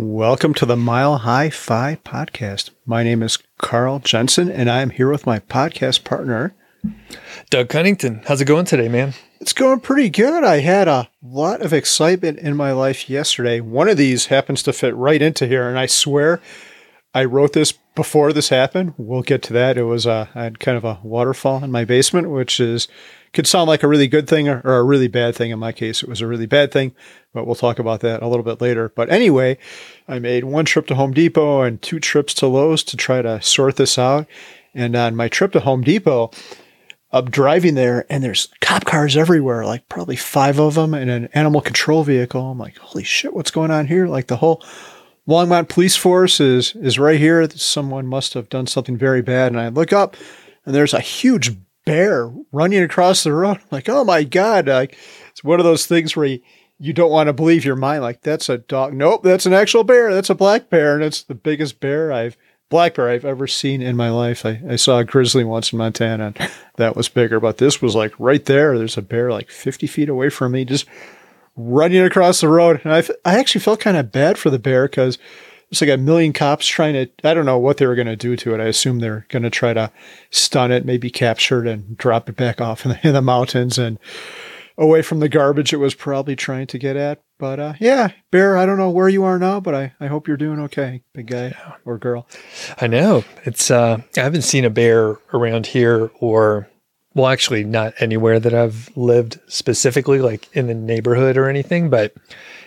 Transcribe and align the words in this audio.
Welcome 0.00 0.54
to 0.54 0.64
the 0.64 0.76
Mile 0.76 1.18
High 1.18 1.50
Fi 1.50 1.96
podcast. 2.04 2.70
My 2.86 3.02
name 3.02 3.20
is 3.20 3.36
Carl 3.58 3.98
Jensen, 3.98 4.48
and 4.48 4.70
I 4.70 4.80
am 4.80 4.90
here 4.90 5.10
with 5.10 5.26
my 5.26 5.40
podcast 5.40 6.04
partner, 6.04 6.54
Doug 7.50 7.68
Cunnington. 7.68 8.22
How's 8.24 8.40
it 8.40 8.44
going 8.44 8.64
today, 8.64 8.88
man? 8.88 9.14
It's 9.40 9.52
going 9.52 9.80
pretty 9.80 10.08
good. 10.08 10.44
I 10.44 10.60
had 10.60 10.86
a 10.86 11.10
lot 11.20 11.62
of 11.62 11.72
excitement 11.72 12.38
in 12.38 12.56
my 12.56 12.70
life 12.70 13.10
yesterday. 13.10 13.58
One 13.58 13.88
of 13.88 13.96
these 13.96 14.26
happens 14.26 14.62
to 14.62 14.72
fit 14.72 14.94
right 14.94 15.20
into 15.20 15.48
here, 15.48 15.68
and 15.68 15.76
I 15.76 15.86
swear 15.86 16.40
I 17.12 17.24
wrote 17.24 17.52
this 17.52 17.74
before 17.98 18.32
this 18.32 18.48
happened. 18.48 18.94
We'll 18.96 19.22
get 19.22 19.42
to 19.42 19.52
that. 19.54 19.76
It 19.76 19.82
was 19.82 20.06
uh, 20.06 20.28
I 20.32 20.44
had 20.44 20.60
kind 20.60 20.76
of 20.76 20.84
a 20.84 21.00
waterfall 21.02 21.64
in 21.64 21.72
my 21.72 21.84
basement, 21.84 22.30
which 22.30 22.60
is 22.60 22.86
could 23.32 23.48
sound 23.48 23.66
like 23.66 23.82
a 23.82 23.88
really 23.88 24.06
good 24.06 24.28
thing 24.28 24.48
or, 24.48 24.60
or 24.64 24.76
a 24.76 24.84
really 24.84 25.08
bad 25.08 25.34
thing. 25.34 25.50
In 25.50 25.58
my 25.58 25.72
case, 25.72 26.00
it 26.00 26.08
was 26.08 26.20
a 26.20 26.26
really 26.28 26.46
bad 26.46 26.70
thing, 26.70 26.94
but 27.34 27.44
we'll 27.44 27.56
talk 27.56 27.80
about 27.80 27.98
that 28.02 28.22
a 28.22 28.28
little 28.28 28.44
bit 28.44 28.60
later. 28.60 28.88
But 28.88 29.10
anyway, 29.10 29.58
I 30.06 30.20
made 30.20 30.44
one 30.44 30.64
trip 30.64 30.86
to 30.86 30.94
Home 30.94 31.12
Depot 31.12 31.62
and 31.62 31.82
two 31.82 31.98
trips 31.98 32.34
to 32.34 32.46
Lowe's 32.46 32.84
to 32.84 32.96
try 32.96 33.20
to 33.20 33.42
sort 33.42 33.74
this 33.74 33.98
out. 33.98 34.28
And 34.74 34.94
on 34.94 35.16
my 35.16 35.26
trip 35.26 35.50
to 35.54 35.60
Home 35.60 35.82
Depot, 35.82 36.30
I'm 37.10 37.28
driving 37.28 37.74
there 37.74 38.06
and 38.08 38.22
there's 38.22 38.48
cop 38.60 38.84
cars 38.84 39.16
everywhere, 39.16 39.64
like 39.64 39.88
probably 39.88 40.14
five 40.14 40.60
of 40.60 40.76
them 40.76 40.94
and 40.94 41.10
an 41.10 41.30
animal 41.34 41.62
control 41.62 42.04
vehicle. 42.04 42.48
I'm 42.48 42.58
like, 42.58 42.78
holy 42.78 43.02
shit, 43.02 43.34
what's 43.34 43.50
going 43.50 43.72
on 43.72 43.88
here? 43.88 44.06
Like 44.06 44.28
the 44.28 44.36
whole 44.36 44.62
Longmont 45.28 45.68
police 45.68 45.94
force 45.94 46.40
is 46.40 46.74
is 46.76 46.98
right 46.98 47.18
here. 47.18 47.48
Someone 47.50 48.06
must 48.06 48.34
have 48.34 48.48
done 48.48 48.66
something 48.66 48.96
very 48.96 49.20
bad. 49.20 49.52
And 49.52 49.60
I 49.60 49.68
look 49.68 49.92
up 49.92 50.16
and 50.64 50.74
there's 50.74 50.94
a 50.94 51.00
huge 51.00 51.52
bear 51.84 52.30
running 52.50 52.82
across 52.82 53.24
the 53.24 53.32
road. 53.32 53.58
I'm 53.58 53.62
like, 53.70 53.88
oh 53.88 54.04
my 54.04 54.24
God. 54.24 54.68
Like 54.68 54.96
it's 55.30 55.44
one 55.44 55.60
of 55.60 55.64
those 55.64 55.86
things 55.86 56.16
where 56.16 56.26
you, 56.26 56.40
you 56.78 56.92
don't 56.92 57.10
want 57.10 57.26
to 57.26 57.34
believe 57.34 57.64
your 57.64 57.76
mind. 57.76 58.02
Like 58.02 58.22
that's 58.22 58.48
a 58.48 58.58
dog. 58.58 58.94
Nope, 58.94 59.22
that's 59.22 59.46
an 59.46 59.52
actual 59.52 59.84
bear. 59.84 60.14
That's 60.14 60.30
a 60.30 60.34
black 60.34 60.70
bear. 60.70 60.94
And 60.94 61.04
it's 61.04 61.22
the 61.22 61.34
biggest 61.34 61.78
bear 61.78 62.10
I've 62.10 62.36
black 62.70 62.94
bear 62.94 63.10
I've 63.10 63.24
ever 63.24 63.46
seen 63.46 63.82
in 63.82 63.96
my 63.96 64.10
life. 64.10 64.46
I, 64.46 64.62
I 64.68 64.76
saw 64.76 64.98
a 64.98 65.04
grizzly 65.04 65.44
once 65.44 65.72
in 65.72 65.78
Montana 65.78 66.32
and 66.38 66.50
that 66.76 66.96
was 66.96 67.08
bigger, 67.08 67.40
but 67.40 67.58
this 67.58 67.82
was 67.82 67.94
like 67.94 68.12
right 68.18 68.44
there. 68.44 68.78
There's 68.78 68.96
a 68.96 69.02
bear 69.02 69.30
like 69.30 69.50
50 69.50 69.86
feet 69.86 70.08
away 70.08 70.30
from 70.30 70.52
me, 70.52 70.64
just 70.64 70.86
running 71.58 72.00
across 72.00 72.40
the 72.40 72.48
road. 72.48 72.80
And 72.84 72.94
I, 72.94 73.02
I 73.24 73.38
actually 73.38 73.60
felt 73.60 73.80
kind 73.80 73.96
of 73.96 74.12
bad 74.12 74.38
for 74.38 74.48
the 74.48 74.58
bear 74.58 74.88
because 74.88 75.18
it's 75.70 75.80
like 75.80 75.90
a 75.90 75.98
million 75.98 76.32
cops 76.32 76.66
trying 76.66 76.94
to, 76.94 77.10
I 77.28 77.34
don't 77.34 77.44
know 77.44 77.58
what 77.58 77.76
they 77.76 77.86
were 77.86 77.96
going 77.96 78.06
to 78.06 78.16
do 78.16 78.36
to 78.36 78.54
it. 78.54 78.60
I 78.60 78.66
assume 78.66 79.00
they're 79.00 79.26
going 79.28 79.42
to 79.42 79.50
try 79.50 79.74
to 79.74 79.90
stun 80.30 80.72
it, 80.72 80.86
maybe 80.86 81.10
capture 81.10 81.64
it 81.64 81.70
and 81.70 81.98
drop 81.98 82.28
it 82.28 82.36
back 82.36 82.60
off 82.60 82.84
in 82.84 82.92
the, 82.92 83.06
in 83.06 83.12
the 83.12 83.20
mountains 83.20 83.76
and 83.76 83.98
away 84.78 85.02
from 85.02 85.18
the 85.18 85.28
garbage 85.28 85.72
it 85.72 85.78
was 85.78 85.94
probably 85.94 86.36
trying 86.36 86.68
to 86.68 86.78
get 86.78 86.96
at. 86.96 87.20
But 87.38 87.60
uh, 87.60 87.74
yeah, 87.80 88.12
Bear, 88.30 88.56
I 88.56 88.64
don't 88.64 88.78
know 88.78 88.90
where 88.90 89.08
you 89.08 89.24
are 89.24 89.38
now, 89.38 89.60
but 89.60 89.74
I, 89.74 89.92
I 90.00 90.06
hope 90.06 90.26
you're 90.26 90.36
doing 90.36 90.60
okay, 90.60 91.02
big 91.12 91.26
guy 91.26 91.54
or 91.84 91.98
girl. 91.98 92.26
I 92.80 92.86
know. 92.86 93.24
It's, 93.44 93.70
uh, 93.70 94.00
I 94.16 94.20
haven't 94.20 94.42
seen 94.42 94.64
a 94.64 94.70
bear 94.70 95.18
around 95.32 95.66
here 95.66 96.10
or, 96.20 96.68
well, 97.18 97.26
actually, 97.26 97.64
not 97.64 97.94
anywhere 97.98 98.38
that 98.38 98.54
I've 98.54 98.88
lived 98.96 99.40
specifically, 99.48 100.20
like 100.20 100.48
in 100.54 100.68
the 100.68 100.74
neighborhood 100.74 101.36
or 101.36 101.48
anything, 101.48 101.90
but 101.90 102.14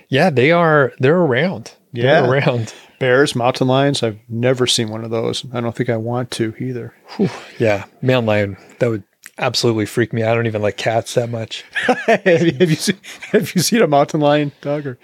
yeah, 0.09 0.29
they 0.29 0.51
are, 0.51 0.91
they're 0.99 1.17
around. 1.17 1.73
Yeah. 1.93 2.21
They're 2.21 2.31
around 2.31 2.73
bears, 2.99 3.33
mountain 3.33 3.67
lions. 3.67 4.03
I've 4.03 4.19
never 4.27 4.67
seen 4.67 4.89
one 4.89 5.05
of 5.05 5.09
those. 5.09 5.45
I 5.53 5.61
don't 5.61 5.73
think 5.73 5.89
I 5.89 5.97
want 5.97 6.31
to 6.31 6.53
either. 6.59 6.93
Whew. 7.15 7.29
Yeah, 7.59 7.85
mountain 8.01 8.27
lion. 8.27 8.57
That 8.79 8.89
would 8.89 9.03
absolutely 9.37 9.85
freak 9.85 10.11
me. 10.11 10.23
I 10.23 10.35
don't 10.35 10.47
even 10.47 10.61
like 10.61 10.75
cats 10.75 11.13
that 11.15 11.29
much. 11.29 11.63
have, 12.07 12.25
you, 12.25 12.75
seen 12.75 12.99
Have 13.31 13.55
you 13.55 13.61
seen 13.61 13.81
a 13.81 13.87
mountain 13.87 14.19
lion, 14.19 14.51
Doug? 14.59 14.85
Or 14.85 14.99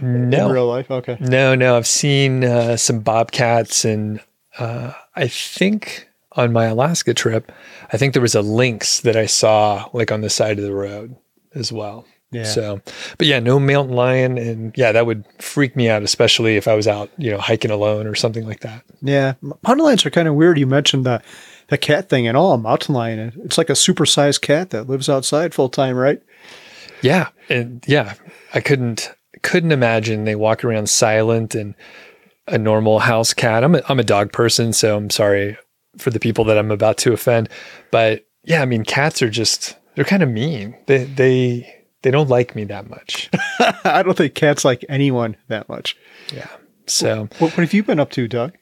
no, 0.00 0.46
in 0.46 0.52
real 0.52 0.66
life. 0.66 0.90
Okay. 0.90 1.18
No, 1.20 1.54
no. 1.54 1.76
I've 1.76 1.86
seen 1.86 2.44
uh, 2.44 2.76
some 2.76 3.00
bobcats, 3.00 3.84
and 3.84 4.20
uh, 4.58 4.92
I 5.14 5.28
think 5.28 6.05
on 6.36 6.52
my 6.52 6.66
Alaska 6.66 7.14
trip, 7.14 7.50
I 7.92 7.96
think 7.96 8.12
there 8.12 8.22
was 8.22 8.34
a 8.34 8.42
lynx 8.42 9.00
that 9.00 9.16
I 9.16 9.26
saw 9.26 9.88
like 9.92 10.12
on 10.12 10.20
the 10.20 10.30
side 10.30 10.58
of 10.58 10.64
the 10.64 10.74
road 10.74 11.16
as 11.54 11.72
well. 11.72 12.04
Yeah. 12.32 12.44
So, 12.44 12.80
but 13.18 13.26
yeah, 13.26 13.38
no 13.38 13.58
mountain 13.60 13.94
lion, 13.94 14.36
and 14.36 14.76
yeah, 14.76 14.92
that 14.92 15.06
would 15.06 15.24
freak 15.38 15.76
me 15.76 15.88
out, 15.88 16.02
especially 16.02 16.56
if 16.56 16.66
I 16.66 16.74
was 16.74 16.88
out, 16.88 17.08
you 17.16 17.30
know, 17.30 17.38
hiking 17.38 17.70
alone 17.70 18.06
or 18.06 18.14
something 18.14 18.44
like 18.46 18.60
that. 18.60 18.84
Yeah, 19.00 19.34
mountain 19.42 19.84
lions 19.84 20.04
are 20.04 20.10
kind 20.10 20.28
of 20.28 20.34
weird. 20.34 20.58
You 20.58 20.66
mentioned 20.66 21.06
the 21.06 21.22
the 21.68 21.78
cat 21.78 22.08
thing 22.08 22.26
and 22.26 22.36
all. 22.36 22.58
Mountain 22.58 22.94
lion, 22.94 23.32
it's 23.44 23.58
like 23.58 23.70
a 23.70 23.74
supersized 23.74 24.40
cat 24.40 24.70
that 24.70 24.88
lives 24.88 25.08
outside 25.08 25.54
full 25.54 25.68
time, 25.68 25.96
right? 25.96 26.20
Yeah, 27.00 27.28
and 27.48 27.84
yeah, 27.86 28.14
I 28.52 28.60
couldn't 28.60 29.12
couldn't 29.42 29.72
imagine 29.72 30.24
they 30.24 30.34
walk 30.34 30.64
around 30.64 30.88
silent 30.88 31.54
and 31.54 31.74
a 32.48 32.58
normal 32.58 32.98
house 32.98 33.32
cat. 33.32 33.62
I'm 33.62 33.76
a, 33.76 33.82
I'm 33.88 34.00
a 34.00 34.04
dog 34.04 34.32
person, 34.32 34.72
so 34.72 34.96
I'm 34.96 35.10
sorry 35.10 35.56
for 35.98 36.10
the 36.10 36.20
people 36.20 36.44
that 36.44 36.58
I'm 36.58 36.70
about 36.70 36.98
to 36.98 37.12
offend, 37.12 37.48
but 37.90 38.26
yeah, 38.44 38.62
I 38.62 38.64
mean, 38.64 38.84
cats 38.84 39.22
are 39.22 39.30
just 39.30 39.76
they're 39.94 40.04
kind 40.04 40.22
of 40.22 40.30
mean. 40.30 40.76
They 40.86 41.04
they 41.04 41.84
they 42.02 42.10
don't 42.10 42.28
like 42.28 42.54
me 42.54 42.64
that 42.64 42.88
much. 42.88 43.28
I 43.84 44.02
don't 44.02 44.16
think 44.16 44.34
cats 44.34 44.64
like 44.64 44.84
anyone 44.88 45.36
that 45.48 45.68
much. 45.68 45.96
Yeah. 46.32 46.48
So 46.86 47.28
what, 47.38 47.52
what 47.52 47.58
have 47.58 47.74
you 47.74 47.82
been 47.82 47.98
up 47.98 48.10
to, 48.12 48.28
Doug? 48.28 48.56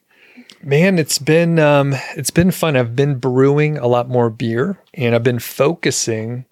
Man, 0.63 0.97
it's 0.97 1.19
been 1.19 1.59
um, 1.59 1.93
it's 2.15 2.31
been 2.31 2.51
fun. 2.51 2.75
I've 2.75 2.95
been 2.95 3.19
brewing 3.19 3.77
a 3.77 3.87
lot 3.87 4.09
more 4.09 4.31
beer, 4.31 4.79
and 4.95 5.13
I've 5.13 5.23
been 5.23 5.39
focusing 5.39 6.45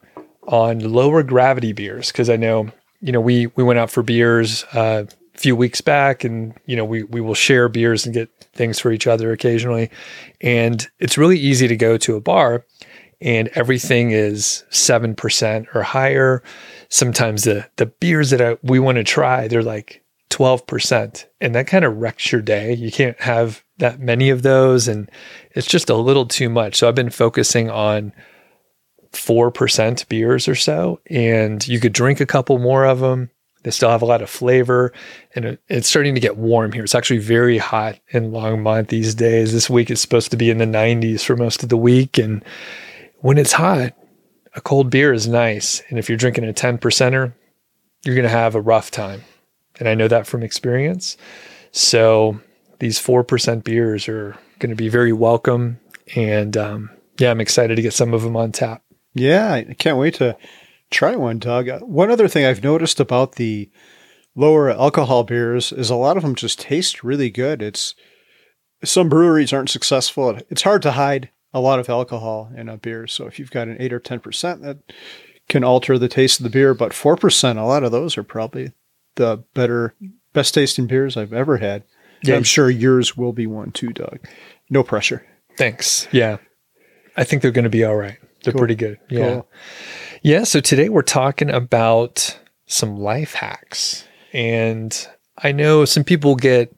on 0.43 0.79
lower 0.79 1.23
gravity 1.23 1.73
beers 1.73 2.11
because 2.11 2.29
I 2.29 2.35
know 2.35 2.69
you 3.01 3.11
know 3.11 3.21
we 3.21 3.47
we 3.47 3.63
went 3.63 3.79
out 3.79 3.89
for 3.89 4.03
beers 4.03 4.63
uh, 4.73 5.05
few 5.35 5.55
weeks 5.55 5.81
back, 5.81 6.23
and 6.23 6.53
you 6.65 6.75
know 6.75 6.85
we 6.85 7.03
we 7.03 7.21
will 7.21 7.33
share 7.33 7.69
beers 7.69 8.05
and 8.05 8.13
get 8.13 8.29
things 8.53 8.79
for 8.79 8.91
each 8.91 9.07
other 9.07 9.31
occasionally, 9.31 9.89
and 10.41 10.87
it's 10.99 11.17
really 11.17 11.39
easy 11.39 11.67
to 11.67 11.75
go 11.75 11.97
to 11.97 12.15
a 12.15 12.21
bar 12.21 12.65
and 13.23 13.47
everything 13.55 14.11
is 14.11 14.65
7% 14.69 15.73
or 15.73 15.81
higher. 15.81 16.43
Sometimes 16.89 17.45
the, 17.45 17.67
the 17.77 17.85
beers 17.85 18.31
that 18.31 18.41
I, 18.41 18.57
we 18.61 18.79
want 18.79 18.97
to 18.97 19.03
try, 19.05 19.47
they're 19.47 19.63
like 19.63 20.03
12%. 20.29 21.25
And 21.39 21.55
that 21.55 21.67
kind 21.67 21.85
of 21.85 21.95
wrecks 21.95 22.33
your 22.33 22.41
day. 22.41 22.73
You 22.73 22.91
can't 22.91 23.19
have 23.21 23.63
that 23.77 24.01
many 24.01 24.29
of 24.29 24.41
those. 24.41 24.89
And 24.89 25.09
it's 25.51 25.67
just 25.67 25.89
a 25.89 25.95
little 25.95 26.25
too 26.25 26.49
much. 26.49 26.75
So 26.75 26.87
I've 26.87 26.95
been 26.95 27.09
focusing 27.09 27.69
on 27.69 28.11
4% 29.13 30.09
beers 30.09 30.47
or 30.49 30.55
so. 30.55 30.99
And 31.09 31.65
you 31.65 31.79
could 31.79 31.93
drink 31.93 32.19
a 32.19 32.25
couple 32.25 32.59
more 32.59 32.85
of 32.85 32.99
them. 32.99 33.29
They 33.63 33.71
still 33.71 33.89
have 33.89 34.01
a 34.01 34.05
lot 34.05 34.21
of 34.21 34.29
flavor 34.29 34.93
and 35.35 35.57
it's 35.67 35.87
starting 35.87 36.15
to 36.15 36.21
get 36.21 36.37
warm 36.37 36.71
here. 36.71 36.83
It's 36.83 36.95
actually 36.95 37.19
very 37.19 37.57
hot 37.57 37.99
in 38.09 38.31
Longmont 38.31 38.89
these 38.89 39.15
days. 39.15 39.53
This 39.53 39.69
week 39.69 39.89
it's 39.89 40.01
supposed 40.01 40.31
to 40.31 40.37
be 40.37 40.49
in 40.49 40.57
the 40.57 40.65
90s 40.65 41.23
for 41.23 41.35
most 41.35 41.63
of 41.63 41.69
the 41.69 41.77
week. 41.77 42.17
And 42.17 42.43
when 43.19 43.37
it's 43.37 43.53
hot, 43.53 43.93
a 44.55 44.61
cold 44.61 44.89
beer 44.89 45.13
is 45.13 45.27
nice. 45.27 45.81
And 45.89 45.97
if 45.97 46.09
you're 46.09 46.17
drinking 46.17 46.43
a 46.43 46.53
10 46.53 46.77
percenter, 46.77 47.33
you're 48.03 48.15
going 48.15 48.23
to 48.23 48.29
have 48.29 48.55
a 48.55 48.61
rough 48.61 48.91
time. 48.91 49.23
And 49.79 49.87
I 49.87 49.95
know 49.95 50.07
that 50.07 50.27
from 50.27 50.43
experience. 50.43 51.17
So 51.71 52.39
these 52.79 52.99
4% 52.99 53.63
beers 53.63 54.07
are 54.07 54.37
going 54.59 54.69
to 54.69 54.75
be 54.75 54.89
very 54.89 55.13
welcome. 55.13 55.79
And 56.15 56.55
um, 56.57 56.89
yeah, 57.17 57.31
I'm 57.31 57.41
excited 57.41 57.75
to 57.75 57.81
get 57.81 57.93
some 57.93 58.13
of 58.13 58.21
them 58.21 58.35
on 58.35 58.51
tap. 58.51 58.83
Yeah, 59.13 59.53
I 59.53 59.73
can't 59.77 59.97
wait 59.97 60.15
to 60.15 60.35
try 60.93 61.15
one, 61.15 61.39
Doug. 61.39 61.69
Uh, 61.69 61.79
one 61.79 62.11
other 62.11 62.27
thing 62.27 62.45
I've 62.45 62.63
noticed 62.63 62.99
about 62.99 63.33
the 63.33 63.69
lower 64.35 64.69
alcohol 64.69 65.23
beers 65.23 65.71
is 65.71 65.89
a 65.89 65.95
lot 65.95 66.17
of 66.17 66.23
them 66.23 66.35
just 66.35 66.59
taste 66.59 67.03
really 67.03 67.29
good. 67.29 67.61
It's 67.61 67.95
some 68.83 69.09
breweries 69.09 69.53
aren't 69.53 69.69
successful. 69.69 70.37
It's 70.49 70.63
hard 70.63 70.81
to 70.83 70.91
hide 70.91 71.29
a 71.53 71.59
lot 71.59 71.79
of 71.79 71.89
alcohol 71.89 72.51
in 72.55 72.69
a 72.69 72.77
beer. 72.77 73.07
So 73.07 73.27
if 73.27 73.39
you've 73.39 73.51
got 73.51 73.67
an 73.67 73.77
8 73.79 73.93
or 73.93 73.99
10%, 73.99 74.61
that 74.61 74.77
can 75.49 75.63
alter 75.63 75.97
the 75.97 76.09
taste 76.09 76.39
of 76.39 76.43
the 76.43 76.49
beer. 76.49 76.73
But 76.73 76.91
4%, 76.91 77.57
a 77.57 77.61
lot 77.61 77.83
of 77.83 77.91
those 77.91 78.17
are 78.17 78.23
probably 78.23 78.73
the 79.15 79.43
better, 79.53 79.93
best 80.33 80.53
tasting 80.53 80.87
beers 80.87 81.15
I've 81.15 81.33
ever 81.33 81.57
had. 81.57 81.83
Yeah. 82.23 82.35
I'm 82.35 82.43
sure 82.43 82.69
yours 82.69 83.15
will 83.17 83.33
be 83.33 83.47
one 83.47 83.71
too, 83.71 83.91
Doug. 83.91 84.19
No 84.69 84.83
pressure. 84.83 85.25
Thanks. 85.57 86.07
Yeah. 86.11 86.37
I 87.15 87.23
think 87.23 87.41
they're 87.41 87.51
going 87.51 87.63
to 87.63 87.69
be 87.69 87.83
all 87.83 87.95
right. 87.95 88.17
They're 88.43 88.53
cool. 88.53 88.59
pretty 88.59 88.75
good. 88.75 88.99
Yeah. 89.09 89.27
Cool. 89.27 89.47
Yeah. 90.23 90.45
So 90.45 90.61
today 90.61 90.87
we're 90.87 91.01
talking 91.01 91.49
about 91.49 92.39
some 92.65 92.97
life 92.97 93.33
hacks. 93.33 94.05
And 94.31 95.07
I 95.37 95.51
know 95.51 95.83
some 95.83 96.05
people 96.05 96.37
get 96.37 96.73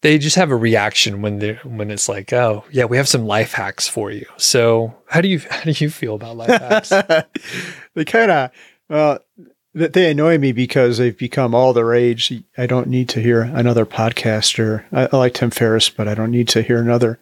they 0.00 0.18
just 0.18 0.34
have 0.36 0.50
a 0.50 0.56
reaction 0.56 1.20
when 1.20 1.38
they 1.38 1.54
when 1.64 1.90
it's 1.90 2.08
like, 2.08 2.32
oh 2.32 2.64
yeah, 2.72 2.86
we 2.86 2.96
have 2.96 3.08
some 3.08 3.26
life 3.26 3.52
hacks 3.52 3.86
for 3.88 4.10
you. 4.10 4.24
So 4.38 4.94
how 5.06 5.20
do 5.20 5.28
you 5.28 5.38
how 5.50 5.64
do 5.64 5.84
you 5.84 5.90
feel 5.90 6.14
about 6.14 6.38
life 6.38 6.48
hacks? 6.48 6.88
they 7.94 8.06
kind 8.06 8.30
of 8.30 8.50
well 8.88 9.18
they 9.74 10.10
annoy 10.10 10.38
me 10.38 10.52
because 10.52 10.96
they've 10.96 11.16
become 11.16 11.54
all 11.54 11.74
the 11.74 11.84
rage. 11.84 12.32
I 12.56 12.66
don't 12.66 12.88
need 12.88 13.08
to 13.10 13.20
hear 13.20 13.42
another 13.42 13.84
podcaster. 13.84 14.84
I, 14.92 15.08
I 15.12 15.16
like 15.16 15.34
Tim 15.34 15.50
Ferriss, 15.50 15.90
but 15.90 16.08
I 16.08 16.14
don't 16.14 16.30
need 16.30 16.48
to 16.48 16.62
hear 16.62 16.78
another 16.78 17.18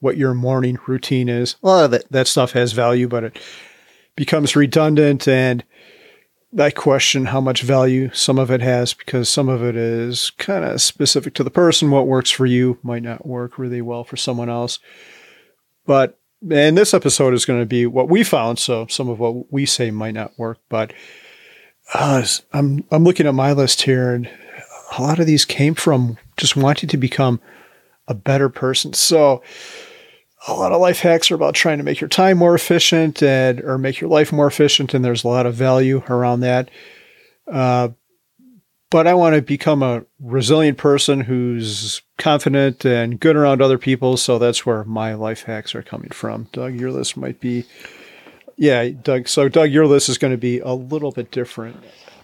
what 0.00 0.16
your 0.16 0.34
morning 0.34 0.78
routine 0.86 1.28
is. 1.28 1.56
A 1.62 1.66
lot 1.66 1.84
of 1.84 1.90
that, 1.90 2.10
that 2.10 2.26
stuff 2.26 2.52
has 2.52 2.72
value, 2.72 3.08
but 3.08 3.24
it 3.24 3.38
becomes 4.16 4.56
redundant 4.56 5.28
and 5.28 5.64
I 6.58 6.70
question 6.70 7.26
how 7.26 7.40
much 7.40 7.62
value 7.62 8.10
some 8.14 8.38
of 8.38 8.50
it 8.50 8.62
has 8.62 8.94
because 8.94 9.28
some 9.28 9.48
of 9.48 9.62
it 9.62 9.76
is 9.76 10.30
kind 10.30 10.64
of 10.64 10.80
specific 10.80 11.34
to 11.34 11.44
the 11.44 11.50
person. 11.50 11.90
What 11.90 12.06
works 12.06 12.30
for 12.30 12.46
you 12.46 12.78
might 12.82 13.02
not 13.02 13.26
work 13.26 13.58
really 13.58 13.82
well 13.82 14.04
for 14.04 14.16
someone 14.16 14.48
else. 14.48 14.78
But 15.84 16.18
and 16.50 16.76
this 16.78 16.94
episode 16.94 17.34
is 17.34 17.44
going 17.44 17.60
to 17.60 17.66
be 17.66 17.86
what 17.86 18.08
we 18.08 18.22
found. 18.22 18.58
So 18.58 18.86
some 18.86 19.08
of 19.08 19.18
what 19.18 19.52
we 19.52 19.66
say 19.66 19.90
might 19.90 20.14
not 20.14 20.38
work, 20.38 20.58
but 20.68 20.92
uh, 21.94 22.24
I'm 22.52 22.84
I'm 22.90 23.04
looking 23.04 23.26
at 23.26 23.34
my 23.34 23.52
list 23.52 23.82
here, 23.82 24.14
and 24.14 24.28
a 24.96 25.02
lot 25.02 25.18
of 25.18 25.26
these 25.26 25.44
came 25.44 25.74
from 25.74 26.16
just 26.36 26.56
wanting 26.56 26.88
to 26.88 26.96
become 26.96 27.40
a 28.08 28.14
better 28.14 28.48
person. 28.48 28.92
So 28.92 29.42
a 30.48 30.54
lot 30.54 30.72
of 30.72 30.80
life 30.80 31.00
hacks 31.00 31.30
are 31.30 31.34
about 31.34 31.54
trying 31.54 31.78
to 31.78 31.84
make 31.84 32.00
your 32.00 32.08
time 32.08 32.38
more 32.38 32.54
efficient 32.54 33.22
and 33.22 33.60
or 33.62 33.78
make 33.78 34.00
your 34.00 34.10
life 34.10 34.32
more 34.32 34.46
efficient, 34.46 34.94
and 34.94 35.04
there's 35.04 35.24
a 35.24 35.28
lot 35.28 35.46
of 35.46 35.54
value 35.54 36.02
around 36.08 36.40
that. 36.40 36.70
Uh, 37.50 37.88
but 38.90 39.06
I 39.06 39.14
want 39.14 39.34
to 39.34 39.42
become 39.42 39.82
a 39.82 40.04
resilient 40.20 40.78
person 40.78 41.20
who's 41.20 42.02
confident 42.18 42.84
and 42.84 43.18
good 43.18 43.36
around 43.36 43.60
other 43.60 43.78
people. 43.78 44.16
So 44.16 44.38
that's 44.38 44.64
where 44.64 44.84
my 44.84 45.14
life 45.14 45.42
hacks 45.42 45.74
are 45.74 45.82
coming 45.82 46.10
from. 46.10 46.48
Doug, 46.52 46.74
your 46.74 46.92
list 46.92 47.16
might 47.16 47.40
be, 47.40 47.64
yeah, 48.56 48.88
Doug. 48.88 49.26
So 49.28 49.48
Doug, 49.48 49.70
your 49.70 49.86
list 49.86 50.08
is 50.08 50.18
going 50.18 50.32
to 50.32 50.38
be 50.38 50.60
a 50.60 50.72
little 50.72 51.10
bit 51.10 51.32
different. 51.32 51.76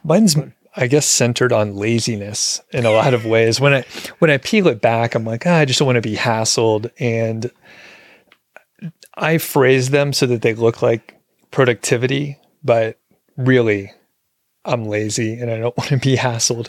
Mine's, 0.04 0.36
I 0.76 0.86
guess, 0.86 1.06
centered 1.06 1.52
on 1.52 1.74
laziness 1.74 2.60
in 2.70 2.86
a 2.86 2.92
lot 2.92 3.12
of 3.12 3.26
ways. 3.26 3.60
When 3.60 3.74
I 3.74 3.84
when 4.20 4.30
I 4.30 4.38
peel 4.38 4.68
it 4.68 4.80
back, 4.80 5.14
I'm 5.16 5.24
like, 5.24 5.46
ah, 5.46 5.56
I 5.56 5.64
just 5.64 5.80
don't 5.80 5.86
want 5.86 5.96
to 5.96 6.00
be 6.02 6.16
hassled, 6.16 6.90
and 6.98 7.50
I 9.14 9.38
phrase 9.38 9.90
them 9.90 10.12
so 10.12 10.26
that 10.26 10.42
they 10.42 10.54
look 10.54 10.82
like 10.82 11.20
productivity, 11.50 12.38
but 12.64 12.98
really 13.36 13.92
I'm 14.64 14.86
lazy 14.86 15.34
and 15.34 15.50
I 15.50 15.58
don't 15.58 15.76
want 15.78 15.90
to 15.90 15.98
be 15.98 16.16
hassled. 16.16 16.68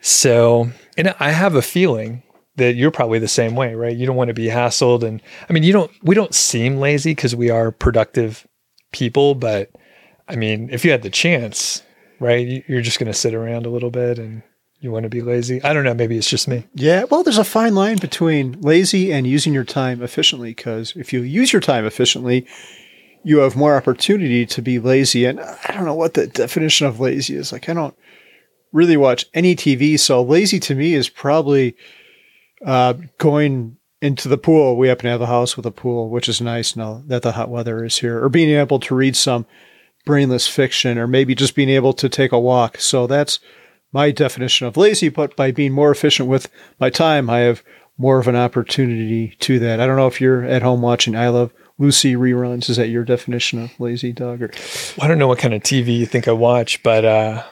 So, 0.00 0.70
and 0.96 1.14
I 1.18 1.30
have 1.30 1.54
a 1.54 1.62
feeling 1.62 2.22
that 2.56 2.74
you're 2.74 2.90
probably 2.90 3.18
the 3.18 3.28
same 3.28 3.54
way, 3.54 3.74
right? 3.74 3.96
You 3.96 4.06
don't 4.06 4.16
want 4.16 4.28
to 4.28 4.34
be 4.34 4.46
hassled. 4.46 5.02
And 5.02 5.22
I 5.48 5.52
mean, 5.52 5.62
you 5.62 5.72
don't, 5.72 5.90
we 6.02 6.14
don't 6.14 6.34
seem 6.34 6.78
lazy 6.78 7.12
because 7.12 7.34
we 7.34 7.50
are 7.50 7.70
productive 7.70 8.46
people, 8.92 9.34
but 9.34 9.70
I 10.28 10.36
mean, 10.36 10.68
if 10.72 10.84
you 10.84 10.90
had 10.90 11.02
the 11.02 11.10
chance, 11.10 11.82
right, 12.20 12.64
you're 12.68 12.82
just 12.82 12.98
going 12.98 13.10
to 13.10 13.18
sit 13.18 13.34
around 13.34 13.66
a 13.66 13.70
little 13.70 13.90
bit 13.90 14.18
and 14.18 14.42
you 14.80 14.92
want 14.92 15.02
to 15.04 15.08
be 15.08 15.22
lazy. 15.22 15.62
I 15.62 15.72
don't 15.72 15.84
know. 15.84 15.94
Maybe 15.94 16.16
it's 16.16 16.30
just 16.30 16.46
me. 16.46 16.64
Yeah. 16.74 17.04
Well, 17.04 17.24
there's 17.24 17.38
a 17.38 17.44
fine 17.44 17.74
line 17.74 17.98
between 17.98 18.60
lazy 18.60 19.12
and 19.12 19.26
using 19.26 19.52
your 19.52 19.64
time 19.64 20.02
efficiently. 20.02 20.50
Because 20.50 20.92
if 20.94 21.12
you 21.12 21.22
use 21.22 21.52
your 21.52 21.60
time 21.60 21.84
efficiently, 21.84 22.46
you 23.24 23.38
have 23.38 23.56
more 23.56 23.76
opportunity 23.76 24.46
to 24.46 24.62
be 24.62 24.78
lazy. 24.78 25.24
And 25.24 25.40
I 25.40 25.72
don't 25.72 25.84
know 25.84 25.94
what 25.94 26.14
the 26.14 26.28
definition 26.28 26.86
of 26.86 27.00
lazy 27.00 27.34
is. 27.34 27.52
Like, 27.52 27.68
I 27.68 27.74
don't 27.74 27.96
really 28.72 28.96
watch 28.96 29.26
any 29.34 29.56
TV. 29.56 29.98
So 29.98 30.22
lazy 30.22 30.60
to 30.60 30.74
me 30.74 30.94
is 30.94 31.08
probably 31.08 31.74
uh, 32.64 32.94
going 33.18 33.76
into 34.00 34.28
the 34.28 34.38
pool. 34.38 34.76
We 34.76 34.88
happen 34.88 35.04
to 35.04 35.10
have 35.10 35.20
a 35.20 35.26
house 35.26 35.56
with 35.56 35.66
a 35.66 35.72
pool, 35.72 36.08
which 36.08 36.28
is 36.28 36.40
nice 36.40 36.76
now 36.76 37.02
that 37.06 37.22
the 37.22 37.32
hot 37.32 37.48
weather 37.48 37.84
is 37.84 37.98
here, 37.98 38.22
or 38.22 38.28
being 38.28 38.50
able 38.50 38.78
to 38.80 38.94
read 38.94 39.16
some 39.16 39.44
brainless 40.06 40.46
fiction, 40.46 40.98
or 40.98 41.08
maybe 41.08 41.34
just 41.34 41.56
being 41.56 41.68
able 41.68 41.92
to 41.94 42.08
take 42.08 42.30
a 42.30 42.38
walk. 42.38 42.78
So 42.78 43.08
that's 43.08 43.40
my 43.92 44.10
definition 44.10 44.66
of 44.66 44.76
lazy, 44.76 45.08
but 45.08 45.36
by 45.36 45.50
being 45.50 45.72
more 45.72 45.90
efficient 45.90 46.28
with 46.28 46.50
my 46.78 46.90
time, 46.90 47.30
I 47.30 47.40
have 47.40 47.62
more 47.96 48.18
of 48.18 48.28
an 48.28 48.36
opportunity 48.36 49.34
to 49.40 49.58
that. 49.58 49.80
I 49.80 49.86
don't 49.86 49.96
know 49.96 50.06
if 50.06 50.20
you're 50.20 50.44
at 50.44 50.62
home 50.62 50.80
watching 50.80 51.16
I 51.16 51.28
Love 51.28 51.52
Lucy 51.78 52.14
reruns. 52.14 52.70
Is 52.70 52.76
that 52.76 52.88
your 52.88 53.04
definition 53.04 53.62
of 53.62 53.80
lazy 53.80 54.12
Doug? 54.12 54.42
Or 54.42 54.50
I 55.00 55.08
don't 55.08 55.18
know 55.18 55.28
what 55.28 55.38
kind 55.38 55.54
of 55.54 55.62
TV 55.62 55.98
you 55.98 56.06
think 56.06 56.28
I 56.28 56.32
watch, 56.32 56.82
but 56.82 57.04
uh, 57.04 57.44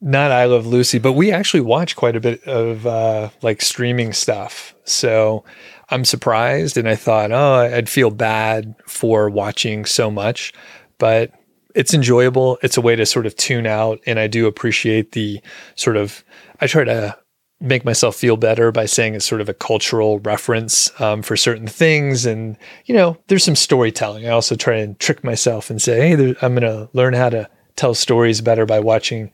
not 0.00 0.30
I 0.30 0.44
Love 0.44 0.66
Lucy. 0.66 0.98
But 0.98 1.12
we 1.12 1.32
actually 1.32 1.62
watch 1.62 1.96
quite 1.96 2.16
a 2.16 2.20
bit 2.20 2.42
of 2.44 2.86
uh, 2.86 3.30
like 3.42 3.62
streaming 3.62 4.12
stuff. 4.12 4.74
So 4.84 5.44
I'm 5.90 6.04
surprised, 6.04 6.76
and 6.76 6.88
I 6.88 6.96
thought, 6.96 7.32
oh, 7.32 7.60
I'd 7.60 7.88
feel 7.88 8.10
bad 8.10 8.74
for 8.86 9.30
watching 9.30 9.84
so 9.84 10.10
much, 10.10 10.52
but 10.98 11.32
it's 11.74 11.92
enjoyable. 11.92 12.58
It's 12.62 12.76
a 12.76 12.80
way 12.80 12.96
to 12.96 13.04
sort 13.04 13.26
of 13.26 13.36
tune 13.36 13.66
out. 13.66 14.00
And 14.06 14.18
I 14.18 14.26
do 14.26 14.46
appreciate 14.46 15.12
the 15.12 15.40
sort 15.74 15.96
of, 15.96 16.24
I 16.60 16.66
try 16.66 16.84
to 16.84 17.16
make 17.60 17.84
myself 17.84 18.16
feel 18.16 18.36
better 18.36 18.70
by 18.70 18.86
saying 18.86 19.14
it's 19.14 19.24
sort 19.24 19.40
of 19.40 19.48
a 19.48 19.54
cultural 19.54 20.18
reference 20.20 20.98
um, 21.00 21.22
for 21.22 21.36
certain 21.36 21.66
things. 21.66 22.26
And, 22.26 22.56
you 22.84 22.94
know, 22.94 23.16
there's 23.26 23.44
some 23.44 23.56
storytelling. 23.56 24.26
I 24.26 24.30
also 24.30 24.54
try 24.54 24.76
and 24.76 24.98
trick 24.98 25.24
myself 25.24 25.70
and 25.70 25.80
say, 25.80 26.08
hey, 26.08 26.14
there, 26.14 26.34
I'm 26.42 26.54
going 26.54 26.62
to 26.62 26.88
learn 26.92 27.14
how 27.14 27.30
to 27.30 27.48
tell 27.76 27.94
stories 27.94 28.40
better 28.40 28.66
by 28.66 28.80
watching, 28.80 29.32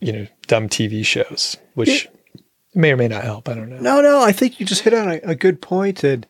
you 0.00 0.12
know, 0.12 0.26
dumb 0.46 0.68
TV 0.68 1.04
shows, 1.04 1.56
which 1.74 2.06
yeah. 2.34 2.40
may 2.74 2.92
or 2.92 2.96
may 2.96 3.08
not 3.08 3.24
help. 3.24 3.48
I 3.48 3.54
don't 3.54 3.68
know. 3.68 3.80
No, 3.80 4.00
no, 4.00 4.22
I 4.22 4.32
think 4.32 4.60
you 4.60 4.66
just 4.66 4.82
hit 4.82 4.94
on 4.94 5.10
a, 5.10 5.20
a 5.24 5.34
good 5.34 5.60
point 5.60 6.04
and 6.04 6.26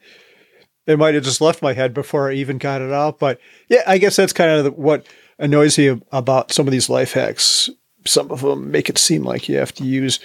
it 0.86 0.98
might 0.98 1.14
have 1.14 1.24
just 1.24 1.40
left 1.40 1.62
my 1.62 1.72
head 1.72 1.94
before 1.94 2.30
I 2.30 2.34
even 2.34 2.58
got 2.58 2.80
it 2.80 2.92
out. 2.92 3.18
But 3.18 3.40
yeah, 3.68 3.82
I 3.86 3.98
guess 3.98 4.16
that's 4.16 4.32
kind 4.32 4.50
of 4.50 4.64
the, 4.64 4.70
what 4.72 5.06
annoys 5.40 5.78
me 5.78 6.00
about 6.12 6.52
some 6.52 6.66
of 6.66 6.72
these 6.72 6.88
life 6.88 7.14
hacks. 7.14 7.68
Some 8.06 8.30
of 8.30 8.42
them 8.42 8.70
make 8.70 8.88
it 8.88 8.98
seem 8.98 9.24
like 9.24 9.48
you 9.48 9.56
have 9.56 9.74
to 9.74 9.84
use 9.84 10.20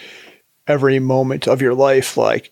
every 0.68 1.00
moment 1.00 1.48
of 1.48 1.62
your 1.62 1.74
life, 1.74 2.18
like 2.18 2.52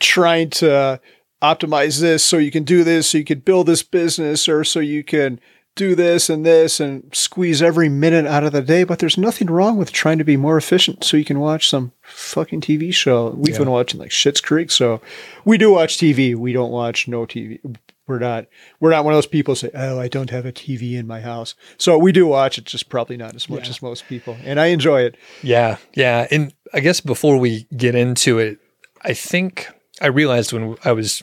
trying 0.00 0.50
to 0.50 1.00
optimize 1.42 2.00
this 2.00 2.24
so 2.24 2.38
you 2.38 2.50
can 2.50 2.64
do 2.64 2.84
this, 2.84 3.08
so 3.10 3.18
you 3.18 3.24
can 3.24 3.40
build 3.40 3.66
this 3.66 3.82
business, 3.82 4.48
or 4.48 4.64
so 4.64 4.80
you 4.80 5.04
can 5.04 5.40
do 5.76 5.96
this 5.96 6.30
and 6.30 6.46
this 6.46 6.78
and 6.78 7.12
squeeze 7.12 7.60
every 7.60 7.88
minute 7.88 8.26
out 8.26 8.44
of 8.44 8.52
the 8.52 8.62
day. 8.62 8.84
But 8.84 9.00
there's 9.00 9.18
nothing 9.18 9.48
wrong 9.48 9.76
with 9.76 9.92
trying 9.92 10.18
to 10.18 10.24
be 10.24 10.36
more 10.36 10.56
efficient 10.56 11.04
so 11.04 11.16
you 11.16 11.24
can 11.24 11.40
watch 11.40 11.68
some 11.68 11.92
fucking 12.02 12.60
TV 12.60 12.94
show. 12.94 13.30
We've 13.30 13.54
yeah. 13.54 13.58
been 13.58 13.70
watching 13.70 14.00
like 14.00 14.10
Schitt's 14.10 14.40
Creek, 14.40 14.70
so 14.70 15.00
we 15.44 15.58
do 15.58 15.72
watch 15.72 15.98
TV. 15.98 16.34
We 16.34 16.52
don't 16.52 16.70
watch 16.70 17.08
no 17.08 17.26
TV. 17.26 17.60
We're 18.06 18.18
not 18.18 18.46
we're 18.80 18.90
not 18.90 19.04
one 19.04 19.14
of 19.14 19.16
those 19.16 19.26
people 19.26 19.54
say, 19.54 19.70
"Oh, 19.74 19.98
I 19.98 20.08
don't 20.08 20.30
have 20.30 20.44
a 20.44 20.52
TV 20.52 20.94
in 20.94 21.06
my 21.06 21.20
house." 21.20 21.54
So 21.78 21.96
we 21.96 22.12
do 22.12 22.26
watch 22.26 22.58
it, 22.58 22.64
just 22.64 22.90
probably 22.90 23.16
not 23.16 23.34
as 23.34 23.48
much 23.48 23.64
yeah. 23.64 23.70
as 23.70 23.82
most 23.82 24.06
people, 24.08 24.36
and 24.44 24.60
I 24.60 24.66
enjoy 24.66 25.02
it. 25.02 25.16
Yeah, 25.42 25.78
yeah, 25.94 26.26
and 26.30 26.52
I 26.74 26.80
guess 26.80 27.00
before 27.00 27.38
we 27.38 27.66
get 27.76 27.94
into 27.94 28.38
it, 28.38 28.58
I 29.02 29.14
think 29.14 29.68
I 30.02 30.08
realized 30.08 30.52
when 30.52 30.76
I 30.84 30.92
was 30.92 31.22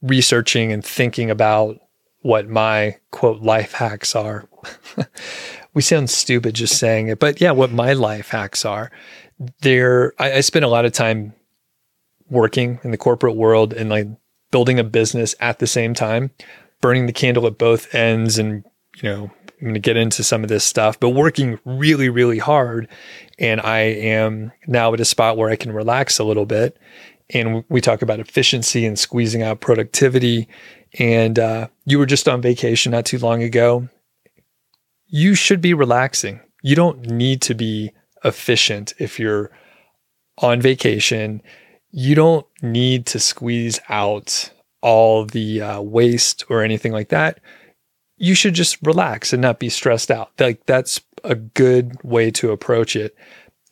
researching 0.00 0.72
and 0.72 0.84
thinking 0.84 1.30
about 1.30 1.78
what 2.20 2.48
my 2.48 2.96
quote 3.10 3.42
life 3.42 3.72
hacks 3.72 4.16
are. 4.16 4.48
we 5.74 5.82
sound 5.82 6.10
stupid 6.10 6.54
just 6.54 6.78
saying 6.78 7.08
it, 7.08 7.18
but 7.18 7.40
yeah, 7.40 7.50
what 7.50 7.70
my 7.70 7.92
life 7.92 8.28
hacks 8.28 8.64
are. 8.64 8.90
There, 9.60 10.14
I, 10.18 10.34
I 10.34 10.40
spend 10.40 10.64
a 10.64 10.68
lot 10.68 10.84
of 10.84 10.92
time 10.92 11.34
working 12.30 12.80
in 12.82 12.90
the 12.90 12.98
corporate 12.98 13.36
world 13.36 13.72
and 13.72 13.88
like 13.88 14.06
building 14.50 14.78
a 14.78 14.84
business 14.84 15.34
at 15.40 15.58
the 15.58 15.66
same 15.66 15.94
time, 15.94 16.30
burning 16.80 17.06
the 17.06 17.12
candle 17.12 17.46
at 17.46 17.58
both 17.58 17.94
ends, 17.94 18.38
and 18.38 18.64
you 19.02 19.08
know, 19.08 19.30
I'm 19.60 19.64
going 19.64 19.74
to 19.74 19.80
get 19.80 19.96
into 19.96 20.22
some 20.22 20.42
of 20.42 20.48
this 20.48 20.64
stuff, 20.64 21.00
but 21.00 21.10
working 21.10 21.58
really, 21.64 22.08
really 22.08 22.38
hard. 22.38 22.88
And 23.38 23.60
I 23.60 23.80
am 23.80 24.52
now 24.66 24.94
at 24.94 25.00
a 25.00 25.04
spot 25.04 25.36
where 25.36 25.50
I 25.50 25.56
can 25.56 25.72
relax 25.72 26.18
a 26.18 26.24
little 26.24 26.46
bit. 26.46 26.78
And 27.30 27.64
we 27.68 27.80
talk 27.80 28.00
about 28.00 28.20
efficiency 28.20 28.86
and 28.86 28.98
squeezing 28.98 29.42
out 29.42 29.60
productivity. 29.60 30.48
And 30.98 31.38
uh, 31.38 31.68
you 31.84 31.98
were 31.98 32.06
just 32.06 32.28
on 32.28 32.40
vacation 32.40 32.92
not 32.92 33.04
too 33.04 33.18
long 33.18 33.42
ago. 33.42 33.88
You 35.06 35.34
should 35.34 35.60
be 35.60 35.74
relaxing. 35.74 36.40
You 36.62 36.76
don't 36.76 37.10
need 37.10 37.42
to 37.42 37.54
be 37.54 37.92
efficient 38.24 38.94
if 38.98 39.18
you're 39.18 39.50
on 40.38 40.60
vacation. 40.60 41.42
You 41.90 42.14
don't 42.14 42.46
need 42.62 43.06
to 43.06 43.18
squeeze 43.18 43.80
out 43.88 44.50
all 44.80 45.24
the 45.24 45.62
uh, 45.62 45.80
waste 45.80 46.44
or 46.48 46.62
anything 46.62 46.92
like 46.92 47.08
that 47.08 47.40
you 48.18 48.34
should 48.34 48.54
just 48.54 48.78
relax 48.82 49.32
and 49.32 49.40
not 49.40 49.58
be 49.58 49.68
stressed 49.68 50.10
out. 50.10 50.30
Like 50.38 50.66
that's 50.66 51.00
a 51.24 51.36
good 51.36 52.02
way 52.02 52.30
to 52.32 52.50
approach 52.50 52.94
it. 52.96 53.16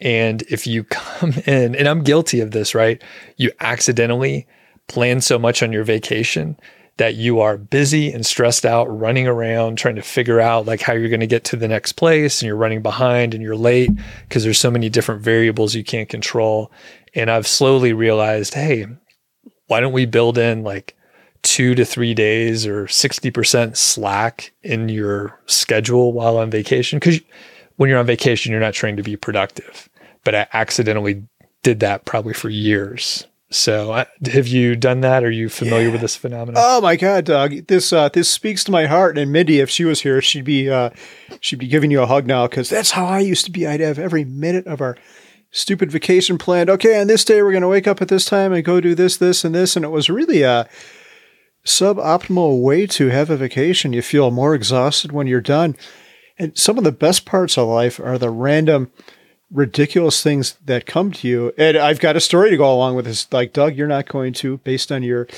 And 0.00 0.42
if 0.42 0.66
you 0.66 0.84
come 0.90 1.32
in, 1.46 1.74
and 1.74 1.88
I'm 1.88 2.02
guilty 2.02 2.40
of 2.40 2.52
this, 2.52 2.74
right? 2.74 3.02
You 3.36 3.50
accidentally 3.60 4.46
plan 4.88 5.20
so 5.20 5.38
much 5.38 5.62
on 5.62 5.72
your 5.72 5.84
vacation 5.84 6.58
that 6.98 7.14
you 7.14 7.40
are 7.40 7.58
busy 7.58 8.10
and 8.10 8.24
stressed 8.24 8.64
out 8.64 8.84
running 8.86 9.26
around 9.26 9.76
trying 9.76 9.96
to 9.96 10.02
figure 10.02 10.40
out 10.40 10.64
like 10.64 10.80
how 10.80 10.94
you're 10.94 11.10
going 11.10 11.20
to 11.20 11.26
get 11.26 11.44
to 11.44 11.56
the 11.56 11.68
next 11.68 11.92
place 11.92 12.40
and 12.40 12.46
you're 12.46 12.56
running 12.56 12.80
behind 12.80 13.34
and 13.34 13.42
you're 13.42 13.56
late 13.56 13.90
because 14.22 14.44
there's 14.44 14.58
so 14.58 14.70
many 14.70 14.88
different 14.88 15.20
variables 15.20 15.74
you 15.74 15.84
can't 15.84 16.08
control. 16.08 16.70
And 17.16 17.30
I've 17.30 17.48
slowly 17.48 17.92
realized, 17.92 18.54
hey, 18.54 18.86
why 19.66 19.80
don't 19.80 19.92
we 19.92 20.06
build 20.06 20.38
in 20.38 20.62
like 20.62 20.96
two 21.42 21.74
to 21.74 21.84
three 21.84 22.14
days 22.14 22.66
or 22.66 22.86
60% 22.86 23.76
slack 23.76 24.52
in 24.62 24.88
your 24.88 25.40
schedule 25.46 26.12
while 26.12 26.36
on 26.38 26.50
vacation. 26.50 26.98
Because 26.98 27.20
when 27.76 27.88
you're 27.88 27.98
on 27.98 28.06
vacation, 28.06 28.52
you're 28.52 28.60
not 28.60 28.74
trying 28.74 28.96
to 28.96 29.02
be 29.02 29.16
productive. 29.16 29.88
But 30.22 30.34
I 30.34 30.46
accidentally 30.52 31.24
did 31.62 31.80
that 31.80 32.04
probably 32.04 32.34
for 32.34 32.48
years 32.48 33.26
So, 33.50 33.92
uh, 33.92 34.04
have 34.26 34.48
you 34.48 34.74
done 34.74 35.02
that? 35.02 35.22
Are 35.22 35.30
you 35.30 35.48
familiar 35.48 35.90
with 35.92 36.00
this 36.00 36.16
phenomenon? 36.16 36.60
Oh 36.64 36.80
my 36.80 36.96
god, 36.96 37.26
Doug! 37.26 37.68
This 37.68 37.92
uh, 37.92 38.08
this 38.08 38.28
speaks 38.28 38.64
to 38.64 38.72
my 38.72 38.86
heart. 38.86 39.16
And 39.16 39.30
Mindy, 39.30 39.60
if 39.60 39.70
she 39.70 39.84
was 39.84 40.00
here, 40.00 40.20
she'd 40.20 40.44
be 40.44 40.68
uh, 40.68 40.90
she'd 41.40 41.60
be 41.60 41.68
giving 41.68 41.92
you 41.92 42.02
a 42.02 42.06
hug 42.06 42.26
now 42.26 42.48
because 42.48 42.68
that's 42.68 42.90
how 42.90 43.06
I 43.06 43.20
used 43.20 43.44
to 43.44 43.52
be. 43.52 43.64
I'd 43.64 43.78
have 43.78 44.00
every 44.00 44.24
minute 44.24 44.66
of 44.66 44.80
our 44.80 44.96
stupid 45.50 45.90
vacation 45.90 46.38
planned. 46.38 46.70
Okay, 46.70 47.00
on 47.00 47.06
this 47.06 47.24
day 47.24 47.42
we're 47.42 47.52
going 47.52 47.62
to 47.62 47.68
wake 47.68 47.86
up 47.86 48.02
at 48.02 48.08
this 48.08 48.24
time 48.24 48.52
and 48.52 48.64
go 48.64 48.80
do 48.80 48.94
this, 48.94 49.16
this, 49.16 49.44
and 49.44 49.54
this. 49.54 49.76
And 49.76 49.84
it 49.84 49.88
was 49.88 50.10
really 50.10 50.42
a 50.42 50.68
suboptimal 51.64 52.62
way 52.62 52.86
to 52.86 53.08
have 53.08 53.30
a 53.30 53.36
vacation. 53.36 53.92
You 53.92 54.02
feel 54.02 54.30
more 54.30 54.54
exhausted 54.54 55.12
when 55.12 55.26
you're 55.26 55.40
done. 55.40 55.76
And 56.38 56.56
some 56.56 56.78
of 56.78 56.84
the 56.84 56.92
best 56.92 57.24
parts 57.24 57.56
of 57.56 57.68
life 57.68 57.98
are 57.98 58.18
the 58.18 58.30
random 58.30 58.90
ridiculous 59.50 60.22
things 60.22 60.56
that 60.64 60.86
come 60.86 61.12
to 61.12 61.28
you. 61.28 61.52
And 61.56 61.76
I've 61.76 62.00
got 62.00 62.16
a 62.16 62.20
story 62.20 62.50
to 62.50 62.56
go 62.56 62.72
along 62.72 62.96
with 62.96 63.04
this. 63.04 63.32
Like, 63.32 63.52
Doug, 63.52 63.76
you're 63.76 63.86
not 63.86 64.08
going 64.08 64.32
to, 64.34 64.58
based 64.58 64.90
on 64.90 65.02
your 65.02 65.28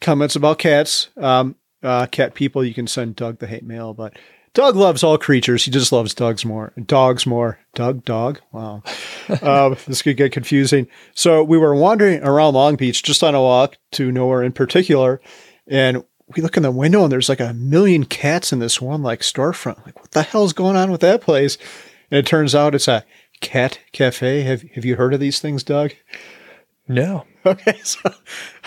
comments 0.00 0.34
about 0.34 0.58
cats, 0.58 1.08
um, 1.16 1.56
uh, 1.82 2.06
cat 2.06 2.34
people, 2.34 2.64
you 2.64 2.74
can 2.74 2.86
send 2.86 3.16
Doug 3.16 3.38
the 3.38 3.46
hate 3.46 3.64
mail. 3.64 3.94
But 3.94 4.14
Doug 4.52 4.74
loves 4.74 5.04
all 5.04 5.16
creatures. 5.16 5.64
He 5.64 5.70
just 5.70 5.92
loves 5.92 6.12
dogs 6.12 6.44
more. 6.44 6.72
Dogs 6.84 7.24
more. 7.24 7.58
Doug, 7.74 8.04
dog. 8.04 8.40
Wow. 8.52 8.82
um, 9.42 9.76
this 9.86 10.02
could 10.02 10.16
get 10.16 10.32
confusing. 10.32 10.88
So 11.14 11.44
we 11.44 11.56
were 11.56 11.74
wandering 11.74 12.22
around 12.22 12.54
Long 12.54 12.76
Beach 12.76 13.02
just 13.02 13.22
on 13.22 13.34
a 13.34 13.40
walk 13.40 13.76
to 13.92 14.10
nowhere 14.10 14.42
in 14.42 14.52
particular. 14.52 15.20
And 15.68 16.04
we 16.34 16.42
look 16.42 16.56
in 16.56 16.62
the 16.62 16.70
window 16.70 17.04
and 17.04 17.12
there's 17.12 17.28
like 17.28 17.40
a 17.40 17.54
million 17.54 18.04
cats 18.04 18.52
in 18.52 18.58
this 18.58 18.80
one 18.80 19.02
like 19.02 19.20
storefront. 19.20 19.84
Like, 19.86 19.98
what 20.00 20.10
the 20.10 20.22
hell's 20.22 20.52
going 20.52 20.76
on 20.76 20.90
with 20.90 21.00
that 21.02 21.20
place? 21.20 21.56
And 22.10 22.18
it 22.18 22.26
turns 22.26 22.54
out 22.54 22.74
it's 22.74 22.88
a 22.88 23.04
cat 23.40 23.78
cafe. 23.92 24.42
Have 24.42 24.62
have 24.74 24.84
you 24.84 24.96
heard 24.96 25.14
of 25.14 25.20
these 25.20 25.40
things, 25.40 25.62
Doug? 25.62 25.92
No. 26.90 27.24
Okay, 27.46 27.80
so 27.82 28.00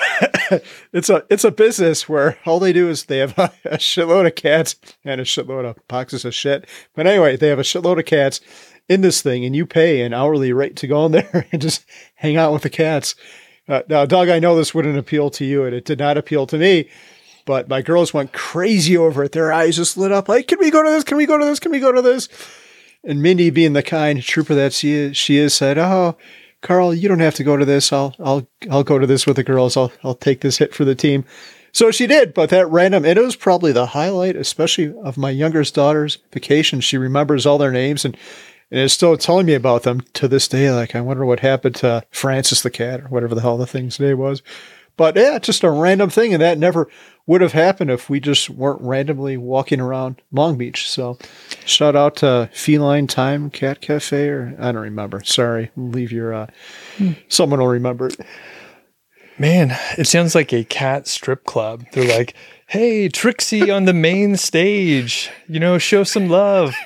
it's 0.94 1.08
a 1.08 1.24
it's 1.30 1.44
a 1.44 1.52
business 1.52 2.10
where 2.10 2.40
all 2.44 2.60
they 2.60 2.74
do 2.74 2.90
is 2.90 3.04
they 3.04 3.20
have 3.20 3.38
a, 3.38 3.54
a, 3.66 3.78
shitload 3.78 4.26
of 4.26 4.34
cats 4.34 4.76
and 5.06 5.22
a 5.22 5.24
shitload 5.24 5.64
of 5.64 5.88
boxes 5.88 6.26
of 6.26 6.34
shit. 6.34 6.68
But 6.96 7.06
anyway, 7.06 7.38
they 7.38 7.50
have 7.50 7.60
a 7.60 7.62
shitload 7.62 8.00
of 8.00 8.06
cats 8.06 8.42
in 8.90 9.02
this 9.02 9.22
thing, 9.22 9.46
and 9.46 9.56
you 9.56 9.68
pay 9.68 10.02
an 10.02 10.12
hourly 10.12 10.54
rate 10.54 10.76
to 10.78 10.88
go 10.88 11.06
in 11.06 11.12
there 11.12 11.46
and 11.52 11.62
just 11.62 11.86
hang 12.16 12.36
out 12.36 12.52
with 12.52 12.64
the 12.64 12.72
cats. 12.72 13.14
Uh, 13.68 13.84
now, 13.90 14.08
Doug, 14.08 14.30
I 14.30 14.40
know 14.40 14.56
this 14.56 14.74
wouldn't 14.74 14.98
appeal 14.98 15.30
to 15.30 15.46
you, 15.46 15.66
and 15.66 15.76
it 15.76 15.86
did 15.86 16.00
not 16.00 16.18
appeal 16.18 16.48
to 16.48 16.58
me. 16.58 16.90
But 17.46 17.70
my 17.70 17.84
girls 17.84 18.12
went 18.12 18.34
crazy 18.34 18.98
over 18.98 19.24
it. 19.24 19.34
Their 19.34 19.54
eyes 19.54 19.76
just 19.76 19.98
lit 19.98 20.12
up 20.12 20.28
like, 20.28 20.48
"Can 20.48 20.58
we 20.58 20.72
go 20.72 20.82
to 20.82 20.90
this? 20.90 21.04
Can 21.04 21.18
we 21.18 21.28
go 21.28 21.38
to 21.38 21.46
this? 21.46 21.60
Can 21.60 21.72
we 21.72 21.80
go 21.80 21.92
to 21.92 22.02
this?" 22.02 22.28
And 23.04 23.22
Mindy, 23.22 23.52
being 23.52 23.74
the 23.74 23.84
kind 23.84 24.24
trooper 24.24 24.56
that 24.56 24.74
she 24.74 24.94
is, 24.94 25.16
she 25.16 25.38
is 25.38 25.54
said, 25.54 25.78
"Oh, 25.78 26.18
Carl, 26.64 26.94
you 26.94 27.08
don't 27.08 27.20
have 27.20 27.36
to 27.36 27.44
go 27.44 27.56
to 27.56 27.66
this. 27.66 27.94
I'll 27.94 28.16
I'll 28.20 28.48
I'll 28.72 28.84
go 28.84 28.98
to 28.98 29.06
this 29.06 29.28
with 29.28 29.36
the 29.36 29.44
girls. 29.44 29.78
I'll 29.78 29.92
I'll 30.04 30.16
take 30.16 30.42
this 30.42 30.58
hit 30.58 30.74
for 30.74 30.86
the 30.86 30.96
team." 30.96 31.26
So 31.72 31.92
she 31.92 32.08
did, 32.08 32.34
but 32.34 32.50
that 32.50 32.70
random 32.70 33.06
it 33.06 33.18
was 33.18 33.36
probably 33.36 33.72
the 33.72 33.88
highlight, 33.88 34.36
especially 34.36 34.94
of 35.04 35.18
my 35.18 35.30
youngest 35.30 35.76
daughter's 35.76 36.18
vacation. 36.32 36.82
She 36.82 36.98
remembers 36.98 37.46
all 37.46 37.60
their 37.60 37.72
names 37.72 38.06
and 38.06 38.18
and 38.72 38.80
is 38.80 38.94
still 38.94 39.16
telling 39.18 39.46
me 39.46 39.54
about 39.54 39.84
them 39.84 40.02
to 40.14 40.28
this 40.28 40.48
day. 40.48 40.72
Like 40.72 40.96
I 40.96 41.02
wonder 41.02 41.26
what 41.26 41.42
happened 41.42 41.76
to 41.76 42.04
Francis 42.10 42.64
the 42.64 42.72
cat 42.72 43.02
or 43.02 43.08
whatever 43.10 43.36
the 43.36 43.42
hell 43.42 43.58
the 43.58 43.68
thing's 43.68 44.00
name 44.00 44.18
was. 44.18 44.42
But 44.96 45.16
yeah, 45.16 45.40
just 45.40 45.64
a 45.64 45.72
random 45.72 46.10
thing, 46.10 46.34
and 46.34 46.42
that 46.42 46.58
never 46.58 46.88
would 47.26 47.42
have 47.42 47.54
happened 47.54 47.90
if 47.90 48.10
we 48.10 48.20
just 48.20 48.50
weren't 48.50 48.82
randomly 48.82 49.38
walking 49.38 49.80
around 49.80 50.22
Long 50.32 50.58
Beach. 50.58 50.90
So, 50.90 51.18
shout 51.66 51.96
out 51.96 52.18
to 52.18 52.50
Feline 52.54 53.08
Time 53.08 53.50
Cat 53.50 53.82
Cafe, 53.82 54.28
or 54.28 54.56
I 54.60 54.72
don't 54.72 54.82
remember. 54.82 55.24
Sorry, 55.24 55.72
leave 55.76 56.12
your. 56.12 56.34
Uh, 56.34 56.48
hmm. 56.98 57.14
Someone 57.28 57.60
will 57.60 57.68
remember 57.68 58.08
it. 58.08 58.20
Man, 59.40 59.76
it 59.98 60.06
sounds 60.06 60.36
like 60.36 60.54
a 60.54 60.64
cat 60.64 61.08
strip 61.08 61.44
club. 61.46 61.86
They're 61.94 62.08
like, 62.08 62.36
"Hey, 62.68 63.10
Trixie 63.10 63.72
on 63.72 63.86
the 63.86 63.94
main 63.94 64.36
stage, 64.38 65.32
you 65.48 65.60
know, 65.60 65.78
show 65.80 66.04
some 66.04 66.30
love." 66.30 66.76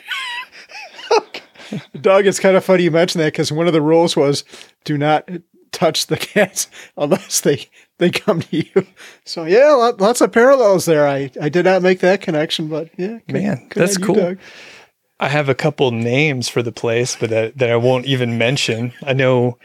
Doug, 1.99 2.25
it's 2.25 2.39
kind 2.39 2.55
of 2.55 2.63
funny 2.63 2.83
you 2.83 2.91
mentioned 2.91 3.21
that 3.21 3.33
because 3.33 3.51
one 3.51 3.67
of 3.67 3.73
the 3.73 3.81
rules 3.81 4.15
was 4.15 4.45
do 4.85 4.97
not 4.97 5.29
touch 5.71 6.07
the 6.07 6.17
cats 6.17 6.67
unless 6.97 7.41
they 7.41 7.67
they 7.97 8.09
come 8.11 8.41
to 8.41 8.57
you. 8.57 8.85
So 9.25 9.43
yeah, 9.43 9.71
lots 9.99 10.21
of 10.21 10.31
parallels 10.31 10.85
there. 10.85 11.05
I, 11.05 11.29
I 11.41 11.49
did 11.49 11.65
not 11.65 11.81
make 11.81 11.99
that 11.99 12.21
connection, 12.21 12.69
but 12.69 12.89
yeah, 12.97 13.19
good, 13.27 13.33
man, 13.33 13.67
good 13.69 13.81
that's 13.81 13.97
cool. 13.97 14.37
I 15.19 15.27
have 15.27 15.49
a 15.49 15.55
couple 15.55 15.91
names 15.91 16.47
for 16.47 16.63
the 16.63 16.71
place, 16.71 17.17
but 17.19 17.29
that, 17.29 17.57
that 17.57 17.69
I 17.69 17.75
won't 17.75 18.05
even 18.05 18.37
mention. 18.37 18.93
I 19.05 19.11
know 19.11 19.57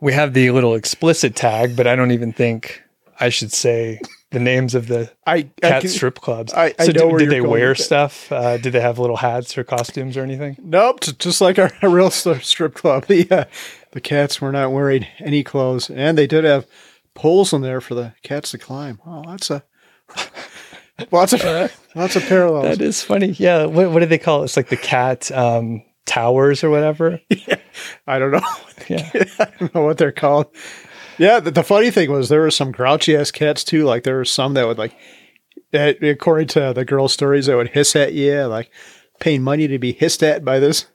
we 0.00 0.12
have 0.12 0.32
the 0.32 0.52
little 0.52 0.76
explicit 0.76 1.34
tag, 1.34 1.76
but 1.76 1.88
I 1.88 1.96
don't 1.96 2.12
even 2.12 2.32
think 2.32 2.82
I 3.18 3.30
should 3.30 3.52
say 3.52 4.00
the 4.30 4.38
names 4.38 4.74
of 4.76 4.86
the 4.86 5.10
I, 5.26 5.42
cat 5.42 5.72
I 5.72 5.80
can, 5.80 5.90
strip 5.90 6.20
clubs. 6.20 6.54
I, 6.54 6.74
I 6.78 6.86
so 6.86 6.92
know 6.92 7.18
did, 7.18 7.30
did 7.30 7.30
they 7.30 7.40
wear 7.40 7.74
stuff? 7.74 8.30
Uh, 8.30 8.58
did 8.58 8.72
they 8.72 8.80
have 8.80 8.98
little 9.00 9.16
hats 9.16 9.58
or 9.58 9.64
costumes 9.64 10.16
or 10.16 10.22
anything? 10.22 10.56
Nope, 10.62 11.00
just 11.18 11.40
like 11.40 11.58
our, 11.58 11.72
our 11.82 11.90
real 11.90 12.10
strip 12.10 12.74
club. 12.74 13.04
The 13.08 13.28
uh, 13.30 13.44
the 13.92 14.00
cats 14.00 14.40
were 14.40 14.52
not 14.52 14.70
wearing 14.70 15.06
any 15.18 15.42
clothes, 15.42 15.90
and 15.90 16.16
they 16.16 16.28
did 16.28 16.44
have 16.44 16.66
poles 17.20 17.52
in 17.52 17.60
there 17.60 17.82
for 17.82 17.94
the 17.94 18.14
cats 18.22 18.52
to 18.52 18.56
climb. 18.56 18.98
Oh, 19.06 19.22
that's 19.26 19.50
a 19.50 19.62
lots 21.10 21.34
of 21.34 21.70
lots 21.94 22.16
of 22.16 22.22
parallels. 22.22 22.78
That 22.78 22.80
is 22.80 23.02
funny. 23.02 23.32
Yeah. 23.32 23.66
What, 23.66 23.90
what 23.90 24.00
do 24.00 24.06
they 24.06 24.16
call 24.16 24.40
it? 24.40 24.46
It's 24.46 24.56
like 24.56 24.70
the 24.70 24.78
cat 24.78 25.30
um, 25.30 25.82
towers 26.06 26.64
or 26.64 26.70
whatever. 26.70 27.20
Yeah. 27.46 27.56
I 28.06 28.18
don't 28.18 28.32
know. 28.32 28.40
Yeah. 28.88 29.10
I 29.38 29.48
don't 29.58 29.74
know 29.74 29.82
what 29.82 29.98
they're 29.98 30.12
called. 30.12 30.46
Yeah. 31.18 31.40
The, 31.40 31.50
the 31.50 31.62
funny 31.62 31.90
thing 31.90 32.10
was 32.10 32.30
there 32.30 32.40
were 32.40 32.50
some 32.50 32.72
grouchy 32.72 33.14
ass 33.14 33.30
cats 33.30 33.64
too. 33.64 33.84
Like 33.84 34.04
there 34.04 34.16
were 34.16 34.24
some 34.24 34.54
that 34.54 34.66
would 34.66 34.78
like, 34.78 34.96
according 35.74 36.48
to 36.48 36.72
the 36.74 36.86
girl 36.86 37.06
stories, 37.06 37.46
that 37.46 37.56
would 37.56 37.68
hiss 37.68 37.94
at 37.96 38.14
you, 38.14 38.44
like 38.44 38.70
paying 39.20 39.42
money 39.42 39.68
to 39.68 39.78
be 39.78 39.92
hissed 39.92 40.22
at 40.22 40.42
by 40.42 40.58
this. 40.58 40.86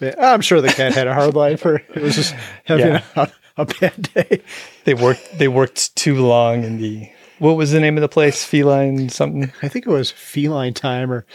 I'm 0.00 0.42
sure 0.42 0.60
the 0.60 0.68
cat 0.68 0.94
had 0.94 1.08
a 1.08 1.14
hard 1.14 1.34
life, 1.34 1.64
or 1.64 1.76
it 1.76 2.02
was 2.02 2.14
just 2.14 2.34
having 2.64 2.86
yeah. 2.86 3.02
a, 3.16 3.28
a 3.56 3.64
bad 3.64 4.10
day. 4.14 4.42
They 4.84 4.94
worked. 4.94 5.38
They 5.38 5.48
worked 5.48 5.94
too 5.96 6.16
long 6.16 6.64
in 6.64 6.78
the. 6.78 7.10
What 7.38 7.56
was 7.56 7.72
the 7.72 7.80
name 7.80 7.96
of 7.96 8.00
the 8.00 8.08
place? 8.08 8.44
Feline 8.44 9.08
something. 9.08 9.52
I 9.62 9.68
think 9.68 9.86
it 9.86 9.90
was 9.90 10.10
Feline 10.10 10.74
Time 10.74 11.12
or 11.12 11.26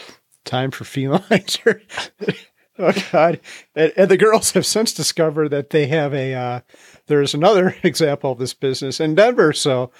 Time 0.44 0.70
for 0.70 0.84
Felines. 0.84 1.58
oh 2.78 2.92
God! 3.12 3.40
And, 3.74 3.92
and, 3.96 4.10
the 4.10 4.16
girls 4.16 4.52
have 4.52 4.66
since 4.66 4.92
discovered 4.92 5.50
that 5.50 5.70
they 5.70 5.86
have 5.86 6.12
a. 6.14 6.34
Uh, 6.34 6.60
there's 7.06 7.34
another 7.34 7.76
example 7.82 8.32
of 8.32 8.38
this 8.38 8.54
business 8.54 9.00
in 9.00 9.14
Denver, 9.14 9.52
so 9.52 9.90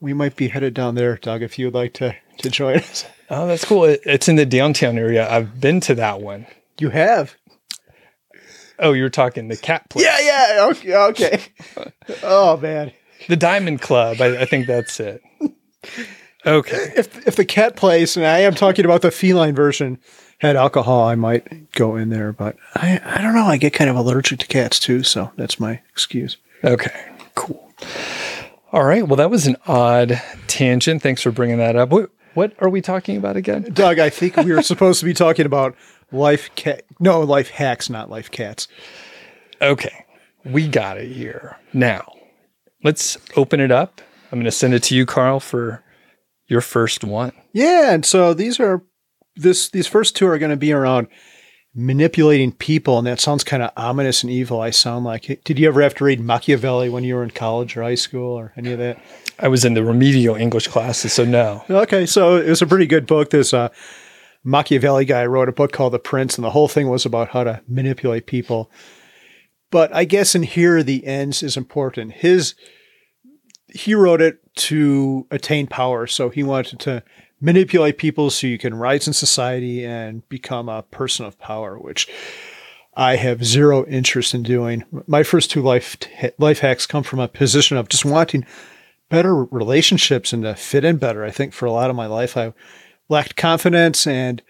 we 0.00 0.12
might 0.12 0.36
be 0.36 0.48
headed 0.48 0.74
down 0.74 0.94
there, 0.94 1.16
Doug. 1.16 1.42
If 1.42 1.58
you'd 1.58 1.74
like 1.74 1.94
to 1.94 2.16
to 2.38 2.50
join 2.50 2.78
us. 2.78 3.04
Oh, 3.30 3.46
that's 3.46 3.64
cool. 3.64 3.84
It's 3.84 4.28
in 4.28 4.36
the 4.36 4.46
downtown 4.46 4.96
area. 4.96 5.28
I've 5.30 5.60
been 5.60 5.80
to 5.82 5.94
that 5.96 6.20
one. 6.20 6.46
You 6.80 6.90
have. 6.90 7.36
Oh, 8.78 8.92
you're 8.92 9.08
talking 9.08 9.48
the 9.48 9.56
cat 9.56 9.88
place. 9.90 10.04
Yeah, 10.04 10.18
yeah. 10.20 10.66
Okay, 10.70 10.94
okay. 10.94 11.42
oh 12.22 12.56
man. 12.56 12.92
The 13.28 13.36
Diamond 13.36 13.80
Club. 13.80 14.20
I, 14.20 14.42
I 14.42 14.44
think 14.44 14.66
that's 14.66 15.00
it. 15.00 15.22
Okay. 16.46 16.92
If 16.96 17.26
if 17.26 17.36
the 17.36 17.44
cat 17.44 17.76
place, 17.76 18.16
and 18.16 18.24
I 18.24 18.38
am 18.38 18.54
talking 18.54 18.84
about 18.84 19.02
the 19.02 19.10
feline 19.10 19.54
version, 19.54 19.98
had 20.38 20.56
alcohol, 20.56 21.06
I 21.06 21.14
might 21.14 21.72
go 21.72 21.96
in 21.96 22.10
there. 22.10 22.32
But 22.32 22.56
I 22.74 23.00
I 23.04 23.20
don't 23.20 23.34
know. 23.34 23.46
I 23.46 23.56
get 23.56 23.72
kind 23.72 23.90
of 23.90 23.96
allergic 23.96 24.38
to 24.40 24.46
cats 24.46 24.78
too, 24.78 25.02
so 25.02 25.32
that's 25.36 25.58
my 25.58 25.80
excuse. 25.90 26.36
Okay. 26.64 27.12
Cool. 27.34 27.72
All 28.72 28.84
right. 28.84 29.06
Well, 29.06 29.16
that 29.16 29.30
was 29.30 29.46
an 29.46 29.56
odd 29.66 30.20
tangent. 30.46 31.02
Thanks 31.02 31.22
for 31.22 31.30
bringing 31.30 31.58
that 31.58 31.76
up. 31.76 31.90
What 31.90 32.10
what 32.34 32.52
are 32.60 32.68
we 32.68 32.80
talking 32.80 33.16
about 33.16 33.36
again? 33.36 33.68
Doug, 33.72 33.98
I 33.98 34.10
think 34.10 34.36
we 34.36 34.52
were 34.52 34.62
supposed 34.62 35.00
to 35.00 35.06
be 35.06 35.14
talking 35.14 35.44
about 35.46 35.74
life 36.12 36.50
cat. 36.54 36.84
No, 37.00 37.20
life 37.20 37.50
hacks, 37.50 37.90
not 37.90 38.10
life 38.10 38.30
cats. 38.30 38.68
Okay, 39.60 40.04
we 40.44 40.68
got 40.68 40.98
it 40.98 41.10
here. 41.10 41.56
Now, 41.72 42.12
let's 42.84 43.18
open 43.36 43.60
it 43.60 43.70
up. 43.70 44.00
I'm 44.30 44.38
going 44.38 44.44
to 44.44 44.50
send 44.50 44.74
it 44.74 44.82
to 44.84 44.94
you, 44.94 45.06
Carl, 45.06 45.40
for 45.40 45.82
your 46.46 46.60
first 46.60 47.04
one. 47.04 47.32
Yeah, 47.52 47.92
and 47.92 48.04
so 48.04 48.34
these 48.34 48.60
are 48.60 48.82
this 49.36 49.68
these 49.70 49.86
first 49.86 50.16
two 50.16 50.26
are 50.26 50.38
going 50.38 50.50
to 50.50 50.56
be 50.56 50.72
around 50.72 51.08
manipulating 51.74 52.52
people, 52.52 52.98
and 52.98 53.06
that 53.06 53.20
sounds 53.20 53.44
kind 53.44 53.62
of 53.62 53.70
ominous 53.76 54.22
and 54.22 54.32
evil. 54.32 54.60
I 54.60 54.70
sound 54.70 55.04
like. 55.04 55.42
Did 55.44 55.58
you 55.58 55.68
ever 55.68 55.82
have 55.82 55.94
to 55.96 56.04
read 56.04 56.20
Machiavelli 56.20 56.88
when 56.88 57.04
you 57.04 57.14
were 57.14 57.22
in 57.22 57.30
college 57.30 57.76
or 57.76 57.82
high 57.82 57.94
school 57.94 58.32
or 58.32 58.52
any 58.56 58.72
of 58.72 58.78
that? 58.78 58.98
I 59.38 59.48
was 59.48 59.64
in 59.64 59.74
the 59.74 59.84
remedial 59.84 60.34
English 60.34 60.68
classes, 60.68 61.12
so 61.12 61.24
no. 61.24 61.64
Okay, 61.70 62.06
so 62.06 62.36
it 62.36 62.48
was 62.48 62.62
a 62.62 62.66
pretty 62.66 62.86
good 62.86 63.06
book. 63.06 63.30
This 63.30 63.54
uh, 63.54 63.68
Machiavelli 64.44 65.04
guy 65.04 65.26
wrote 65.26 65.48
a 65.48 65.52
book 65.52 65.72
called 65.72 65.92
The 65.92 65.98
Prince, 65.98 66.36
and 66.36 66.44
the 66.44 66.50
whole 66.50 66.68
thing 66.68 66.88
was 66.88 67.04
about 67.04 67.30
how 67.30 67.44
to 67.44 67.62
manipulate 67.68 68.26
people. 68.26 68.70
But 69.70 69.94
I 69.94 70.04
guess 70.04 70.34
in 70.34 70.42
here 70.42 70.82
the 70.82 71.06
ends 71.06 71.42
is 71.42 71.56
important. 71.56 72.12
His 72.12 72.54
he 73.68 73.94
wrote 73.94 74.22
it 74.22 74.40
to 74.56 75.26
attain 75.30 75.66
power, 75.66 76.06
so 76.06 76.30
he 76.30 76.42
wanted 76.42 76.80
to 76.80 77.02
manipulate 77.40 77.98
people 77.98 78.30
so 78.30 78.46
you 78.46 78.58
can 78.58 78.74
rise 78.74 79.06
in 79.06 79.12
society 79.12 79.84
and 79.84 80.26
become 80.28 80.68
a 80.68 80.82
person 80.82 81.26
of 81.26 81.38
power, 81.38 81.78
which 81.78 82.08
I 82.96 83.16
have 83.16 83.44
zero 83.44 83.86
interest 83.86 84.34
in 84.34 84.42
doing. 84.42 84.84
My 85.06 85.22
first 85.22 85.50
two 85.50 85.62
life 85.62 85.96
life 86.38 86.60
hacks 86.60 86.86
come 86.86 87.02
from 87.02 87.20
a 87.20 87.28
position 87.28 87.76
of 87.76 87.88
just 87.88 88.04
wanting 88.04 88.46
better 89.08 89.44
relationships 89.44 90.32
and 90.32 90.42
to 90.42 90.54
fit 90.54 90.84
in 90.84 90.96
better. 90.96 91.24
I 91.24 91.30
think 91.30 91.52
for 91.52 91.66
a 91.66 91.72
lot 91.72 91.90
of 91.90 91.96
my 91.96 92.06
life, 92.06 92.36
I 92.36 92.52
lacked 93.08 93.36
confidence 93.36 94.06
and 94.06 94.42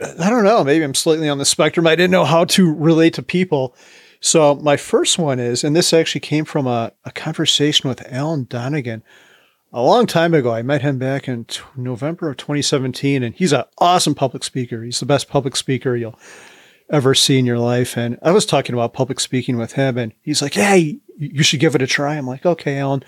I 0.00 0.30
don't 0.30 0.44
know, 0.44 0.64
maybe 0.64 0.84
I'm 0.84 0.94
slightly 0.94 1.28
on 1.28 1.38
the 1.38 1.44
spectrum. 1.44 1.86
I 1.86 1.96
didn't 1.96 2.10
know 2.12 2.24
how 2.24 2.44
to 2.46 2.72
relate 2.72 3.14
to 3.14 3.22
people. 3.22 3.74
So 4.20 4.54
my 4.56 4.76
first 4.76 5.18
one 5.18 5.40
is, 5.40 5.64
and 5.64 5.74
this 5.74 5.92
actually 5.92 6.20
came 6.20 6.44
from 6.44 6.66
a, 6.66 6.92
a 7.04 7.10
conversation 7.10 7.88
with 7.88 8.06
Alan 8.12 8.44
Donegan 8.48 9.02
a 9.72 9.82
long 9.82 10.06
time 10.06 10.34
ago. 10.34 10.52
I 10.52 10.62
met 10.62 10.82
him 10.82 10.98
back 10.98 11.28
in 11.28 11.44
t- 11.44 11.60
November 11.76 12.28
of 12.30 12.36
2017, 12.36 13.22
and 13.22 13.34
he's 13.34 13.52
an 13.52 13.64
awesome 13.78 14.14
public 14.14 14.44
speaker. 14.44 14.82
He's 14.82 15.00
the 15.00 15.06
best 15.06 15.28
public 15.28 15.56
speaker 15.56 15.96
you'll 15.96 16.18
ever 16.90 17.14
see 17.14 17.38
in 17.38 17.46
your 17.46 17.58
life. 17.58 17.96
And 17.96 18.18
I 18.22 18.32
was 18.32 18.44
talking 18.44 18.74
about 18.74 18.92
public 18.92 19.20
speaking 19.20 19.56
with 19.56 19.72
him, 19.72 19.96
and 19.96 20.12
he's 20.22 20.42
like, 20.42 20.54
"Hey, 20.54 21.00
you 21.16 21.42
should 21.42 21.60
give 21.60 21.74
it 21.74 21.82
a 21.82 21.86
try." 21.86 22.16
I'm 22.16 22.26
like, 22.26 22.44
"Okay, 22.44 22.78
Alan, 22.78 23.04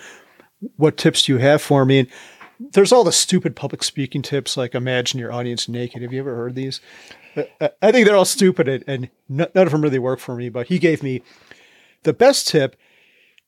what 0.77 0.97
tips 0.97 1.25
do 1.25 1.33
you 1.33 1.39
have 1.39 1.61
for 1.61 1.85
me?" 1.85 2.01
And 2.01 2.09
there's 2.73 2.93
all 2.93 3.05
the 3.05 3.13
stupid 3.13 3.57
public 3.57 3.83
speaking 3.83 4.23
tips, 4.23 4.57
like 4.57 4.75
imagine 4.75 5.19
your 5.19 5.33
audience 5.33 5.69
naked. 5.69 6.03
Have 6.03 6.13
you 6.13 6.21
ever 6.21 6.37
heard 6.37 6.55
these? 6.55 6.81
I 7.81 7.93
think 7.93 8.07
they're 8.07 8.17
all 8.17 8.25
stupid, 8.25 8.85
and 8.87 9.09
none 9.29 9.49
of 9.55 9.71
them 9.71 9.83
really 9.83 9.99
work 9.99 10.21
for 10.21 10.35
me. 10.35 10.49
But 10.49 10.69
he 10.69 10.79
gave 10.79 11.03
me 11.03 11.23
the 12.03 12.13
best 12.13 12.49
tip 12.49 12.77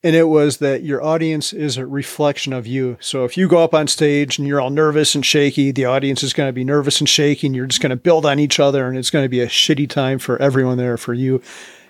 and 0.04 0.14
it 0.14 0.28
was 0.28 0.59
that 0.59 0.83
your 0.83 1.02
audience 1.02 1.54
is 1.54 1.78
a 1.78 1.87
reflection 1.87 2.52
of 2.52 2.66
you. 2.66 2.99
So 3.00 3.25
if 3.25 3.38
you 3.38 3.49
go 3.49 3.64
up 3.64 3.73
on 3.73 3.88
stage 3.88 4.38
and 4.38 4.47
you're 4.47 4.61
all 4.61 4.68
nervous 4.68 5.14
and 5.14 5.25
shaky, 5.25 5.73
the 5.73 5.87
audience 5.87 6.23
is 6.23 6.35
going 6.35 6.50
to 6.50 6.52
be 6.52 6.62
nervous 6.62 7.00
and 7.00 7.09
shaky, 7.09 7.47
and 7.47 7.56
you're 7.56 7.64
just 7.64 7.80
going 7.80 7.88
to 7.88 7.97
build 7.97 8.26
on 8.26 8.38
each 8.38 8.61
other, 8.61 8.87
and 8.87 8.99
it's 8.99 9.09
going 9.09 9.25
to 9.25 9.30
be 9.30 9.40
a 9.40 9.47
shitty 9.47 9.88
time 9.88 10.18
for 10.18 10.40
everyone 10.42 10.76
there, 10.76 10.99
for 10.99 11.14
you 11.14 11.40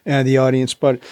and 0.07 0.29
the 0.29 0.39
audience. 0.39 0.75
But 0.75 1.03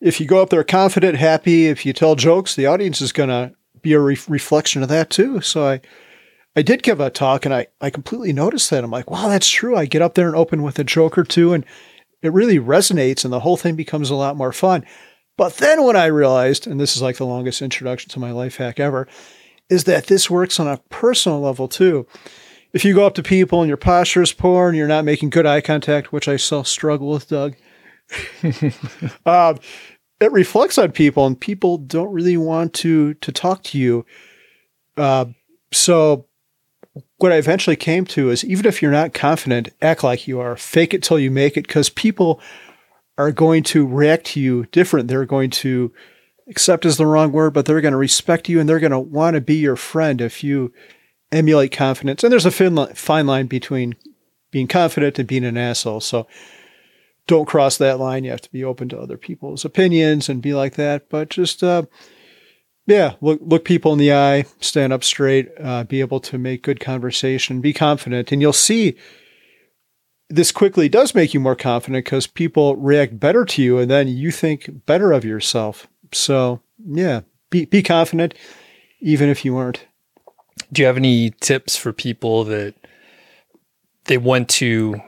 if 0.00 0.20
you 0.20 0.26
go 0.26 0.40
up 0.40 0.50
there 0.50 0.62
confident, 0.62 1.16
happy, 1.16 1.66
if 1.66 1.84
you 1.84 1.92
tell 1.92 2.14
jokes, 2.14 2.54
the 2.54 2.66
audience 2.66 3.00
is 3.00 3.10
going 3.10 3.30
to 3.30 3.52
be 3.84 3.92
a 3.92 4.00
re- 4.00 4.18
reflection 4.26 4.82
of 4.82 4.88
that 4.88 5.10
too. 5.10 5.40
So 5.40 5.66
I, 5.66 5.80
I 6.56 6.62
did 6.62 6.82
give 6.82 6.98
a 6.98 7.10
talk, 7.10 7.44
and 7.44 7.54
I 7.54 7.68
I 7.80 7.90
completely 7.90 8.32
noticed 8.32 8.70
that. 8.70 8.82
I'm 8.82 8.90
like, 8.90 9.10
wow, 9.10 9.28
that's 9.28 9.48
true. 9.48 9.76
I 9.76 9.86
get 9.86 10.02
up 10.02 10.14
there 10.14 10.26
and 10.26 10.36
open 10.36 10.62
with 10.62 10.78
a 10.80 10.84
joke 10.84 11.16
or 11.16 11.24
two, 11.24 11.52
and 11.52 11.64
it 12.22 12.32
really 12.32 12.58
resonates, 12.58 13.24
and 13.24 13.32
the 13.32 13.40
whole 13.40 13.56
thing 13.56 13.76
becomes 13.76 14.10
a 14.10 14.16
lot 14.16 14.36
more 14.36 14.52
fun. 14.52 14.84
But 15.36 15.58
then 15.58 15.82
what 15.82 15.96
I 15.96 16.06
realized, 16.06 16.66
and 16.66 16.80
this 16.80 16.96
is 16.96 17.02
like 17.02 17.16
the 17.16 17.26
longest 17.26 17.60
introduction 17.60 18.10
to 18.10 18.20
my 18.20 18.30
life 18.30 18.56
hack 18.56 18.80
ever, 18.80 19.08
is 19.68 19.84
that 19.84 20.06
this 20.06 20.30
works 20.30 20.60
on 20.60 20.68
a 20.68 20.78
personal 20.90 21.40
level 21.40 21.68
too. 21.68 22.06
If 22.72 22.84
you 22.84 22.94
go 22.94 23.06
up 23.06 23.14
to 23.14 23.22
people 23.22 23.60
and 23.60 23.68
your 23.68 23.76
posture 23.76 24.22
is 24.22 24.32
poor 24.32 24.68
and 24.68 24.76
you're 24.76 24.88
not 24.88 25.04
making 25.04 25.30
good 25.30 25.46
eye 25.46 25.60
contact, 25.60 26.12
which 26.12 26.28
I 26.28 26.36
still 26.36 26.64
struggle 26.64 27.10
with, 27.10 27.28
Doug, 27.28 27.54
uh, 29.26 29.54
it 30.20 30.32
reflects 30.32 30.78
on 30.78 30.92
people, 30.92 31.26
and 31.26 31.40
people 31.40 31.78
don't 31.78 32.12
really 32.12 32.36
want 32.36 32.72
to 32.74 33.14
to 33.14 33.32
talk 33.32 33.62
to 33.64 33.78
you. 33.78 34.06
Uh, 34.96 35.26
so, 35.72 36.26
what 37.18 37.32
I 37.32 37.36
eventually 37.36 37.76
came 37.76 38.04
to 38.06 38.30
is 38.30 38.44
even 38.44 38.66
if 38.66 38.80
you're 38.80 38.92
not 38.92 39.14
confident, 39.14 39.70
act 39.82 40.04
like 40.04 40.28
you 40.28 40.40
are. 40.40 40.56
Fake 40.56 40.94
it 40.94 41.02
till 41.02 41.18
you 41.18 41.30
make 41.30 41.56
it, 41.56 41.66
because 41.66 41.88
people 41.88 42.40
are 43.16 43.32
going 43.32 43.62
to 43.62 43.86
react 43.86 44.26
to 44.26 44.40
you 44.40 44.66
different. 44.72 45.08
They're 45.08 45.24
going 45.24 45.50
to 45.50 45.92
accept 46.48 46.84
is 46.84 46.96
the 46.96 47.06
wrong 47.06 47.32
word, 47.32 47.54
but 47.54 47.66
they're 47.66 47.80
going 47.80 47.92
to 47.92 47.98
respect 47.98 48.48
you 48.48 48.60
and 48.60 48.68
they're 48.68 48.80
going 48.80 48.92
to 48.92 48.98
want 48.98 49.34
to 49.34 49.40
be 49.40 49.56
your 49.56 49.76
friend 49.76 50.20
if 50.20 50.44
you 50.44 50.72
emulate 51.32 51.72
confidence. 51.72 52.22
And 52.22 52.32
there's 52.32 52.46
a 52.46 52.94
fine 52.94 53.26
line 53.26 53.46
between 53.46 53.94
being 54.50 54.68
confident 54.68 55.18
and 55.18 55.28
being 55.28 55.44
an 55.44 55.56
asshole. 55.56 56.00
So 56.00 56.26
don't 57.26 57.46
cross 57.46 57.78
that 57.78 57.98
line. 57.98 58.24
You 58.24 58.30
have 58.30 58.42
to 58.42 58.52
be 58.52 58.64
open 58.64 58.88
to 58.90 59.00
other 59.00 59.16
people's 59.16 59.64
opinions 59.64 60.28
and 60.28 60.42
be 60.42 60.54
like 60.54 60.74
that. 60.74 61.08
But 61.08 61.30
just, 61.30 61.62
uh, 61.62 61.84
yeah, 62.86 63.14
look 63.20 63.40
look 63.42 63.64
people 63.64 63.92
in 63.92 63.98
the 63.98 64.12
eye, 64.12 64.44
stand 64.60 64.92
up 64.92 65.04
straight, 65.04 65.48
uh, 65.58 65.84
be 65.84 66.00
able 66.00 66.20
to 66.20 66.38
make 66.38 66.62
good 66.62 66.80
conversation, 66.80 67.60
be 67.60 67.72
confident, 67.72 68.30
and 68.30 68.42
you'll 68.42 68.52
see 68.52 68.96
this 70.30 70.52
quickly 70.52 70.88
does 70.88 71.14
make 71.14 71.34
you 71.34 71.40
more 71.40 71.56
confident 71.56 72.04
because 72.04 72.26
people 72.26 72.76
react 72.76 73.20
better 73.20 73.44
to 73.44 73.62
you 73.62 73.78
and 73.78 73.90
then 73.90 74.08
you 74.08 74.30
think 74.30 74.86
better 74.86 75.12
of 75.12 75.24
yourself. 75.24 75.86
So, 76.12 76.60
yeah, 76.84 77.20
be, 77.50 77.66
be 77.66 77.82
confident 77.82 78.34
even 79.00 79.28
if 79.28 79.44
you 79.44 79.56
aren't. 79.56 79.86
Do 80.72 80.82
you 80.82 80.86
have 80.86 80.96
any 80.96 81.30
tips 81.40 81.76
for 81.76 81.92
people 81.92 82.44
that 82.44 82.74
they 84.06 84.18
want 84.18 84.48
to 84.50 85.00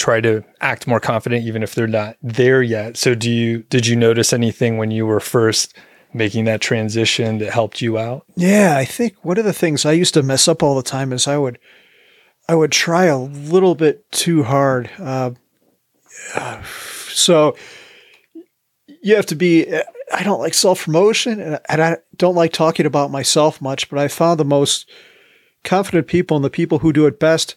try 0.00 0.20
to 0.20 0.42
act 0.60 0.86
more 0.86 1.00
confident 1.00 1.44
even 1.44 1.62
if 1.62 1.74
they're 1.74 1.86
not 1.86 2.16
there 2.22 2.62
yet? 2.62 2.96
So, 2.96 3.14
do 3.14 3.30
you 3.30 3.62
did 3.64 3.86
you 3.86 3.96
notice 3.96 4.32
anything 4.32 4.78
when 4.78 4.90
you 4.90 5.06
were 5.06 5.20
first 5.20 5.76
making 6.12 6.44
that 6.46 6.60
transition 6.60 7.38
that 7.38 7.52
helped 7.52 7.80
you 7.80 7.98
out? 7.98 8.24
Yeah, 8.34 8.76
I 8.76 8.84
think 8.84 9.16
one 9.22 9.38
of 9.38 9.44
the 9.44 9.52
things 9.52 9.84
I 9.84 9.92
used 9.92 10.14
to 10.14 10.22
mess 10.22 10.48
up 10.48 10.62
all 10.62 10.74
the 10.74 10.82
time 10.82 11.12
is 11.12 11.28
I 11.28 11.38
would 11.38 11.58
I 12.48 12.54
would 12.54 12.72
try 12.72 13.04
a 13.04 13.18
little 13.18 13.74
bit 13.74 14.10
too 14.10 14.42
hard. 14.42 14.90
Uh, 14.98 15.32
so 17.08 17.56
you 19.02 19.16
have 19.16 19.26
to 19.26 19.36
be. 19.36 19.72
I 20.12 20.24
don't 20.24 20.40
like 20.40 20.54
self 20.54 20.84
promotion, 20.84 21.40
and, 21.40 21.60
and 21.68 21.82
I 21.82 21.98
don't 22.16 22.34
like 22.34 22.52
talking 22.52 22.86
about 22.86 23.10
myself 23.10 23.60
much. 23.60 23.88
But 23.88 23.98
I 23.98 24.08
found 24.08 24.40
the 24.40 24.44
most 24.44 24.90
confident 25.62 26.06
people 26.08 26.36
and 26.36 26.44
the 26.44 26.50
people 26.50 26.78
who 26.78 26.92
do 26.92 27.06
it 27.06 27.20
best 27.20 27.54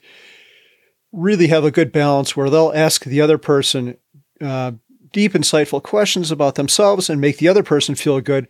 really 1.13 1.47
have 1.47 1.63
a 1.63 1.71
good 1.71 1.91
balance 1.91 2.36
where 2.36 2.49
they'll 2.49 2.73
ask 2.76 3.06
the 3.06 3.21
other 3.21 3.38
person 3.38 3.95
uh, 4.41 4.73
deep, 5.13 5.34
insightful 5.34 5.82
questions 5.82 6.32
about 6.32 6.56
themselves 6.56 7.10
and 7.10 7.21
make 7.21 7.38
the 7.38 7.47
other 7.47 7.63
person 7.63 7.95
feel 7.95 8.19
good, 8.19 8.47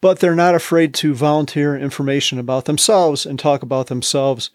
but 0.00 0.18
they're 0.18 0.34
not 0.34 0.54
afraid 0.54 0.94
to 0.94 1.14
volunteer 1.14 1.76
information 1.76 2.38
about 2.38 2.64
themselves 2.64 3.24
and 3.24 3.38
talk 3.38 3.62
about 3.62 3.86
themselves 3.86 4.50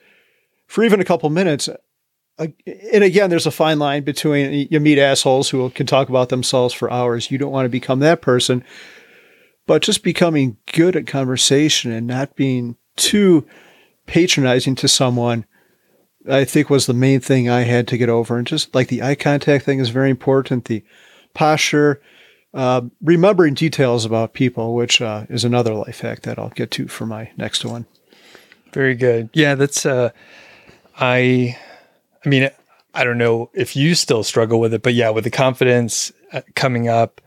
for 0.68 0.84
even 0.84 1.00
a 1.00 1.06
couple 1.06 1.30
minutes. 1.30 1.70
And 2.38 3.04
again, 3.04 3.30
there's 3.30 3.46
a 3.46 3.52
fine 3.52 3.80
line 3.80 4.04
between 4.04 4.68
you 4.72 4.80
meet 4.80 4.98
assholes 4.98 5.50
who 5.50 5.70
can 5.72 5.86
talk 5.86 6.10
about 6.10 6.30
themselves 6.30 6.74
for 6.74 6.92
hours. 6.92 7.30
You 7.30 7.38
don't 7.38 7.52
want 7.52 7.66
to 7.66 7.70
become 7.70 8.00
that 8.00 8.22
person, 8.22 8.64
but 9.68 9.84
just 9.84 10.04
becoming 10.04 10.58
good 10.74 10.96
at 10.96 11.06
conversation 11.06 11.92
and 11.92 12.08
not 12.08 12.36
being 12.36 12.76
too 12.96 13.46
patronizing 14.08 14.76
to 14.76 14.88
someone, 14.88 15.46
I 16.30 16.46
think 16.46 16.70
was 16.70 16.86
the 16.86 16.94
main 16.94 17.20
thing 17.20 17.50
I 17.50 17.62
had 17.62 17.88
to 17.90 17.98
get 17.98 18.10
over. 18.10 18.38
And 18.38 18.48
just 18.48 18.74
like 18.76 18.88
the 18.88 19.02
eye 19.02 19.16
contact 19.16 19.66
thing 19.66 19.80
is 19.80 19.90
very 19.90 20.10
important, 20.10 20.66
the 20.66 20.84
posture, 21.34 22.02
uh, 22.54 22.82
remembering 23.02 23.54
details 23.54 24.06
about 24.06 24.34
people, 24.34 24.76
which 24.76 25.02
uh, 25.02 25.26
is 25.30 25.44
another 25.44 25.74
life 25.74 26.02
hack 26.02 26.22
that 26.22 26.40
I'll 26.40 26.50
get 26.50 26.72
to 26.72 26.88
for 26.88 27.06
my 27.06 27.32
next 27.38 27.64
one. 27.66 27.86
Very 28.74 28.96
good. 28.96 29.30
Yeah, 29.34 29.56
that's 29.56 29.86
uh, 29.86 30.12
I, 31.00 31.58
I 32.24 32.30
mean, 32.30 32.50
I 32.94 33.04
don't 33.04 33.18
know 33.18 33.50
if 33.54 33.76
you 33.76 33.96
still 33.96 34.24
struggle 34.24 34.60
with 34.60 34.74
it, 34.74 34.82
but 34.82 34.94
yeah, 34.94 35.10
with 35.10 35.24
the 35.24 35.32
confidence 35.32 36.12
uh, 36.34 36.42
coming 36.56 36.88
up, 36.88 37.22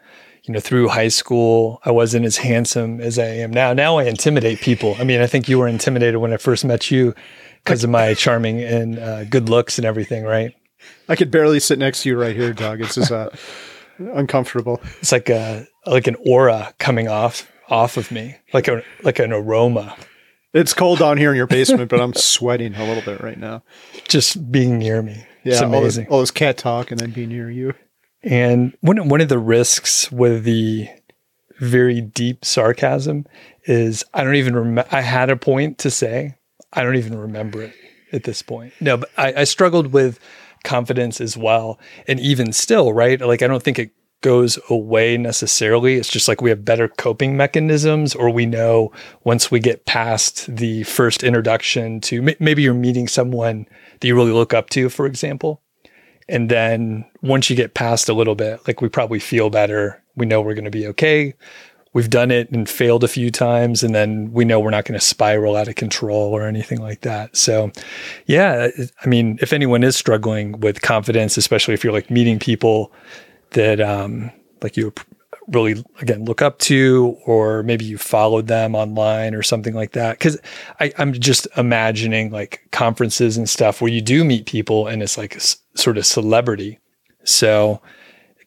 you 0.44 0.52
know, 0.52 0.60
through 0.60 0.88
high 0.88 1.08
school, 1.08 1.80
I 1.84 1.92
wasn't 1.92 2.26
as 2.26 2.36
handsome 2.36 3.00
as 3.00 3.18
I 3.18 3.26
am 3.26 3.52
now. 3.52 3.72
Now 3.72 3.98
I 3.98 4.04
intimidate 4.04 4.60
people. 4.60 4.96
I 4.98 5.04
mean, 5.04 5.20
I 5.20 5.26
think 5.26 5.48
you 5.48 5.58
were 5.58 5.68
intimidated 5.68 6.20
when 6.20 6.32
I 6.32 6.36
first 6.36 6.64
met 6.64 6.90
you 6.90 7.14
because 7.64 7.84
of 7.84 7.90
my 7.90 8.14
charming 8.14 8.62
and 8.62 8.98
uh, 8.98 9.24
good 9.24 9.48
looks 9.48 9.78
and 9.78 9.84
everything, 9.84 10.24
right? 10.24 10.54
I 11.08 11.16
could 11.16 11.30
barely 11.30 11.60
sit 11.60 11.78
next 11.78 12.02
to 12.02 12.08
you 12.08 12.18
right 12.18 12.34
here, 12.34 12.52
Doug. 12.52 12.80
It's 12.80 12.96
just 12.96 13.12
uh, 13.12 13.30
uncomfortable. 13.98 14.80
It's 15.00 15.12
like 15.12 15.28
a 15.28 15.66
like 15.86 16.06
an 16.06 16.16
aura 16.26 16.74
coming 16.78 17.08
off 17.08 17.50
off 17.68 17.96
of 17.96 18.10
me, 18.10 18.36
like 18.52 18.68
a 18.68 18.82
like 19.02 19.18
an 19.18 19.32
aroma. 19.32 19.96
It's 20.52 20.74
cold 20.74 20.98
down 20.98 21.16
here 21.16 21.30
in 21.30 21.36
your 21.36 21.46
basement, 21.46 21.88
but 21.88 22.00
I'm 22.00 22.12
sweating 22.12 22.74
a 22.74 22.84
little 22.84 23.02
bit 23.02 23.22
right 23.22 23.38
now. 23.38 23.62
Just 24.06 24.52
being 24.52 24.78
near 24.78 25.00
me. 25.00 25.24
Yeah, 25.44 25.54
it's 25.54 25.60
amazing. 25.62 26.06
All 26.06 26.10
this, 26.10 26.12
all 26.12 26.20
this 26.20 26.30
cat 26.30 26.58
talk 26.58 26.90
and 26.90 27.00
then 27.00 27.10
being 27.10 27.30
near 27.30 27.50
you. 27.50 27.74
And 28.22 28.76
one 28.80 29.08
one 29.08 29.20
of 29.20 29.28
the 29.28 29.38
risks 29.38 30.10
with 30.12 30.44
the 30.44 30.88
very 31.58 32.00
deep 32.00 32.44
sarcasm 32.44 33.26
is 33.64 34.04
I 34.12 34.24
don't 34.24 34.34
even 34.34 34.54
remember. 34.54 34.88
I 34.90 35.00
had 35.00 35.30
a 35.30 35.36
point 35.36 35.78
to 35.78 35.90
say. 35.90 36.36
I 36.72 36.82
don't 36.82 36.96
even 36.96 37.18
remember 37.18 37.62
it 37.62 37.74
at 38.12 38.24
this 38.24 38.42
point. 38.42 38.72
No, 38.80 38.98
but 38.98 39.10
I, 39.16 39.32
I 39.38 39.44
struggled 39.44 39.92
with 39.92 40.18
confidence 40.64 41.20
as 41.20 41.36
well. 41.36 41.78
And 42.06 42.20
even 42.20 42.52
still, 42.52 42.92
right? 42.92 43.20
Like 43.20 43.42
I 43.42 43.46
don't 43.46 43.62
think 43.62 43.78
it 43.78 43.90
goes 44.22 44.58
away 44.70 45.16
necessarily. 45.16 45.96
It's 45.96 46.08
just 46.08 46.28
like 46.28 46.40
we 46.40 46.50
have 46.50 46.64
better 46.64 46.88
coping 46.88 47.36
mechanisms, 47.36 48.14
or 48.14 48.30
we 48.30 48.46
know 48.46 48.92
once 49.24 49.50
we 49.50 49.60
get 49.60 49.84
past 49.84 50.54
the 50.54 50.84
first 50.84 51.22
introduction 51.22 52.00
to 52.02 52.22
maybe 52.38 52.62
you're 52.62 52.72
meeting 52.72 53.08
someone 53.08 53.66
that 54.00 54.06
you 54.06 54.14
really 54.14 54.32
look 54.32 54.54
up 54.54 54.70
to, 54.70 54.88
for 54.88 55.06
example. 55.06 55.60
And 56.28 56.48
then 56.48 57.04
once 57.20 57.50
you 57.50 57.56
get 57.56 57.74
past 57.74 58.08
a 58.08 58.14
little 58.14 58.36
bit, 58.36 58.66
like 58.66 58.80
we 58.80 58.88
probably 58.88 59.18
feel 59.18 59.50
better. 59.50 60.02
We 60.16 60.24
know 60.24 60.40
we're 60.40 60.54
going 60.54 60.64
to 60.64 60.70
be 60.70 60.86
okay. 60.88 61.34
We've 61.94 62.10
done 62.10 62.30
it 62.30 62.50
and 62.50 62.68
failed 62.68 63.04
a 63.04 63.08
few 63.08 63.30
times 63.30 63.82
and 63.82 63.94
then 63.94 64.32
we 64.32 64.44
know 64.44 64.58
we're 64.58 64.70
not 64.70 64.84
going 64.84 64.98
to 64.98 65.04
spiral 65.04 65.56
out 65.56 65.68
of 65.68 65.74
control 65.74 66.32
or 66.32 66.46
anything 66.46 66.80
like 66.80 67.02
that. 67.02 67.36
So 67.36 67.70
yeah 68.26 68.68
i 69.04 69.06
mean 69.06 69.38
if 69.42 69.52
anyone 69.52 69.82
is 69.82 69.96
struggling 69.96 70.60
with 70.60 70.82
confidence 70.82 71.36
especially 71.36 71.74
if 71.74 71.84
you're 71.84 71.92
like 71.92 72.10
meeting 72.10 72.38
people 72.38 72.92
that 73.50 73.80
um 73.80 74.30
like 74.62 74.76
you 74.76 74.92
really 75.48 75.84
again 76.00 76.24
look 76.24 76.40
up 76.40 76.58
to 76.60 77.16
or 77.26 77.62
maybe 77.64 77.84
you 77.84 77.98
followed 77.98 78.46
them 78.46 78.74
online 78.74 79.34
or 79.34 79.42
something 79.42 79.74
like 79.74 79.92
that 79.92 80.18
because 80.18 80.38
i'm 80.98 81.12
just 81.12 81.48
imagining 81.56 82.30
like 82.30 82.62
conferences 82.70 83.36
and 83.36 83.50
stuff 83.50 83.80
where 83.80 83.90
you 83.90 84.00
do 84.00 84.24
meet 84.24 84.46
people 84.46 84.86
and 84.86 85.02
it's 85.02 85.18
like 85.18 85.34
a 85.34 85.38
s- 85.38 85.56
sort 85.74 85.98
of 85.98 86.06
celebrity. 86.06 86.78
So 87.24 87.80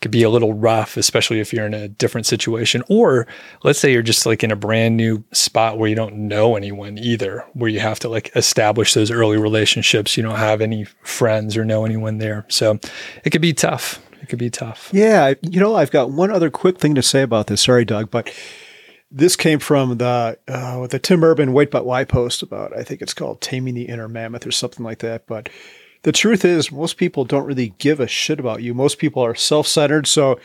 could 0.06 0.12
be 0.12 0.22
a 0.22 0.30
little 0.30 0.54
rough, 0.54 0.98
especially 0.98 1.40
if 1.40 1.52
you're 1.52 1.66
in 1.66 1.74
a 1.74 1.88
different 1.88 2.28
situation. 2.28 2.84
Or 2.90 3.26
let's 3.64 3.80
say 3.80 3.92
you're 3.92 4.04
just 4.04 4.28
like 4.28 4.44
in 4.44 4.52
a 4.52 4.56
brand 4.56 4.96
new 4.96 5.24
spot 5.32 5.80
where 5.80 5.90
you 5.90 5.96
don't 5.96 6.28
know 6.28 6.56
anyone 6.56 7.00
either, 7.00 7.44
where 7.54 7.72
you 7.72 7.80
have 7.80 7.98
to 8.02 8.10
like 8.10 8.30
establish 8.36 8.94
those 8.94 9.10
early 9.10 9.38
relationships. 9.40 10.16
You 10.16 10.22
don't 10.22 10.36
have 10.36 10.62
any 10.62 10.84
friends 11.02 11.58
or 11.58 11.66
know 11.66 11.86
anyone 11.86 12.20
there. 12.20 12.46
So 12.50 12.78
it 13.24 13.32
could 13.32 13.42
be 13.42 13.52
tough. 13.52 14.00
It 14.22 14.30
could 14.30 14.38
be 14.38 14.52
tough. 14.52 14.92
Yeah, 14.94 15.34
you 15.42 15.60
know, 15.60 15.76
I've 15.76 15.90
got 15.90 16.12
one 16.12 16.30
other 16.30 16.52
quick 16.52 16.78
thing 16.78 16.94
to 16.94 17.02
say 17.02 17.24
about 17.24 17.48
this. 17.48 17.64
Sorry, 17.64 17.84
Doug, 17.84 18.12
but 18.12 18.32
this 19.10 19.36
came 19.36 19.58
from 19.58 19.98
the 19.98 20.38
uh, 20.48 20.86
the 20.86 21.00
Tim 21.00 21.24
Urban 21.24 21.52
Wait 21.52 21.72
But 21.72 21.88
Why 21.88 22.04
post 22.04 22.44
about 22.44 22.78
I 22.78 22.84
think 22.84 23.02
it's 23.02 23.16
called 23.16 23.42
Taming 23.42 23.74
the 23.74 23.86
Inner 23.86 24.08
Mammoth 24.08 24.46
or 24.46 24.52
something 24.52 24.86
like 24.86 25.00
that. 25.00 25.26
But 25.26 25.50
the 26.06 26.12
truth 26.12 26.46
is, 26.46 26.72
most 26.72 26.98
people 26.98 27.26
don't 27.26 27.48
really 27.48 27.70
give 27.80 28.00
a 28.00 28.06
shit 28.06 28.40
about 28.40 28.62
you. 28.62 28.76
Most 28.76 29.00
people 29.00 29.24
are 29.24 29.34
self 29.34 29.66
centered. 29.66 30.06
So 30.06 30.40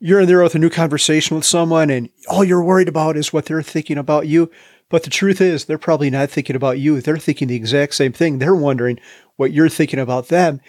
you're 0.00 0.20
in 0.20 0.28
there 0.28 0.42
with 0.42 0.54
a 0.54 0.58
new 0.58 0.68
conversation 0.68 1.34
with 1.34 1.46
someone, 1.46 1.88
and 1.88 2.10
all 2.28 2.44
you're 2.44 2.62
worried 2.62 2.88
about 2.88 3.16
is 3.16 3.32
what 3.32 3.46
they're 3.46 3.62
thinking 3.62 3.96
about 3.96 4.26
you. 4.26 4.50
But 4.90 5.04
the 5.04 5.10
truth 5.10 5.40
is, 5.40 5.64
they're 5.64 5.78
probably 5.78 6.10
not 6.10 6.28
thinking 6.28 6.54
about 6.54 6.78
you. 6.78 7.00
They're 7.00 7.16
thinking 7.16 7.48
the 7.48 7.56
exact 7.56 7.94
same 7.94 8.12
thing. 8.12 8.38
They're 8.38 8.54
wondering 8.54 9.00
what 9.36 9.50
you're 9.50 9.70
thinking 9.70 9.98
about 9.98 10.28
them. 10.28 10.60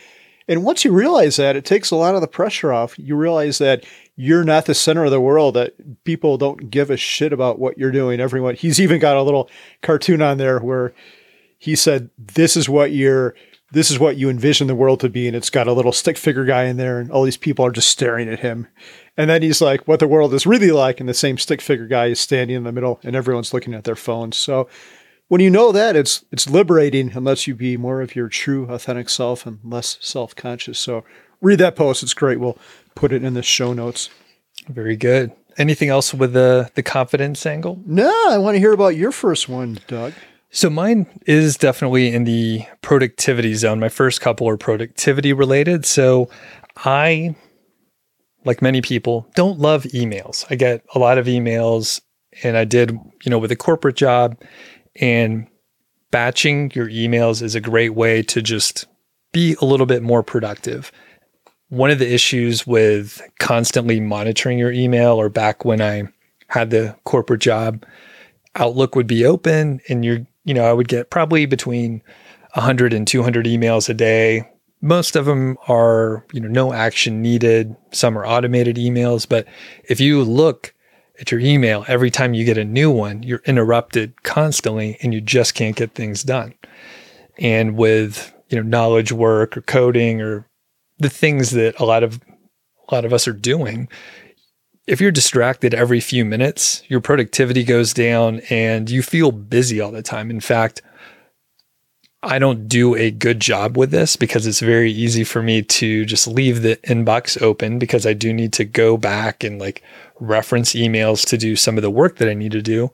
And 0.47 0.63
once 0.63 0.85
you 0.85 0.93
realize 0.93 1.35
that, 1.35 1.57
it 1.57 1.65
takes 1.65 1.91
a 1.91 1.97
lot 1.97 2.15
of 2.15 2.21
the 2.21 2.27
pressure 2.27 2.71
off. 2.71 2.97
You 2.97 3.17
realize 3.17 3.57
that 3.57 3.85
you're 4.15 4.45
not 4.45 4.67
the 4.67 4.73
center 4.73 5.03
of 5.03 5.11
the 5.11 5.19
world, 5.19 5.55
that 5.55 6.05
people 6.05 6.37
don't 6.37 6.71
give 6.71 6.89
a 6.89 6.95
shit 6.95 7.33
about 7.33 7.59
what 7.59 7.77
you're 7.77 7.91
doing. 7.91 8.21
Everyone, 8.21 8.55
he's 8.55 8.79
even 8.79 9.01
got 9.01 9.17
a 9.17 9.21
little 9.21 9.49
cartoon 9.81 10.21
on 10.21 10.37
there 10.37 10.59
where 10.59 10.93
he 11.57 11.75
said, 11.75 12.09
This 12.17 12.55
is 12.55 12.69
what 12.69 12.93
you're 12.93 13.35
this 13.71 13.91
is 13.91 13.99
what 13.99 14.17
you 14.17 14.29
envision 14.29 14.67
the 14.67 14.75
world 14.75 14.99
to 15.01 15.09
be. 15.09 15.27
And 15.27 15.35
it's 15.35 15.49
got 15.49 15.67
a 15.67 15.73
little 15.73 15.91
stick 15.91 16.17
figure 16.17 16.45
guy 16.45 16.63
in 16.65 16.77
there, 16.77 16.99
and 16.99 17.11
all 17.11 17.23
these 17.23 17.37
people 17.37 17.65
are 17.65 17.71
just 17.71 17.89
staring 17.89 18.29
at 18.29 18.39
him. 18.39 18.67
And 19.17 19.29
then 19.29 19.41
he's 19.41 19.61
like, 19.61 19.87
what 19.87 19.99
the 19.99 20.07
world 20.07 20.33
is 20.33 20.45
really 20.45 20.71
like. 20.71 20.99
And 20.99 21.07
the 21.07 21.13
same 21.13 21.37
stick 21.37 21.61
figure 21.61 21.87
guy 21.87 22.07
is 22.07 22.19
standing 22.19 22.55
in 22.55 22.63
the 22.63 22.71
middle, 22.71 22.99
and 23.03 23.15
everyone's 23.15 23.53
looking 23.53 23.73
at 23.73 23.83
their 23.83 23.95
phones. 23.95 24.37
So 24.37 24.67
when 25.27 25.41
you 25.41 25.49
know 25.49 25.71
that, 25.71 25.95
it's 25.95 26.25
it's 26.31 26.49
liberating 26.49 27.11
and 27.13 27.23
lets 27.23 27.47
you 27.47 27.55
be 27.55 27.77
more 27.77 28.01
of 28.01 28.15
your 28.15 28.27
true, 28.27 28.65
authentic 28.69 29.09
self 29.09 29.45
and 29.45 29.59
less 29.63 29.97
self 30.01 30.35
conscious. 30.35 30.79
So 30.79 31.05
read 31.39 31.59
that 31.59 31.75
post. 31.75 32.03
It's 32.03 32.13
great. 32.13 32.39
We'll 32.39 32.57
put 32.95 33.13
it 33.13 33.23
in 33.23 33.35
the 33.35 33.43
show 33.43 33.73
notes. 33.73 34.09
Very 34.67 34.97
good. 34.97 35.31
Anything 35.57 35.89
else 35.89 36.13
with 36.13 36.33
the 36.33 36.71
the 36.75 36.83
confidence 36.83 37.45
angle? 37.45 37.79
No, 37.85 38.11
I 38.29 38.37
want 38.39 38.55
to 38.55 38.59
hear 38.59 38.73
about 38.73 38.95
your 38.95 39.11
first 39.11 39.47
one, 39.47 39.79
Doug. 39.87 40.13
So 40.51 40.69
mine 40.69 41.05
is 41.27 41.57
definitely 41.57 42.13
in 42.13 42.23
the 42.23 42.63
productivity 42.81 43.53
zone. 43.53 43.79
My 43.79 43.89
first 43.89 44.19
couple 44.19 44.49
are 44.49 44.57
productivity 44.57 45.31
related. 45.31 45.85
So 45.85 46.29
I, 46.77 47.35
like 48.45 48.61
many 48.61 48.81
people, 48.81 49.29
don't 49.35 49.59
love 49.59 49.83
emails. 49.83 50.45
I 50.49 50.55
get 50.55 50.83
a 50.95 50.99
lot 50.99 51.19
of 51.19 51.27
emails 51.27 52.01
and 52.43 52.57
I 52.57 52.65
did, 52.65 52.91
you 53.23 53.29
know, 53.29 53.37
with 53.37 53.51
a 53.51 53.55
corporate 53.55 53.95
job 53.95 54.41
and 54.99 55.47
batching 56.11 56.71
your 56.73 56.89
emails 56.89 57.43
is 57.43 57.53
a 57.53 57.61
great 57.61 57.93
way 57.93 58.23
to 58.23 58.41
just 58.41 58.87
be 59.31 59.55
a 59.61 59.65
little 59.65 59.85
bit 59.85 60.01
more 60.01 60.23
productive. 60.23 60.91
One 61.67 61.91
of 61.91 61.99
the 61.99 62.11
issues 62.11 62.65
with 62.65 63.21
constantly 63.39 63.99
monitoring 63.99 64.57
your 64.57 64.71
email 64.71 65.11
or 65.13 65.29
back 65.29 65.63
when 65.63 65.81
I 65.81 66.03
had 66.47 66.71
the 66.71 66.95
corporate 67.03 67.41
job, 67.41 67.85
Outlook 68.55 68.95
would 68.95 69.05
be 69.05 69.23
open 69.23 69.79
and 69.87 70.03
you're 70.03 70.25
you 70.49 70.55
know, 70.55 70.65
I 70.65 70.73
would 70.73 70.87
get 70.87 71.11
probably 71.11 71.45
between 71.45 72.01
100 72.55 72.91
and 72.91 73.07
200 73.07 73.45
emails 73.45 73.87
a 73.87 73.93
day. 73.93 74.49
Most 74.81 75.15
of 75.15 75.25
them 75.25 75.59
are, 75.67 76.25
you 76.33 76.41
know, 76.41 76.47
no 76.47 76.73
action 76.73 77.21
needed. 77.21 77.75
Some 77.91 78.17
are 78.17 78.25
automated 78.25 78.75
emails. 78.77 79.29
But 79.29 79.45
if 79.83 79.99
you 79.99 80.23
look 80.23 80.73
at 81.19 81.29
your 81.29 81.39
email 81.39 81.85
every 81.87 82.09
time 82.09 82.33
you 82.33 82.45
get 82.45 82.57
a 82.57 82.65
new 82.65 82.89
one, 82.89 83.21
you're 83.21 83.43
interrupted 83.45 84.23
constantly 84.23 84.97
and 85.03 85.13
you 85.13 85.21
just 85.21 85.53
can't 85.53 85.75
get 85.75 85.93
things 85.93 86.23
done. 86.23 86.55
And 87.37 87.77
with, 87.77 88.33
you 88.49 88.57
know, 88.57 88.67
knowledge 88.67 89.11
work 89.11 89.55
or 89.55 89.61
coding 89.61 90.19
or 90.19 90.47
the 90.97 91.11
things 91.11 91.51
that 91.51 91.79
a 91.79 91.85
lot 91.85 92.01
of 92.01 92.19
a 92.87 92.95
lot 92.95 93.05
of 93.05 93.13
us 93.13 93.27
are 93.27 93.33
doing, 93.33 93.87
if 94.89 94.99
you're 94.99 95.11
distracted 95.11 95.75
every 95.75 95.99
few 95.99 96.25
minutes, 96.25 96.81
your 96.87 96.99
productivity 96.99 97.63
goes 97.63 97.93
down 97.93 98.41
and 98.49 98.89
you 98.89 99.03
feel 99.03 99.31
busy 99.31 99.79
all 99.79 99.91
the 99.91 100.01
time. 100.01 100.31
In 100.31 100.39
fact, 100.39 100.81
I 102.23 102.39
don't 102.39 102.67
do 102.67 102.95
a 102.95 103.11
good 103.11 103.39
job 103.39 103.77
with 103.77 103.91
this 103.91 104.15
because 104.15 104.47
it's 104.47 104.61
very 104.61 104.91
easy 104.91 105.23
for 105.23 105.43
me 105.43 105.61
to 105.61 106.05
just 106.05 106.27
leave 106.27 106.63
the 106.63 106.77
inbox 106.77 107.39
open 107.39 107.77
because 107.77 108.07
I 108.07 108.13
do 108.13 108.33
need 108.33 108.51
to 108.53 108.65
go 108.65 108.97
back 108.97 109.43
and 109.43 109.59
like 109.59 109.83
reference 110.19 110.73
emails 110.73 111.23
to 111.27 111.37
do 111.37 111.55
some 111.55 111.77
of 111.77 111.83
the 111.83 111.91
work 111.91 112.17
that 112.17 112.27
I 112.27 112.33
need 112.33 112.53
to 112.53 112.61
do. 112.63 112.91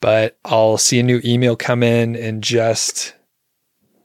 But 0.00 0.36
I'll 0.44 0.78
see 0.78 0.98
a 0.98 1.04
new 1.04 1.20
email 1.24 1.54
come 1.54 1.84
in 1.84 2.16
and 2.16 2.42
just 2.42 3.14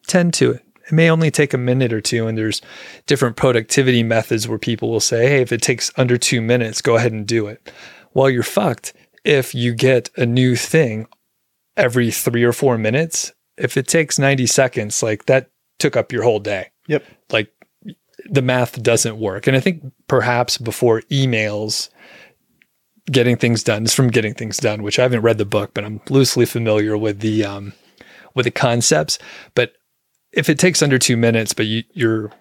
tend 0.06 0.36
to 0.36 0.52
it 0.52 0.71
it 0.92 0.96
may 0.96 1.10
only 1.10 1.32
take 1.32 1.54
a 1.54 1.58
minute 1.58 1.94
or 1.94 2.02
two. 2.02 2.28
And 2.28 2.38
there's 2.38 2.62
different 3.06 3.38
productivity 3.38 4.04
methods 4.04 4.48
where 4.48 4.58
people 4.58 4.92
will 4.92 5.00
say, 5.00 5.28
hey, 5.28 5.42
if 5.42 5.52
it 5.52 5.62
takes 5.62 5.92
under 5.98 6.18
two 6.18 6.42
minutes, 6.42 6.82
go 6.82 6.96
ahead 6.96 7.12
and 7.12 7.26
do 7.26 7.48
it. 7.48 7.72
Well, 8.14 8.30
you're 8.30 8.44
fucked 8.44 8.94
if 9.24 9.56
you 9.56 9.74
get 9.74 10.10
a 10.18 10.26
new 10.26 10.56
thing 10.56 11.08
every 11.78 12.12
three 12.12 12.44
or 12.44 12.54
four 12.54 12.78
minutes. 12.78 13.32
If 13.58 13.78
it 13.78 13.88
takes 13.88 14.20
90 14.20 14.48
seconds, 14.48 15.02
like 15.02 15.26
that 15.26 15.50
took 15.80 15.96
up 15.96 16.12
your 16.12 16.24
whole 16.24 16.40
day. 16.40 16.72
Yep. 16.88 17.06
Like 17.32 17.52
the 18.30 18.42
math 18.42 18.82
doesn't 18.82 19.18
work. 19.18 19.48
And 19.48 19.56
I 19.56 19.60
think 19.60 19.84
perhaps 20.08 20.58
before 20.58 21.02
emails, 21.04 21.90
getting 23.06 23.36
things 23.38 23.64
done 23.64 23.86
is 23.86 23.94
from 23.94 24.10
getting 24.10 24.34
things 24.34 24.58
done, 24.58 24.84
which 24.84 25.00
I 25.00 25.04
haven't 25.04 25.22
read 25.22 25.38
the 25.38 25.46
book, 25.46 25.72
but 25.74 25.84
I'm 25.84 26.02
loosely 26.10 26.46
familiar 26.46 26.98
with 26.98 27.20
the 27.20 27.46
um, 27.46 27.74
with 28.36 28.46
the 28.46 28.52
concepts. 28.52 29.18
But 29.56 29.74
if 30.32 30.50
it 30.50 30.60
takes 30.60 30.82
under 30.82 30.98
two 30.98 31.18
minutes, 31.18 31.54
but 31.54 31.66
you, 31.66 31.84
you're 31.92 32.32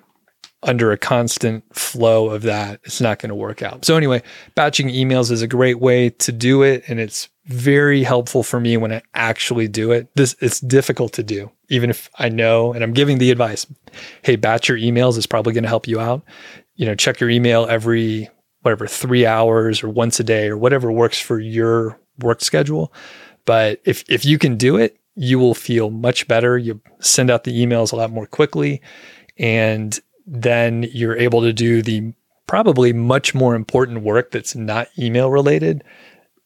under 0.63 0.93
a 0.93 0.99
constant 0.99 1.65
flow 1.75 2.29
of 2.29 2.43
that, 2.43 2.81
it's 2.85 3.01
not 3.01 3.19
going 3.19 3.31
to 3.31 3.35
work 3.35 3.63
out. 3.63 3.85
So 3.85 3.97
anyway, 3.97 4.23
batching 4.55 4.89
emails 4.89 5.31
is 5.31 5.43
a 5.43 5.47
great 5.47 5.81
way 5.81 6.11
to 6.11 6.33
do 6.33 6.63
it, 6.63 6.85
and 6.87 7.01
it's 7.01 7.29
very 7.47 8.03
helpful 8.03 8.43
for 8.43 8.61
me 8.61 8.77
when 8.77 8.93
I 8.93 9.03
actually 9.15 9.69
do 9.69 9.91
it. 9.91 10.09
This 10.15 10.37
it's 10.41 10.61
difficult 10.61 11.13
to 11.15 11.23
do, 11.23 11.51
even 11.69 11.91
if 11.91 12.11
I 12.19 12.29
know 12.29 12.73
and 12.73 12.85
I'm 12.85 12.93
giving 12.93 13.19
the 13.19 13.31
advice. 13.31 13.67
Hey, 14.23 14.37
batch 14.37 14.69
your 14.69 14.79
emails 14.79 15.17
is 15.17 15.27
probably 15.27 15.53
going 15.53 15.65
to 15.65 15.69
help 15.69 15.89
you 15.89 15.99
out. 15.99 16.23
You 16.77 16.87
know, 16.87 16.95
check 16.95 17.21
your 17.21 17.31
email 17.31 17.67
every 17.69 18.29
whatever 18.63 18.87
three 18.87 19.27
hours 19.27 19.83
or 19.83 19.89
once 19.89 20.21
a 20.21 20.25
day 20.25 20.49
or 20.49 20.57
whatever 20.57 20.93
works 20.93 21.21
for 21.21 21.41
your 21.41 21.99
work 22.19 22.43
schedule. 22.43 22.93
But 23.47 23.81
if 23.85 24.05
if 24.09 24.25
you 24.25 24.39
can 24.39 24.57
do 24.57 24.77
it, 24.77 25.00
you 25.21 25.39
will 25.39 25.55
feel 25.55 25.91
much 25.91 26.27
better. 26.27 26.57
You 26.57 26.81
send 26.99 27.31
out 27.31 27.45
the 27.45 27.67
emails 27.67 27.93
a 27.93 27.97
lot 27.97 28.11
more 28.11 28.25
quickly, 28.25 28.81
and 29.37 30.01
then 30.27 30.87
you're 30.95 31.17
able 31.17 31.43
to 31.43 31.53
do 31.53 31.83
the 31.83 32.15
probably 32.47 32.95
much 32.95 33.35
more 33.35 33.55
important 33.55 34.03
work 34.03 34.31
that's 34.31 34.57
not 34.57 34.89
email 34.99 35.31
related 35.31 35.85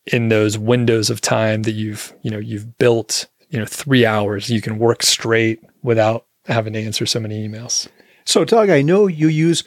in 0.06 0.28
those 0.28 0.58
windows 0.58 1.08
of 1.08 1.20
time 1.20 1.62
that 1.62 1.72
you've 1.72 2.12
you 2.22 2.32
know 2.32 2.38
you've 2.38 2.76
built 2.76 3.28
you 3.48 3.60
know 3.60 3.64
three 3.64 4.04
hours. 4.04 4.50
You 4.50 4.60
can 4.60 4.80
work 4.80 5.04
straight 5.04 5.62
without 5.84 6.26
having 6.46 6.72
to 6.72 6.82
answer 6.82 7.06
so 7.06 7.20
many 7.20 7.48
emails. 7.48 7.86
So 8.24 8.44
doug 8.44 8.70
i 8.70 8.82
know 8.82 9.06
you 9.06 9.28
use 9.28 9.62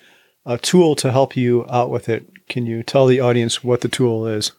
a 0.45 0.57
tool 0.57 0.95
to 0.97 1.13
help 1.13 1.37
you 1.37 1.65
out 1.69 1.89
with 1.89 2.09
it. 2.09 2.27
Can 2.49 2.65
you 2.65 2.83
tell 2.83 3.07
the 3.07 3.21
audience 3.21 3.63
what 3.63 3.79
the 3.79 3.87
tool 3.87 4.27
is? 4.27 4.51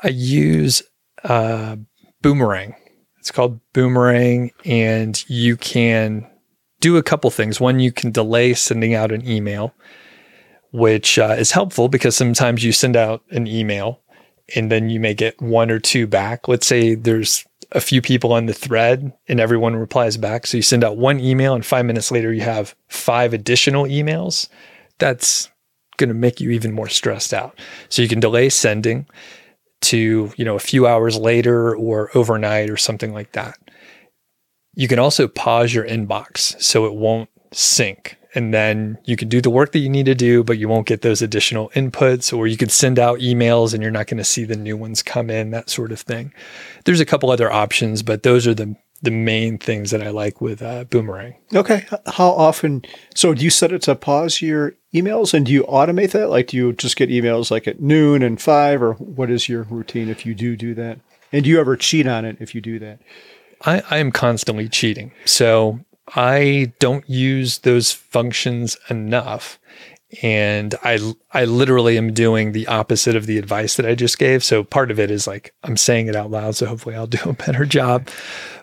I 0.00 0.08
use 0.08 0.82
uh, 1.22 1.76
boomerang 2.22 2.74
it's 3.30 3.36
called 3.36 3.60
Boomerang, 3.72 4.50
and 4.64 5.24
you 5.30 5.56
can 5.56 6.26
do 6.80 6.96
a 6.96 7.02
couple 7.02 7.30
things. 7.30 7.60
One, 7.60 7.78
you 7.78 7.92
can 7.92 8.10
delay 8.10 8.54
sending 8.54 8.92
out 8.92 9.12
an 9.12 9.24
email, 9.24 9.72
which 10.72 11.16
uh, 11.16 11.36
is 11.38 11.52
helpful 11.52 11.86
because 11.86 12.16
sometimes 12.16 12.64
you 12.64 12.72
send 12.72 12.96
out 12.96 13.22
an 13.30 13.46
email 13.46 14.00
and 14.56 14.68
then 14.68 14.90
you 14.90 14.98
may 14.98 15.14
get 15.14 15.40
one 15.40 15.70
or 15.70 15.78
two 15.78 16.08
back. 16.08 16.48
Let's 16.48 16.66
say 16.66 16.96
there's 16.96 17.46
a 17.70 17.80
few 17.80 18.02
people 18.02 18.32
on 18.32 18.46
the 18.46 18.52
thread 18.52 19.12
and 19.28 19.38
everyone 19.38 19.76
replies 19.76 20.16
back. 20.16 20.44
So 20.44 20.56
you 20.56 20.62
send 20.64 20.82
out 20.82 20.96
one 20.96 21.20
email, 21.20 21.54
and 21.54 21.64
five 21.64 21.86
minutes 21.86 22.10
later, 22.10 22.32
you 22.32 22.40
have 22.40 22.74
five 22.88 23.32
additional 23.32 23.84
emails. 23.84 24.48
That's 24.98 25.48
going 25.98 26.08
to 26.08 26.14
make 26.14 26.40
you 26.40 26.50
even 26.50 26.72
more 26.72 26.88
stressed 26.88 27.32
out. 27.32 27.56
So 27.90 28.02
you 28.02 28.08
can 28.08 28.18
delay 28.18 28.48
sending. 28.48 29.06
To, 29.82 30.32
you 30.36 30.44
know, 30.44 30.56
a 30.56 30.60
few 30.60 30.86
hours 30.86 31.16
later 31.16 31.74
or 31.74 32.10
overnight 32.14 32.70
or 32.70 32.76
something 32.76 33.12
like 33.12 33.32
that. 33.32 33.58
You 34.74 34.88
can 34.88 34.98
also 34.98 35.26
pause 35.26 35.74
your 35.74 35.86
inbox 35.86 36.60
so 36.62 36.86
it 36.86 36.94
won't 36.94 37.28
sync. 37.52 38.16
And 38.34 38.54
then 38.54 38.96
you 39.04 39.16
can 39.16 39.28
do 39.28 39.40
the 39.40 39.50
work 39.50 39.72
that 39.72 39.80
you 39.80 39.88
need 39.88 40.06
to 40.06 40.14
do, 40.14 40.44
but 40.44 40.56
you 40.56 40.68
won't 40.68 40.86
get 40.86 41.02
those 41.02 41.20
additional 41.20 41.70
inputs, 41.70 42.36
or 42.36 42.46
you 42.46 42.56
could 42.56 42.70
send 42.70 42.96
out 42.96 43.18
emails 43.18 43.74
and 43.74 43.82
you're 43.82 43.90
not 43.90 44.06
going 44.06 44.18
to 44.18 44.24
see 44.24 44.44
the 44.44 44.56
new 44.56 44.76
ones 44.76 45.02
come 45.02 45.30
in, 45.30 45.50
that 45.50 45.68
sort 45.68 45.90
of 45.90 46.00
thing. 46.00 46.32
There's 46.84 47.00
a 47.00 47.06
couple 47.06 47.30
other 47.30 47.50
options, 47.50 48.04
but 48.04 48.22
those 48.22 48.46
are 48.46 48.54
the 48.54 48.76
the 49.02 49.10
main 49.10 49.58
things 49.58 49.90
that 49.90 50.02
I 50.02 50.10
like 50.10 50.40
with 50.40 50.62
uh, 50.62 50.84
Boomerang. 50.84 51.34
Okay. 51.54 51.86
How 52.06 52.30
often? 52.30 52.84
So, 53.14 53.34
do 53.34 53.42
you 53.42 53.50
set 53.50 53.72
it 53.72 53.82
to 53.82 53.94
pause 53.94 54.42
your 54.42 54.74
emails 54.94 55.32
and 55.32 55.46
do 55.46 55.52
you 55.52 55.64
automate 55.64 56.12
that? 56.12 56.30
Like, 56.30 56.48
do 56.48 56.56
you 56.56 56.72
just 56.72 56.96
get 56.96 57.08
emails 57.10 57.50
like 57.50 57.66
at 57.66 57.80
noon 57.80 58.22
and 58.22 58.40
five, 58.40 58.82
or 58.82 58.94
what 58.94 59.30
is 59.30 59.48
your 59.48 59.62
routine 59.64 60.08
if 60.08 60.26
you 60.26 60.34
do 60.34 60.56
do 60.56 60.74
that? 60.74 60.98
And 61.32 61.44
do 61.44 61.50
you 61.50 61.60
ever 61.60 61.76
cheat 61.76 62.06
on 62.06 62.24
it 62.24 62.36
if 62.40 62.54
you 62.54 62.60
do 62.60 62.78
that? 62.80 63.00
I, 63.64 63.82
I 63.90 63.98
am 63.98 64.10
constantly 64.10 64.68
cheating. 64.68 65.12
So, 65.24 65.80
I 66.14 66.72
don't 66.78 67.08
use 67.08 67.58
those 67.58 67.92
functions 67.92 68.76
enough. 68.88 69.58
And 70.22 70.74
I, 70.82 70.98
I 71.32 71.44
literally 71.44 71.96
am 71.96 72.12
doing 72.12 72.50
the 72.50 72.66
opposite 72.66 73.14
of 73.14 73.26
the 73.26 73.38
advice 73.38 73.76
that 73.76 73.86
I 73.86 73.94
just 73.94 74.18
gave. 74.18 74.42
So 74.42 74.64
part 74.64 74.90
of 74.90 74.98
it 74.98 75.08
is 75.08 75.28
like 75.28 75.54
I'm 75.62 75.76
saying 75.76 76.08
it 76.08 76.16
out 76.16 76.32
loud. 76.32 76.56
So 76.56 76.66
hopefully 76.66 76.96
I'll 76.96 77.06
do 77.06 77.30
a 77.30 77.32
better 77.32 77.64
job. 77.64 78.08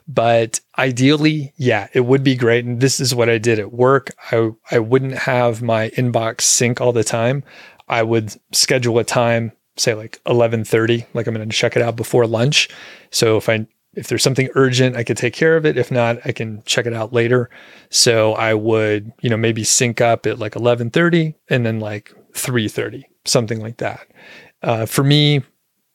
But 0.08 0.62
ideally, 0.78 1.54
yeah, 1.58 1.88
it 1.94 2.02
would 2.02 2.24
be 2.24 2.36
great. 2.36 2.66
And 2.66 2.80
this 2.80 3.00
is 3.00 3.14
what 3.14 3.30
I 3.30 3.38
did 3.38 3.60
at 3.60 3.74
work. 3.74 4.12
I, 4.32 4.52
I 4.72 4.80
wouldn't 4.80 5.18
have 5.18 5.62
my 5.62 5.90
inbox 5.92 6.42
sync 6.42 6.80
all 6.80 6.94
the 6.94 7.04
time. 7.04 7.44
I 7.90 8.04
would 8.04 8.34
schedule 8.54 9.00
a 9.00 9.04
time, 9.04 9.52
say 9.76 9.94
like 9.94 10.20
1130, 10.24 11.06
like 11.14 11.28
I'm 11.28 11.34
going 11.34 11.48
to 11.48 11.56
check 11.56 11.76
it 11.76 11.82
out 11.82 11.96
before 11.96 12.26
lunch. 12.26 12.70
So 13.12 13.38
if 13.38 13.50
I, 13.50 13.68
if 13.96 14.08
there's 14.08 14.24
something 14.24 14.50
urgent, 14.56 14.96
I 14.96 15.04
could 15.04 15.18
take 15.18 15.34
care 15.34 15.58
of 15.58 15.66
it. 15.66 15.78
If 15.78 15.92
not, 15.92 16.20
I 16.24 16.32
can 16.32 16.62
check 16.66 16.86
it 16.86 16.94
out 16.94 17.12
later. 17.12 17.50
So 17.90 18.34
I 18.34 18.54
would, 18.54 19.12
you 19.22 19.30
know, 19.30 19.38
maybe 19.38 19.64
sync 19.64 20.00
up 20.00 20.26
at 20.26 20.40
like 20.40 20.56
1130 20.56 21.36
and 21.50 21.66
then 21.66 21.80
like 21.80 22.14
330, 22.34 23.06
something 23.26 23.60
like 23.60 23.78
that. 23.78 24.08
Uh, 24.62 24.86
for 24.86 25.04
me, 25.04 25.44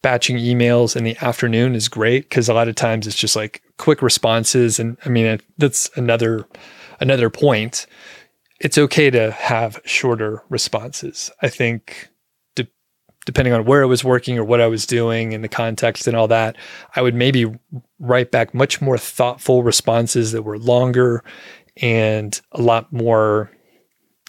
batching 0.03 0.37
emails 0.37 0.97
in 0.97 1.05
the 1.05 1.17
afternoon 1.19 1.75
is 1.75 1.89
great 1.89 2.25
because 2.25 2.49
a 2.49 2.55
lot 2.55 2.69
of 2.69 2.75
times 2.75 3.07
it's 3.07 3.17
just 3.17 3.37
like 3.37 3.63
quick 3.79 4.03
responses. 4.03 4.79
And 4.79 4.97
i 5.05 5.09
mean 5.09 5.41
that's 5.59 5.91
another 5.97 6.47
another 7.01 7.31
point. 7.31 7.87
It's 8.61 8.79
okay 8.79 9.11
to 9.11 9.33
have 9.33 9.81
shorter 9.85 10.43
responses. 10.49 11.31
I 11.41 11.49
think 11.49 12.11
de- 12.55 12.69
depending 13.27 13.55
on 13.55 13.65
where 13.65 13.83
i 13.83 13.87
was 13.87 14.05
working 14.05 14.39
or 14.39 14.45
what 14.45 14.61
i 14.61 14.67
was 14.67 14.87
doing 14.87 15.35
and 15.35 15.43
the 15.43 15.49
context 15.49 16.07
and 16.07 16.17
all 16.17 16.29
that 16.29 16.57
i 16.97 17.03
would 17.03 17.15
maybe 17.15 17.53
write 17.99 18.31
back 18.31 18.55
much 18.55 18.81
more 18.81 18.99
thoughtful 18.99 19.63
responses 19.63 20.33
that 20.33 20.43
were 20.43 20.59
longer 20.59 21.25
and 21.79 22.41
a 22.53 22.61
lot 22.61 22.93
more 22.93 23.51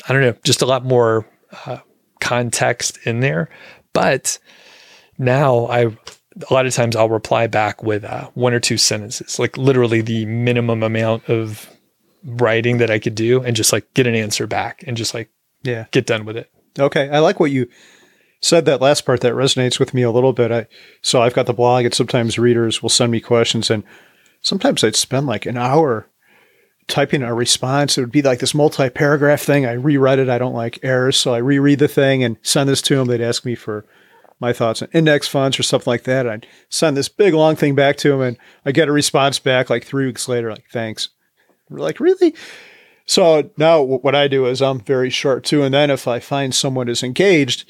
i 0.08 0.14
don't 0.14 0.22
know 0.22 0.36
just 0.44 0.62
a 0.62 0.66
lot 0.66 0.84
more 0.86 1.28
uh, 1.66 1.78
context 2.24 2.98
in 3.06 3.20
there. 3.20 3.50
But 3.92 4.40
now 5.18 5.68
I 5.68 5.96
a 6.50 6.54
lot 6.54 6.66
of 6.66 6.74
times 6.74 6.96
I'll 6.96 7.10
reply 7.10 7.48
back 7.48 7.84
with 7.84 8.04
uh, 8.04 8.30
one 8.34 8.54
or 8.54 8.60
two 8.60 8.78
sentences, 8.78 9.38
like 9.40 9.58
literally 9.58 10.02
the 10.02 10.26
minimum 10.26 10.82
amount 10.82 11.30
of 11.30 11.70
writing 12.24 12.78
that 12.78 12.90
I 12.90 13.00
could 13.00 13.16
do, 13.16 13.42
and 13.44 13.56
just 13.56 13.74
like 13.74 13.94
get 13.94 14.08
an 14.08 14.16
answer 14.16 14.48
back 14.48 14.84
and 14.88 14.98
just 14.98 15.14
like 15.14 15.30
yeah 15.64 15.86
get 15.92 16.06
done 16.06 16.26
with 16.26 16.38
it. 16.38 16.50
Okay, 16.80 17.10
I 17.10 17.20
like 17.20 17.40
what 17.40 17.52
you 17.52 17.70
said. 18.42 18.66
That 18.66 18.82
last 18.82 19.06
part 19.06 19.22
that 19.22 19.34
resonates 19.34 19.80
with 19.80 19.94
me 19.94 20.02
a 20.02 20.12
little 20.12 20.34
bit. 20.34 20.52
I 20.52 20.68
so 21.02 21.22
I've 21.22 21.36
got 21.36 21.46
the 21.46 21.54
blog, 21.54 21.86
and 21.86 21.94
sometimes 21.94 22.40
readers 22.40 22.82
will 22.82 22.90
send 22.90 23.12
me 23.12 23.20
questions, 23.20 23.70
and 23.70 23.84
sometimes 24.42 24.84
I'd 24.84 24.96
spend 24.96 25.28
like 25.28 25.46
an 25.46 25.58
hour 25.58 26.08
typing 26.88 27.24
a 27.24 27.34
response. 27.34 27.98
It 27.98 28.02
would 28.02 28.12
be 28.12 28.22
like 28.22 28.40
this 28.40 28.54
multi-paragraph 28.54 29.42
thing. 29.42 29.66
I 29.66 29.74
reread 29.74 30.20
it. 30.20 30.30
I 30.30 30.38
don't 30.38 30.56
like 30.56 30.80
errors, 30.84 31.18
so 31.18 31.34
I 31.34 31.38
reread 31.38 31.80
the 31.80 31.88
thing 31.88 32.24
and 32.24 32.38
send 32.42 32.70
this 32.70 32.82
to 32.84 32.96
them. 32.96 33.08
They'd 33.08 33.22
ask 33.22 33.46
me 33.46 33.56
for 33.56 33.86
my 34.44 34.52
thoughts 34.54 34.82
on 34.82 34.90
index 34.92 35.26
funds 35.26 35.58
or 35.58 35.64
something 35.64 35.90
like 35.90 36.04
that. 36.04 36.28
I'd 36.28 36.46
send 36.68 36.98
this 36.98 37.08
big 37.08 37.34
long 37.34 37.56
thing 37.56 37.76
back 37.76 37.96
to 37.98 38.12
him 38.12 38.22
and 38.22 38.38
I 38.66 38.74
get 38.74 38.90
a 38.90 38.92
response 38.92 39.40
back 39.40 39.70
like 39.70 39.86
three 39.86 40.06
weeks 40.06 40.28
later, 40.28 40.52
like, 40.52 40.66
thanks. 40.70 41.10
We're 41.70 41.80
like, 41.80 42.02
really? 42.02 42.36
So 43.06 43.50
now 43.58 43.82
what 43.82 44.16
I 44.16 44.28
do 44.28 44.46
is 44.46 44.62
I'm 44.62 44.82
very 44.82 45.10
short 45.10 45.46
too. 45.46 45.64
And 45.64 45.74
then 45.74 45.90
if 45.90 46.10
I 46.10 46.20
find 46.20 46.54
someone 46.54 46.90
is 46.90 47.04
engaged 47.04 47.66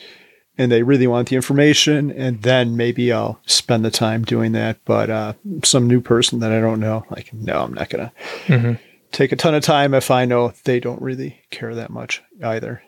and 0.58 0.72
they 0.72 0.82
really 0.82 1.06
want 1.06 1.30
the 1.30 1.36
information, 1.36 2.12
and 2.12 2.42
then 2.42 2.76
maybe 2.76 3.12
I'll 3.12 3.40
spend 3.46 3.86
the 3.86 3.92
time 3.92 4.24
doing 4.24 4.52
that. 4.54 4.78
But 4.84 5.10
uh, 5.10 5.34
some 5.64 5.88
new 5.88 6.02
person 6.02 6.40
that 6.40 6.52
I 6.52 6.60
don't 6.60 6.80
know, 6.80 7.06
like, 7.12 7.32
no, 7.34 7.64
I'm 7.64 7.74
not 7.74 7.90
going 7.90 8.10
to 8.10 8.12
mm-hmm. 8.48 8.74
take 9.12 9.32
a 9.32 9.36
ton 9.36 9.56
of 9.56 9.64
time 9.64 9.94
if 9.94 10.10
I 10.10 10.26
know 10.26 10.54
they 10.64 10.80
don't 10.80 11.02
really 11.02 11.40
care 11.52 11.74
that 11.76 11.92
much 11.92 12.24
either. 12.44 12.84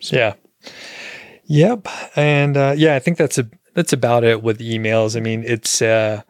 So. 0.00 0.16
Yeah. 0.16 0.34
Yep, 1.48 1.88
and 2.14 2.56
uh, 2.56 2.74
yeah, 2.76 2.94
I 2.94 2.98
think 2.98 3.16
that's 3.16 3.38
a 3.38 3.48
that's 3.74 3.92
about 3.92 4.22
it 4.22 4.42
with 4.42 4.58
emails. 4.58 5.16
I 5.16 5.20
mean, 5.20 5.44
it's 5.46 5.80
uh, 5.80 6.22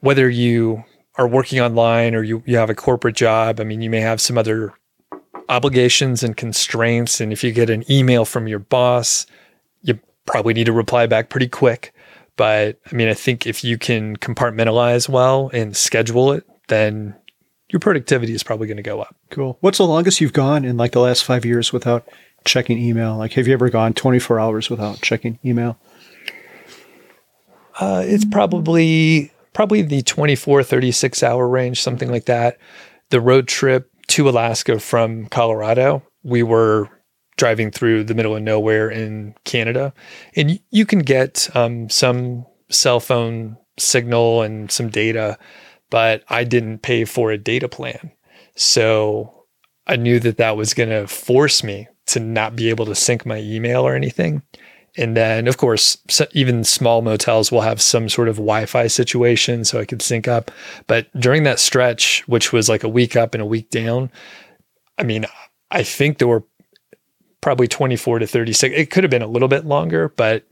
whether 0.00 0.28
you 0.28 0.84
are 1.16 1.28
working 1.28 1.60
online 1.60 2.14
or 2.14 2.22
you 2.22 2.42
you 2.46 2.56
have 2.56 2.70
a 2.70 2.74
corporate 2.74 3.16
job. 3.16 3.60
I 3.60 3.64
mean, 3.64 3.82
you 3.82 3.90
may 3.90 4.00
have 4.00 4.22
some 4.22 4.38
other 4.38 4.72
obligations 5.50 6.22
and 6.22 6.36
constraints, 6.36 7.20
and 7.20 7.32
if 7.32 7.44
you 7.44 7.52
get 7.52 7.68
an 7.68 7.84
email 7.90 8.24
from 8.24 8.48
your 8.48 8.60
boss, 8.60 9.26
you 9.82 10.00
probably 10.24 10.54
need 10.54 10.66
to 10.66 10.72
reply 10.72 11.06
back 11.06 11.28
pretty 11.28 11.48
quick. 11.48 11.92
But 12.36 12.80
I 12.90 12.94
mean, 12.94 13.08
I 13.08 13.14
think 13.14 13.46
if 13.46 13.62
you 13.62 13.76
can 13.76 14.16
compartmentalize 14.16 15.06
well 15.06 15.50
and 15.52 15.76
schedule 15.76 16.32
it, 16.32 16.46
then 16.68 17.14
your 17.68 17.80
productivity 17.80 18.32
is 18.32 18.42
probably 18.42 18.68
going 18.68 18.78
to 18.78 18.82
go 18.82 19.02
up. 19.02 19.14
Cool. 19.30 19.58
What's 19.60 19.78
the 19.78 19.86
longest 19.86 20.22
you've 20.22 20.32
gone 20.32 20.64
in 20.64 20.78
like 20.78 20.92
the 20.92 21.00
last 21.00 21.24
five 21.24 21.44
years 21.44 21.74
without 21.74 22.08
checking 22.44 22.78
email? 22.78 23.16
Like, 23.16 23.32
have 23.32 23.46
you 23.46 23.54
ever 23.54 23.70
gone 23.70 23.94
24 23.94 24.38
hours 24.38 24.70
without 24.70 25.00
checking 25.00 25.38
email? 25.44 25.78
Uh, 27.80 28.02
it's 28.06 28.24
probably 28.24 29.32
probably 29.52 29.82
the 29.82 30.02
24, 30.02 30.62
36 30.62 31.22
hour 31.22 31.48
range, 31.48 31.80
something 31.80 32.10
like 32.10 32.26
that. 32.26 32.58
The 33.10 33.20
road 33.20 33.48
trip 33.48 33.90
to 34.08 34.28
Alaska 34.28 34.80
from 34.80 35.26
Colorado, 35.26 36.02
we 36.22 36.42
were 36.42 36.88
driving 37.36 37.70
through 37.70 38.04
the 38.04 38.14
middle 38.14 38.36
of 38.36 38.42
nowhere 38.42 38.90
in 38.90 39.34
Canada, 39.44 39.92
and 40.36 40.60
you 40.70 40.86
can 40.86 41.00
get 41.00 41.48
um, 41.56 41.88
some 41.88 42.46
cell 42.68 43.00
phone 43.00 43.56
signal 43.78 44.42
and 44.42 44.70
some 44.70 44.88
data, 44.88 45.38
but 45.90 46.22
I 46.28 46.44
didn't 46.44 46.82
pay 46.82 47.04
for 47.04 47.30
a 47.30 47.38
data 47.38 47.68
plan. 47.68 48.12
So 48.56 49.46
I 49.86 49.96
knew 49.96 50.20
that 50.20 50.36
that 50.36 50.56
was 50.56 50.74
going 50.74 50.90
to 50.90 51.06
force 51.06 51.64
me 51.64 51.88
to 52.14 52.20
not 52.20 52.56
be 52.56 52.70
able 52.70 52.86
to 52.86 52.94
sync 52.94 53.26
my 53.26 53.38
email 53.38 53.82
or 53.82 53.94
anything. 53.94 54.42
And 54.96 55.16
then, 55.16 55.48
of 55.48 55.56
course, 55.56 55.98
even 56.32 56.62
small 56.62 57.02
motels 57.02 57.50
will 57.50 57.62
have 57.62 57.82
some 57.82 58.08
sort 58.08 58.28
of 58.28 58.36
Wi 58.36 58.64
Fi 58.66 58.86
situation 58.86 59.64
so 59.64 59.80
I 59.80 59.84
could 59.84 60.00
sync 60.00 60.28
up. 60.28 60.50
But 60.86 61.08
during 61.18 61.42
that 61.42 61.58
stretch, 61.58 62.22
which 62.28 62.52
was 62.52 62.68
like 62.68 62.84
a 62.84 62.88
week 62.88 63.16
up 63.16 63.34
and 63.34 63.42
a 63.42 63.46
week 63.46 63.70
down, 63.70 64.10
I 64.96 65.02
mean, 65.02 65.26
I 65.70 65.82
think 65.82 66.18
there 66.18 66.28
were 66.28 66.44
probably 67.40 67.66
24 67.66 68.20
to 68.20 68.26
36. 68.26 68.74
It 68.76 68.90
could 68.90 69.02
have 69.02 69.10
been 69.10 69.20
a 69.20 69.26
little 69.26 69.48
bit 69.48 69.64
longer, 69.64 70.08
but 70.10 70.46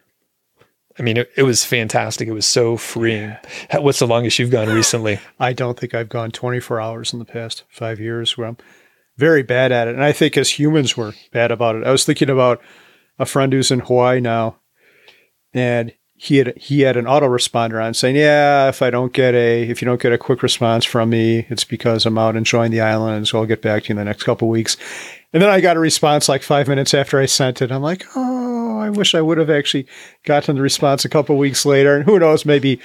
I 0.99 1.03
mean, 1.03 1.17
it, 1.19 1.31
it 1.37 1.45
was 1.45 1.65
fantastic. 1.65 2.29
It 2.29 2.33
was 2.33 2.47
so 2.47 2.77
freeing. 2.77 3.37
What's 3.73 4.01
the 4.01 4.07
longest 4.07 4.39
you've 4.39 4.51
gone 4.51 4.69
recently? 4.69 5.21
I 5.39 5.53
don't 5.53 5.79
think 5.79 5.95
I've 5.95 6.09
gone 6.09 6.33
24 6.33 6.81
hours 6.81 7.13
in 7.13 7.21
the 7.21 7.25
past 7.25 7.63
five 7.69 8.01
years 8.01 8.37
where 8.37 8.49
I'm 8.49 8.59
very 9.17 9.43
bad 9.43 9.73
at 9.73 9.89
it. 9.89 9.95
And 9.95 10.05
I 10.05 10.13
think 10.13 10.37
as 10.37 10.59
humans 10.59 10.97
we're 10.97 11.13
bad 11.33 11.51
about 11.51 11.77
it. 11.77 11.85
I 11.85 11.91
was 11.91 12.05
thinking 12.05 12.31
about 12.31 12.61
a 13.19 13.27
friend 13.27 13.53
who's 13.53 13.71
in 13.71 13.81
Hawaii 13.81 14.21
now, 14.21 14.57
and 15.53 15.93
he 16.15 16.37
had 16.37 16.57
he 16.57 16.83
had 16.83 16.97
an 16.97 17.05
autoresponder 17.07 17.85
on 17.85 17.95
saying, 17.95 18.15
"Yeah, 18.17 18.69
if 18.69 18.81
I 18.81 18.91
don't 18.91 19.13
get 19.13 19.35
a 19.35 19.63
if 19.69 19.83
you 19.83 19.87
don't 19.87 20.01
get 20.01 20.13
a 20.13 20.19
quick 20.19 20.43
response 20.43 20.85
from 20.85 21.11
me, 21.11 21.47
it's 21.51 21.65
because 21.65 22.07
I'm 22.07 22.17
out 22.17 22.37
enjoying 22.37 22.71
the 22.71 22.81
island, 22.81 23.17
and 23.17 23.29
so 23.29 23.39
I'll 23.39 23.47
get 23.47 23.61
back 23.61 23.83
to 23.83 23.89
you 23.89 23.93
in 23.95 23.97
the 23.97 24.05
next 24.05 24.23
couple 24.23 24.49
weeks." 24.49 24.77
And 25.33 25.43
then 25.43 25.51
I 25.51 25.61
got 25.61 25.77
a 25.77 25.81
response 25.81 26.29
like 26.29 26.43
five 26.43 26.69
minutes 26.69 26.95
after 26.95 27.19
I 27.19 27.27
sent 27.27 27.61
it. 27.61 27.73
I'm 27.73 27.83
like, 27.83 28.07
"Oh, 28.15 28.79
I 28.79 28.89
wish 28.91 29.15
I 29.15 29.21
would 29.21 29.39
have 29.39 29.51
actually 29.51 29.87
gotten 30.25 30.57
the 30.57 30.63
response 30.63 31.05
a 31.05 31.09
couple 31.09 31.37
weeks 31.37 31.67
later." 31.67 31.97
And 31.97 32.05
who 32.05 32.19
knows, 32.19 32.47
maybe 32.47 32.81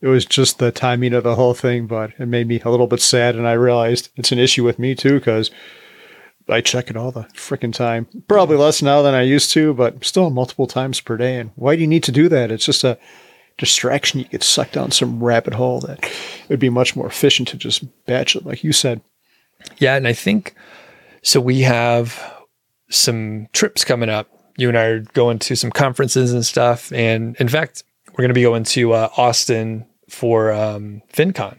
it 0.00 0.08
was 0.08 0.26
just 0.26 0.58
the 0.58 0.70
timing 0.70 1.14
of 1.14 1.24
the 1.24 1.34
whole 1.34 1.54
thing, 1.54 1.86
but 1.86 2.12
it 2.18 2.26
made 2.26 2.46
me 2.46 2.60
a 2.64 2.70
little 2.70 2.86
bit 2.86 3.00
sad. 3.00 3.34
And 3.34 3.48
I 3.48 3.52
realized 3.52 4.10
it's 4.16 4.32
an 4.32 4.38
issue 4.38 4.64
with 4.64 4.78
me 4.78 4.94
too, 4.94 5.18
because 5.18 5.50
I 6.48 6.60
check 6.60 6.90
it 6.90 6.96
all 6.96 7.10
the 7.10 7.24
freaking 7.34 7.72
time. 7.72 8.06
Probably 8.28 8.56
less 8.56 8.82
now 8.82 9.02
than 9.02 9.14
I 9.14 9.22
used 9.22 9.50
to, 9.52 9.74
but 9.74 10.04
still 10.04 10.30
multiple 10.30 10.66
times 10.66 11.00
per 11.00 11.16
day. 11.16 11.36
And 11.36 11.50
why 11.56 11.74
do 11.74 11.80
you 11.80 11.88
need 11.88 12.04
to 12.04 12.12
do 12.12 12.28
that? 12.28 12.52
It's 12.52 12.66
just 12.66 12.84
a 12.84 12.98
distraction. 13.58 14.20
You 14.20 14.26
get 14.26 14.42
sucked 14.42 14.74
down 14.74 14.90
some 14.90 15.24
rabbit 15.24 15.54
hole 15.54 15.80
that 15.80 16.04
it 16.04 16.48
would 16.48 16.60
be 16.60 16.68
much 16.68 16.94
more 16.94 17.06
efficient 17.06 17.48
to 17.48 17.56
just 17.56 17.84
batch 18.04 18.36
it, 18.36 18.44
like 18.44 18.62
you 18.62 18.72
said. 18.72 19.00
Yeah. 19.78 19.96
And 19.96 20.06
I 20.06 20.12
think 20.12 20.54
so. 21.22 21.40
We 21.40 21.62
have 21.62 22.22
some 22.90 23.48
trips 23.52 23.82
coming 23.84 24.10
up. 24.10 24.28
You 24.58 24.68
and 24.68 24.78
I 24.78 24.84
are 24.84 25.00
going 25.00 25.38
to 25.40 25.56
some 25.56 25.70
conferences 25.70 26.32
and 26.32 26.46
stuff. 26.46 26.92
And 26.92 27.34
in 27.40 27.48
fact, 27.48 27.82
we're 28.16 28.22
going 28.22 28.30
to 28.30 28.34
be 28.34 28.42
going 28.42 28.64
to 28.64 28.92
uh, 28.94 29.10
Austin 29.16 29.84
for 30.08 30.50
um, 30.52 31.02
FinCon. 31.12 31.58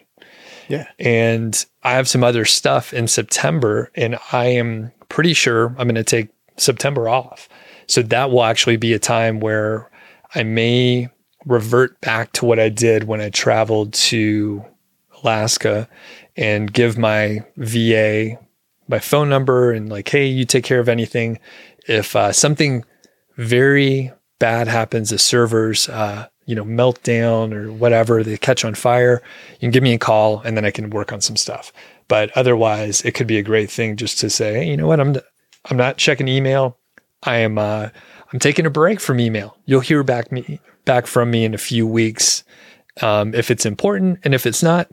Yeah. 0.67 0.87
And 0.99 1.65
I 1.83 1.93
have 1.93 2.07
some 2.07 2.23
other 2.23 2.45
stuff 2.45 2.93
in 2.93 3.07
September, 3.07 3.91
and 3.95 4.17
I 4.31 4.45
am 4.45 4.91
pretty 5.07 5.33
sure 5.33 5.67
I'm 5.77 5.87
going 5.87 5.95
to 5.95 6.03
take 6.03 6.29
September 6.57 7.07
off. 7.07 7.47
So 7.85 8.01
that 8.01 8.31
will 8.31 8.43
actually 8.43 8.77
be 8.77 8.93
a 8.93 8.99
time 8.99 9.39
where 9.39 9.89
I 10.33 10.43
may 10.43 11.09
revert 11.45 12.01
back 12.01 12.33
to 12.33 12.45
what 12.45 12.59
I 12.59 12.69
did 12.69 13.05
when 13.05 13.21
I 13.21 13.29
traveled 13.29 13.93
to 13.93 14.65
Alaska 15.23 15.87
and 16.35 16.73
give 16.73 16.97
my 16.97 17.45
VA 17.55 18.37
my 18.89 18.99
phone 18.99 19.29
number 19.29 19.71
and 19.71 19.89
like, 19.89 20.09
hey, 20.09 20.25
you 20.25 20.45
take 20.45 20.63
care 20.63 20.79
of 20.79 20.89
anything. 20.89 21.39
If 21.87 22.15
uh, 22.15 22.31
something 22.31 22.83
very 23.35 24.11
bad 24.39 24.67
happens, 24.67 25.09
the 25.09 25.17
servers, 25.17 25.89
uh, 25.89 26.27
you 26.47 26.55
know, 26.55 26.65
melt 26.65 27.03
down 27.03 27.53
or 27.53 27.71
whatever, 27.71 28.23
they 28.23 28.37
catch 28.37 28.65
on 28.65 28.73
fire, 28.73 29.21
you 29.53 29.59
can 29.59 29.71
give 29.71 29.83
me 29.83 29.93
a 29.93 29.99
call 29.99 30.39
and 30.41 30.57
then 30.57 30.65
I 30.65 30.71
can 30.71 30.89
work 30.89 31.13
on 31.13 31.21
some 31.21 31.35
stuff. 31.35 31.71
But 32.07 32.35
otherwise, 32.35 33.01
it 33.01 33.13
could 33.13 33.27
be 33.27 33.37
a 33.37 33.43
great 33.43 33.69
thing 33.69 33.97
just 33.97 34.17
to 34.19 34.29
say, 34.29 34.55
hey, 34.55 34.69
you 34.69 34.77
know 34.77 34.87
what, 34.87 34.99
I'm 34.99 35.17
I'm 35.69 35.77
not 35.77 35.97
checking 35.97 36.27
email. 36.27 36.77
I 37.23 37.37
am 37.37 37.57
uh, 37.57 37.89
I'm 38.31 38.39
taking 38.39 38.65
a 38.65 38.71
break 38.71 38.99
from 38.99 39.19
email. 39.19 39.57
You'll 39.65 39.81
hear 39.81 40.03
back 40.03 40.31
me 40.31 40.59
back 40.85 41.05
from 41.05 41.29
me 41.29 41.43
in 41.43 41.53
a 41.53 41.59
few 41.59 41.85
weeks 41.85 42.43
um, 43.01 43.35
if 43.35 43.51
it's 43.51 43.65
important, 43.65 44.19
and 44.23 44.33
if 44.33 44.45
it's 44.45 44.63
not, 44.63 44.89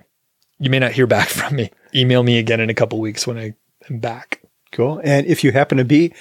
you 0.59 0.71
may 0.71 0.79
not 0.79 0.93
hear 0.93 1.07
back 1.07 1.29
from 1.41 1.57
me. 1.57 1.71
Email 1.95 2.23
me 2.23 2.39
again 2.39 2.61
in 2.61 2.69
a 2.69 2.75
couple 2.75 3.01
weeks 3.01 3.27
when 3.27 3.39
I 3.39 3.55
am 3.89 4.01
back. 4.01 4.43
Cool. 4.73 5.01
And 5.05 5.27
if 5.27 5.45
you 5.45 5.53
happen 5.53 5.79
to 5.79 5.85
be 5.85 6.13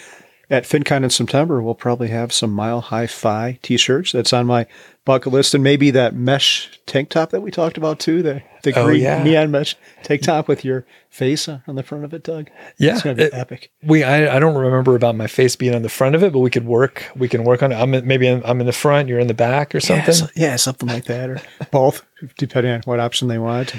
at 0.50 0.64
FinCon 0.64 1.04
in 1.04 1.10
September, 1.10 1.62
we'll 1.62 1.74
probably 1.74 2.10
have 2.10 2.34
some 2.34 2.52
Mile 2.52 2.82
High 2.82 3.08
Fi 3.08 3.58
t-shirts. 3.62 4.12
That's 4.12 4.34
on 4.34 4.46
my 4.46 4.68
bucket 5.06 5.34
list, 5.34 5.54
and 5.54 5.64
maybe 5.64 5.90
that 5.92 6.16
mesh 6.16 6.80
tank 6.86 7.10
top 7.10 7.32
that 7.32 7.42
we 7.42 7.50
talked 7.52 7.78
about 7.78 8.00
too. 8.00 8.22
The 8.22 8.42
the 8.64 8.74
Oh, 8.78 8.86
green 8.86 9.02
yeah. 9.02 9.22
neon 9.24 9.52
mesh 9.52 9.76
tank 10.04 10.22
top 10.22 10.48
with 10.48 10.64
your 10.64 10.86
face 11.10 11.48
on 11.50 11.62
the 11.76 11.84
front 11.84 12.04
of 12.06 12.14
it, 12.14 12.24
Doug. 12.24 12.50
Yeah, 12.78 12.94
it's 12.94 13.02
gonna 13.04 13.16
be 13.16 13.24
it- 13.24 13.34
epic. 13.34 13.72
We 13.84 14.04
I, 14.04 14.36
I 14.36 14.40
don't 14.40 14.56
remember 14.56 14.96
about 14.96 15.16
my 15.16 15.28
face 15.28 15.56
being 15.56 15.76
on 15.76 15.82
the 15.82 15.90
front 15.90 16.16
of 16.16 16.24
it, 16.24 16.32
but 16.34 16.40
we 16.40 16.50
could 16.50 16.66
work. 16.66 17.10
We 17.16 17.28
can 17.30 17.44
work 17.46 17.64
on 17.64 17.72
it. 17.72 17.76
I'm 17.76 17.94
in, 17.94 18.06
maybe 18.08 18.28
in, 18.28 18.42
I'm 18.46 18.60
in 18.60 18.66
the 18.66 18.72
front. 18.74 19.08
You're 19.10 19.20
in 19.20 19.28
the 19.28 19.34
back 19.34 19.74
or 19.74 19.80
Yeah, 19.80 19.88
something. 19.88 20.14
so- 20.14 20.28
yeah, 20.36 20.56
something 20.58 20.88
like 20.90 21.06
that, 21.06 21.30
or 21.30 21.42
both, 21.72 22.04
depending 22.38 22.72
on 22.74 22.82
what 22.84 23.00
option 23.00 23.28
they 23.28 23.40
want. 23.40 23.74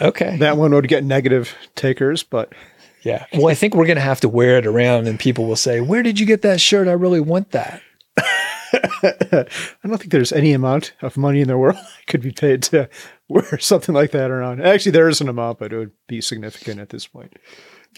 Okay. 0.00 0.36
That 0.38 0.56
one 0.56 0.72
would 0.74 0.88
get 0.88 1.04
negative 1.04 1.54
takers, 1.74 2.22
but 2.22 2.52
yeah. 3.06 3.26
Well, 3.34 3.48
I 3.48 3.54
think 3.54 3.74
we're 3.74 3.86
gonna 3.86 4.00
have 4.00 4.20
to 4.20 4.28
wear 4.28 4.58
it 4.58 4.66
around, 4.66 5.06
and 5.06 5.18
people 5.18 5.46
will 5.46 5.56
say, 5.56 5.80
"Where 5.80 6.02
did 6.02 6.18
you 6.18 6.26
get 6.26 6.42
that 6.42 6.60
shirt? 6.60 6.88
I 6.88 6.92
really 6.92 7.20
want 7.20 7.52
that." 7.52 7.80
I 8.18 9.46
don't 9.86 9.98
think 9.98 10.10
there's 10.10 10.32
any 10.32 10.52
amount 10.52 10.92
of 11.02 11.16
money 11.16 11.40
in 11.40 11.48
the 11.48 11.56
world 11.56 11.76
I 11.80 12.02
could 12.06 12.20
be 12.20 12.32
paid 12.32 12.64
to 12.64 12.88
wear 13.28 13.58
something 13.60 13.94
like 13.94 14.10
that 14.10 14.30
around. 14.30 14.60
Actually, 14.60 14.92
there 14.92 15.08
is 15.08 15.20
an 15.20 15.28
amount, 15.28 15.60
but 15.60 15.72
it 15.72 15.78
would 15.78 15.92
be 16.08 16.20
significant 16.20 16.80
at 16.80 16.88
this 16.88 17.06
point. 17.06 17.34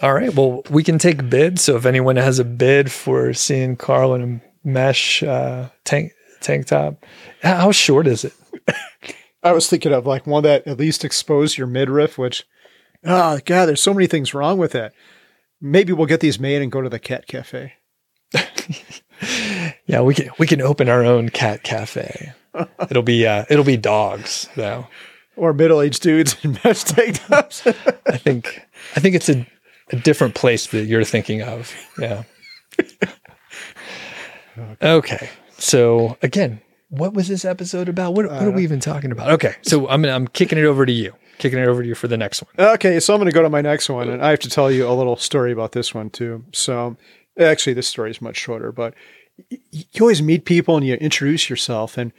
All 0.02 0.12
right. 0.12 0.34
Well, 0.34 0.62
we 0.70 0.84
can 0.84 0.98
take 0.98 1.30
bids. 1.30 1.62
So 1.62 1.76
if 1.76 1.86
anyone 1.86 2.16
has 2.16 2.38
a 2.38 2.44
bid 2.44 2.92
for 2.92 3.32
seeing 3.32 3.76
Carl 3.76 4.14
in 4.14 4.22
a 4.22 4.68
mesh 4.68 5.22
uh, 5.22 5.70
tank 5.84 6.12
tank 6.40 6.66
top, 6.66 7.04
how 7.42 7.54
how 7.56 7.72
short 7.72 8.06
is 8.06 8.24
it? 8.24 8.34
I 9.42 9.52
was 9.52 9.68
thinking 9.68 9.92
of 9.92 10.06
like 10.06 10.26
one 10.26 10.42
that 10.42 10.66
at 10.66 10.78
least 10.78 11.04
exposed 11.04 11.56
your 11.56 11.66
midriff, 11.66 12.18
which, 12.18 12.44
oh 13.04 13.38
god, 13.44 13.66
there's 13.66 13.82
so 13.82 13.94
many 13.94 14.06
things 14.06 14.34
wrong 14.34 14.58
with 14.58 14.72
that. 14.72 14.92
Maybe 15.60 15.92
we'll 15.92 16.06
get 16.06 16.20
these 16.20 16.38
made 16.38 16.62
and 16.62 16.70
go 16.70 16.80
to 16.80 16.88
the 16.88 16.98
cat 16.98 17.26
cafe. 17.26 17.74
Yeah, 19.88 20.02
we 20.02 20.14
can 20.14 20.30
we 20.38 20.46
can 20.46 20.60
open 20.60 20.88
our 20.88 21.02
own 21.02 21.30
cat 21.30 21.62
cafe. 21.62 22.32
It'll 22.90 23.02
be 23.02 23.26
uh, 23.26 23.46
it'll 23.48 23.64
be 23.64 23.78
dogs 23.78 24.48
though. 24.54 24.86
Or 25.34 25.52
middle-aged 25.52 26.02
dudes 26.02 26.36
in 26.42 26.58
mesh 26.64 26.84
tank 26.84 27.24
tops. 27.26 27.66
I 27.66 28.16
think 28.16 28.60
I 28.96 29.00
think 29.00 29.14
it's 29.14 29.28
a, 29.28 29.46
a 29.90 29.96
different 29.96 30.34
place 30.34 30.66
that 30.68 30.84
you're 30.84 31.04
thinking 31.04 31.42
of. 31.42 31.74
Yeah. 31.98 32.22
Okay. 34.82 35.30
So 35.56 36.18
again, 36.20 36.60
what 36.88 37.14
was 37.14 37.28
this 37.28 37.44
episode 37.44 37.88
about? 37.88 38.14
What, 38.14 38.26
what 38.28 38.42
are 38.42 38.50
we 38.50 38.64
even 38.64 38.80
talking 38.80 39.12
about? 39.12 39.30
Okay. 39.30 39.54
So 39.62 39.88
I'm 39.88 40.04
I'm 40.04 40.26
kicking 40.26 40.58
it 40.58 40.64
over 40.64 40.84
to 40.84 40.90
you. 40.90 41.14
Kicking 41.38 41.58
it 41.58 41.68
over 41.68 41.82
to 41.82 41.88
you 41.88 41.94
for 41.94 42.08
the 42.08 42.16
next 42.16 42.42
one. 42.42 42.68
okay, 42.74 43.00
so 43.00 43.14
I'm 43.14 43.20
going 43.20 43.30
to 43.30 43.34
go 43.34 43.42
to 43.42 43.50
my 43.50 43.60
next 43.60 43.88
one, 43.88 44.08
and 44.08 44.24
I 44.24 44.30
have 44.30 44.40
to 44.40 44.50
tell 44.50 44.70
you 44.70 44.88
a 44.88 44.92
little 44.92 45.16
story 45.16 45.52
about 45.52 45.72
this 45.72 45.94
one 45.94 46.10
too. 46.10 46.44
So, 46.52 46.96
actually, 47.38 47.74
this 47.74 47.88
story 47.88 48.10
is 48.10 48.20
much 48.20 48.36
shorter, 48.36 48.72
but 48.72 48.94
you 49.48 49.84
always 50.00 50.22
meet 50.22 50.44
people 50.44 50.76
and 50.76 50.86
you 50.86 50.94
introduce 50.94 51.48
yourself, 51.48 51.96
and 51.96 52.12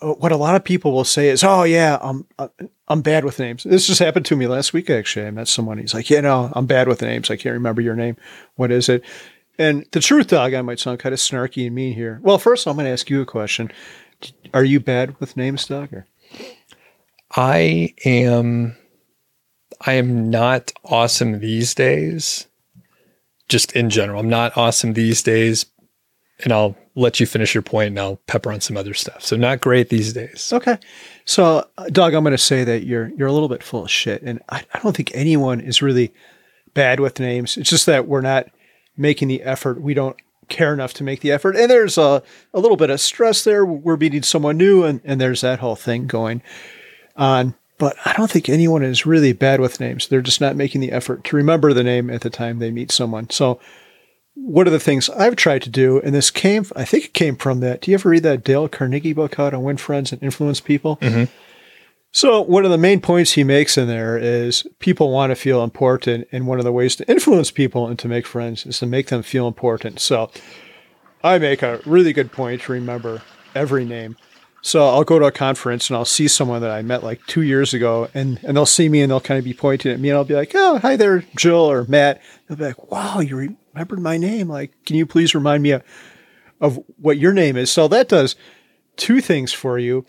uh, 0.00 0.12
what 0.14 0.32
a 0.32 0.36
lot 0.36 0.54
of 0.54 0.64
people 0.64 0.92
will 0.92 1.04
say 1.04 1.28
is, 1.28 1.44
"Oh 1.44 1.64
yeah, 1.64 1.98
I'm 2.00 2.26
uh, 2.38 2.48
I'm 2.88 3.02
bad 3.02 3.24
with 3.24 3.38
names." 3.38 3.64
This 3.64 3.86
just 3.86 4.00
happened 4.00 4.26
to 4.26 4.36
me 4.36 4.46
last 4.46 4.72
week. 4.72 4.88
Actually, 4.88 5.26
I 5.26 5.30
met 5.30 5.48
someone. 5.48 5.78
He's 5.78 5.94
like, 5.94 6.08
"Yeah, 6.08 6.20
no, 6.20 6.50
I'm 6.54 6.66
bad 6.66 6.88
with 6.88 7.02
names. 7.02 7.30
I 7.30 7.36
can't 7.36 7.54
remember 7.54 7.82
your 7.82 7.96
name. 7.96 8.16
What 8.56 8.70
is 8.70 8.88
it?" 8.88 9.04
And 9.58 9.84
the 9.90 10.00
truth, 10.00 10.28
Doug, 10.28 10.54
I 10.54 10.62
might 10.62 10.78
sound 10.78 11.00
kind 11.00 11.12
of 11.12 11.18
snarky 11.18 11.66
and 11.66 11.74
mean 11.74 11.94
here. 11.94 12.20
Well, 12.22 12.38
first, 12.38 12.66
I'm 12.66 12.76
going 12.76 12.86
to 12.86 12.92
ask 12.92 13.10
you 13.10 13.20
a 13.20 13.26
question. 13.26 13.72
Are 14.54 14.64
you 14.64 14.78
bad 14.78 15.18
with 15.20 15.36
names, 15.36 15.66
Doug? 15.66 15.92
Or? 15.92 16.06
I 17.34 17.94
am 18.04 18.76
I 19.80 19.94
am 19.94 20.30
not 20.30 20.72
awesome 20.84 21.40
these 21.40 21.74
days. 21.74 22.46
Just 23.48 23.72
in 23.72 23.88
general. 23.88 24.20
I'm 24.20 24.28
not 24.28 24.56
awesome 24.56 24.92
these 24.92 25.22
days. 25.22 25.66
And 26.44 26.52
I'll 26.52 26.76
let 26.94 27.20
you 27.20 27.26
finish 27.26 27.54
your 27.54 27.62
point 27.62 27.88
and 27.88 27.98
I'll 27.98 28.16
pepper 28.26 28.52
on 28.52 28.60
some 28.60 28.76
other 28.76 28.92
stuff. 28.94 29.24
So 29.24 29.36
not 29.36 29.60
great 29.60 29.88
these 29.88 30.12
days. 30.12 30.52
Okay. 30.52 30.78
So, 31.24 31.66
uh, 31.78 31.88
Doug, 31.90 32.14
I'm 32.14 32.24
going 32.24 32.32
to 32.32 32.38
say 32.38 32.64
that 32.64 32.84
you're 32.84 33.08
you're 33.10 33.28
a 33.28 33.32
little 33.32 33.48
bit 33.48 33.62
full 33.62 33.84
of 33.84 33.90
shit, 33.90 34.22
and 34.22 34.40
I, 34.48 34.64
I 34.72 34.78
don't 34.80 34.96
think 34.96 35.10
anyone 35.14 35.60
is 35.60 35.82
really 35.82 36.12
bad 36.74 37.00
with 37.00 37.20
names. 37.20 37.56
It's 37.56 37.70
just 37.70 37.86
that 37.86 38.08
we're 38.08 38.20
not 38.20 38.48
making 38.96 39.28
the 39.28 39.42
effort. 39.42 39.80
We 39.80 39.94
don't 39.94 40.16
care 40.48 40.72
enough 40.72 40.94
to 40.94 41.04
make 41.04 41.20
the 41.20 41.30
effort, 41.30 41.56
and 41.56 41.70
there's 41.70 41.98
a 41.98 42.22
a 42.54 42.60
little 42.60 42.76
bit 42.76 42.90
of 42.90 43.00
stress 43.00 43.44
there. 43.44 43.64
We're 43.64 43.96
meeting 43.96 44.22
someone 44.22 44.56
new, 44.56 44.84
and 44.84 45.00
and 45.04 45.20
there's 45.20 45.42
that 45.42 45.58
whole 45.58 45.76
thing 45.76 46.06
going 46.06 46.42
on. 47.18 47.54
But 47.76 47.96
I 48.04 48.14
don't 48.14 48.30
think 48.30 48.48
anyone 48.48 48.82
is 48.82 49.04
really 49.04 49.32
bad 49.32 49.60
with 49.60 49.80
names. 49.80 50.08
They're 50.08 50.22
just 50.22 50.40
not 50.40 50.56
making 50.56 50.80
the 50.80 50.92
effort 50.92 51.24
to 51.24 51.36
remember 51.36 51.72
the 51.72 51.84
name 51.84 52.08
at 52.08 52.22
the 52.22 52.30
time 52.30 52.58
they 52.58 52.70
meet 52.70 52.90
someone. 52.90 53.28
So. 53.30 53.60
what 54.40 54.66
are 54.66 54.70
the 54.70 54.80
things 54.80 55.10
I've 55.10 55.36
tried 55.36 55.62
to 55.62 55.70
do, 55.70 56.00
and 56.00 56.14
this 56.14 56.30
came, 56.30 56.64
I 56.76 56.84
think 56.84 57.06
it 57.06 57.14
came 57.14 57.36
from 57.36 57.60
that. 57.60 57.82
Do 57.82 57.90
you 57.90 57.96
ever 57.96 58.08
read 58.08 58.22
that 58.22 58.44
Dale 58.44 58.68
Carnegie 58.68 59.12
book, 59.12 59.34
How 59.34 59.50
to 59.50 59.58
Win 59.58 59.76
Friends 59.76 60.12
and 60.12 60.22
Influence 60.22 60.60
People? 60.60 60.96
Mm-hmm. 60.98 61.24
So 62.12 62.40
one 62.40 62.64
of 62.64 62.70
the 62.70 62.78
main 62.78 63.00
points 63.00 63.32
he 63.32 63.44
makes 63.44 63.76
in 63.76 63.88
there 63.88 64.16
is 64.16 64.66
people 64.78 65.10
want 65.10 65.30
to 65.30 65.36
feel 65.36 65.62
important, 65.64 66.28
and 66.32 66.46
one 66.46 66.58
of 66.58 66.64
the 66.64 66.72
ways 66.72 66.96
to 66.96 67.10
influence 67.10 67.50
people 67.50 67.86
and 67.88 67.98
to 67.98 68.08
make 68.08 68.26
friends 68.26 68.64
is 68.64 68.78
to 68.78 68.86
make 68.86 69.08
them 69.08 69.22
feel 69.22 69.46
important. 69.46 70.00
So 70.00 70.30
I 71.22 71.38
make 71.38 71.62
a 71.62 71.80
really 71.84 72.12
good 72.12 72.32
point 72.32 72.62
to 72.62 72.72
remember 72.72 73.22
every 73.54 73.84
name. 73.84 74.16
So 74.68 74.86
I'll 74.86 75.02
go 75.02 75.18
to 75.18 75.24
a 75.24 75.32
conference 75.32 75.88
and 75.88 75.96
I'll 75.96 76.04
see 76.04 76.28
someone 76.28 76.60
that 76.60 76.70
I 76.70 76.82
met 76.82 77.02
like 77.02 77.26
two 77.26 77.40
years 77.40 77.72
ago, 77.72 78.10
and 78.12 78.38
and 78.44 78.54
they'll 78.54 78.66
see 78.66 78.90
me 78.90 79.00
and 79.00 79.10
they'll 79.10 79.18
kind 79.18 79.38
of 79.38 79.44
be 79.44 79.54
pointing 79.54 79.90
at 79.90 79.98
me, 79.98 80.10
and 80.10 80.18
I'll 80.18 80.24
be 80.24 80.34
like, 80.34 80.52
"Oh, 80.54 80.78
hi 80.78 80.94
there, 80.94 81.24
Jill 81.36 81.70
or 81.70 81.84
Matt." 81.84 82.20
They'll 82.46 82.58
be 82.58 82.64
like, 82.64 82.90
"Wow, 82.90 83.20
you 83.20 83.56
remembered 83.74 84.00
my 84.00 84.18
name! 84.18 84.48
Like, 84.48 84.72
can 84.84 84.96
you 84.96 85.06
please 85.06 85.34
remind 85.34 85.62
me 85.62 85.70
of, 85.70 85.82
of 86.60 86.78
what 86.98 87.16
your 87.16 87.32
name 87.32 87.56
is?" 87.56 87.70
So 87.70 87.88
that 87.88 88.08
does 88.08 88.36
two 88.96 89.22
things 89.22 89.54
for 89.54 89.78
you 89.78 90.04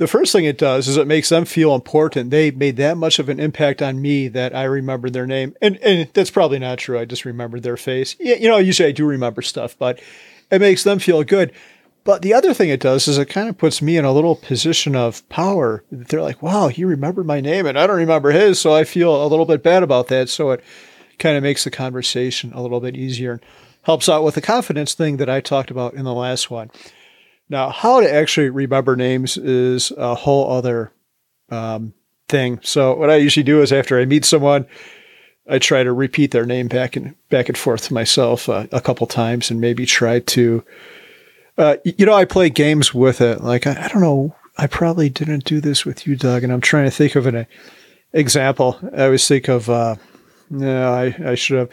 the 0.00 0.06
first 0.06 0.32
thing 0.32 0.46
it 0.46 0.56
does 0.56 0.88
is 0.88 0.96
it 0.96 1.06
makes 1.06 1.28
them 1.28 1.44
feel 1.44 1.74
important. 1.74 2.30
They 2.30 2.50
made 2.50 2.78
that 2.78 2.96
much 2.96 3.18
of 3.18 3.28
an 3.28 3.38
impact 3.38 3.82
on 3.82 4.00
me 4.00 4.28
that 4.28 4.56
I 4.56 4.64
remembered 4.64 5.12
their 5.12 5.26
name. 5.26 5.54
And 5.60 5.76
and 5.82 6.08
that's 6.14 6.30
probably 6.30 6.58
not 6.58 6.78
true. 6.78 6.98
I 6.98 7.04
just 7.04 7.26
remembered 7.26 7.62
their 7.62 7.76
face. 7.76 8.16
Yeah, 8.18 8.36
you 8.36 8.48
know, 8.48 8.56
usually 8.56 8.88
I 8.88 8.92
do 8.92 9.04
remember 9.04 9.42
stuff, 9.42 9.76
but 9.78 10.00
it 10.50 10.62
makes 10.62 10.84
them 10.84 11.00
feel 11.00 11.22
good. 11.22 11.52
But 12.02 12.22
the 12.22 12.32
other 12.34 12.54
thing 12.54 12.70
it 12.70 12.80
does 12.80 13.06
is 13.08 13.18
it 13.18 13.26
kind 13.26 13.48
of 13.48 13.58
puts 13.58 13.82
me 13.82 13.96
in 13.96 14.04
a 14.04 14.12
little 14.12 14.36
position 14.36 14.96
of 14.96 15.28
power. 15.28 15.84
They're 15.90 16.22
like, 16.22 16.42
wow, 16.42 16.68
he 16.68 16.84
remembered 16.84 17.26
my 17.26 17.40
name 17.40 17.66
and 17.66 17.78
I 17.78 17.86
don't 17.86 17.96
remember 17.96 18.30
his. 18.30 18.58
So 18.58 18.72
I 18.72 18.84
feel 18.84 19.22
a 19.22 19.28
little 19.28 19.44
bit 19.44 19.62
bad 19.62 19.82
about 19.82 20.08
that. 20.08 20.28
So 20.28 20.50
it 20.50 20.64
kind 21.18 21.36
of 21.36 21.42
makes 21.42 21.64
the 21.64 21.70
conversation 21.70 22.52
a 22.54 22.62
little 22.62 22.80
bit 22.80 22.96
easier 22.96 23.32
and 23.32 23.40
helps 23.82 24.08
out 24.08 24.24
with 24.24 24.34
the 24.34 24.40
confidence 24.40 24.94
thing 24.94 25.18
that 25.18 25.28
I 25.28 25.40
talked 25.40 25.70
about 25.70 25.94
in 25.94 26.04
the 26.04 26.14
last 26.14 26.50
one. 26.50 26.70
Now, 27.48 27.70
how 27.70 28.00
to 28.00 28.12
actually 28.12 28.48
remember 28.48 28.96
names 28.96 29.36
is 29.36 29.92
a 29.96 30.14
whole 30.14 30.50
other 30.52 30.92
um, 31.50 31.94
thing. 32.28 32.60
So, 32.62 32.94
what 32.94 33.10
I 33.10 33.16
usually 33.16 33.42
do 33.42 33.60
is 33.60 33.72
after 33.72 33.98
I 33.98 34.04
meet 34.04 34.24
someone, 34.24 34.66
I 35.48 35.58
try 35.58 35.82
to 35.82 35.92
repeat 35.92 36.30
their 36.30 36.46
name 36.46 36.68
back 36.68 36.94
and 36.94 37.16
back 37.28 37.48
and 37.48 37.58
forth 37.58 37.88
to 37.88 37.94
myself 37.94 38.48
uh, 38.48 38.68
a 38.70 38.80
couple 38.80 39.06
times, 39.08 39.50
and 39.50 39.60
maybe 39.60 39.84
try 39.84 40.20
to, 40.20 40.64
uh, 41.58 41.76
you 41.84 42.06
know, 42.06 42.14
I 42.14 42.24
play 42.24 42.50
games 42.50 42.94
with 42.94 43.20
it. 43.20 43.42
Like 43.42 43.66
I, 43.66 43.84
I 43.84 43.88
don't 43.88 44.02
know, 44.02 44.34
I 44.56 44.66
probably 44.66 45.08
didn't 45.08 45.44
do 45.44 45.60
this 45.60 45.84
with 45.84 46.06
you, 46.06 46.16
Doug, 46.16 46.44
and 46.44 46.52
I'm 46.52 46.60
trying 46.60 46.84
to 46.84 46.90
think 46.90 47.16
of 47.16 47.26
an 47.26 47.46
example. 48.12 48.78
I 48.96 49.04
always 49.04 49.26
think 49.26 49.48
of, 49.48 49.68
uh, 49.68 49.96
no, 50.50 50.92
I, 50.92 51.14
I 51.24 51.34
should 51.34 51.58
have 51.58 51.70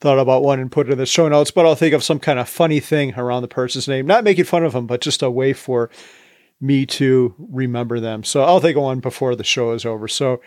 thought 0.00 0.18
about 0.18 0.42
one 0.42 0.60
and 0.60 0.70
put 0.70 0.88
it 0.88 0.92
in 0.92 0.98
the 0.98 1.06
show 1.06 1.28
notes, 1.28 1.50
but 1.50 1.64
I'll 1.64 1.74
think 1.74 1.94
of 1.94 2.04
some 2.04 2.18
kind 2.18 2.38
of 2.38 2.48
funny 2.48 2.80
thing 2.80 3.14
around 3.14 3.42
the 3.42 3.48
person's 3.48 3.88
name. 3.88 4.06
Not 4.06 4.24
making 4.24 4.44
fun 4.44 4.64
of 4.64 4.72
them, 4.72 4.86
but 4.86 5.00
just 5.00 5.22
a 5.22 5.30
way 5.30 5.52
for 5.52 5.90
me 6.60 6.86
to 6.86 7.34
remember 7.38 8.00
them. 8.00 8.24
So 8.24 8.42
I'll 8.42 8.60
think 8.60 8.76
of 8.76 8.82
one 8.82 9.00
before 9.00 9.34
the 9.36 9.44
show 9.44 9.72
is 9.72 9.86
over. 9.86 10.08
So 10.08 10.40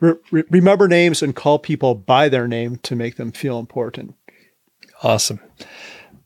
re- 0.00 0.44
remember 0.50 0.88
names 0.88 1.22
and 1.22 1.34
call 1.34 1.58
people 1.58 1.94
by 1.94 2.28
their 2.28 2.48
name 2.48 2.76
to 2.84 2.96
make 2.96 3.16
them 3.16 3.32
feel 3.32 3.58
important. 3.58 4.14
Awesome. 5.02 5.40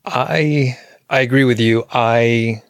I 0.05 0.77
I 1.09 1.21
agree 1.21 1.43
with 1.43 1.59
you. 1.59 1.85
I 1.91 2.61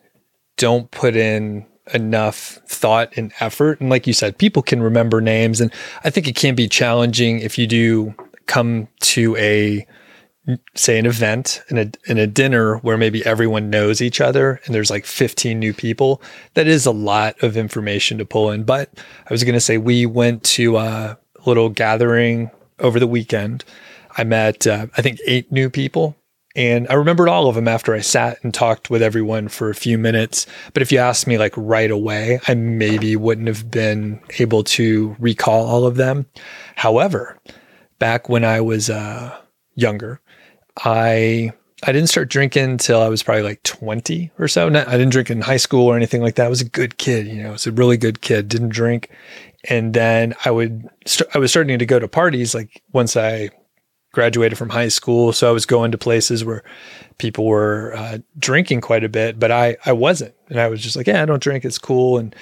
don't 0.58 0.90
put 0.92 1.16
in 1.16 1.66
enough 1.94 2.60
thought 2.68 3.12
and 3.18 3.34
effort. 3.40 3.82
And 3.82 3.90
like 3.90 4.08
you 4.08 4.14
said, 4.14 4.38
people 4.38 4.62
can 4.62 4.82
remember 4.82 5.22
names. 5.22 5.60
And 5.60 5.74
I 6.04 6.10
think 6.10 6.28
it 6.28 6.36
can 6.36 6.56
be 6.56 6.68
challenging 6.68 7.40
if 7.40 7.58
you 7.58 7.68
do 7.68 8.14
come 8.46 8.88
to 9.02 9.36
a 9.38 9.86
say 10.76 10.98
an 10.98 11.06
event 11.06 11.62
and 11.70 11.78
a, 11.78 11.92
in 12.12 12.18
a 12.18 12.26
dinner 12.26 12.78
where 12.78 12.98
maybe 12.98 13.24
everyone 13.26 13.70
knows 13.70 14.02
each 14.02 14.20
other 14.20 14.60
and 14.66 14.74
there's 14.74 14.90
like 14.90 15.06
15 15.06 15.60
new 15.60 15.74
people 15.74 16.22
that 16.56 16.66
is 16.66 16.88
a 16.88 16.92
lot 16.92 17.42
of 17.44 17.56
information 17.56 18.18
to 18.18 18.26
pull 18.26 18.50
in 18.50 18.64
but 18.64 18.90
i 19.30 19.34
was 19.34 19.44
going 19.44 19.54
to 19.54 19.60
say 19.60 19.78
we 19.78 20.08
went 20.08 20.44
to 20.44 20.78
a 20.78 21.20
little 21.46 21.70
gathering 21.70 22.50
over 22.80 23.00
the 23.00 23.06
weekend 23.06 23.64
i 24.18 24.24
met 24.24 24.66
uh, 24.66 24.88
i 24.98 25.04
think 25.04 25.20
eight 25.28 25.52
new 25.52 25.70
people 25.70 26.16
and 26.56 26.88
I 26.89 26.95
remembered 26.95 27.30
all 27.30 27.47
of 27.47 27.56
them 27.56 27.68
after 27.68 27.93
I 27.93 28.02
sat 28.02 28.43
and 28.43 28.54
talked 28.54 28.89
with 28.89 29.02
everyone 29.02 29.50
for 29.50 29.70
a 29.70 29.76
few 29.76 29.97
minutes. 29.97 30.47
But 30.74 30.82
if 30.82 30.91
you 30.91 30.97
asked 30.97 31.28
me 31.28 31.38
like 31.38 31.54
right 31.56 31.91
away, 31.91 32.39
I 32.47 32.56
maybe 32.56 33.16
wouldn't 33.16 33.47
have 33.47 33.70
been 33.70 34.20
able 34.39 34.64
to 34.66 35.16
recall 35.20 35.66
all 35.66 35.86
of 35.86 35.95
them. 35.95 36.26
However, 36.76 37.39
back 38.00 38.30
when 38.30 38.43
I 38.43 38.62
was 38.62 38.89
uh, 38.89 39.38
younger, 39.76 40.22
I 40.84 41.54
I 41.84 41.91
didn't 41.93 42.10
start 42.10 42.30
drinking 42.30 42.64
until 42.64 43.02
I 43.02 43.08
was 43.08 43.24
probably 43.24 43.43
like 43.43 43.64
20 43.64 44.32
or 44.38 44.50
so. 44.50 44.68
I 44.68 44.70
didn't 44.70 45.12
drink 45.12 45.30
in 45.30 45.41
high 45.41 45.58
school 45.58 45.86
or 45.86 45.95
anything 45.95 46.22
like 46.22 46.36
that. 46.36 46.47
I 46.47 46.50
was 46.50 46.62
a 46.62 46.66
good 46.66 46.97
kid, 46.97 47.28
you 47.28 47.41
know, 47.41 47.50
I 47.50 47.52
was 47.54 47.68
a 47.68 47.72
really 47.72 47.95
good 47.95 48.20
kid, 48.20 48.50
didn't 48.50 48.70
drink. 48.70 49.10
And 49.70 49.93
then 49.93 50.36
I 50.43 50.52
would, 50.52 50.89
st- 51.06 51.30
I 51.34 51.38
was 51.38 51.52
starting 51.52 51.80
to 51.80 51.86
go 51.86 52.00
to 52.00 52.08
parties 52.08 52.54
like 52.54 52.82
once 52.91 53.16
I 53.16 53.52
graduated 54.20 54.57
from 54.57 54.67
high 54.67 54.89
school. 54.89 55.32
So 55.32 55.47
I 55.47 55.53
was 55.53 55.65
going 55.65 55.93
to 55.93 55.97
places 55.97 56.43
where 56.43 56.61
people 57.20 57.45
were 57.45 57.95
uh, 57.95 58.17
drinking 58.38 58.82
quite 58.82 59.05
a 59.05 59.07
bit, 59.07 59.39
but 59.39 59.49
I, 59.49 59.78
I 59.86 59.93
wasn't. 59.93 60.36
And 60.49 60.59
I 60.59 60.67
was 60.67 60.82
just 60.82 60.97
like, 60.97 61.07
yeah, 61.07 61.24
I 61.24 61.26
don't 61.26 61.41
drink. 61.41 61.63
It's 61.63 61.78
cool. 61.78 62.17
And 62.17 62.36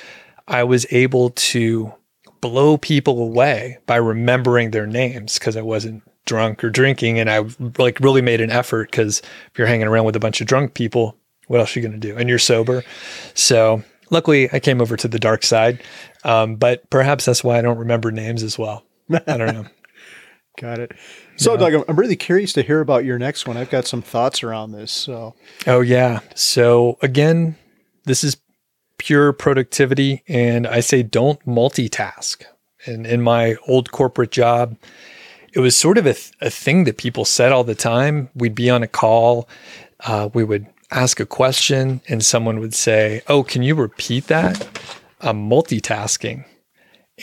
I 0.48 0.64
was 0.64 0.88
able 0.90 1.30
to 1.30 1.94
blow 2.42 2.80
people 2.80 3.22
away 3.22 3.78
by 3.86 3.98
remembering 3.98 4.72
their 4.72 4.88
names 4.88 5.38
because 5.38 5.56
I 5.56 5.62
wasn't 5.62 6.02
drunk 6.26 6.64
or 6.64 6.72
drinking. 6.72 7.20
And 7.20 7.30
I 7.30 7.46
like 7.78 8.00
really 8.00 8.24
made 8.24 8.42
an 8.42 8.50
effort 8.50 8.90
because 8.90 9.20
if 9.20 9.52
you're 9.56 9.68
hanging 9.68 9.86
around 9.86 10.06
with 10.06 10.16
a 10.16 10.20
bunch 10.20 10.42
of 10.42 10.48
drunk 10.48 10.74
people, 10.74 11.16
what 11.46 11.60
else 11.60 11.76
are 11.76 11.80
you 11.80 11.88
going 11.88 12.02
to 12.02 12.08
do? 12.08 12.18
And 12.18 12.28
you're 12.28 12.40
sober. 12.40 12.84
So 13.36 13.84
luckily 14.10 14.50
I 14.52 14.60
came 14.60 14.82
over 14.82 14.98
to 14.98 15.08
the 15.08 15.20
dark 15.20 15.44
side. 15.44 15.84
Um, 16.24 16.56
but 16.56 16.90
perhaps 16.90 17.26
that's 17.26 17.44
why 17.44 17.60
I 17.60 17.62
don't 17.62 17.78
remember 17.78 18.12
names 18.12 18.42
as 18.42 18.58
well. 18.58 18.84
I 19.28 19.38
don't 19.38 19.54
know. 19.54 19.66
Got 20.58 20.80
it. 20.80 20.92
So, 21.36 21.54
yeah. 21.54 21.70
Doug, 21.70 21.86
I'm 21.88 21.96
really 21.96 22.16
curious 22.16 22.52
to 22.54 22.64
hear 22.64 22.82
about 22.82 23.06
your 23.06 23.20
next 23.20 23.48
one. 23.48 23.58
I've 23.58 23.70
got 23.70 23.86
some 23.86 24.02
thoughts 24.02 24.42
around 24.42 24.72
this. 24.72 24.92
So, 24.92 25.36
oh 25.68 25.82
yeah. 25.82 26.20
So 26.34 26.98
again, 27.04 27.56
this 28.06 28.24
is 28.24 28.38
pure 28.98 29.34
productivity, 29.34 30.24
and 30.28 30.66
I 30.66 30.80
say 30.80 31.04
don't 31.04 31.40
multitask. 31.46 32.44
And 32.88 33.06
in 33.06 33.22
my 33.22 33.56
old 33.68 33.92
corporate 33.92 34.32
job, 34.32 34.76
it 35.54 35.60
was 35.60 35.78
sort 35.78 36.00
of 36.00 36.08
a, 36.08 36.14
th- 36.14 36.32
a 36.42 36.50
thing 36.50 36.86
that 36.86 36.98
people 36.98 37.24
said 37.24 37.52
all 37.52 37.64
the 37.64 37.76
time. 37.76 38.30
We'd 38.34 38.56
be 38.56 38.72
on 38.72 38.82
a 38.82 38.88
call, 38.88 39.48
uh, 40.02 40.30
we 40.34 40.44
would 40.44 40.66
ask 40.90 41.20
a 41.20 41.26
question, 41.28 42.02
and 42.08 42.26
someone 42.26 42.60
would 42.60 42.74
say, 42.74 43.22
"Oh, 43.28 43.44
can 43.44 43.62
you 43.62 43.76
repeat 43.76 44.26
that?" 44.28 44.68
I'm 45.22 45.48
multitasking, 45.48 46.46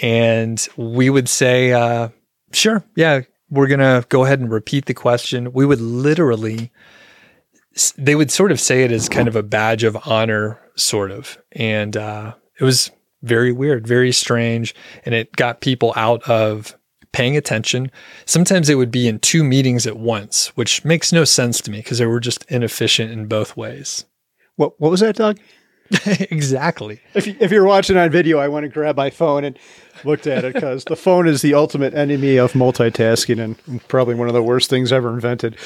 and 0.01 0.65
we 0.77 1.11
would 1.11 1.29
say. 1.29 1.73
Uh, 1.73 2.11
Sure. 2.55 2.85
Yeah. 2.97 3.23
We're 3.51 3.67
going 3.67 3.81
to 3.81 4.05
go 4.09 4.25
ahead 4.25 4.41
and 4.41 4.51
repeat 4.51 4.87
the 4.87 4.95
question. 4.95 5.53
We 5.53 5.67
would 5.67 5.81
literally, 5.81 6.73
they 7.97 8.15
would 8.15 8.31
sort 8.31 8.51
of 8.51 8.59
say 8.59 8.83
it 8.83 8.91
as 8.91 9.09
kind 9.09 9.29
of 9.29 9.37
a 9.37 9.43
badge 9.43 9.85
of 9.85 9.97
honor, 10.07 10.59
sort 10.77 11.11
of. 11.11 11.39
And 11.53 11.97
uh, 11.97 12.35
it 12.59 12.65
was 12.65 12.91
very 13.23 13.53
weird, 13.53 13.87
very 13.87 14.13
strange. 14.13 14.75
And 15.05 15.15
it 15.15 15.37
got 15.37 15.61
people 15.61 15.93
out 15.95 16.23
of 16.29 16.75
paying 17.13 17.37
attention. 17.37 17.91
Sometimes 18.25 18.69
it 18.69 18.75
would 18.75 18.91
be 18.91 19.07
in 19.07 19.21
two 19.21 19.45
meetings 19.45 19.87
at 19.87 19.99
once, 19.99 20.49
which 20.57 20.85
makes 20.85 21.13
no 21.13 21.25
sense 21.25 21.61
to 21.61 21.71
me 21.71 21.79
because 21.79 21.99
they 21.99 22.07
were 22.07 22.21
just 22.21 22.45
inefficient 22.51 23.13
in 23.13 23.27
both 23.27 23.57
ways. 23.57 24.05
What, 24.57 24.81
what 24.81 24.91
was 24.91 25.01
that, 25.01 25.17
Doug? 25.17 25.39
exactly. 26.07 27.01
If, 27.15 27.27
if 27.27 27.51
you're 27.51 27.65
watching 27.65 27.97
on 27.97 28.11
video, 28.11 28.39
I 28.39 28.49
went 28.49 28.65
and 28.65 28.73
grabbed 28.73 28.97
my 28.97 29.11
phone 29.11 29.45
and 29.45 29.59
looked 30.05 30.27
at 30.27 30.45
it 30.45 30.55
because 30.55 30.85
the 30.85 30.97
phone 30.97 31.29
is 31.29 31.43
the 31.43 31.55
ultimate 31.55 31.95
enemy 31.95 32.37
of 32.37 32.53
multitasking 32.53 33.39
and 33.39 33.87
probably 33.89 34.15
one 34.15 34.29
of 34.29 34.35
the 34.35 34.43
worst 34.43 34.71
things 34.71 34.93
ever 34.93 35.13
invented. 35.13 35.57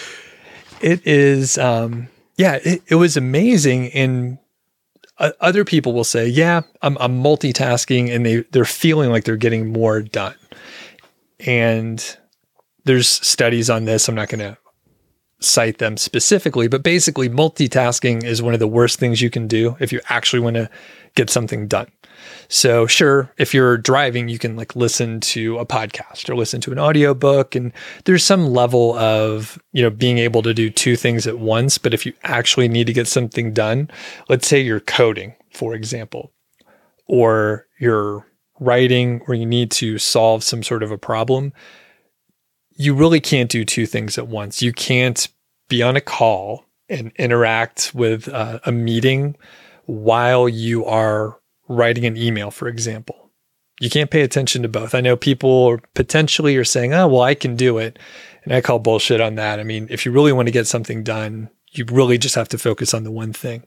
It 0.81 1.07
is, 1.07 1.57
um, 1.59 2.09
yeah, 2.37 2.59
it, 2.65 2.83
it 2.89 2.95
was 2.97 3.17
amazing. 3.17 3.93
And 3.93 4.39
uh, 5.19 5.33
other 5.41 5.65
people 5.65 5.93
will 5.93 6.05
say, 6.05 6.27
yeah, 6.27 6.63
I'm, 6.83 6.97
I'm 6.99 7.23
multitasking 7.23 8.15
and 8.15 8.27
they, 8.27 8.37
they're 8.51 8.65
feeling 8.65 9.11
like 9.11 9.25
they're 9.25 9.37
getting 9.37 9.73
more 9.73 10.03
done. 10.03 10.37
And 11.41 12.17
there's 12.85 13.09
studies 13.09 13.71
on 13.71 13.85
this. 13.85 14.09
I'm 14.09 14.15
not 14.17 14.29
going 14.29 14.41
to 14.41 14.59
cite 15.41 15.79
them 15.79 15.97
specifically, 15.97 16.69
but 16.69 16.83
basically, 16.83 17.29
multitasking 17.29 18.25
is 18.25 18.43
one 18.43 18.55
of 18.55 18.61
the 18.61 18.69
worst 18.69 18.99
things 18.99 19.23
you 19.23 19.31
can 19.31 19.47
do 19.47 19.77
if 19.81 19.93
you 19.93 20.01
actually 20.09 20.41
want 20.41 20.57
to 20.57 20.71
get 21.15 21.31
something 21.31 21.67
done. 21.67 21.91
So 22.49 22.87
sure, 22.87 23.33
if 23.39 23.55
you're 23.55 23.77
driving, 23.77 24.29
you 24.29 24.39
can 24.39 24.57
like 24.57 24.75
listen 24.75 25.21
to 25.21 25.59
a 25.59 25.67
podcast 25.67 26.29
or 26.29 26.35
listen 26.35 26.61
to 26.63 26.73
an 26.73 26.79
audiobook 26.79 27.55
and 27.55 27.73
there's 28.05 28.25
some 28.25 28.49
level 28.49 28.97
of, 28.97 29.59
you 29.73 29.83
know, 29.83 29.91
being 29.91 30.19
able 30.19 30.43
to 30.43 30.55
do 30.55 30.71
two 30.71 30.97
things 30.97 31.27
at 31.27 31.39
once, 31.39 31.79
but 31.79 31.95
if 31.95 32.07
you 32.07 32.13
actually 32.25 32.69
need 32.69 32.87
to 32.87 32.93
get 32.93 33.07
something 33.07 33.53
done, 33.53 33.91
let's 34.29 34.49
say 34.49 34.61
you're 34.61 34.81
coding, 34.81 35.35
for 35.53 35.75
example, 35.75 36.33
or 37.07 37.67
you're 37.79 38.27
writing 38.61 39.21
or 39.29 39.35
you 39.35 39.47
need 39.47 39.71
to 39.71 39.99
solve 39.99 40.43
some 40.43 40.63
sort 40.63 40.83
of 40.83 40.91
a 40.91 40.99
problem, 40.99 41.53
you 42.79 42.95
really 42.95 43.21
can't 43.21 43.51
do 43.51 43.65
two 43.65 43.85
things 43.85 44.17
at 44.17 44.29
once. 44.29 44.63
You 44.63 44.73
can't 44.73 45.29
be 45.69 45.83
on 45.83 45.97
a 45.97 46.01
call 46.01 46.65
and 46.89 47.13
interact 47.17 47.93
with 47.93 48.29
uh, 48.29 48.61
a 48.65 48.73
meeting 48.73 49.37
while 49.87 50.49
you 50.49 50.85
are 50.87 51.39
writing 51.69 52.07
an 52.07 52.17
email, 52.17 52.51
for 52.51 52.69
example. 52.69 53.31
You 53.81 53.91
can't 53.91 54.11
pay 54.11 54.23
attention 54.23 54.63
to 54.63 54.69
both. 54.69 54.95
I 54.95 55.01
know 55.01 55.17
people 55.17 55.79
potentially 55.95 56.57
are 56.57 56.65
saying, 56.65 56.95
oh, 56.95 57.09
well, 57.09 57.23
I 57.23 57.35
can 57.35 57.57
do 57.57 57.79
it. 57.79 57.99
And 58.45 58.55
I 58.55 58.61
call 58.61 58.79
bullshit 58.79 59.21
on 59.21 59.35
that. 59.35 59.61
I 59.61 59.65
mean, 59.65 59.89
if 59.91 60.07
you 60.07 60.13
really 60.13 60.33
want 60.33 60.47
to 60.47 60.53
get 60.53 60.67
something 60.67 61.03
done, 61.03 61.51
you 61.73 61.85
really 61.91 62.17
just 62.17 62.37
have 62.37 62.49
to 62.51 62.59
focus 62.59 62.95
on 62.95 63.03
the 63.03 63.11
one 63.11 63.33
thing. 63.33 63.65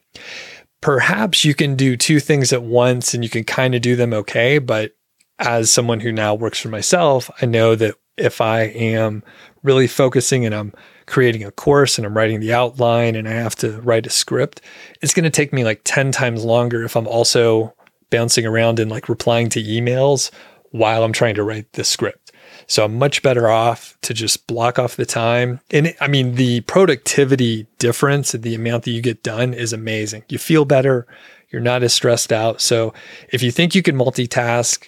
Perhaps 0.80 1.46
you 1.46 1.54
can 1.54 1.76
do 1.76 1.96
two 1.96 2.20
things 2.20 2.52
at 2.52 2.64
once 2.64 3.14
and 3.14 3.24
you 3.24 3.30
can 3.30 3.44
kind 3.44 3.76
of 3.76 3.82
do 3.82 3.96
them 3.96 4.14
okay. 4.14 4.58
But 4.58 4.94
as 5.42 5.72
someone 5.72 6.00
who 6.00 6.12
now 6.12 6.34
works 6.34 6.60
for 6.60 6.70
myself, 6.70 7.30
I 7.42 7.46
know 7.46 7.76
that 7.76 7.96
if 8.18 8.40
I 8.40 8.62
am 8.62 9.24
really 9.64 9.88
focusing 9.88 10.46
and 10.46 10.54
I'm 10.54 10.74
creating 11.08 11.44
a 11.44 11.52
course 11.52 11.98
and 11.98 12.06
I'm 12.06 12.16
writing 12.16 12.40
the 12.40 12.54
outline 12.54 13.16
and 13.16 13.28
I 13.28 13.32
have 13.32 13.56
to 13.58 13.82
write 13.82 14.06
a 14.06 14.12
script, 14.12 14.62
it's 15.02 15.14
going 15.14 15.24
to 15.24 15.30
take 15.30 15.52
me 15.52 15.64
like 15.64 15.82
10 15.84 16.12
times 16.12 16.46
longer 16.46 16.84
if 16.84 16.96
I'm 16.96 17.08
also 17.08 17.74
bouncing 18.10 18.46
around 18.46 18.80
and 18.80 18.92
like 18.92 19.10
replying 19.10 19.50
to 19.50 19.64
emails 19.64 20.32
while 20.72 21.04
I'm 21.04 21.14
trying 21.14 21.36
to 21.36 21.44
write 21.44 21.72
the 21.74 21.84
script. 21.84 22.32
So 22.68 22.86
I'm 22.86 22.98
much 22.98 23.22
better 23.22 23.50
off 23.50 23.98
to 24.02 24.14
just 24.14 24.48
block 24.48 24.78
off 24.78 24.96
the 24.96 25.06
time. 25.06 25.60
And 25.72 25.96
I 26.00 26.08
mean, 26.08 26.36
the 26.36 26.62
productivity 26.62 27.66
difference 27.80 28.32
the 28.34 28.56
amount 28.56 28.84
that 28.84 28.92
you 28.92 29.02
get 29.02 29.24
done 29.24 29.54
is 29.54 29.74
amazing. 29.74 30.24
You 30.30 30.38
feel 30.38 30.66
better. 30.66 31.08
You're 31.50 31.62
not 31.62 31.84
as 31.84 31.94
stressed 31.94 32.32
out. 32.32 32.62
So 32.62 32.94
if 33.30 33.42
you 33.44 33.52
think 33.52 33.76
you 33.76 33.82
can 33.82 33.98
multitask, 33.98 34.88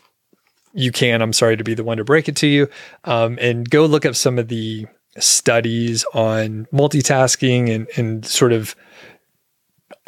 you 0.74 0.92
can. 0.92 1.22
I'm 1.22 1.34
sorry 1.34 1.58
to 1.58 1.64
be 1.64 1.74
the 1.74 1.84
one 1.84 1.98
to 1.98 2.04
break 2.04 2.28
it 2.28 2.36
to 2.38 2.48
you. 2.48 2.68
Um, 3.04 3.38
and 3.40 3.70
go 3.70 3.86
look 3.86 4.06
up 4.06 4.16
some 4.16 4.40
of 4.40 4.48
the 4.48 4.88
studies 5.20 6.04
on 6.14 6.68
multitasking 6.74 7.74
and, 7.74 7.88
and 7.96 8.26
sort 8.26 8.52
of 8.52 8.76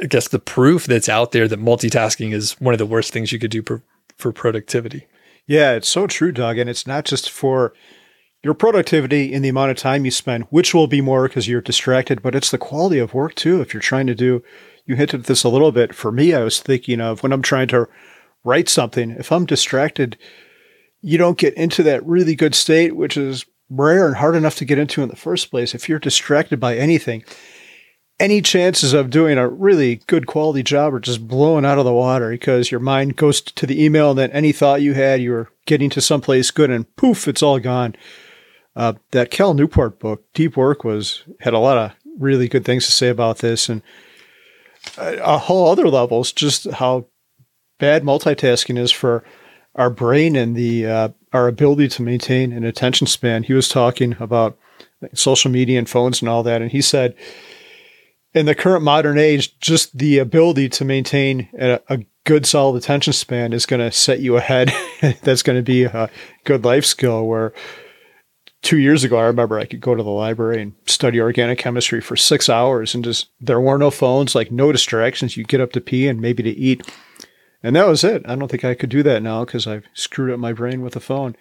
I 0.02 0.08
guess 0.08 0.28
the 0.28 0.40
proof 0.40 0.86
that's 0.86 1.08
out 1.08 1.32
there 1.32 1.48
that 1.48 1.60
multitasking 1.60 2.34
is 2.34 2.60
one 2.60 2.74
of 2.74 2.80
the 2.80 2.86
worst 2.86 3.14
things 3.14 3.32
you 3.32 3.40
could 3.40 3.52
do 3.52 3.62
for, 3.62 3.82
for 4.18 4.32
productivity. 4.34 5.08
Yeah, 5.48 5.74
it's 5.74 5.88
so 5.88 6.08
true, 6.08 6.32
Doug. 6.32 6.58
And 6.58 6.70
it's 6.70 6.88
not 6.88 7.06
just 7.06 7.30
for 7.30 7.74
your 8.44 8.54
productivity 8.54 9.32
in 9.32 9.42
the 9.42 9.50
amount 9.50 9.72
of 9.72 9.78
time 9.78 10.04
you 10.04 10.12
spend, 10.12 10.46
which 10.50 10.74
will 10.74 10.88
be 10.88 11.02
more 11.02 11.28
because 11.28 11.48
you're 11.48 11.62
distracted, 11.62 12.22
but 12.22 12.36
it's 12.36 12.52
the 12.52 12.58
quality 12.58 13.00
of 13.00 13.14
work 13.14 13.36
too. 13.36 13.62
If 13.62 13.74
you're 13.74 13.82
trying 13.82 14.08
to 14.08 14.16
do, 14.16 14.44
you 14.86 14.96
hinted 14.96 15.22
at 15.22 15.26
this 15.28 15.44
a 15.44 15.50
little 15.50 15.72
bit. 15.72 15.96
For 15.96 16.12
me, 16.12 16.34
I 16.34 16.44
was 16.44 16.60
thinking 16.60 17.00
of 17.00 17.24
when 17.24 17.32
I'm 17.32 17.42
trying 17.42 17.70
to 17.70 17.88
write 18.44 18.70
something, 18.70 19.12
if 19.12 19.32
I'm 19.32 19.46
distracted, 19.46 20.18
you 21.06 21.20
don't 21.20 21.38
get 21.38 21.54
into 21.54 21.84
that 21.84 22.04
really 22.04 22.34
good 22.34 22.56
state, 22.56 22.96
which 22.96 23.16
is 23.16 23.46
rare 23.70 24.08
and 24.08 24.16
hard 24.16 24.36
enough 24.36 24.56
to 24.56 24.66
get 24.66 24.80
into 24.80 25.04
in 25.04 25.10
the 25.10 25.16
first 25.16 25.52
place. 25.52 25.76
If 25.76 25.88
you're 25.88 26.00
distracted 26.00 26.60
by 26.60 26.76
anything, 26.76 27.24
any 28.20 28.42
chances 28.42 28.92
of 28.92 29.12
doing 29.12 29.38
a 29.38 29.48
really 29.48 29.98
good 30.08 30.26
quality 30.26 30.64
job 30.64 30.96
are 30.96 31.00
just 31.00 31.28
blown 31.28 31.64
out 31.64 31.78
of 31.78 31.86
the 31.86 31.94
water 31.94 32.32
because 32.32 32.72
your 32.72 32.80
mind 32.80 33.18
goes 33.18 33.40
to 33.40 33.68
the 33.68 33.84
email 33.84 34.10
and 34.10 34.18
then 34.18 34.32
any 34.32 34.52
thought 34.52 34.82
you 34.82 34.96
had, 34.96 35.22
you 35.22 35.30
were 35.30 35.50
getting 35.68 35.92
to 35.92 36.02
someplace 36.02 36.50
good 36.50 36.72
and 36.72 36.96
poof, 36.96 37.28
it's 37.28 37.44
all 37.44 37.60
gone. 37.60 37.96
Uh, 38.76 38.94
that 39.12 39.30
Cal 39.30 39.54
Newport 39.54 40.00
book, 40.00 40.26
Deep 40.34 40.58
Work, 40.58 40.84
was 40.84 41.24
had 41.42 41.54
a 41.54 41.60
lot 41.60 41.78
of 41.78 41.92
really 42.18 42.48
good 42.48 42.66
things 42.66 42.88
to 42.88 42.92
say 42.92 43.10
about 43.10 43.38
this 43.38 43.70
and 43.70 43.84
a, 44.98 45.18
a 45.18 45.38
whole 45.38 45.70
other 45.70 45.88
levels, 45.88 46.32
just 46.32 46.70
how 46.72 47.06
bad 47.78 48.02
multitasking 48.02 48.80
is 48.80 48.92
for 48.92 49.24
our 49.76 49.90
brain 49.90 50.36
and 50.36 50.56
the 50.56 50.86
uh, 50.88 51.10
our 51.34 51.48
ability 51.48 51.88
to 51.90 52.02
maintain 52.02 52.52
an 52.52 52.64
attention 52.64 53.08
span. 53.08 53.44
He 53.44 53.54
was 53.54 53.68
talking 53.68 54.16
about 54.20 54.58
social 55.14 55.52
media 55.52 55.78
and 55.78 55.90
phones 55.90 56.22
and 56.22 56.30
all 56.30 56.44
that, 56.44 56.62
and 56.62 56.72
he 56.72 56.82
said 56.82 57.16
in 58.36 58.46
the 58.46 58.54
current 58.54 58.84
modern 58.84 59.18
age, 59.18 59.58
just 59.60 59.98
the 59.98 60.18
ability 60.20 60.68
to 60.70 60.86
maintain 60.86 61.48
a, 61.58 61.80
a 61.88 62.00
good 62.26 62.46
solid 62.46 62.76
attention 62.76 63.14
span 63.14 63.54
is 63.54 63.66
going 63.66 63.80
to 63.80 63.92
set 63.92 64.20
you 64.20 64.36
ahead. 64.36 64.74
That's 65.24 65.42
going 65.42 65.58
to 65.58 65.64
be 65.64 65.86
a 65.86 66.10
good 66.44 66.66
life 66.66 66.86
skill. 66.86 67.26
Where 67.26 67.54
two 68.62 68.78
years 68.78 69.06
ago, 69.06 69.18
I 69.18 69.24
remember 69.24 69.58
I 69.58 69.66
could 69.66 69.80
go 69.80 69.96
to 69.96 70.04
the 70.04 70.10
library 70.10 70.62
and 70.62 70.74
study 70.86 71.22
organic 71.22 71.60
chemistry 71.60 72.02
for 72.02 72.18
six 72.18 72.50
hours, 72.50 72.94
and 72.94 73.06
just 73.06 73.30
there 73.40 73.62
were 73.62 73.78
no 73.78 73.90
phones, 73.90 74.36
like 74.36 74.52
no 74.52 74.72
distractions. 74.72 75.38
You 75.38 75.46
get 75.46 75.62
up 75.62 75.72
to 75.72 75.82
pee 75.82 76.08
and 76.08 76.20
maybe 76.20 76.44
to 76.44 76.50
eat, 76.50 76.86
and 77.66 77.76
that 77.76 77.88
was 77.88 78.04
it. 78.04 78.22
I 78.28 78.36
don't 78.36 78.50
think 78.50 78.64
I 78.64 78.76
could 78.76 78.92
do 78.92 79.02
that 79.02 79.24
now 79.24 79.44
because 79.44 79.66
I've 79.66 79.86
screwed 79.96 80.32
up 80.32 80.40
my 80.40 80.54
brain 80.54 80.82
with 80.82 80.94
the 80.94 81.00
phone. 81.00 81.36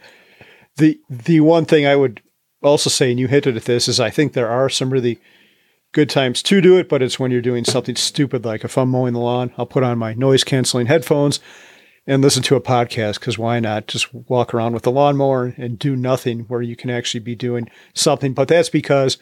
The 0.77 0.99
the 1.11 1.41
one 1.41 1.66
thing 1.66 1.87
I 1.87 1.97
would 1.97 2.22
also 2.62 2.89
say, 2.89 3.11
and 3.11 3.20
you 3.20 3.29
hinted 3.29 3.59
at 3.59 3.64
this, 3.64 3.89
is 3.89 4.01
I 4.01 4.09
think 4.09 4.33
there 4.33 4.49
are 4.49 4.70
some 4.70 4.91
really 4.91 5.20
good 5.93 6.09
times 6.09 6.43
to 6.45 6.62
do 6.62 6.79
it, 6.79 6.89
but 6.89 7.03
it's 7.03 7.18
when 7.20 7.31
you're 7.31 7.43
doing 7.43 7.66
something 7.66 7.95
stupid 7.95 8.43
like 8.43 8.64
if 8.64 8.79
I'm 8.79 8.89
mowing 8.89 9.12
the 9.12 9.20
lawn, 9.20 9.53
I'll 9.59 9.66
put 9.66 9.83
on 9.83 9.99
my 9.99 10.14
noise 10.14 10.45
canceling 10.45 10.87
headphones 10.87 11.41
and 12.07 12.22
listen 12.22 12.43
to 12.45 12.57
a 12.57 12.61
podcast 12.61 13.20
because 13.20 13.37
why 13.37 13.61
not 13.61 13.87
just 13.87 14.12
walk 14.14 14.55
around 14.55 14.72
with 14.72 14.85
the 14.85 14.91
lawnmower 14.91 15.55
and 15.59 15.79
do 15.79 15.95
nothing 15.95 16.41
where 16.41 16.62
you 16.62 16.75
can 16.75 16.89
actually 16.89 17.20
be 17.20 17.35
doing 17.35 17.70
something. 17.93 18.33
But 18.33 18.49
that's 18.49 18.70
because 18.70 19.18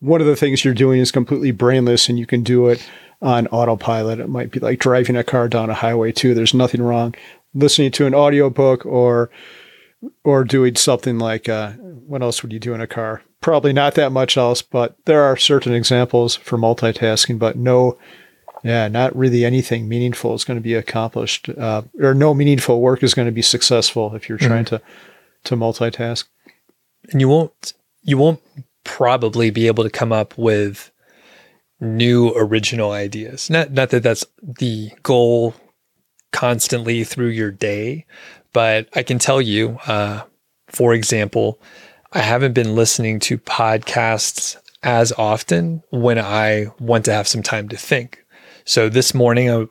one 0.00 0.22
of 0.22 0.26
the 0.26 0.36
things 0.36 0.64
you're 0.64 0.72
doing 0.72 1.00
is 1.00 1.12
completely 1.12 1.50
brainless 1.50 2.08
and 2.08 2.18
you 2.18 2.26
can 2.26 2.42
do 2.42 2.68
it 2.68 2.88
on 3.24 3.48
autopilot. 3.48 4.20
It 4.20 4.28
might 4.28 4.52
be 4.52 4.60
like 4.60 4.78
driving 4.78 5.16
a 5.16 5.24
car 5.24 5.48
down 5.48 5.70
a 5.70 5.74
highway 5.74 6.12
too. 6.12 6.34
There's 6.34 6.54
nothing 6.54 6.80
wrong 6.82 7.14
listening 7.54 7.92
to 7.92 8.06
an 8.06 8.14
audiobook 8.14 8.84
or 8.84 9.30
or 10.22 10.44
doing 10.44 10.76
something 10.76 11.18
like 11.18 11.48
uh, 11.48 11.72
what 11.72 12.20
else 12.20 12.42
would 12.42 12.52
you 12.52 12.58
do 12.58 12.74
in 12.74 12.80
a 12.80 12.86
car? 12.86 13.22
Probably 13.40 13.72
not 13.72 13.94
that 13.94 14.12
much 14.12 14.36
else, 14.36 14.60
but 14.60 14.96
there 15.06 15.22
are 15.22 15.36
certain 15.36 15.72
examples 15.72 16.36
for 16.36 16.58
multitasking, 16.58 17.38
but 17.38 17.56
no, 17.56 17.98
yeah, 18.62 18.88
not 18.88 19.16
really 19.16 19.44
anything 19.44 19.88
meaningful 19.88 20.34
is 20.34 20.44
going 20.44 20.58
to 20.58 20.62
be 20.62 20.74
accomplished, 20.74 21.48
uh, 21.48 21.82
or 22.00 22.12
no 22.12 22.34
meaningful 22.34 22.80
work 22.80 23.02
is 23.02 23.14
going 23.14 23.26
to 23.26 23.32
be 23.32 23.42
successful 23.42 24.14
if 24.14 24.28
you're 24.28 24.38
mm-hmm. 24.38 24.48
trying 24.48 24.64
to 24.66 24.82
to 25.44 25.56
multitask. 25.56 26.24
And 27.10 27.20
you 27.20 27.28
won't 27.28 27.72
you 28.02 28.18
won't 28.18 28.40
probably 28.84 29.50
be 29.50 29.66
able 29.66 29.84
to 29.84 29.90
come 29.90 30.12
up 30.12 30.36
with 30.36 30.90
new 31.80 32.32
original 32.36 32.92
ideas. 32.92 33.50
Not 33.50 33.72
not 33.72 33.90
that 33.90 34.02
that's 34.02 34.24
the 34.42 34.90
goal 35.02 35.54
constantly 36.32 37.04
through 37.04 37.28
your 37.28 37.50
day, 37.50 38.06
but 38.52 38.88
I 38.94 39.02
can 39.02 39.18
tell 39.18 39.40
you, 39.40 39.78
uh, 39.86 40.22
for 40.68 40.94
example, 40.94 41.60
I 42.12 42.20
haven't 42.20 42.52
been 42.52 42.74
listening 42.74 43.20
to 43.20 43.38
podcasts 43.38 44.56
as 44.82 45.12
often 45.12 45.82
when 45.90 46.18
I 46.18 46.66
want 46.78 47.04
to 47.06 47.12
have 47.12 47.26
some 47.26 47.42
time 47.42 47.68
to 47.70 47.76
think. 47.76 48.24
So 48.64 48.88
this 48.88 49.14
morning, 49.14 49.50
I, 49.50 49.66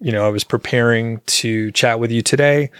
you 0.00 0.12
know, 0.12 0.26
I 0.26 0.28
was 0.28 0.44
preparing 0.44 1.20
to 1.26 1.70
chat 1.72 1.98
with 1.98 2.10
you 2.10 2.22
today, 2.22 2.70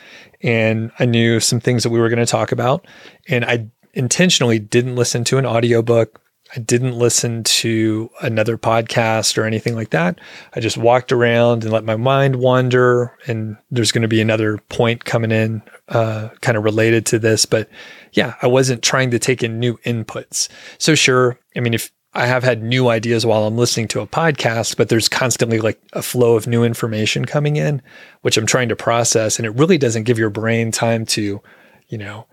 and 0.42 0.90
I 0.98 1.06
knew 1.06 1.40
some 1.40 1.60
things 1.60 1.82
that 1.82 1.90
we 1.90 1.98
were 1.98 2.08
going 2.08 2.18
to 2.18 2.26
talk 2.26 2.52
about, 2.52 2.86
and 3.28 3.44
I 3.44 3.66
intentionally 3.94 4.58
didn't 4.58 4.96
listen 4.96 5.24
to 5.24 5.38
an 5.38 5.46
audiobook 5.46 6.20
I 6.56 6.60
didn't 6.60 6.98
listen 6.98 7.44
to 7.44 8.10
another 8.22 8.56
podcast 8.56 9.36
or 9.36 9.44
anything 9.44 9.74
like 9.74 9.90
that. 9.90 10.18
I 10.54 10.60
just 10.60 10.78
walked 10.78 11.12
around 11.12 11.64
and 11.64 11.72
let 11.72 11.84
my 11.84 11.96
mind 11.96 12.36
wander. 12.36 13.14
And 13.26 13.58
there's 13.70 13.92
going 13.92 14.02
to 14.02 14.08
be 14.08 14.22
another 14.22 14.56
point 14.70 15.04
coming 15.04 15.32
in, 15.32 15.62
uh, 15.88 16.30
kind 16.40 16.56
of 16.56 16.64
related 16.64 17.04
to 17.06 17.18
this. 17.18 17.44
But 17.44 17.68
yeah, 18.12 18.36
I 18.40 18.46
wasn't 18.46 18.82
trying 18.82 19.10
to 19.10 19.18
take 19.18 19.42
in 19.42 19.60
new 19.60 19.76
inputs. 19.84 20.48
So, 20.78 20.94
sure, 20.94 21.38
I 21.54 21.60
mean, 21.60 21.74
if 21.74 21.92
I 22.14 22.24
have 22.24 22.42
had 22.42 22.62
new 22.62 22.88
ideas 22.88 23.26
while 23.26 23.44
I'm 23.44 23.58
listening 23.58 23.88
to 23.88 24.00
a 24.00 24.06
podcast, 24.06 24.78
but 24.78 24.88
there's 24.88 25.10
constantly 25.10 25.60
like 25.60 25.78
a 25.92 26.00
flow 26.00 26.36
of 26.36 26.46
new 26.46 26.64
information 26.64 27.26
coming 27.26 27.56
in, 27.56 27.82
which 28.22 28.38
I'm 28.38 28.46
trying 28.46 28.70
to 28.70 28.76
process. 28.76 29.38
And 29.38 29.44
it 29.44 29.50
really 29.50 29.76
doesn't 29.76 30.04
give 30.04 30.18
your 30.18 30.30
brain 30.30 30.70
time 30.70 31.04
to, 31.06 31.42
you 31.88 31.98
know, 31.98 32.26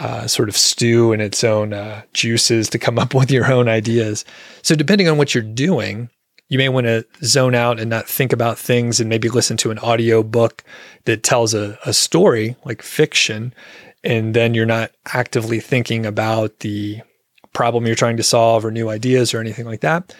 uh, 0.00 0.26
sort 0.26 0.48
of 0.48 0.56
stew 0.56 1.12
in 1.12 1.20
its 1.20 1.44
own 1.44 1.72
uh, 1.72 2.02
juices 2.12 2.68
to 2.70 2.78
come 2.78 2.98
up 2.98 3.14
with 3.14 3.30
your 3.30 3.52
own 3.52 3.68
ideas. 3.68 4.24
So, 4.62 4.74
depending 4.74 5.08
on 5.08 5.18
what 5.18 5.34
you're 5.34 5.44
doing, 5.44 6.10
you 6.48 6.58
may 6.58 6.68
want 6.68 6.86
to 6.86 7.06
zone 7.22 7.54
out 7.54 7.78
and 7.78 7.88
not 7.88 8.08
think 8.08 8.32
about 8.32 8.58
things 8.58 8.98
and 8.98 9.08
maybe 9.08 9.28
listen 9.28 9.56
to 9.58 9.70
an 9.70 9.78
audio 9.78 10.22
book 10.22 10.64
that 11.04 11.22
tells 11.22 11.54
a, 11.54 11.78
a 11.86 11.92
story 11.92 12.56
like 12.64 12.82
fiction. 12.82 13.54
And 14.02 14.34
then 14.34 14.54
you're 14.54 14.66
not 14.66 14.90
actively 15.12 15.60
thinking 15.60 16.06
about 16.06 16.60
the 16.60 17.02
problem 17.52 17.86
you're 17.86 17.94
trying 17.94 18.16
to 18.16 18.22
solve 18.22 18.64
or 18.64 18.70
new 18.70 18.88
ideas 18.88 19.32
or 19.32 19.40
anything 19.40 19.66
like 19.66 19.80
that, 19.82 20.14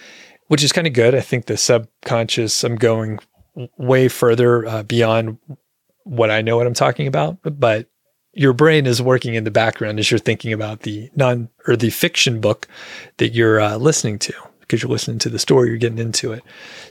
which 0.49 0.62
is 0.62 0.72
kind 0.72 0.87
of 0.87 0.93
good. 0.93 1.14
I 1.14 1.20
think 1.20 1.47
the 1.47 1.57
subconscious, 1.57 2.62
I'm 2.62 2.76
going 2.76 3.18
way 3.76 4.09
further 4.09 4.66
uh, 4.66 4.83
beyond 4.85 5.39
what 6.05 6.31
I 6.31 6.43
know 6.43 6.57
what 6.57 6.66
I'm 6.66 6.74
talking 6.74 7.07
about, 7.07 7.39
but 7.43 7.89
your 8.33 8.53
brain 8.53 8.87
is 8.87 9.03
working 9.03 9.35
in 9.35 9.45
the 9.45 9.51
background 9.51 9.99
as 9.99 10.11
you're 10.11 10.18
thinking 10.18 10.53
about 10.53 10.81
the 10.81 11.11
non 11.16 11.49
or 11.66 11.76
the 11.76 11.91
fiction 11.91 12.41
book 12.41 12.68
that 13.16 13.35
you're 13.35 13.61
uh, 13.61 13.76
listening 13.76 14.18
to 14.20 14.33
because 14.61 14.83
you're 14.83 14.91
listening 14.91 15.18
to 15.18 15.28
the 15.28 15.39
story, 15.39 15.68
you're 15.68 15.78
getting 15.78 15.99
into 15.99 16.33
it. 16.33 16.43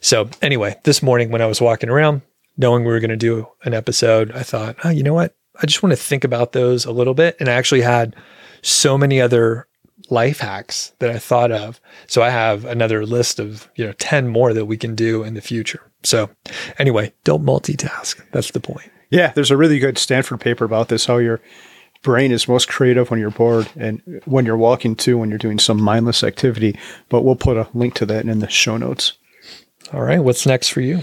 So, 0.02 0.30
anyway, 0.42 0.78
this 0.84 1.02
morning 1.02 1.32
when 1.32 1.42
I 1.42 1.46
was 1.46 1.62
walking 1.62 1.90
around, 1.90 2.22
knowing 2.58 2.84
we 2.84 2.92
were 2.92 3.00
going 3.00 3.10
to 3.10 3.16
do 3.16 3.48
an 3.64 3.74
episode, 3.74 4.32
I 4.34 4.44
thought, 4.44 4.76
oh, 4.84 4.90
you 4.90 5.02
know 5.02 5.14
what? 5.14 5.34
I 5.62 5.66
just 5.66 5.82
want 5.82 5.92
to 5.92 5.98
think 5.98 6.26
about 6.26 6.52
those 6.52 6.84
a 6.84 6.92
little 6.92 7.14
bit. 7.14 7.38
And 7.40 7.48
I 7.48 7.54
actually 7.54 7.82
had 7.82 8.16
so 8.62 8.98
many 8.98 9.22
other 9.22 9.69
life 10.12 10.40
hacks 10.40 10.94
that 11.00 11.10
I 11.10 11.20
thought 11.20 11.52
of. 11.52 11.80
So 12.08 12.22
I 12.22 12.30
have 12.30 12.66
another 12.66 13.06
list 13.06 13.40
of, 13.40 13.70
you 13.76 13.86
know, 13.86 13.94
10 13.94 14.28
more 14.28 14.54
that 14.54 14.66
we 14.66 14.78
can 14.78 14.96
do 14.96 15.24
in 15.24 15.34
the 15.34 15.42
future. 15.42 15.90
So 16.04 16.30
anyway, 16.78 17.14
don't 17.24 17.46
multitask. 17.46 18.22
That's 18.32 18.52
the 18.52 18.60
point. 18.60 18.92
Yeah, 19.10 19.32
there's 19.32 19.52
a 19.52 19.58
really 19.58 19.80
good 19.80 19.98
Stanford 19.98 20.40
paper 20.40 20.66
about 20.66 20.90
this 20.90 21.06
how 21.06 21.18
your 21.18 21.42
brain 22.02 22.32
is 22.32 22.48
most 22.48 22.70
creative 22.70 23.10
when 23.10 23.20
you're 23.20 23.32
bored 23.32 23.70
and 23.76 24.02
when 24.26 24.46
you're 24.46 24.58
walking 24.58 24.96
too, 24.96 25.18
when 25.18 25.30
you're 25.30 25.38
doing 25.38 25.60
some 25.60 25.82
mindless 25.82 26.24
activity. 26.24 26.78
But 27.10 27.24
we'll 27.24 27.36
put 27.36 27.58
a 27.58 27.68
link 27.74 27.96
to 27.96 28.06
that 28.06 28.26
in 28.26 28.40
the 28.40 28.50
show 28.50 28.78
notes. 28.78 29.14
All 29.92 30.02
right. 30.02 30.20
What's 30.20 30.46
next 30.46 30.70
for 30.70 30.82
you? 30.82 31.02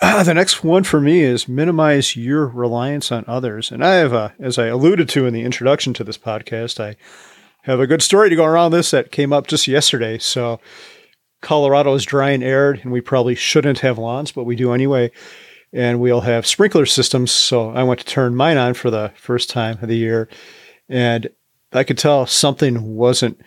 Uh, 0.00 0.22
the 0.22 0.34
next 0.34 0.62
one 0.62 0.84
for 0.84 1.00
me 1.00 1.20
is 1.20 1.48
minimize 1.48 2.14
your 2.14 2.46
reliance 2.46 3.10
on 3.10 3.24
others. 3.26 3.72
And 3.72 3.84
I 3.84 3.94
have, 3.94 4.12
a, 4.12 4.32
as 4.38 4.56
I 4.58 4.66
alluded 4.66 5.08
to 5.10 5.26
in 5.26 5.34
the 5.34 5.42
introduction 5.42 5.92
to 5.94 6.04
this 6.04 6.18
podcast, 6.18 6.78
I 6.78 6.96
have 7.62 7.80
a 7.80 7.86
good 7.86 8.02
story 8.02 8.30
to 8.30 8.36
go 8.36 8.44
around 8.44 8.72
this 8.72 8.90
that 8.90 9.12
came 9.12 9.32
up 9.32 9.46
just 9.46 9.68
yesterday. 9.68 10.18
So, 10.18 10.60
Colorado 11.40 11.94
is 11.94 12.04
dry 12.04 12.30
and 12.30 12.42
arid, 12.42 12.80
and 12.82 12.90
we 12.90 13.00
probably 13.00 13.36
shouldn't 13.36 13.78
have 13.80 13.96
lawns, 13.96 14.32
but 14.32 14.44
we 14.44 14.56
do 14.56 14.72
anyway 14.72 15.12
and 15.72 16.00
we'll 16.00 16.22
have 16.22 16.46
sprinkler 16.46 16.86
systems. 16.86 17.30
So 17.30 17.70
I 17.70 17.82
went 17.82 18.00
to 18.00 18.06
turn 18.06 18.34
mine 18.34 18.56
on 18.56 18.74
for 18.74 18.90
the 18.90 19.12
first 19.16 19.50
time 19.50 19.78
of 19.82 19.88
the 19.88 19.96
year, 19.96 20.28
and 20.88 21.28
I 21.72 21.84
could 21.84 21.98
tell 21.98 22.26
something 22.26 22.96
wasn't 22.96 23.40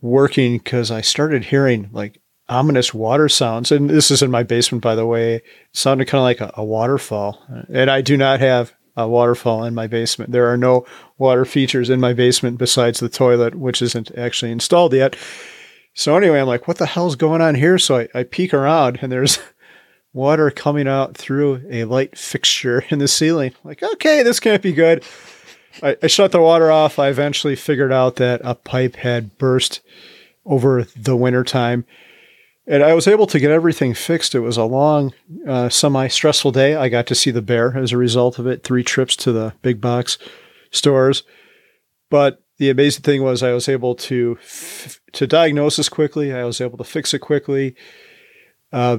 working 0.00 0.58
because 0.58 0.90
I 0.90 1.00
started 1.00 1.44
hearing 1.44 1.88
like 1.92 2.20
ominous 2.48 2.92
water 2.92 3.28
sounds. 3.28 3.72
And 3.72 3.88
this 3.88 4.10
is 4.10 4.22
in 4.22 4.30
my 4.30 4.42
basement, 4.42 4.82
by 4.82 4.94
the 4.94 5.06
way. 5.06 5.36
It 5.36 5.44
sounded 5.72 6.06
kind 6.06 6.20
of 6.20 6.24
like 6.24 6.40
a, 6.40 6.60
a 6.60 6.64
waterfall. 6.64 7.42
And 7.72 7.90
I 7.90 8.02
do 8.02 8.16
not 8.16 8.40
have 8.40 8.74
a 8.96 9.08
waterfall 9.08 9.64
in 9.64 9.74
my 9.74 9.86
basement. 9.86 10.32
There 10.32 10.50
are 10.50 10.56
no 10.56 10.86
water 11.18 11.44
features 11.44 11.90
in 11.90 12.00
my 12.00 12.12
basement 12.12 12.58
besides 12.58 13.00
the 13.00 13.08
toilet, 13.08 13.54
which 13.54 13.82
isn't 13.82 14.16
actually 14.16 14.52
installed 14.52 14.92
yet. 14.94 15.16
So 15.94 16.16
anyway, 16.16 16.40
I'm 16.40 16.46
like, 16.46 16.68
what 16.68 16.78
the 16.78 16.86
hell's 16.86 17.16
going 17.16 17.40
on 17.40 17.54
here? 17.54 17.78
So 17.78 17.98
I, 17.98 18.08
I 18.14 18.22
peek 18.22 18.52
around 18.52 18.98
and 19.02 19.10
there's 19.10 19.38
water 20.12 20.50
coming 20.50 20.88
out 20.88 21.16
through 21.16 21.62
a 21.70 21.84
light 21.84 22.16
fixture 22.16 22.84
in 22.88 22.98
the 22.98 23.08
ceiling. 23.08 23.54
Like, 23.64 23.82
okay, 23.82 24.22
this 24.22 24.40
can't 24.40 24.62
be 24.62 24.72
good. 24.72 25.04
I, 25.82 25.96
I 26.02 26.06
shut 26.06 26.32
the 26.32 26.40
water 26.40 26.70
off. 26.70 26.98
I 26.98 27.08
eventually 27.08 27.56
figured 27.56 27.92
out 27.92 28.16
that 28.16 28.40
a 28.44 28.54
pipe 28.54 28.96
had 28.96 29.36
burst 29.38 29.80
over 30.44 30.84
the 30.96 31.16
winter 31.16 31.44
time. 31.44 31.84
And 32.68 32.82
I 32.82 32.94
was 32.94 33.06
able 33.06 33.26
to 33.28 33.38
get 33.38 33.52
everything 33.52 33.94
fixed. 33.94 34.34
It 34.34 34.40
was 34.40 34.56
a 34.56 34.64
long, 34.64 35.14
uh, 35.46 35.68
semi 35.68 36.08
stressful 36.08 36.50
day. 36.50 36.74
I 36.74 36.88
got 36.88 37.06
to 37.06 37.14
see 37.14 37.30
the 37.30 37.42
bear 37.42 37.76
as 37.76 37.92
a 37.92 37.96
result 37.96 38.38
of 38.38 38.46
it, 38.46 38.64
three 38.64 38.82
trips 38.82 39.14
to 39.16 39.32
the 39.32 39.54
big 39.62 39.80
box 39.80 40.18
stores. 40.72 41.22
But 42.10 42.42
the 42.58 42.70
amazing 42.70 43.02
thing 43.02 43.22
was 43.22 43.42
I 43.42 43.52
was 43.52 43.68
able 43.68 43.94
to 43.94 44.38
f- 44.40 45.00
to 45.12 45.26
diagnose 45.26 45.76
this 45.76 45.88
quickly. 45.88 46.32
I 46.32 46.44
was 46.44 46.60
able 46.60 46.78
to 46.78 46.84
fix 46.84 47.14
it 47.14 47.20
quickly. 47.20 47.76
Uh, 48.72 48.98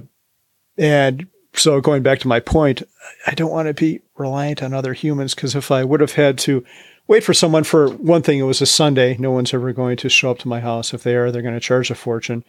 and 0.77 1.27
so 1.53 1.81
going 1.81 2.03
back 2.03 2.19
to 2.19 2.27
my 2.27 2.39
point, 2.39 2.83
I 3.25 3.33
don't 3.33 3.51
want 3.51 3.67
to 3.67 3.73
be 3.73 4.01
reliant 4.17 4.63
on 4.63 4.73
other 4.73 4.93
humans 4.93 5.35
because 5.35 5.55
if 5.55 5.71
I 5.71 5.83
would 5.83 6.01
have 6.01 6.13
had 6.13 6.37
to 6.39 6.63
wait 7.07 7.23
for 7.23 7.33
someone 7.33 7.63
for 7.63 7.89
one 7.89 8.21
thing, 8.21 8.39
it 8.39 8.43
was 8.43 8.61
a 8.61 8.65
Sunday. 8.65 9.17
No 9.17 9.31
one's 9.31 9.53
ever 9.53 9.73
going 9.73 9.97
to 9.97 10.09
show 10.09 10.31
up 10.31 10.39
to 10.39 10.47
my 10.47 10.59
house. 10.59 10.93
If 10.93 11.03
they 11.03 11.15
are, 11.15 11.31
they're 11.31 11.41
going 11.41 11.53
to 11.53 11.59
charge 11.59 11.89
a 11.89 11.95
fortune. 11.95 12.43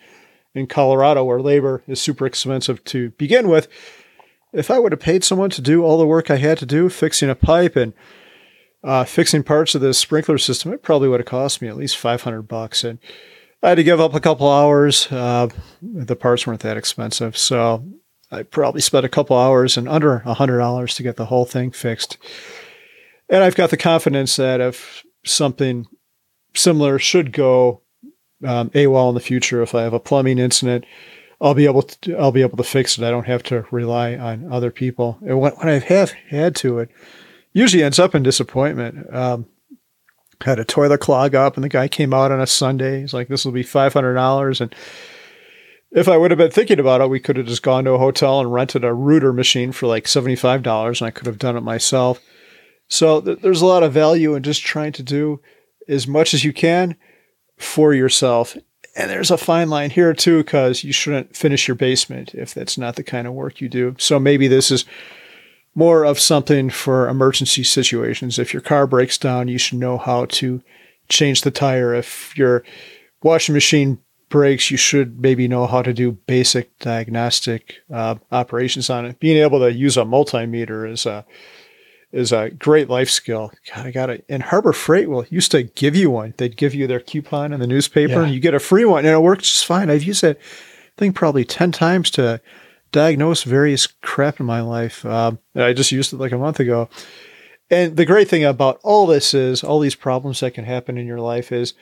In 0.59 0.67
Colorado, 0.67 1.23
where 1.23 1.41
labor 1.41 1.85
is 1.87 2.03
super 2.03 2.27
expensive 2.27 2.83
to 2.85 3.11
begin 3.11 3.49
with, 3.49 3.69
if 4.53 4.71
I 4.71 4.79
would 4.81 4.93
have 4.93 5.01
paid 5.01 5.23
someone 5.23 5.51
to 5.51 5.63
do 5.63 5.85
all 5.85 5.99
the 5.99 6.07
work 6.07 6.31
I 6.31 6.37
had 6.37 6.59
to 6.59 6.67
do, 6.67 6.89
fixing 6.89 7.31
a 7.31 7.37
pipe 7.37 7.77
and 7.77 7.93
uh, 8.83 9.05
fixing 9.05 9.45
parts 9.45 9.75
of 9.75 9.81
the 9.81 9.95
sprinkler 9.95 10.37
system, 10.37 10.73
it 10.73 10.83
probably 10.83 11.09
would 11.09 11.21
have 11.21 11.27
cost 11.27 11.63
me 11.63 11.69
at 11.69 11.77
least 11.77 11.97
500 11.97 12.43
bucks. 12.43 12.83
And 12.83 12.99
I 13.63 13.69
had 13.69 13.77
to 13.77 13.85
give 13.85 14.01
up 14.01 14.15
a 14.15 14.21
couple 14.21 14.51
hours. 14.51 15.07
Uh, 15.13 15.49
the 15.81 16.17
parts 16.17 16.47
weren't 16.47 16.61
that 16.61 16.77
expensive. 16.77 17.37
So 17.37 17.85
I 18.31 18.43
probably 18.43 18.81
spent 18.81 19.07
a 19.07 19.09
couple 19.09 19.37
hours 19.37 19.77
and 19.77 19.89
under 19.89 20.21
$100 20.27 20.97
to 20.97 21.03
get 21.03 21.17
the 21.17 21.27
whole 21.27 21.45
thing 21.45 21.71
fixed. 21.71 22.19
And 23.29 23.45
I've 23.45 23.57
got 23.57 23.71
the 23.71 23.77
confidence 23.77 24.37
that 24.37 24.61
if 24.61 25.05
something 25.25 25.87
similar 26.55 26.99
should 26.99 27.33
go 27.33 27.83
um, 28.45 28.71
AWOL 28.71 29.09
in 29.11 29.15
the 29.15 29.21
future, 29.21 29.63
if 29.63 29.75
I 29.75 29.83
have 29.83 29.93
a 29.93 30.01
plumbing 30.01 30.39
incident, 30.39 30.85
I'll 31.41 31.55
be 31.55 31.67
able 31.67 31.83
to 31.83 32.17
I'll 32.17 32.33
be 32.33 32.43
able 32.43 32.57
to 32.57 32.65
fix 32.65 32.99
it. 32.99 33.05
I 33.05 33.11
don't 33.11 33.27
have 33.27 33.43
to 33.45 33.65
rely 33.71 34.17
on 34.17 34.53
other 34.53 34.71
people. 34.71 35.19
And 35.21 35.41
when, 35.41 35.53
when 35.53 35.69
I 35.69 35.79
have 35.79 36.11
had 36.11 36.57
to, 36.57 36.81
it 36.81 36.91
usually 37.53 37.83
ends 37.83 37.99
up 37.99 38.15
in 38.15 38.23
disappointment. 38.23 39.15
Um, 39.15 39.47
had 40.43 40.59
a 40.59 40.65
toilet 40.65 41.01
clog 41.01 41.35
up, 41.35 41.57
and 41.57 41.65
the 41.65 41.69
guy 41.69 41.89
came 41.89 42.15
out 42.15 42.31
on 42.31 42.41
a 42.41 42.47
Sunday. 42.47 43.01
He's 43.01 43.15
like, 43.15 43.29
"This 43.29 43.45
will 43.45 43.53
be 43.53 43.63
five 43.63 43.93
hundred 43.93 44.15
dollars." 44.15 44.61
And 44.61 44.75
if 45.91 46.09
I 46.09 46.17
would 46.17 46.31
have 46.31 46.39
been 46.39 46.51
thinking 46.51 46.81
about 46.81 47.01
it, 47.01 47.11
we 47.11 47.21
could 47.21 47.37
have 47.37 47.47
just 47.47 47.63
gone 47.63 47.85
to 47.85 47.93
a 47.93 47.99
hotel 47.99 48.41
and 48.41 48.53
rented 48.53 48.85
a 48.85 48.95
rooter 48.95 49.33
machine 49.33 49.73
for 49.73 49.87
like 49.87 50.09
seventy 50.09 50.37
five 50.37 50.63
dollars, 50.63 51.01
and 51.01 51.09
I 51.09 51.13
could 51.13 51.27
have 51.27 51.39
done 51.39 51.57
it 51.57 51.63
myself. 51.63 52.21
So 52.89 53.21
th- 53.21 53.41
there's 53.41 53.63
a 53.63 53.67
lot 53.67 53.83
of 53.83 53.93
value 53.93 54.35
in 54.35 54.43
just 54.43 54.63
trying 54.63 54.93
to 54.93 55.03
do 55.03 55.41
as 55.89 56.07
much 56.07 56.35
as 56.35 56.45
you 56.45 56.53
can 56.53 56.97
for 57.59 57.93
yourself. 57.95 58.57
And 58.97 59.11
there's 59.11 59.31
a 59.31 59.37
fine 59.37 59.69
line 59.69 59.91
here 59.91 60.13
too, 60.13 60.39
because 60.39 60.83
you 60.83 60.93
shouldn't 60.93 61.37
finish 61.37 61.69
your 61.69 61.75
basement 61.75 62.35
if 62.35 62.55
that's 62.55 62.79
not 62.79 62.97
the 62.97 63.05
kind 63.05 63.27
of 63.27 63.33
work 63.33 63.61
you 63.61 63.69
do. 63.69 63.95
So 63.99 64.19
maybe 64.19 64.49
this 64.49 64.71
is 64.71 64.85
more 65.75 66.05
of 66.05 66.19
something 66.19 66.71
for 66.71 67.09
emergency 67.09 67.63
situations. 67.63 68.39
If 68.39 68.53
your 68.53 68.63
car 68.63 68.87
breaks 68.87 69.17
down, 69.17 69.47
you 69.47 69.59
should 69.59 69.79
know 69.79 69.99
how 69.99 70.25
to 70.27 70.61
change 71.09 71.43
the 71.43 71.53
tire. 71.53 71.95
If 71.95 72.37
your 72.37 72.65
washing 73.23 73.53
machine 73.53 73.99
breaks, 74.29 74.71
you 74.71 74.77
should 74.77 75.21
maybe 75.21 75.47
know 75.47 75.67
how 75.67 75.83
to 75.83 75.95
do 75.95 76.13
basic 76.13 76.77
diagnostic 76.81 77.77
uh, 77.93 78.17
operations 78.33 78.91
on 78.91 79.07
it. 79.07 79.21
Being 79.21 79.39
able 79.39 79.61
to 79.61 79.73
use 79.73 79.97
a 79.97 80.03
multimeter 80.03 80.91
is 80.91 81.07
a 81.07 81.25
is 82.11 82.33
a 82.33 82.51
great 82.51 82.89
life 82.89 83.11
skill. 83.11 83.53
God, 83.75 83.87
I 83.87 83.91
got 83.91 84.11
it. 84.11 84.25
And 84.29 84.43
Harbor 84.43 84.73
Freight 84.73 85.09
will 85.09 85.27
used 85.29 85.51
to 85.53 85.65
give 85.65 85.95
you 85.95 86.11
one. 86.11 86.35
They'd 86.37 86.57
give 86.57 86.75
you 86.75 86.87
their 86.87 87.01
coupon 87.01 87.53
in 87.53 87.61
the 87.61 87.67
newspaper, 87.67 88.15
yeah. 88.15 88.23
and 88.25 88.35
you 88.35 88.41
get 88.41 88.55
a 88.55 88.61
free 88.61 88.85
one, 88.85 89.05
and 89.05 89.15
it 89.15 89.21
works 89.21 89.49
just 89.49 89.67
fine. 89.67 89.91
I've 89.91 90.03
used 90.03 90.23
that 90.23 90.39
thing 90.97 91.13
probably 91.13 91.45
ten 91.45 91.73
times 91.73 92.11
to 92.13 92.41
diagnose 92.91 93.43
various 93.43 93.87
crap 93.87 94.41
in 94.41 94.47
my 94.47 94.63
life. 94.63 95.05
Um, 95.05 95.39
I 95.55 95.73
just 95.75 95.93
used 95.93 96.13
it 96.13 96.19
like 96.19 96.33
a 96.33 96.39
month 96.39 96.61
ago. 96.61 96.89
And 97.71 97.99
the 97.99 98.07
great 98.07 98.29
thing 98.29 98.45
about 98.45 98.81
all 98.83 99.07
this 99.07 99.35
is 99.35 99.63
all 99.63 99.79
these 99.79 99.95
problems 99.95 100.41
that 100.41 100.55
can 100.55 100.65
happen 100.65 100.97
in 100.97 101.07
your 101.07 101.21
life 101.21 101.53
is 101.53 101.75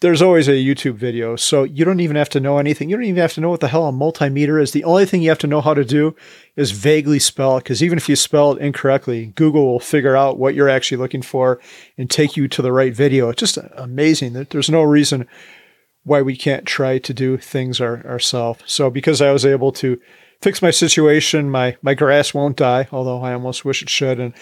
there's 0.00 0.22
always 0.22 0.48
a 0.48 0.52
YouTube 0.52 0.96
video. 0.96 1.36
So 1.36 1.62
you 1.62 1.84
don't 1.84 2.00
even 2.00 2.16
have 2.16 2.28
to 2.30 2.40
know 2.40 2.58
anything. 2.58 2.90
You 2.90 2.96
don't 2.96 3.04
even 3.04 3.20
have 3.20 3.32
to 3.34 3.40
know 3.40 3.50
what 3.50 3.60
the 3.60 3.68
hell 3.68 3.88
a 3.88 3.92
multimeter 3.92 4.60
is. 4.60 4.72
The 4.72 4.84
only 4.84 5.06
thing 5.06 5.22
you 5.22 5.30
have 5.30 5.38
to 5.38 5.46
know 5.46 5.60
how 5.60 5.74
to 5.74 5.84
do 5.84 6.14
is 6.56 6.72
vaguely 6.72 7.18
spell 7.18 7.56
it. 7.56 7.64
Because 7.64 7.82
even 7.82 7.96
if 7.96 8.08
you 8.08 8.16
spell 8.16 8.52
it 8.52 8.60
incorrectly, 8.60 9.32
Google 9.34 9.66
will 9.66 9.80
figure 9.80 10.16
out 10.16 10.38
what 10.38 10.54
you're 10.54 10.68
actually 10.68 10.98
looking 10.98 11.22
for 11.22 11.60
and 11.96 12.10
take 12.10 12.36
you 12.36 12.48
to 12.48 12.60
the 12.60 12.72
right 12.72 12.94
video. 12.94 13.28
It's 13.30 13.40
just 13.40 13.58
amazing 13.76 14.34
that 14.34 14.50
there's 14.50 14.68
no 14.68 14.82
reason 14.82 15.26
why 16.02 16.20
we 16.20 16.36
can't 16.36 16.66
try 16.66 16.98
to 16.98 17.14
do 17.14 17.38
things 17.38 17.80
our, 17.80 18.06
ourselves. 18.06 18.62
So 18.66 18.90
because 18.90 19.22
I 19.22 19.32
was 19.32 19.46
able 19.46 19.72
to 19.72 19.98
fix 20.42 20.60
my 20.60 20.70
situation, 20.70 21.50
my, 21.50 21.76
my 21.80 21.94
grass 21.94 22.34
won't 22.34 22.56
die, 22.56 22.88
although 22.92 23.22
I 23.22 23.32
almost 23.32 23.64
wish 23.64 23.80
it 23.80 23.88
should. 23.88 24.20
And 24.20 24.34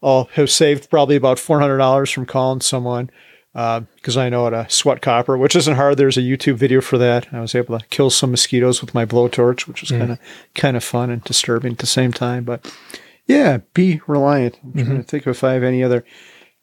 I'll 0.00 0.24
have 0.34 0.50
saved 0.50 0.90
probably 0.90 1.16
about 1.16 1.38
$400 1.38 2.12
from 2.12 2.26
calling 2.26 2.60
someone 2.60 3.10
because 3.52 4.16
uh, 4.16 4.20
I 4.20 4.28
know 4.30 4.44
how 4.44 4.50
to 4.50 4.70
sweat 4.70 5.02
copper, 5.02 5.36
which 5.36 5.54
isn't 5.54 5.76
hard. 5.76 5.98
There's 5.98 6.16
a 6.16 6.22
YouTube 6.22 6.54
video 6.54 6.80
for 6.80 6.96
that. 6.98 7.32
I 7.32 7.40
was 7.40 7.54
able 7.54 7.78
to 7.78 7.86
kill 7.86 8.08
some 8.08 8.30
mosquitoes 8.30 8.80
with 8.80 8.94
my 8.94 9.04
blowtorch, 9.04 9.66
which 9.66 9.82
was 9.82 9.90
kind 9.90 10.12
of 10.12 10.18
kind 10.54 10.76
of 10.76 10.82
fun 10.82 11.10
and 11.10 11.22
disturbing 11.22 11.72
at 11.72 11.78
the 11.78 11.86
same 11.86 12.12
time. 12.12 12.44
But 12.44 12.74
yeah, 13.26 13.58
be 13.74 14.00
reliant. 14.06 14.58
I'm 14.62 14.72
mm-hmm. 14.72 14.86
trying 14.86 15.02
to 15.02 15.02
think 15.02 15.26
if 15.26 15.44
I 15.44 15.52
have 15.52 15.62
any 15.62 15.84
other 15.84 16.04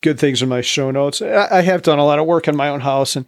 good 0.01 0.19
things 0.19 0.41
in 0.41 0.49
my 0.49 0.61
show 0.61 0.89
notes. 0.89 1.21
I, 1.21 1.47
I 1.51 1.61
have 1.61 1.83
done 1.83 1.99
a 1.99 2.05
lot 2.05 2.19
of 2.19 2.25
work 2.25 2.47
in 2.47 2.55
my 2.55 2.69
own 2.69 2.79
house 2.79 3.15
and 3.15 3.25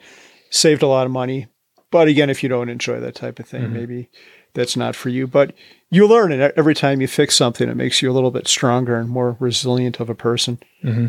saved 0.50 0.82
a 0.82 0.88
lot 0.88 1.06
of 1.06 1.12
money. 1.12 1.48
But 1.92 2.08
again, 2.08 2.30
if 2.30 2.42
you 2.42 2.50
don't 2.50 2.70
enjoy 2.70 3.00
that 3.00 3.16
type 3.16 3.40
of 3.40 3.48
thing, 3.48 3.64
mm-hmm. 3.64 3.74
maybe 3.74 4.10
that's 4.54 4.76
not 4.76 4.96
for 4.96 5.10
you. 5.10 5.28
But 5.28 5.54
you 5.90 6.08
learn 6.08 6.32
it 6.32 6.54
every 6.56 6.74
time 6.74 7.00
you 7.00 7.08
fix 7.08 7.36
something. 7.36 7.70
It 7.70 7.76
makes 7.76 8.02
you 8.02 8.10
a 8.10 8.14
little 8.14 8.32
bit 8.32 8.48
stronger 8.48 8.96
and 8.96 9.10
more 9.10 9.38
resilient 9.40 10.00
of 10.00 10.10
a 10.10 10.16
person. 10.16 10.60
Mm-hmm 10.84 11.08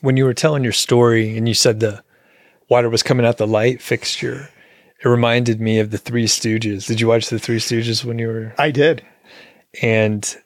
when 0.00 0.16
you 0.16 0.24
were 0.24 0.34
telling 0.34 0.64
your 0.64 0.72
story 0.72 1.36
and 1.36 1.48
you 1.48 1.54
said 1.54 1.80
the 1.80 2.02
water 2.68 2.88
was 2.88 3.02
coming 3.02 3.26
out 3.26 3.38
the 3.38 3.46
light 3.46 3.82
fixture, 3.82 4.48
it 5.02 5.08
reminded 5.08 5.60
me 5.60 5.78
of 5.78 5.90
the 5.90 5.98
Three 5.98 6.26
Stooges. 6.26 6.86
Did 6.86 7.00
you 7.00 7.08
watch 7.08 7.28
the 7.28 7.38
Three 7.38 7.58
Stooges 7.58 8.04
when 8.04 8.18
you 8.18 8.28
were? 8.28 8.54
I 8.58 8.70
did. 8.70 9.02
And 9.82 10.36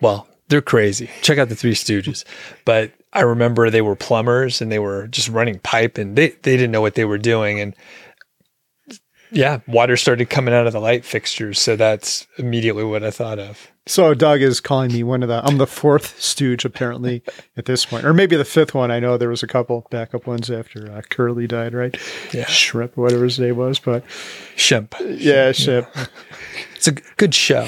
well, 0.00 0.28
they're 0.48 0.62
crazy. 0.62 1.10
Check 1.22 1.38
out 1.38 1.48
the 1.48 1.56
Three 1.56 1.74
Stooges. 1.74 2.24
But 2.64 2.92
I 3.12 3.22
remember 3.22 3.70
they 3.70 3.82
were 3.82 3.96
plumbers 3.96 4.60
and 4.60 4.70
they 4.70 4.78
were 4.78 5.06
just 5.08 5.28
running 5.28 5.58
pipe 5.60 5.98
and 5.98 6.16
they, 6.16 6.30
they 6.30 6.56
didn't 6.56 6.72
know 6.72 6.80
what 6.80 6.94
they 6.94 7.04
were 7.04 7.18
doing. 7.18 7.60
And 7.60 7.74
yeah, 9.34 9.60
water 9.66 9.96
started 9.96 10.30
coming 10.30 10.54
out 10.54 10.66
of 10.66 10.72
the 10.72 10.80
light 10.80 11.04
fixtures. 11.04 11.60
So 11.60 11.76
that's 11.76 12.26
immediately 12.38 12.84
what 12.84 13.02
I 13.02 13.10
thought 13.10 13.38
of. 13.38 13.70
So 13.86 14.14
Doug 14.14 14.40
is 14.40 14.60
calling 14.60 14.92
me 14.92 15.02
one 15.02 15.22
of 15.22 15.28
the. 15.28 15.44
I'm 15.44 15.58
the 15.58 15.66
fourth 15.66 16.18
stooge 16.20 16.64
apparently 16.64 17.22
at 17.56 17.66
this 17.66 17.84
point, 17.84 18.06
or 18.06 18.14
maybe 18.14 18.36
the 18.36 18.44
fifth 18.44 18.74
one. 18.74 18.90
I 18.90 19.00
know 19.00 19.18
there 19.18 19.28
was 19.28 19.42
a 19.42 19.46
couple 19.46 19.86
backup 19.90 20.26
ones 20.26 20.50
after 20.50 20.90
uh, 20.90 21.02
Curly 21.10 21.46
died, 21.46 21.74
right? 21.74 21.94
Yeah, 22.32 22.46
Shrimp, 22.46 22.96
whatever 22.96 23.24
his 23.24 23.38
name 23.38 23.56
was, 23.56 23.78
but 23.78 24.04
Shemp. 24.56 24.94
Yeah, 25.00 25.50
Shemp. 25.50 25.88
Yeah. 25.94 26.06
It's 26.76 26.88
a 26.88 26.92
good 27.16 27.34
show. 27.34 27.66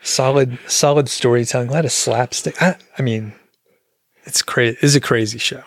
Solid, 0.00 0.58
solid 0.66 1.10
storytelling. 1.10 1.68
A 1.68 1.72
lot 1.72 1.84
of 1.84 1.92
slapstick. 1.92 2.62
I, 2.62 2.76
I 2.98 3.02
mean, 3.02 3.34
it's 4.24 4.40
crazy. 4.40 4.78
It's 4.80 4.94
a 4.94 5.02
crazy 5.02 5.36
show. 5.36 5.62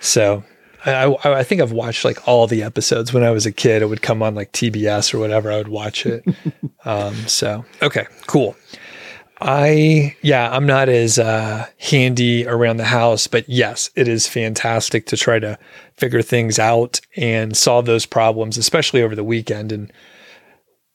So 0.00 0.42
I, 0.86 1.04
I, 1.04 1.38
I, 1.40 1.42
think 1.42 1.60
I've 1.60 1.72
watched 1.72 2.04
like 2.04 2.26
all 2.28 2.46
the 2.46 2.62
episodes 2.62 3.12
when 3.12 3.24
I 3.24 3.30
was 3.30 3.44
a 3.44 3.52
kid. 3.52 3.82
It 3.82 3.86
would 3.86 4.02
come 4.02 4.22
on 4.22 4.34
like 4.34 4.52
TBS 4.52 5.12
or 5.12 5.18
whatever. 5.18 5.50
I 5.50 5.58
would 5.58 5.68
watch 5.68 6.06
it. 6.06 6.24
um, 6.84 7.14
so 7.26 7.64
okay, 7.82 8.06
cool. 8.26 8.56
I, 9.40 10.16
yeah, 10.22 10.50
I'm 10.50 10.64
not 10.64 10.88
as 10.88 11.18
uh, 11.18 11.66
handy 11.78 12.46
around 12.46 12.78
the 12.78 12.84
house, 12.84 13.26
but 13.26 13.46
yes, 13.48 13.90
it 13.94 14.08
is 14.08 14.26
fantastic 14.26 15.06
to 15.06 15.16
try 15.16 15.38
to 15.38 15.58
figure 15.98 16.22
things 16.22 16.58
out 16.58 17.00
and 17.16 17.54
solve 17.54 17.84
those 17.84 18.06
problems, 18.06 18.56
especially 18.56 19.02
over 19.02 19.14
the 19.14 19.24
weekend. 19.24 19.72
And 19.72 19.92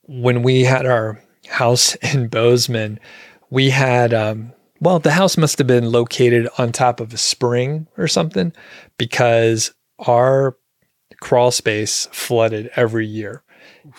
when 0.07 0.41
we 0.41 0.63
had 0.63 0.87
our 0.87 1.21
house 1.47 1.93
in 2.13 2.29
Bozeman, 2.29 2.99
we 3.51 3.69
had, 3.69 4.13
um, 4.13 4.53
well, 4.79 4.97
the 4.97 5.11
house 5.11 5.37
must 5.37 5.59
have 5.59 5.67
been 5.67 5.91
located 5.91 6.47
on 6.57 6.71
top 6.71 6.99
of 6.99 7.13
a 7.13 7.17
spring 7.17 7.85
or 7.95 8.07
something 8.07 8.53
because 8.97 9.71
our 10.01 10.57
crawl 11.19 11.51
space 11.51 12.07
flooded 12.11 12.69
every 12.75 13.07
year. 13.07 13.43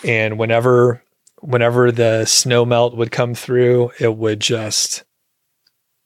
And 0.05 0.39
whenever 0.39 1.03
whenever 1.43 1.91
the 1.91 2.25
snow 2.25 2.65
melt 2.65 2.97
would 2.97 3.11
come 3.11 3.35
through, 3.35 3.91
it 3.99 4.17
would 4.17 4.41
just, 4.41 5.03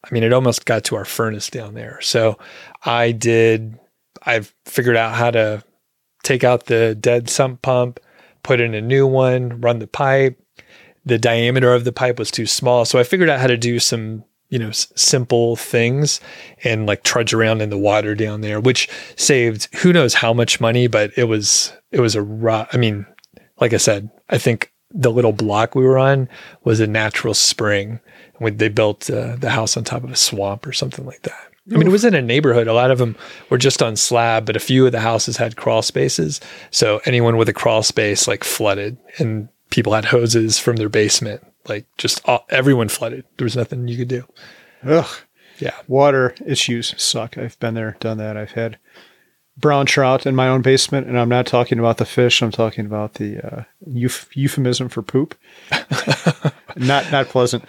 I 0.02 0.08
mean, 0.10 0.22
it 0.22 0.32
almost 0.32 0.64
got 0.64 0.84
to 0.84 0.96
our 0.96 1.04
furnace 1.04 1.50
down 1.50 1.74
there. 1.74 2.00
So 2.00 2.38
I 2.84 3.12
did, 3.12 3.78
I 4.24 4.40
figured 4.64 4.96
out 4.96 5.14
how 5.14 5.30
to 5.30 5.62
take 6.22 6.42
out 6.42 6.66
the 6.66 6.94
dead 6.94 7.28
sump 7.28 7.62
pump, 7.62 8.00
put 8.42 8.60
in 8.60 8.74
a 8.74 8.80
new 8.80 9.06
one, 9.06 9.60
run 9.60 9.78
the 9.78 9.86
pipe. 9.86 10.40
The 11.04 11.18
diameter 11.18 11.72
of 11.72 11.84
the 11.84 11.92
pipe 11.92 12.18
was 12.18 12.30
too 12.30 12.46
small. 12.46 12.84
So 12.84 12.98
I 12.98 13.04
figured 13.04 13.28
out 13.28 13.38
how 13.38 13.46
to 13.46 13.58
do 13.58 13.78
some, 13.78 14.24
you 14.48 14.58
know, 14.58 14.68
s- 14.68 14.92
simple 14.96 15.56
things 15.56 16.20
and 16.64 16.86
like 16.86 17.02
trudge 17.02 17.34
around 17.34 17.60
in 17.62 17.70
the 17.70 17.78
water 17.78 18.14
down 18.14 18.40
there, 18.40 18.60
which 18.60 18.88
saved 19.16 19.68
who 19.76 19.92
knows 19.92 20.14
how 20.14 20.32
much 20.32 20.60
money, 20.60 20.86
but 20.86 21.10
it 21.16 21.24
was, 21.24 21.72
it 21.90 22.00
was 22.00 22.14
a 22.14 22.22
rough, 22.22 22.68
I 22.72 22.76
mean, 22.76 23.06
like 23.60 23.72
I 23.72 23.78
said, 23.78 24.10
I 24.28 24.38
think 24.38 24.72
the 24.90 25.10
little 25.10 25.32
block 25.32 25.74
we 25.74 25.84
were 25.84 25.98
on 25.98 26.28
was 26.64 26.80
a 26.80 26.86
natural 26.86 27.34
spring. 27.34 28.00
When 28.38 28.58
they 28.58 28.68
built 28.68 29.08
uh, 29.08 29.36
the 29.36 29.48
house 29.48 29.78
on 29.78 29.84
top 29.84 30.04
of 30.04 30.10
a 30.10 30.16
swamp 30.16 30.66
or 30.66 30.72
something 30.74 31.06
like 31.06 31.22
that. 31.22 31.48
I 31.72 31.78
mean, 31.78 31.86
it 31.86 31.90
was 31.90 32.04
in 32.04 32.14
a 32.14 32.20
neighborhood. 32.20 32.68
A 32.68 32.74
lot 32.74 32.90
of 32.90 32.98
them 32.98 33.16
were 33.48 33.56
just 33.56 33.82
on 33.82 33.96
slab, 33.96 34.44
but 34.44 34.56
a 34.56 34.60
few 34.60 34.84
of 34.84 34.92
the 34.92 35.00
houses 35.00 35.38
had 35.38 35.56
crawl 35.56 35.80
spaces. 35.80 36.38
So 36.70 37.00
anyone 37.06 37.38
with 37.38 37.48
a 37.48 37.54
crawl 37.54 37.82
space 37.82 38.28
like 38.28 38.44
flooded, 38.44 38.98
and 39.16 39.48
people 39.70 39.94
had 39.94 40.04
hoses 40.04 40.58
from 40.58 40.76
their 40.76 40.90
basement. 40.90 41.42
Like 41.68 41.86
just 41.96 42.20
all, 42.26 42.44
everyone 42.50 42.88
flooded. 42.88 43.24
There 43.36 43.44
was 43.44 43.56
nothing 43.56 43.88
you 43.88 43.96
could 43.96 44.08
do. 44.08 44.24
Ugh. 44.84 45.08
Yeah. 45.58 45.74
Water 45.88 46.34
issues 46.44 46.94
suck. 47.02 47.38
I've 47.38 47.58
been 47.60 47.74
there, 47.74 47.96
done 48.00 48.18
that. 48.18 48.36
I've 48.36 48.52
had 48.52 48.78
brown 49.56 49.86
trout 49.86 50.26
in 50.26 50.34
my 50.36 50.48
own 50.48 50.60
basement, 50.62 51.06
and 51.06 51.18
I'm 51.18 51.30
not 51.30 51.46
talking 51.46 51.78
about 51.78 51.96
the 51.96 52.04
fish. 52.04 52.42
I'm 52.42 52.50
talking 52.50 52.84
about 52.84 53.14
the 53.14 53.38
uh, 53.38 53.64
euph- 53.88 54.28
euphemism 54.34 54.88
for 54.88 55.02
poop. 55.02 55.34
not 56.76 57.10
not 57.10 57.26
pleasant. 57.28 57.64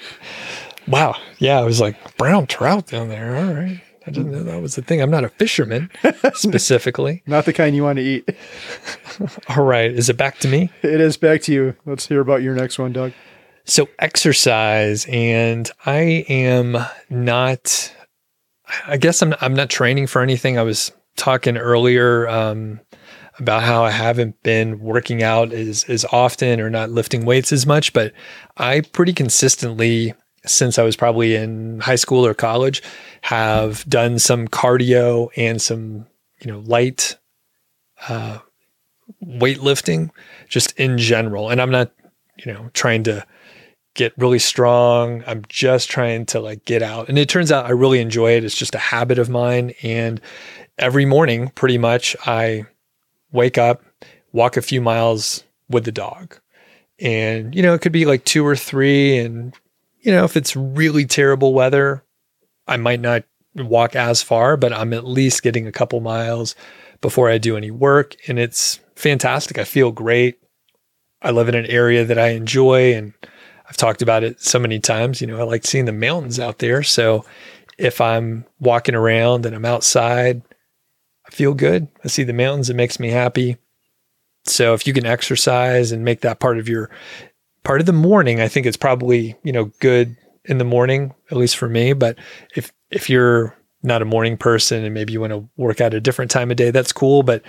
Wow. 0.87 1.15
Yeah. 1.37 1.59
I 1.59 1.63
was 1.63 1.79
like 1.79 2.17
brown 2.17 2.47
trout 2.47 2.87
down 2.87 3.09
there. 3.09 3.35
All 3.37 3.53
right. 3.53 3.81
I 4.05 4.09
didn't 4.09 4.31
know 4.31 4.43
that 4.43 4.61
was 4.61 4.75
the 4.75 4.81
thing. 4.81 5.01
I'm 5.01 5.11
not 5.11 5.25
a 5.25 5.29
fisherman 5.29 5.91
specifically. 6.33 7.23
Not 7.27 7.43
the 7.43 7.51
kind 7.51 7.75
you 7.75 7.83
want 7.83 7.97
to 7.97 8.03
eat. 8.03 8.29
All 9.49 9.65
right. 9.65 9.91
Is 9.91 10.07
it 10.09 10.15
back 10.15 10.37
to 10.39 10.47
me? 10.47 10.71
It 10.81 11.01
is 11.01 11.17
back 11.17 11.41
to 11.41 11.53
you. 11.53 11.75
Let's 11.85 12.07
hear 12.07 12.21
about 12.21 12.41
your 12.41 12.55
next 12.55 12.79
one, 12.79 12.93
Doug. 12.93 13.11
So 13.70 13.89
exercise, 13.99 15.05
and 15.09 15.70
I 15.86 16.26
am 16.30 16.78
not. 17.09 17.93
I 18.86 18.95
guess 18.95 19.22
I'm 19.22 19.36
I'm 19.41 19.53
not 19.53 19.70
training 19.70 20.07
for 20.07 20.22
anything. 20.22 20.57
I 20.57 20.63
was 20.63 20.93
talking 21.18 21.57
earlier 21.57 22.30
um, 22.30 22.80
about 23.39 23.63
how 23.63 23.84
I 23.84 23.91
haven't 23.91 24.41
been 24.41 24.80
working 24.80 25.22
out 25.22 25.51
as 25.51 25.84
as 25.89 26.05
often 26.13 26.61
or 26.61 26.70
not 26.70 26.91
lifting 26.91 27.26
weights 27.26 27.51
as 27.51 27.65
much, 27.65 27.91
but 27.91 28.13
I 28.55 28.82
pretty 28.82 29.11
consistently 29.11 30.13
since 30.45 30.80
I 30.80 30.84
was 30.84 30.95
probably 30.95 31.36
in 31.36 31.82
high 31.82 31.95
school 31.95 32.26
or 32.26 32.34
college 32.34 32.82
have 33.22 33.84
done 33.89 34.18
some 34.18 34.47
cardio 34.47 35.28
and 35.36 35.61
some 35.61 36.07
you 36.39 36.49
know 36.49 36.59
light 36.59 37.18
uh, 38.07 38.39
weightlifting 39.22 40.09
just 40.47 40.72
in 40.80 40.97
general. 40.97 41.49
And 41.49 41.61
I'm 41.61 41.72
not 41.72 41.91
you 42.45 42.53
know 42.53 42.70
trying 42.74 43.03
to 43.03 43.26
get 43.97 44.13
really 44.15 44.39
strong. 44.39 45.23
I'm 45.27 45.43
just 45.49 45.89
trying 45.89 46.27
to 46.27 46.39
like 46.39 46.63
get 46.63 46.81
out. 46.81 47.09
And 47.09 47.17
it 47.17 47.27
turns 47.27 47.51
out 47.51 47.65
I 47.65 47.71
really 47.71 47.99
enjoy 47.99 48.37
it. 48.37 48.45
It's 48.45 48.55
just 48.55 48.75
a 48.75 48.79
habit 48.79 49.19
of 49.19 49.27
mine. 49.27 49.73
And 49.81 50.21
every 50.77 51.03
morning, 51.03 51.49
pretty 51.49 51.79
much, 51.79 52.15
I 52.25 52.67
wake 53.31 53.57
up, 53.57 53.83
walk 54.31 54.55
a 54.55 54.61
few 54.61 54.79
miles 54.79 55.43
with 55.67 55.83
the 55.83 55.91
dog. 55.91 56.39
And, 56.99 57.53
you 57.53 57.61
know, 57.61 57.73
it 57.73 57.81
could 57.81 57.91
be 57.91 58.05
like 58.05 58.23
two 58.23 58.45
or 58.45 58.55
three. 58.55 59.17
And, 59.17 59.53
you 59.99 60.11
know, 60.11 60.23
if 60.23 60.37
it's 60.37 60.55
really 60.55 61.05
terrible 61.05 61.53
weather, 61.53 62.03
I 62.67 62.77
might 62.77 63.01
not 63.01 63.23
walk 63.55 63.95
as 63.95 64.21
far, 64.21 64.57
but 64.57 64.71
I'm 64.71 64.93
at 64.93 65.05
least 65.05 65.41
getting 65.41 65.65
a 65.65 65.71
couple 65.71 65.99
miles 66.01 66.55
before 67.01 67.29
I 67.31 67.39
do 67.39 67.57
any 67.57 67.71
work. 67.71 68.15
And 68.27 68.37
it's 68.37 68.79
fantastic. 68.95 69.57
I 69.57 69.63
feel 69.63 69.91
great. 69.91 70.39
I 71.23 71.31
live 71.31 71.49
in 71.49 71.55
an 71.55 71.65
area 71.65 72.05
that 72.05 72.19
I 72.19 72.29
enjoy 72.29 72.93
and 72.93 73.13
I've 73.70 73.78
talked 73.78 74.01
about 74.01 74.24
it 74.24 74.41
so 74.41 74.59
many 74.59 74.80
times. 74.80 75.22
You 75.22 75.28
know, 75.28 75.39
I 75.39 75.43
like 75.43 75.65
seeing 75.65 75.86
the 75.86 75.91
mountains 75.91 76.39
out 76.39 76.59
there. 76.59 76.84
So 76.84 77.26
if 77.78 77.99
I'm 78.01 78.45
walking 78.59 78.95
around 78.95 79.45
and 79.45 79.55
I'm 79.55 79.65
outside, 79.65 80.41
I 81.28 81.32
feel 81.32 81.53
good. 81.53 81.88
I 82.03 82.07
see 82.07 82.24
the 82.24 82.34
mountains. 82.34 82.70
It 82.70 82.76
makes 82.76 82.99
me 82.99 83.09
happy. 83.09 83.57
So 84.45 84.74
if 84.74 84.88
you 84.88 84.93
can 84.93 85.05
exercise 85.05 85.91
and 85.91 86.05
make 86.05 86.22
that 86.22 86.39
part 86.39 86.57
of 86.57 86.70
your 86.70 86.89
part 87.63 87.82
of 87.82 87.86
the 87.86 87.93
morning, 87.93 88.39
I 88.39 88.47
think 88.47 88.65
it's 88.65 88.78
probably, 88.78 89.36
you 89.43 89.51
know, 89.51 89.65
good 89.80 90.15
in 90.45 90.57
the 90.57 90.63
morning, 90.63 91.13
at 91.30 91.38
least 91.38 91.57
for 91.57 91.68
me. 91.68 91.91
But 91.93 92.18
if 92.55 92.72
if 92.89 93.09
you're 93.09 93.53
not 93.84 94.01
a 94.01 94.05
morning 94.05 94.38
person 94.38 94.84
and 94.86 94.93
maybe 94.93 95.13
you 95.13 95.22
want 95.22 95.34
to 95.34 95.47
work 95.57 95.82
out 95.82 95.93
a 95.93 95.99
different 95.99 96.32
time 96.32 96.49
of 96.49 96.57
day, 96.57 96.72
that's 96.72 96.93
cool. 96.93 97.24
But 97.24 97.43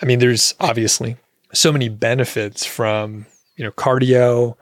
I 0.00 0.06
mean, 0.06 0.20
there's 0.20 0.54
obviously 0.60 1.16
so 1.52 1.72
many 1.72 1.88
benefits 1.88 2.64
from, 2.64 3.26
you 3.56 3.64
know, 3.64 3.72
cardio, 3.72 4.56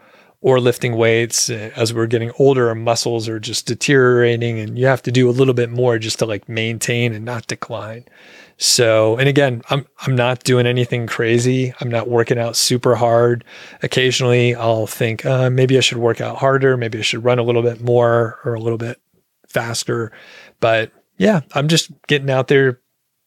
or 0.45 0.61
lifting 0.61 0.95
weights. 0.95 1.49
As 1.49 1.95
we're 1.95 2.07
getting 2.07 2.31
older, 2.39 2.69
our 2.69 2.75
muscles 2.75 3.31
are 3.31 3.41
just 3.41 3.65
deteriorating 3.65 4.61
and 4.61 4.79
you 4.79 4.85
have 4.85 5.01
to 5.01 5.11
do 5.11 5.31
a 5.31 5.33
little 5.33 5.55
bit 5.55 5.71
more 5.71 5.99
just 5.99 6.19
to 6.19 6.27
like 6.27 6.51
maintain 6.51 7.15
and 7.15 7.25
not 7.25 7.47
decline. 7.47 8.05
So, 8.59 9.17
and 9.17 9.27
again, 9.27 9.63
I'm 9.71 9.87
I'm 10.03 10.15
not 10.15 10.45
doing 10.45 10.67
anything 10.67 11.07
crazy. 11.07 11.73
I'm 11.81 11.89
not 11.89 12.11
working 12.11 12.39
out 12.39 12.57
super 12.57 12.95
hard. 12.95 13.43
Occasionally, 13.83 14.55
I'll 14.55 14.87
think 14.87 15.25
uh, 15.25 15.49
maybe 15.49 15.79
I 15.79 15.81
should 15.81 15.97
work 15.97 16.21
out 16.21 16.37
harder. 16.37 16.77
Maybe 16.77 16.99
I 16.99 17.03
should 17.03 17.25
run 17.25 17.39
a 17.39 17.43
little 17.43 17.63
bit 17.63 17.81
more 17.81 18.39
or 18.45 18.53
a 18.53 18.61
little 18.61 18.79
bit 18.79 19.01
faster. 19.49 20.13
But 20.61 20.93
yeah, 21.17 21.41
I'm 21.55 21.69
just 21.69 21.91
getting 22.07 22.29
out 22.29 22.49
there, 22.49 22.81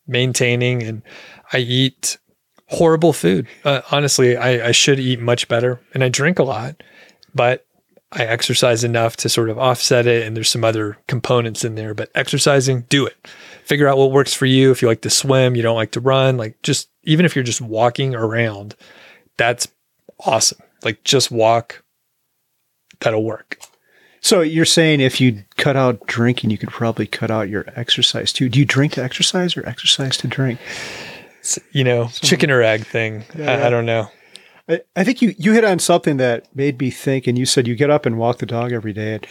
maintaining, 0.05 0.83
and 0.83 1.01
I 1.51 1.57
eat 1.57 2.19
horrible 2.67 3.11
food. 3.11 3.47
Uh, 3.65 3.81
honestly, 3.91 4.37
I, 4.37 4.67
I 4.67 4.71
should 4.71 4.99
eat 4.99 5.19
much 5.19 5.47
better, 5.47 5.81
and 5.95 6.03
I 6.03 6.09
drink 6.09 6.37
a 6.37 6.43
lot 6.43 6.83
but 7.37 7.65
I 8.11 8.23
exercise 8.23 8.83
enough 8.83 9.15
to 9.17 9.29
sort 9.29 9.49
of 9.49 9.57
offset 9.57 10.07
it. 10.07 10.25
And 10.25 10.35
there's 10.35 10.49
some 10.49 10.63
other 10.63 10.97
components 11.07 11.63
in 11.63 11.75
there, 11.75 11.93
but 11.93 12.09
exercising, 12.15 12.81
do 12.89 13.05
it. 13.05 13.27
Figure 13.65 13.87
out 13.87 13.97
what 13.97 14.11
works 14.11 14.33
for 14.33 14.45
you. 14.45 14.71
If 14.71 14.81
you 14.81 14.87
like 14.87 15.01
to 15.01 15.09
swim, 15.09 15.55
you 15.55 15.61
don't 15.61 15.75
like 15.75 15.91
to 15.91 15.99
run, 15.99 16.37
like 16.37 16.61
just 16.63 16.89
even 17.03 17.25
if 17.25 17.35
you're 17.35 17.43
just 17.43 17.61
walking 17.61 18.15
around, 18.15 18.75
that's 19.37 19.67
awesome. 20.25 20.59
Like 20.83 21.03
just 21.03 21.31
walk, 21.31 21.83
that'll 22.99 23.23
work. 23.23 23.59
So 24.21 24.41
you're 24.41 24.65
saying 24.65 24.99
if 25.01 25.21
you 25.21 25.43
cut 25.57 25.75
out 25.75 26.05
drinking, 26.07 26.49
you 26.49 26.57
could 26.57 26.69
probably 26.69 27.07
cut 27.07 27.29
out 27.29 27.49
your 27.49 27.65
exercise 27.75 28.33
too. 28.33 28.49
Do 28.49 28.59
you 28.59 28.65
drink 28.65 28.93
to 28.93 29.03
exercise 29.03 29.55
or 29.55 29.67
exercise 29.67 30.17
to 30.17 30.27
drink? 30.27 30.59
It's, 31.39 31.59
you 31.71 31.83
know, 31.83 32.07
chicken 32.07 32.51
or 32.51 32.61
egg 32.61 32.85
thing. 32.85 33.25
Yeah, 33.37 33.51
I, 33.51 33.57
yeah. 33.57 33.67
I 33.67 33.69
don't 33.69 33.85
know. 33.85 34.09
I, 34.67 34.81
I 34.95 35.03
think 35.03 35.21
you, 35.21 35.33
you 35.37 35.53
hit 35.53 35.63
on 35.63 35.79
something 35.79 36.17
that 36.17 36.53
made 36.55 36.79
me 36.79 36.89
think, 36.89 37.27
and 37.27 37.37
you 37.37 37.45
said 37.45 37.67
you 37.67 37.75
get 37.75 37.89
up 37.89 38.05
and 38.05 38.17
walk 38.17 38.37
the 38.37 38.45
dog 38.45 38.71
every 38.71 38.93
day. 38.93 39.15
And 39.15 39.27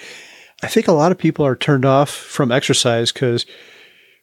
I 0.63 0.69
think 0.69 0.89
a 0.89 0.93
lot 0.93 1.13
of 1.13 1.19
people 1.19 1.45
are 1.45 1.57
turned 1.57 1.85
off 1.85 2.11
from 2.11 2.51
exercise 2.51 3.13
because 3.13 3.47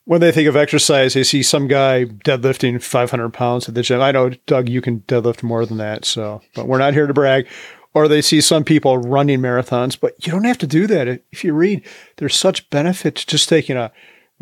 when 0.05 0.20
they 0.20 0.32
think 0.32 0.47
of 0.47 0.55
exercise, 0.55 1.14
they 1.14 1.24
see 1.24 1.43
some 1.43 1.68
guy 1.68 2.05
deadlifting 2.05 2.82
500 2.82 3.30
pounds 3.34 3.70
at 3.70 3.76
the 3.76 3.82
gym. 3.82 4.01
I 4.01 4.11
know, 4.11 4.30
Doug, 4.47 4.68
you 4.68 4.82
can 4.82 5.01
deadlift 5.01 5.43
more 5.43 5.66
than 5.66 5.78
that. 5.78 6.05
So, 6.05 6.41
but 6.55 6.68
we're 6.68 6.80
not 6.80 6.93
here 6.93 7.07
to 7.07 7.14
brag. 7.14 7.47
Or 7.95 8.07
they 8.07 8.24
see 8.24 8.41
some 8.41 8.64
people 8.64 8.97
running 8.97 9.39
marathons, 9.39 9.99
but 9.99 10.16
you 10.26 10.32
don't 10.32 10.45
have 10.45 10.57
to 10.57 10.68
do 10.68 10.88
that. 10.88 11.22
If 11.32 11.43
you 11.43 11.53
read, 11.53 11.86
there's 12.18 12.36
such 12.36 12.68
benefit 12.72 13.16
to 13.18 13.28
just 13.28 13.47
taking 13.47 13.78
a 13.78 13.91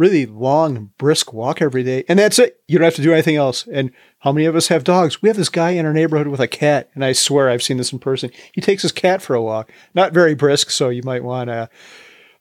really 0.01 0.25
long, 0.25 0.89
brisk 0.97 1.31
walk 1.31 1.61
every 1.61 1.83
day. 1.83 2.03
And 2.09 2.17
that's 2.17 2.39
it. 2.39 2.59
You 2.67 2.79
don't 2.79 2.85
have 2.85 2.95
to 2.95 3.03
do 3.03 3.13
anything 3.13 3.35
else. 3.35 3.67
And 3.71 3.91
how 4.19 4.31
many 4.31 4.47
of 4.47 4.55
us 4.55 4.69
have 4.69 4.83
dogs? 4.83 5.21
We 5.21 5.29
have 5.29 5.37
this 5.37 5.47
guy 5.47 5.71
in 5.71 5.85
our 5.85 5.93
neighborhood 5.93 6.27
with 6.27 6.39
a 6.39 6.47
cat, 6.47 6.89
and 6.95 7.05
I 7.05 7.13
swear 7.13 7.49
I've 7.49 7.61
seen 7.61 7.77
this 7.77 7.93
in 7.93 7.99
person. 7.99 8.31
He 8.51 8.61
takes 8.61 8.81
his 8.81 8.91
cat 8.91 9.21
for 9.21 9.35
a 9.35 9.41
walk. 9.43 9.71
Not 9.93 10.11
very 10.11 10.33
brisk, 10.33 10.71
so 10.71 10.89
you 10.89 11.03
might 11.03 11.23
want 11.23 11.51
a, 11.51 11.69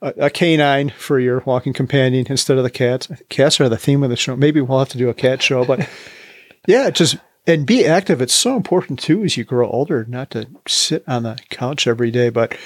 a, 0.01 0.09
a 0.17 0.31
canine 0.31 0.89
for 0.89 1.21
your 1.21 1.41
walking 1.41 1.75
companion 1.75 2.27
instead 2.31 2.57
of 2.57 2.65
the 2.65 2.71
cats. 2.71 3.09
Cats 3.29 3.61
are 3.61 3.69
the 3.69 3.77
theme 3.77 4.03
of 4.03 4.09
the 4.09 4.17
show. 4.17 4.37
Maybe 4.37 4.63
we'll 4.63 4.79
have 4.79 4.89
to 4.89 4.99
do 4.99 5.11
a 5.11 5.15
cat 5.15 5.43
show, 5.43 5.67
but 5.67 5.87
yeah, 6.67 6.89
just 6.89 7.19
and 7.47 7.67
be 7.67 7.85
active. 7.85 8.23
It's 8.23 8.33
so 8.33 8.57
important 8.57 8.99
too 8.99 9.23
as 9.23 9.37
you 9.37 9.45
grow 9.45 9.69
older, 9.69 10.07
not 10.09 10.31
to 10.31 10.49
sit 10.67 11.05
on 11.07 11.25
the 11.25 11.39
couch 11.51 11.87
every 11.87 12.11
day. 12.11 12.31
But 12.31 12.57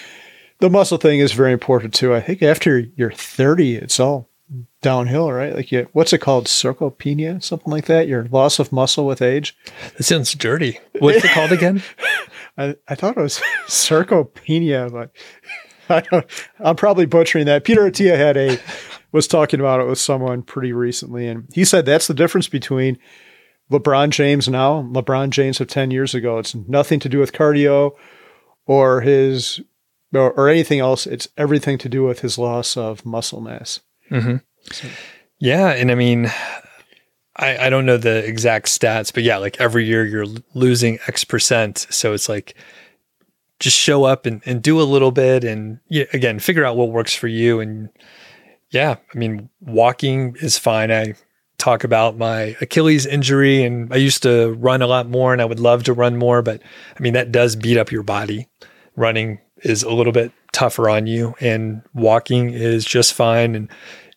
the 0.60 0.70
muscle 0.70 0.98
thing 0.98 1.18
is 1.18 1.32
very 1.32 1.52
important 1.52 1.94
too. 1.94 2.14
I 2.14 2.20
think 2.20 2.44
after 2.44 2.78
you're 2.94 3.10
30, 3.10 3.74
it's 3.74 3.98
all 3.98 4.30
downhill, 4.84 5.32
right? 5.32 5.56
Like, 5.56 5.72
you, 5.72 5.88
what's 5.92 6.12
it 6.12 6.18
called? 6.18 6.46
Sarcopenia, 6.46 7.42
something 7.42 7.72
like 7.72 7.86
that. 7.86 8.06
Your 8.06 8.24
loss 8.26 8.58
of 8.58 8.70
muscle 8.70 9.06
with 9.06 9.22
age. 9.22 9.56
That 9.96 10.04
sounds 10.04 10.34
dirty. 10.34 10.78
What's 10.98 11.24
it 11.24 11.30
called 11.30 11.52
again? 11.52 11.82
I, 12.58 12.76
I 12.86 12.94
thought 12.94 13.16
it 13.16 13.22
was 13.22 13.40
sarcopenia, 13.66 14.92
but 14.92 15.10
I 15.88 16.00
don't. 16.02 16.26
I'm 16.60 16.76
probably 16.76 17.06
butchering 17.06 17.46
that. 17.46 17.64
Peter 17.64 17.90
Attia 17.90 18.16
had 18.16 18.36
a 18.36 18.58
was 19.10 19.26
talking 19.26 19.58
about 19.58 19.80
it 19.80 19.86
with 19.86 19.98
someone 19.98 20.42
pretty 20.42 20.72
recently, 20.72 21.26
and 21.26 21.48
he 21.54 21.64
said 21.64 21.86
that's 21.86 22.06
the 22.06 22.14
difference 22.14 22.48
between 22.48 22.98
LeBron 23.72 24.10
James 24.10 24.48
now, 24.48 24.80
and 24.80 24.94
LeBron 24.94 25.30
James 25.30 25.60
of 25.60 25.68
10 25.68 25.90
years 25.90 26.14
ago. 26.14 26.38
It's 26.38 26.54
nothing 26.54 27.00
to 27.00 27.08
do 27.08 27.18
with 27.18 27.32
cardio 27.32 27.92
or 28.66 29.00
his 29.00 29.60
or, 30.12 30.32
or 30.32 30.48
anything 30.50 30.80
else. 30.80 31.06
It's 31.06 31.28
everything 31.38 31.78
to 31.78 31.88
do 31.88 32.04
with 32.04 32.20
his 32.20 32.36
loss 32.36 32.76
of 32.76 33.06
muscle 33.06 33.40
mass. 33.40 33.80
Mm-hmm. 34.10 34.36
So. 34.72 34.88
Yeah, 35.38 35.68
and 35.68 35.90
I 35.90 35.94
mean, 35.94 36.30
I, 37.36 37.66
I 37.66 37.70
don't 37.70 37.86
know 37.86 37.96
the 37.96 38.24
exact 38.24 38.66
stats, 38.66 39.12
but 39.12 39.22
yeah, 39.22 39.38
like 39.38 39.60
every 39.60 39.84
year 39.84 40.04
you're 40.04 40.26
losing 40.54 40.98
X 41.06 41.24
percent. 41.24 41.86
So 41.90 42.12
it's 42.12 42.28
like 42.28 42.54
just 43.60 43.76
show 43.76 44.04
up 44.04 44.26
and, 44.26 44.42
and 44.46 44.62
do 44.62 44.80
a 44.80 44.84
little 44.84 45.10
bit 45.10 45.44
and 45.44 45.80
yeah, 45.88 46.04
again, 46.12 46.38
figure 46.38 46.64
out 46.64 46.76
what 46.76 46.90
works 46.90 47.14
for 47.14 47.28
you. 47.28 47.60
And 47.60 47.88
yeah, 48.70 48.96
I 49.14 49.18
mean, 49.18 49.48
walking 49.60 50.36
is 50.40 50.58
fine. 50.58 50.92
I 50.92 51.14
talk 51.58 51.84
about 51.84 52.16
my 52.16 52.56
Achilles 52.60 53.06
injury 53.06 53.64
and 53.64 53.92
I 53.92 53.96
used 53.96 54.22
to 54.24 54.52
run 54.54 54.82
a 54.82 54.86
lot 54.86 55.08
more 55.08 55.32
and 55.32 55.40
I 55.40 55.44
would 55.44 55.60
love 55.60 55.84
to 55.84 55.92
run 55.92 56.16
more, 56.16 56.42
but 56.42 56.62
I 56.98 57.02
mean, 57.02 57.14
that 57.14 57.32
does 57.32 57.56
beat 57.56 57.78
up 57.78 57.90
your 57.90 58.02
body. 58.02 58.48
Running 58.96 59.40
is 59.62 59.82
a 59.82 59.90
little 59.90 60.12
bit 60.12 60.30
tougher 60.52 60.88
on 60.90 61.06
you 61.06 61.34
and 61.40 61.82
walking 61.94 62.50
is 62.50 62.84
just 62.84 63.14
fine. 63.14 63.54
And 63.54 63.70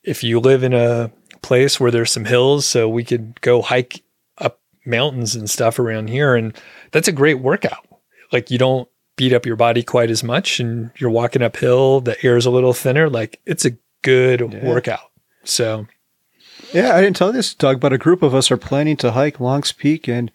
if 0.07 0.23
you 0.23 0.39
live 0.39 0.63
in 0.63 0.73
a 0.73 1.11
place 1.41 1.79
where 1.79 1.91
there's 1.91 2.11
some 2.11 2.25
hills, 2.25 2.65
so 2.65 2.87
we 2.87 3.03
could 3.03 3.39
go 3.41 3.61
hike 3.61 4.01
up 4.37 4.61
mountains 4.85 5.35
and 5.35 5.49
stuff 5.49 5.77
around 5.77 6.09
here. 6.09 6.33
And 6.33 6.57
that's 6.91 7.09
a 7.09 7.11
great 7.11 7.41
workout. 7.41 7.85
Like 8.31 8.49
you 8.49 8.57
don't 8.57 8.87
beat 9.17 9.33
up 9.33 9.45
your 9.45 9.57
body 9.57 9.83
quite 9.83 10.09
as 10.09 10.23
much 10.23 10.61
and 10.61 10.91
you're 10.97 11.09
walking 11.09 11.41
uphill, 11.41 11.99
the 11.99 12.23
air 12.25 12.37
is 12.37 12.45
a 12.45 12.51
little 12.51 12.73
thinner. 12.73 13.09
Like 13.09 13.41
it's 13.45 13.65
a 13.65 13.77
good 14.01 14.39
yeah. 14.39 14.65
workout. 14.65 15.11
So, 15.43 15.87
yeah, 16.73 16.95
I 16.95 17.01
didn't 17.01 17.17
tell 17.17 17.27
you 17.27 17.33
this, 17.33 17.53
Doug, 17.53 17.81
but 17.81 17.93
a 17.93 17.97
group 17.97 18.23
of 18.23 18.33
us 18.33 18.49
are 18.49 18.57
planning 18.57 18.95
to 18.97 19.11
hike 19.11 19.41
Longs 19.41 19.73
Peak 19.73 20.07
in 20.07 20.31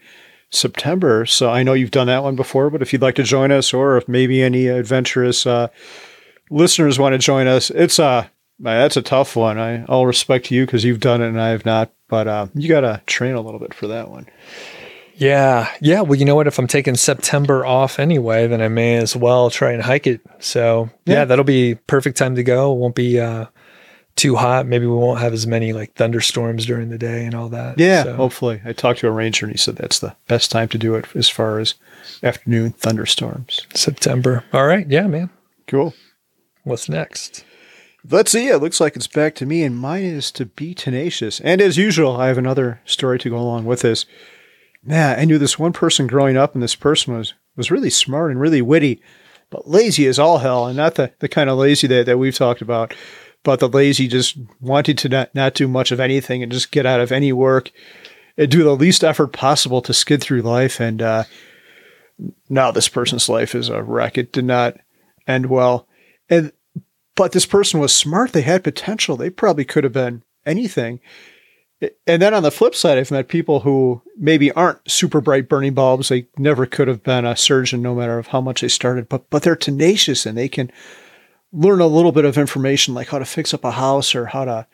September. 0.51 1.25
So 1.25 1.51
I 1.51 1.62
know 1.62 1.73
you've 1.73 1.91
done 1.91 2.09
that 2.09 2.23
one 2.23 2.37
before, 2.37 2.68
but 2.68 2.83
if 2.83 2.93
you'd 2.93 3.03
like 3.03 3.14
to 3.14 3.23
join 3.23 3.51
us 3.51 3.73
or 3.73 3.97
if 3.97 4.07
maybe 4.07 4.43
any 4.43 4.66
adventurous 4.66 5.47
uh, 5.47 5.68
listeners 6.51 6.99
want 6.99 7.14
to 7.14 7.18
join 7.18 7.47
us, 7.47 7.70
it's 7.70 7.99
uh, 7.99 8.27
that's 8.63 8.97
a 8.97 9.03
tough 9.03 9.37
one. 9.37 9.59
I, 9.59 9.85
I'll 9.89 10.07
respect 10.07 10.51
you 10.51 10.65
because 10.65 10.85
you've 10.85 11.01
done 11.01 11.21
it 11.21 11.29
and 11.29 11.41
I 11.41 11.49
have 11.49 11.65
not, 11.65 11.91
but 12.09 12.29
uh, 12.29 12.47
you 12.55 12.69
got 12.69 12.83
to 12.83 13.03
train 13.07 13.35
a 13.35 13.41
little 13.41 13.61
bit 13.61 13.75
for 13.75 13.89
that 13.89 14.09
one. 14.09 14.27
Yeah. 15.15 15.71
Yeah. 15.81 16.01
Well, 16.01 16.19
you 16.19 16.25
know 16.25 16.35
what? 16.35 16.47
If 16.47 16.59
I'm 16.59 16.67
taking 16.67 16.97
September 16.97 17.67
off 17.67 17.99
anyway, 17.99 18.47
then 18.47 18.63
I 18.63 18.69
may 18.69 18.97
as 18.97 19.15
well 19.15 19.51
try 19.51 19.73
and 19.73 19.83
hike 19.83 20.07
it. 20.07 20.21
So, 20.39 20.91
yeah, 21.05 21.15
yeah 21.15 21.25
that'll 21.25 21.45
be 21.45 21.75
perfect 21.75 22.17
time 22.17 22.37
to 22.37 22.43
go. 22.43 22.73
It 22.73 22.79
won't 22.79 22.95
be 22.95 23.21
uh, 23.21 23.47
too 24.17 24.37
hot. 24.37 24.67
Maybe 24.67 24.87
we 24.87 24.95
won't 24.95 25.21
have 25.21 25.33
as 25.33 25.47
many 25.47 25.73
like 25.73 25.95
thunderstorms 25.95 26.67
during 26.67 26.89
the 26.89 26.99
day 26.99 27.25
and 27.25 27.35
all 27.35 27.49
that. 27.51 27.79
Yeah. 27.79 28.05
So. 28.05 28.15
Hopefully. 28.15 28.61
I 28.65 28.73
talked 28.73 29.01
to 29.01 29.09
a 29.09 29.13
ranger 29.13 29.47
and 29.47 29.53
he 29.53 29.59
said 29.59 29.77
that's 29.77 29.99
the 29.99 30.17
best 30.29 30.51
time 30.51 30.69
to 30.69 30.79
do 30.79 30.95
it 30.95 31.07
as 31.15 31.29
far 31.29 31.59
as 31.59 31.75
afternoon 32.23 32.73
thunderstorms. 32.73 33.67
September. 33.75 34.45
All 34.53 34.67
right. 34.67 34.89
Yeah, 34.89 35.07
man. 35.07 35.31
Cool. 35.67 35.95
What's 36.65 36.89
next? 36.89 37.45
Let's 38.11 38.32
see. 38.32 38.48
It 38.48 38.59
looks 38.59 38.80
like 38.80 38.96
it's 38.96 39.07
back 39.07 39.34
to 39.36 39.46
me, 39.46 39.62
and 39.62 39.76
mine 39.76 40.03
is 40.03 40.32
to 40.32 40.46
be 40.46 40.74
tenacious. 40.74 41.40
And 41.40 41.61
as 41.61 41.76
usual, 41.76 42.16
I 42.16 42.26
have 42.28 42.38
another 42.38 42.80
story 42.84 43.18
to 43.20 43.30
go 43.30 43.36
along 43.36 43.64
with 43.64 43.82
this. 43.82 44.07
Man, 44.84 45.18
I 45.18 45.24
knew 45.24 45.38
this 45.38 45.59
one 45.59 45.72
person 45.72 46.09
growing 46.09 46.36
up, 46.36 46.55
and 46.55 46.62
this 46.62 46.74
person 46.74 47.16
was 47.16 47.34
was 47.57 47.70
really 47.70 47.90
smart 47.90 48.30
and 48.30 48.40
really 48.40 48.62
witty, 48.62 49.00
but 49.50 49.68
lazy 49.68 50.07
as 50.07 50.18
all 50.18 50.38
hell, 50.38 50.66
and 50.66 50.76
not 50.76 50.94
the, 50.94 51.12
the 51.18 51.28
kind 51.28 51.50
of 51.50 51.59
lazy 51.59 51.86
that, 51.86 52.07
that 52.07 52.18
we've 52.18 52.34
talked 52.34 52.62
about, 52.62 52.94
but 53.42 53.61
the 53.61 53.68
lazy 53.68 54.09
just 54.09 54.38
wanting 54.61 54.96
to 54.96 55.09
not, 55.09 55.34
not 55.34 55.55
do 55.55 55.68
much 55.68 55.92
of 55.92 56.00
anything 56.00 56.42
and 56.42 56.50
just 56.50 56.72
get 56.72 56.86
out 56.86 57.00
of 57.00 57.12
any 57.12 57.32
work 57.32 57.70
and 58.38 58.50
do 58.50 58.64
the 58.64 58.74
least 58.74 59.05
effort 59.05 59.28
possible 59.28 59.82
to 59.82 59.92
skid 59.92 60.22
through 60.22 60.40
life. 60.42 60.80
And 60.80 61.03
uh, 61.03 61.24
now 62.48 62.70
this 62.70 62.88
person's 62.88 63.28
life 63.28 63.55
is 63.55 63.68
a 63.68 63.82
wreck. 63.82 64.16
It 64.16 64.32
did 64.32 64.46
not 64.46 64.76
end 65.26 65.46
well. 65.46 65.86
And 66.30 66.53
but 67.15 67.33
this 67.33 67.47
person 67.47 67.81
was 67.81 67.95
smart. 67.95 68.33
They 68.33 68.43
had 68.43 68.65
potential. 68.65 69.17
They 69.17 69.31
probably 69.31 69.65
could 69.65 69.85
have 69.85 69.93
been 69.93 70.23
anything. 70.47 71.01
And 72.07 72.23
then 72.23 72.33
on 72.33 72.45
the 72.45 72.53
flip 72.53 72.75
side, 72.75 72.97
I've 72.97 73.11
met 73.11 73.27
people 73.27 73.61
who 73.61 74.03
maybe 74.17 74.53
aren't 74.53 74.89
super 74.89 75.21
bright 75.21 75.49
burning 75.49 75.75
bulbs. 75.75 76.09
They 76.09 76.29
never 76.39 76.65
could 76.65 76.87
have 76.87 77.03
been 77.03 77.27
a 77.27 77.37
surgeon, 77.37 77.83
no 77.83 77.95
matter 77.95 78.19
of 78.19 78.29
how 78.29 78.41
much 78.41 78.61
they 78.61 78.69
started, 78.69 79.09
but 79.09 79.29
but 79.31 79.43
they're 79.43 79.57
tenacious 79.57 80.25
and 80.25 80.39
they 80.39 80.49
can 80.49 80.71
learn 81.53 81.81
a 81.81 81.87
little 81.87 82.13
bit 82.13 82.25
of 82.25 82.39
information, 82.39 82.95
like 82.95 83.09
how 83.09 83.19
to 83.19 83.25
fix 83.25 83.53
up 83.53 83.65
a 83.65 83.73
house 83.73 84.15
or 84.15 84.27
how 84.27 84.45
to 84.45 84.67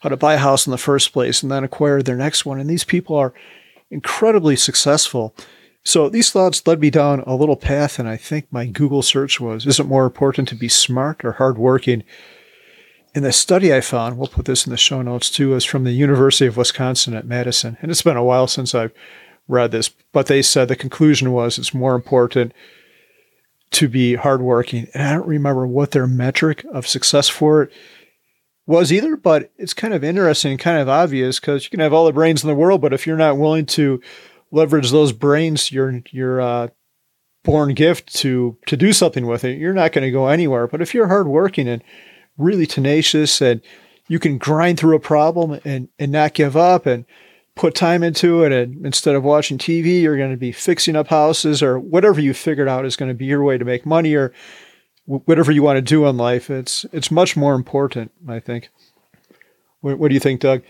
how 0.00 0.08
to 0.08 0.16
buy 0.16 0.34
a 0.34 0.38
house 0.38 0.66
in 0.66 0.72
the 0.72 0.78
first 0.78 1.12
place, 1.12 1.42
and 1.42 1.52
then 1.52 1.62
acquire 1.62 2.02
their 2.02 2.16
next 2.16 2.44
one. 2.44 2.58
And 2.58 2.68
these 2.68 2.84
people 2.84 3.14
are 3.16 3.32
incredibly 3.90 4.56
successful. 4.56 5.34
So 5.84 6.08
these 6.08 6.30
thoughts 6.30 6.66
led 6.66 6.80
me 6.80 6.90
down 6.90 7.20
a 7.20 7.34
little 7.34 7.56
path, 7.56 7.98
and 7.98 8.08
I 8.08 8.16
think 8.16 8.46
my 8.50 8.66
Google 8.66 9.02
search 9.02 9.40
was: 9.40 9.66
Is 9.66 9.80
it 9.80 9.86
more 9.86 10.04
important 10.04 10.48
to 10.48 10.54
be 10.54 10.68
smart 10.68 11.24
or 11.24 11.32
hardworking? 11.32 12.04
in 13.14 13.22
the 13.22 13.32
study 13.32 13.74
I 13.74 13.80
found, 13.80 14.16
we'll 14.18 14.28
put 14.28 14.44
this 14.44 14.66
in 14.66 14.70
the 14.70 14.76
show 14.76 15.02
notes 15.02 15.30
too, 15.30 15.54
is 15.54 15.64
from 15.64 15.84
the 15.84 15.92
University 15.92 16.46
of 16.46 16.56
Wisconsin 16.56 17.14
at 17.14 17.26
Madison. 17.26 17.76
And 17.82 17.90
it's 17.90 18.02
been 18.02 18.16
a 18.16 18.24
while 18.24 18.46
since 18.46 18.74
I've 18.74 18.92
read 19.48 19.72
this, 19.72 19.90
but 20.12 20.26
they 20.26 20.42
said 20.42 20.68
the 20.68 20.76
conclusion 20.76 21.32
was 21.32 21.58
it's 21.58 21.74
more 21.74 21.94
important 21.94 22.52
to 23.72 23.88
be 23.88 24.14
hardworking. 24.14 24.86
And 24.94 25.02
I 25.02 25.14
don't 25.14 25.26
remember 25.26 25.66
what 25.66 25.90
their 25.90 26.06
metric 26.06 26.64
of 26.72 26.86
success 26.86 27.28
for 27.28 27.64
it 27.64 27.72
was 28.66 28.92
either, 28.92 29.16
but 29.16 29.50
it's 29.56 29.74
kind 29.74 29.92
of 29.92 30.04
interesting 30.04 30.52
and 30.52 30.60
kind 30.60 30.78
of 30.78 30.88
obvious 30.88 31.40
because 31.40 31.64
you 31.64 31.70
can 31.70 31.80
have 31.80 31.92
all 31.92 32.06
the 32.06 32.12
brains 32.12 32.44
in 32.44 32.48
the 32.48 32.54
world, 32.54 32.80
but 32.80 32.92
if 32.92 33.06
you're 33.06 33.16
not 33.16 33.38
willing 33.38 33.66
to 33.66 34.00
leverage 34.50 34.90
those 34.90 35.12
brains, 35.12 35.72
your 35.72 36.02
your 36.10 36.40
uh, 36.40 36.68
born 37.44 37.74
gift 37.74 38.14
to 38.16 38.58
to 38.66 38.76
do 38.76 38.92
something 38.92 39.26
with 39.26 39.44
it, 39.44 39.58
you're 39.58 39.74
not 39.74 39.92
going 39.92 40.04
to 40.04 40.10
go 40.10 40.28
anywhere. 40.28 40.66
But 40.66 40.82
if 40.82 40.94
you're 40.94 41.08
hardworking 41.08 41.68
and 41.68 41.82
really 42.38 42.66
tenacious 42.66 43.40
and 43.40 43.60
you 44.08 44.18
can 44.18 44.38
grind 44.38 44.78
through 44.78 44.96
a 44.96 45.00
problem 45.00 45.60
and, 45.64 45.88
and 45.98 46.10
not 46.10 46.34
give 46.34 46.56
up 46.56 46.84
and 46.84 47.04
put 47.54 47.74
time 47.74 48.02
into 48.02 48.42
it. 48.42 48.50
And 48.52 48.84
instead 48.84 49.14
of 49.14 49.22
watching 49.22 49.58
TV, 49.58 50.02
you're 50.02 50.16
going 50.16 50.32
to 50.32 50.36
be 50.36 50.50
fixing 50.50 50.96
up 50.96 51.08
houses 51.08 51.62
or 51.62 51.78
whatever 51.78 52.20
you 52.20 52.34
figured 52.34 52.68
out 52.68 52.84
is 52.84 52.96
going 52.96 53.10
to 53.10 53.14
be 53.14 53.26
your 53.26 53.44
way 53.44 53.58
to 53.58 53.64
make 53.64 53.86
money 53.86 54.14
or 54.14 54.32
whatever 55.04 55.52
you 55.52 55.62
want 55.62 55.76
to 55.76 55.82
do 55.82 56.06
in 56.06 56.16
life. 56.16 56.50
It's, 56.50 56.84
it's 56.92 57.10
much 57.10 57.36
more 57.36 57.54
important, 57.54 58.10
I 58.28 58.40
think. 58.40 58.68
What, 59.80 59.98
what 59.98 60.08
do 60.08 60.14
you 60.14 60.20
think, 60.20 60.40
Doug? 60.40 60.62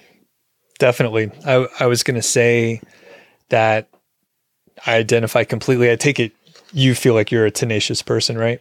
Definitely. 0.79 1.31
I, 1.47 1.67
I 1.79 1.87
was 1.87 2.03
going 2.03 2.17
to 2.17 2.23
say 2.23 2.83
that 3.51 3.89
I 4.87 4.97
identify 4.97 5.45
completely. 5.45 5.91
I 5.91 5.97
take 5.97 6.19
it 6.19 6.33
you 6.73 6.95
feel 6.95 7.15
like 7.15 7.31
you're 7.31 7.47
a 7.47 7.51
tenacious 7.51 8.03
person, 8.03 8.39
right? 8.39 8.61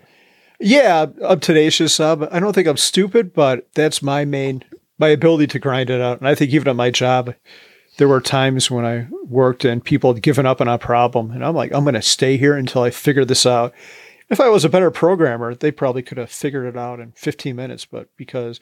Yeah, 0.60 1.06
I'm 1.24 1.40
tenacious. 1.40 2.00
I 2.00 2.16
don't 2.16 2.54
think 2.54 2.68
I'm 2.68 2.78
stupid, 2.78 3.34
but 3.34 3.68
that's 3.74 4.02
my 4.02 4.26
main 4.26 4.64
my 4.98 5.08
ability 5.08 5.48
to 5.48 5.60
grind 5.60 5.90
it 5.90 6.02
out. 6.02 6.20
And 6.20 6.28
I 6.28 6.36
think 6.36 6.52
even 6.52 6.68
at 6.68 6.76
my 6.76 6.92
job, 6.92 7.34
there 7.98 8.10
were 8.10 8.20
times 8.20 8.70
when 8.70 8.86
I 8.86 9.08
worked 9.24 9.64
and 9.64 9.84
people 9.84 10.14
had 10.14 10.22
given 10.22 10.46
up 10.46 10.60
on 10.60 10.68
a 10.68 10.78
problem, 10.78 11.32
and 11.32 11.44
I'm 11.46 11.56
like, 11.56 11.74
I'm 11.74 11.86
going 11.86 11.94
to 11.94 12.02
stay 12.02 12.38
here 12.38 12.56
until 12.56 12.82
I 12.84 12.90
figure 12.90 13.24
this 13.24 13.46
out. 13.46 13.74
If 14.30 14.40
I 14.42 14.50
was 14.50 14.66
a 14.66 14.70
better 14.70 14.92
programmer, 14.92 15.56
they 15.56 15.72
probably 15.72 16.02
could 16.02 16.18
have 16.18 16.30
figured 16.30 16.66
it 16.66 16.78
out 16.78 17.00
in 17.00 17.14
15 17.14 17.56
minutes, 17.56 17.86
but 17.86 18.10
because 18.18 18.60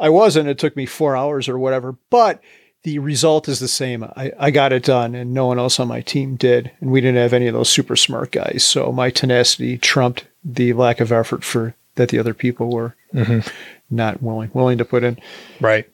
I 0.00 0.08
wasn't, 0.08 0.48
it 0.48 0.58
took 0.58 0.76
me 0.76 0.86
four 0.86 1.16
hours 1.16 1.48
or 1.48 1.58
whatever. 1.58 1.96
But 2.10 2.42
the 2.82 2.98
result 2.98 3.48
is 3.48 3.60
the 3.60 3.68
same. 3.68 4.04
I, 4.04 4.32
I 4.38 4.50
got 4.50 4.72
it 4.72 4.84
done, 4.84 5.14
and 5.14 5.34
no 5.34 5.46
one 5.46 5.58
else 5.58 5.78
on 5.78 5.88
my 5.88 6.00
team 6.00 6.36
did. 6.36 6.70
And 6.80 6.90
we 6.90 7.00
didn't 7.00 7.18
have 7.18 7.32
any 7.32 7.46
of 7.46 7.54
those 7.54 7.68
super 7.68 7.96
smart 7.96 8.32
guys. 8.32 8.64
So 8.64 8.90
my 8.90 9.10
tenacity 9.10 9.76
trumped 9.76 10.26
the 10.44 10.72
lack 10.72 11.00
of 11.00 11.12
effort 11.12 11.44
for 11.44 11.74
that 11.96 12.08
the 12.08 12.18
other 12.18 12.32
people 12.32 12.70
were 12.70 12.96
mm-hmm. 13.12 13.46
not 13.90 14.22
willing 14.22 14.50
willing 14.54 14.78
to 14.78 14.84
put 14.84 15.04
in. 15.04 15.18
Right. 15.60 15.86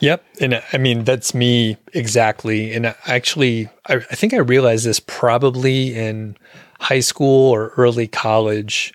Yep. 0.00 0.24
And 0.40 0.62
I 0.72 0.78
mean 0.78 1.04
that's 1.04 1.34
me 1.34 1.76
exactly. 1.92 2.72
And 2.72 2.94
actually, 3.06 3.68
I, 3.86 3.96
I 3.96 4.14
think 4.14 4.32
I 4.32 4.38
realized 4.38 4.86
this 4.86 5.00
probably 5.00 5.94
in 5.94 6.36
high 6.78 7.00
school 7.00 7.50
or 7.50 7.74
early 7.76 8.06
college. 8.06 8.94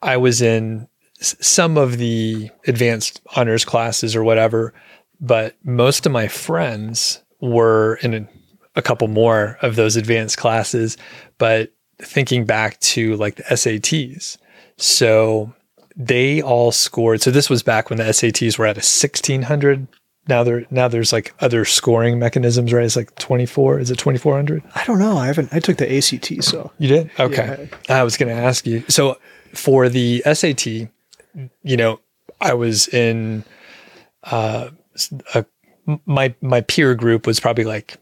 I 0.00 0.16
was 0.16 0.40
in 0.40 0.88
some 1.20 1.76
of 1.76 1.98
the 1.98 2.50
advanced 2.66 3.20
honors 3.36 3.64
classes 3.64 4.14
or 4.14 4.22
whatever 4.22 4.72
but 5.20 5.56
most 5.64 6.06
of 6.06 6.12
my 6.12 6.28
friends 6.28 7.22
were 7.40 7.98
in 8.02 8.14
a, 8.14 8.28
a 8.76 8.82
couple 8.82 9.08
more 9.08 9.58
of 9.62 9.76
those 9.76 9.96
advanced 9.96 10.38
classes. 10.38 10.96
But 11.38 11.72
thinking 12.00 12.44
back 12.44 12.78
to 12.80 13.16
like 13.16 13.36
the 13.36 13.42
SATs, 13.44 14.38
so 14.76 15.52
they 15.96 16.40
all 16.40 16.70
scored. 16.70 17.20
So 17.22 17.30
this 17.30 17.50
was 17.50 17.62
back 17.62 17.90
when 17.90 17.98
the 17.98 18.04
SATs 18.04 18.58
were 18.58 18.66
at 18.66 18.76
a 18.76 18.80
1600 18.80 19.88
now 20.28 20.44
there 20.44 20.66
now 20.70 20.88
there's 20.88 21.12
like 21.12 21.34
other 21.40 21.64
scoring 21.64 22.18
mechanisms, 22.18 22.72
right? 22.72 22.84
It's 22.84 22.96
like 22.96 23.14
24. 23.16 23.80
Is 23.80 23.90
it 23.90 23.96
2400? 23.96 24.62
I 24.74 24.84
don't 24.84 24.98
know. 24.98 25.16
I 25.16 25.26
haven't. 25.26 25.52
I 25.52 25.58
took 25.58 25.78
the 25.78 25.96
ACT, 25.96 26.44
so 26.44 26.70
you 26.78 26.88
did. 26.88 27.10
Okay. 27.18 27.70
Yeah. 27.88 28.00
I 28.00 28.02
was 28.02 28.16
going 28.16 28.34
to 28.34 28.40
ask 28.40 28.66
you. 28.66 28.84
So 28.88 29.18
for 29.54 29.88
the 29.88 30.22
SAT, 30.30 30.66
you 30.66 31.76
know, 31.76 32.00
I 32.40 32.54
was 32.54 32.88
in 32.88 33.44
uh, 34.24 34.68
a, 35.34 35.44
my 36.06 36.34
my 36.40 36.60
peer 36.60 36.94
group 36.94 37.26
was 37.26 37.40
probably 37.40 37.64
like 37.64 37.98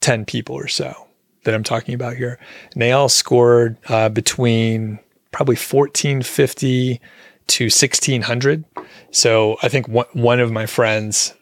10 0.00 0.24
people 0.24 0.54
or 0.54 0.68
so 0.68 1.06
that 1.44 1.54
I'm 1.54 1.64
talking 1.64 1.94
about 1.94 2.16
here. 2.16 2.38
And 2.72 2.82
they 2.82 2.92
all 2.92 3.08
scored 3.08 3.78
uh, 3.88 4.08
between 4.08 4.98
probably 5.32 5.56
1450 5.56 7.00
to 7.48 7.64
1600. 7.64 8.64
So 9.10 9.56
I 9.62 9.68
think 9.68 9.88
one, 9.88 10.06
one 10.12 10.40
of 10.40 10.52
my 10.52 10.66
friends 10.66 11.34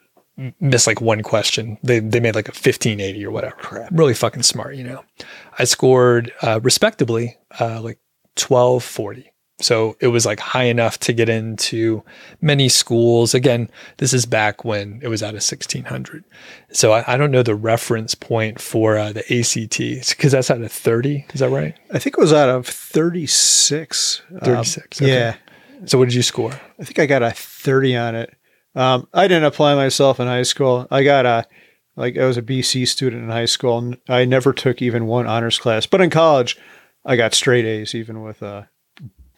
missed 0.61 0.86
like 0.86 1.01
one 1.01 1.22
question. 1.22 1.78
They, 1.82 2.01
they 2.01 2.20
made 2.20 2.34
like 2.34 2.49
a 2.49 2.53
1580 2.53 3.24
or 3.24 3.30
whatever. 3.30 3.57
Crap. 3.57 3.90
Really 3.92 4.14
fucking 4.14 4.42
smart, 4.42 4.76
you 4.76 4.84
know. 4.84 5.05
I 5.59 5.64
scored 5.64 6.32
uh, 6.42 6.61
respectably 6.62 7.36
uh, 7.61 7.80
like 7.80 7.99
1240. 8.36 9.32
So 9.64 9.96
it 9.98 10.08
was 10.08 10.26
like 10.26 10.40
high 10.40 10.64
enough 10.64 10.98
to 11.00 11.14
get 11.14 11.30
into 11.30 12.02
many 12.42 12.68
schools. 12.68 13.32
Again, 13.32 13.70
this 13.96 14.12
is 14.12 14.26
back 14.26 14.62
when 14.62 15.00
it 15.02 15.08
was 15.08 15.22
out 15.22 15.30
of 15.30 15.36
1600. 15.36 16.22
So 16.70 16.92
I, 16.92 17.14
I 17.14 17.16
don't 17.16 17.30
know 17.30 17.42
the 17.42 17.54
reference 17.54 18.14
point 18.14 18.60
for 18.60 18.98
uh, 18.98 19.12
the 19.12 19.20
ACT 19.20 20.10
because 20.10 20.32
that's 20.32 20.50
out 20.50 20.60
of 20.60 20.70
30. 20.70 21.24
Is 21.32 21.40
that 21.40 21.48
right? 21.48 21.74
I 21.90 21.98
think 21.98 22.18
it 22.18 22.20
was 22.20 22.32
out 22.32 22.50
of 22.50 22.66
36. 22.66 24.22
36. 24.42 25.00
Um, 25.00 25.06
okay. 25.06 25.14
Yeah. 25.14 25.36
So 25.86 25.96
what 25.98 26.10
did 26.10 26.14
you 26.14 26.22
score? 26.22 26.52
I 26.78 26.84
think 26.84 26.98
I 26.98 27.06
got 27.06 27.22
a 27.22 27.30
30 27.30 27.96
on 27.96 28.14
it. 28.16 28.36
Um, 28.74 29.08
I 29.14 29.28
didn't 29.28 29.44
apply 29.44 29.74
myself 29.76 30.20
in 30.20 30.26
high 30.26 30.42
school. 30.42 30.86
I 30.90 31.04
got 31.04 31.24
a 31.24 31.46
like 31.96 32.18
I 32.18 32.26
was 32.26 32.36
a 32.36 32.42
BC 32.42 32.86
student 32.88 33.22
in 33.22 33.30
high 33.30 33.44
school, 33.44 33.78
and 33.78 33.96
I 34.08 34.24
never 34.24 34.52
took 34.52 34.82
even 34.82 35.06
one 35.06 35.26
honors 35.26 35.58
class. 35.58 35.86
But 35.86 36.00
in 36.00 36.10
college, 36.10 36.58
I 37.04 37.16
got 37.16 37.34
straight 37.34 37.64
A's, 37.64 37.94
even 37.94 38.22
with 38.22 38.42
a, 38.42 38.68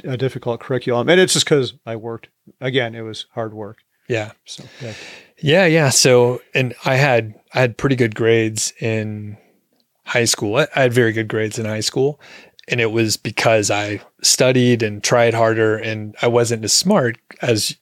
a 0.04 0.16
difficult 0.16 0.60
curriculum. 0.60 1.08
And 1.08 1.20
it's 1.20 1.32
just 1.32 1.46
because 1.46 1.74
I 1.84 1.96
worked. 1.96 2.28
Again, 2.60 2.94
it 2.94 3.02
was 3.02 3.26
hard 3.32 3.54
work. 3.54 3.78
Yeah. 4.08 4.32
So 4.44 4.64
yeah. 4.80 4.94
Yeah, 5.38 5.66
yeah. 5.66 5.90
So, 5.90 6.40
and 6.54 6.74
I 6.84 6.96
had 6.96 7.34
I 7.52 7.60
had 7.60 7.76
pretty 7.76 7.96
good 7.96 8.14
grades 8.14 8.72
in 8.80 9.36
high 10.04 10.24
school. 10.24 10.56
I 10.56 10.68
had 10.74 10.92
very 10.92 11.12
good 11.12 11.28
grades 11.28 11.58
in 11.58 11.66
high 11.66 11.80
school, 11.80 12.20
and 12.68 12.80
it 12.80 12.92
was 12.92 13.16
because 13.16 13.70
I 13.70 14.00
studied 14.22 14.82
and 14.82 15.02
tried 15.02 15.34
harder, 15.34 15.76
and 15.76 16.14
I 16.22 16.28
wasn't 16.28 16.64
as 16.64 16.72
smart 16.72 17.18
as 17.42 17.76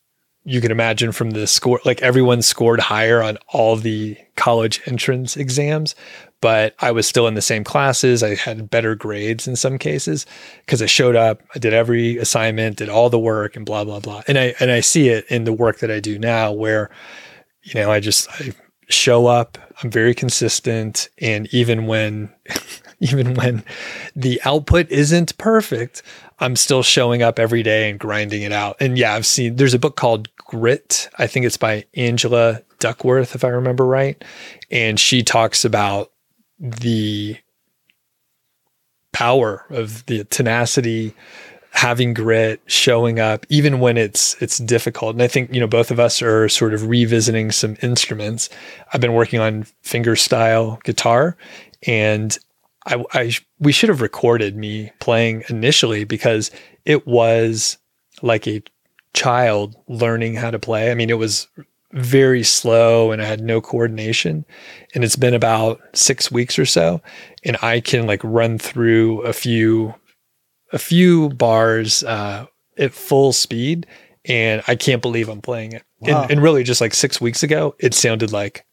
you 0.44 0.60
can 0.60 0.70
imagine 0.70 1.12
from 1.12 1.30
the 1.30 1.46
score. 1.46 1.80
Like 1.84 2.02
everyone 2.02 2.42
scored 2.42 2.80
higher 2.80 3.22
on 3.22 3.38
all 3.48 3.76
the 3.76 4.16
college 4.36 4.80
entrance 4.86 5.36
exams, 5.36 5.94
but 6.44 6.74
I 6.78 6.90
was 6.90 7.08
still 7.08 7.26
in 7.26 7.32
the 7.32 7.40
same 7.40 7.64
classes. 7.64 8.22
I 8.22 8.34
had 8.34 8.68
better 8.68 8.94
grades 8.94 9.48
in 9.48 9.56
some 9.56 9.78
cases 9.78 10.26
because 10.60 10.82
I 10.82 10.86
showed 10.86 11.16
up, 11.16 11.40
I 11.54 11.58
did 11.58 11.72
every 11.72 12.18
assignment, 12.18 12.76
did 12.76 12.90
all 12.90 13.08
the 13.08 13.18
work, 13.18 13.56
and 13.56 13.64
blah 13.64 13.82
blah 13.82 13.98
blah. 13.98 14.20
And 14.28 14.38
I 14.38 14.54
and 14.60 14.70
I 14.70 14.80
see 14.80 15.08
it 15.08 15.24
in 15.30 15.44
the 15.44 15.54
work 15.54 15.78
that 15.78 15.90
I 15.90 16.00
do 16.00 16.18
now, 16.18 16.52
where 16.52 16.90
you 17.62 17.80
know 17.80 17.90
I 17.90 17.98
just 17.98 18.28
I 18.32 18.52
show 18.90 19.26
up. 19.26 19.56
I'm 19.82 19.90
very 19.90 20.14
consistent, 20.14 21.08
and 21.16 21.48
even 21.54 21.86
when 21.86 22.30
even 23.00 23.32
when 23.36 23.64
the 24.14 24.38
output 24.44 24.90
isn't 24.90 25.38
perfect, 25.38 26.02
I'm 26.40 26.56
still 26.56 26.82
showing 26.82 27.22
up 27.22 27.38
every 27.38 27.62
day 27.62 27.88
and 27.88 27.98
grinding 27.98 28.42
it 28.42 28.52
out. 28.52 28.76
And 28.80 28.98
yeah, 28.98 29.14
I've 29.14 29.24
seen 29.24 29.56
there's 29.56 29.72
a 29.72 29.78
book 29.78 29.96
called 29.96 30.28
Grit. 30.36 31.08
I 31.16 31.26
think 31.26 31.46
it's 31.46 31.56
by 31.56 31.86
Angela 31.94 32.60
Duckworth, 32.80 33.34
if 33.34 33.44
I 33.44 33.48
remember 33.48 33.86
right. 33.86 34.22
And 34.70 35.00
she 35.00 35.22
talks 35.22 35.64
about 35.64 36.10
the 36.58 37.36
power 39.12 39.64
of 39.70 40.04
the 40.06 40.24
tenacity, 40.24 41.14
having 41.70 42.14
grit, 42.14 42.60
showing 42.66 43.18
up, 43.18 43.46
even 43.48 43.80
when 43.80 43.96
it's 43.96 44.40
it's 44.42 44.58
difficult. 44.58 45.14
And 45.14 45.22
I 45.22 45.28
think, 45.28 45.52
you 45.52 45.60
know, 45.60 45.66
both 45.66 45.90
of 45.90 45.98
us 45.98 46.22
are 46.22 46.48
sort 46.48 46.74
of 46.74 46.88
revisiting 46.88 47.50
some 47.50 47.76
instruments. 47.82 48.48
I've 48.92 49.00
been 49.00 49.14
working 49.14 49.40
on 49.40 49.66
fingerstyle 49.84 50.82
guitar 50.82 51.36
and 51.86 52.36
I, 52.86 53.04
I 53.12 53.32
we 53.58 53.72
should 53.72 53.88
have 53.88 54.00
recorded 54.00 54.56
me 54.56 54.92
playing 55.00 55.44
initially 55.48 56.04
because 56.04 56.50
it 56.84 57.06
was 57.06 57.78
like 58.22 58.46
a 58.46 58.62
child 59.14 59.74
learning 59.88 60.34
how 60.34 60.50
to 60.50 60.58
play. 60.58 60.90
I 60.90 60.94
mean, 60.94 61.10
it 61.10 61.18
was 61.18 61.48
very 61.94 62.42
slow 62.42 63.12
and 63.12 63.22
I 63.22 63.24
had 63.24 63.40
no 63.40 63.60
coordination. 63.60 64.44
And 64.94 65.04
it's 65.04 65.16
been 65.16 65.34
about 65.34 65.80
six 65.94 66.30
weeks 66.30 66.58
or 66.58 66.66
so. 66.66 67.00
And 67.44 67.56
I 67.62 67.80
can 67.80 68.06
like 68.06 68.20
run 68.22 68.58
through 68.58 69.22
a 69.22 69.32
few 69.32 69.94
a 70.72 70.78
few 70.78 71.28
bars 71.30 72.02
uh, 72.02 72.46
at 72.76 72.92
full 72.92 73.32
speed. 73.32 73.86
And 74.26 74.62
I 74.66 74.74
can't 74.74 75.02
believe 75.02 75.28
I'm 75.28 75.42
playing 75.42 75.72
it. 75.72 75.82
Wow. 76.00 76.22
And, 76.22 76.32
and 76.32 76.42
really 76.42 76.64
just 76.64 76.80
like 76.80 76.94
six 76.94 77.20
weeks 77.20 77.42
ago, 77.42 77.74
it 77.78 77.94
sounded 77.94 78.32
like 78.32 78.64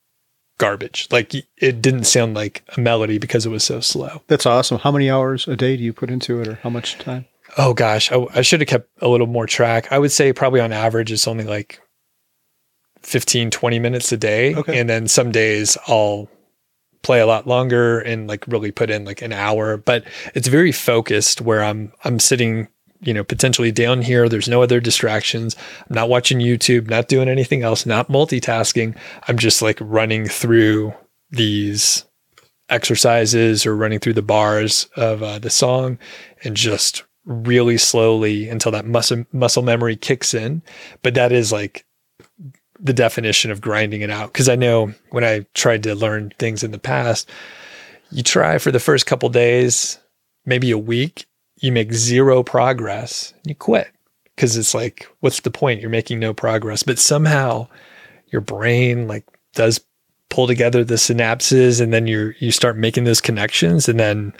garbage. 0.57 1.07
Like 1.11 1.33
it 1.33 1.81
didn't 1.81 2.05
sound 2.05 2.35
like 2.35 2.63
a 2.77 2.79
melody 2.79 3.17
because 3.17 3.45
it 3.45 3.49
was 3.49 3.63
so 3.63 3.81
slow. 3.81 4.21
That's 4.27 4.45
awesome. 4.45 4.79
How 4.79 4.91
many 4.91 5.09
hours 5.09 5.47
a 5.47 5.55
day 5.55 5.75
do 5.75 5.83
you 5.83 5.91
put 5.91 6.09
into 6.09 6.39
it, 6.39 6.47
or 6.47 6.55
how 6.63 6.69
much 6.69 6.97
time? 6.99 7.25
Oh 7.57 7.73
gosh, 7.73 8.11
I, 8.11 8.25
I 8.33 8.41
should 8.41 8.61
have 8.61 8.69
kept 8.69 8.89
a 9.01 9.09
little 9.09 9.27
more 9.27 9.45
track. 9.45 9.91
I 9.91 9.99
would 9.99 10.11
say 10.11 10.31
probably 10.31 10.61
on 10.61 10.71
average 10.71 11.11
it's 11.11 11.27
only 11.27 11.43
like 11.43 11.81
15, 13.03 13.51
20 13.51 13.79
minutes 13.79 14.11
a 14.11 14.17
day. 14.17 14.55
Okay. 14.55 14.79
And 14.79 14.89
then 14.89 15.07
some 15.07 15.31
days 15.31 15.77
I'll 15.87 16.29
play 17.01 17.19
a 17.19 17.25
lot 17.25 17.47
longer 17.47 17.99
and 17.99 18.27
like 18.27 18.45
really 18.47 18.71
put 18.71 18.89
in 18.89 19.05
like 19.05 19.21
an 19.21 19.33
hour, 19.33 19.77
but 19.77 20.03
it's 20.35 20.47
very 20.47 20.71
focused 20.71 21.41
where 21.41 21.63
I'm 21.63 21.91
I'm 22.03 22.19
sitting, 22.19 22.67
you 23.01 23.13
know, 23.13 23.23
potentially 23.23 23.71
down 23.71 24.01
here. 24.01 24.29
There's 24.29 24.47
no 24.47 24.61
other 24.61 24.79
distractions. 24.79 25.55
I'm 25.89 25.95
not 25.95 26.09
watching 26.09 26.39
YouTube, 26.39 26.89
not 26.89 27.07
doing 27.07 27.27
anything 27.27 27.63
else, 27.63 27.85
not 27.85 28.09
multitasking. 28.09 28.95
I'm 29.27 29.37
just 29.37 29.61
like 29.61 29.79
running 29.81 30.27
through 30.27 30.93
these 31.31 32.05
exercises 32.69 33.65
or 33.65 33.75
running 33.75 33.99
through 33.99 34.13
the 34.13 34.21
bars 34.21 34.87
of 34.95 35.23
uh, 35.23 35.39
the 35.39 35.49
song 35.49 35.97
and 36.43 36.55
just 36.55 37.03
really 37.25 37.77
slowly 37.77 38.49
until 38.49 38.71
that 38.71 38.85
muscle 38.85 39.25
muscle 39.31 39.63
memory 39.63 39.95
kicks 39.95 40.33
in. 40.33 40.61
But 41.01 41.15
that 41.15 41.31
is 41.31 41.51
like 41.51 41.85
the 42.83 42.93
definition 42.93 43.51
of 43.51 43.61
grinding 43.61 44.01
it 44.01 44.09
out. 44.09 44.33
Cause 44.33 44.49
I 44.49 44.55
know 44.55 44.93
when 45.11 45.23
I 45.23 45.45
tried 45.53 45.83
to 45.83 45.93
learn 45.95 46.33
things 46.39 46.63
in 46.63 46.71
the 46.71 46.79
past, 46.79 47.29
you 48.09 48.23
try 48.23 48.57
for 48.57 48.71
the 48.71 48.79
first 48.79 49.05
couple 49.05 49.29
days, 49.29 49.99
maybe 50.45 50.71
a 50.71 50.77
week, 50.77 51.25
you 51.57 51.71
make 51.71 51.93
zero 51.93 52.41
progress, 52.43 53.33
you 53.45 53.53
quit. 53.55 53.87
Cause 54.37 54.57
it's 54.57 54.73
like, 54.73 55.07
what's 55.19 55.41
the 55.41 55.51
point? 55.51 55.79
You're 55.81 55.89
making 55.91 56.19
no 56.19 56.33
progress. 56.33 56.81
But 56.81 56.97
somehow 56.97 57.67
your 58.31 58.41
brain 58.41 59.07
like 59.07 59.25
does 59.53 59.79
pull 60.29 60.47
together 60.47 60.83
the 60.83 60.95
synapses 60.95 61.81
and 61.81 61.93
then 61.93 62.07
you 62.07 62.33
you 62.39 62.51
start 62.51 62.77
making 62.77 63.03
those 63.03 63.21
connections. 63.21 63.87
And 63.89 63.99
then 63.99 64.33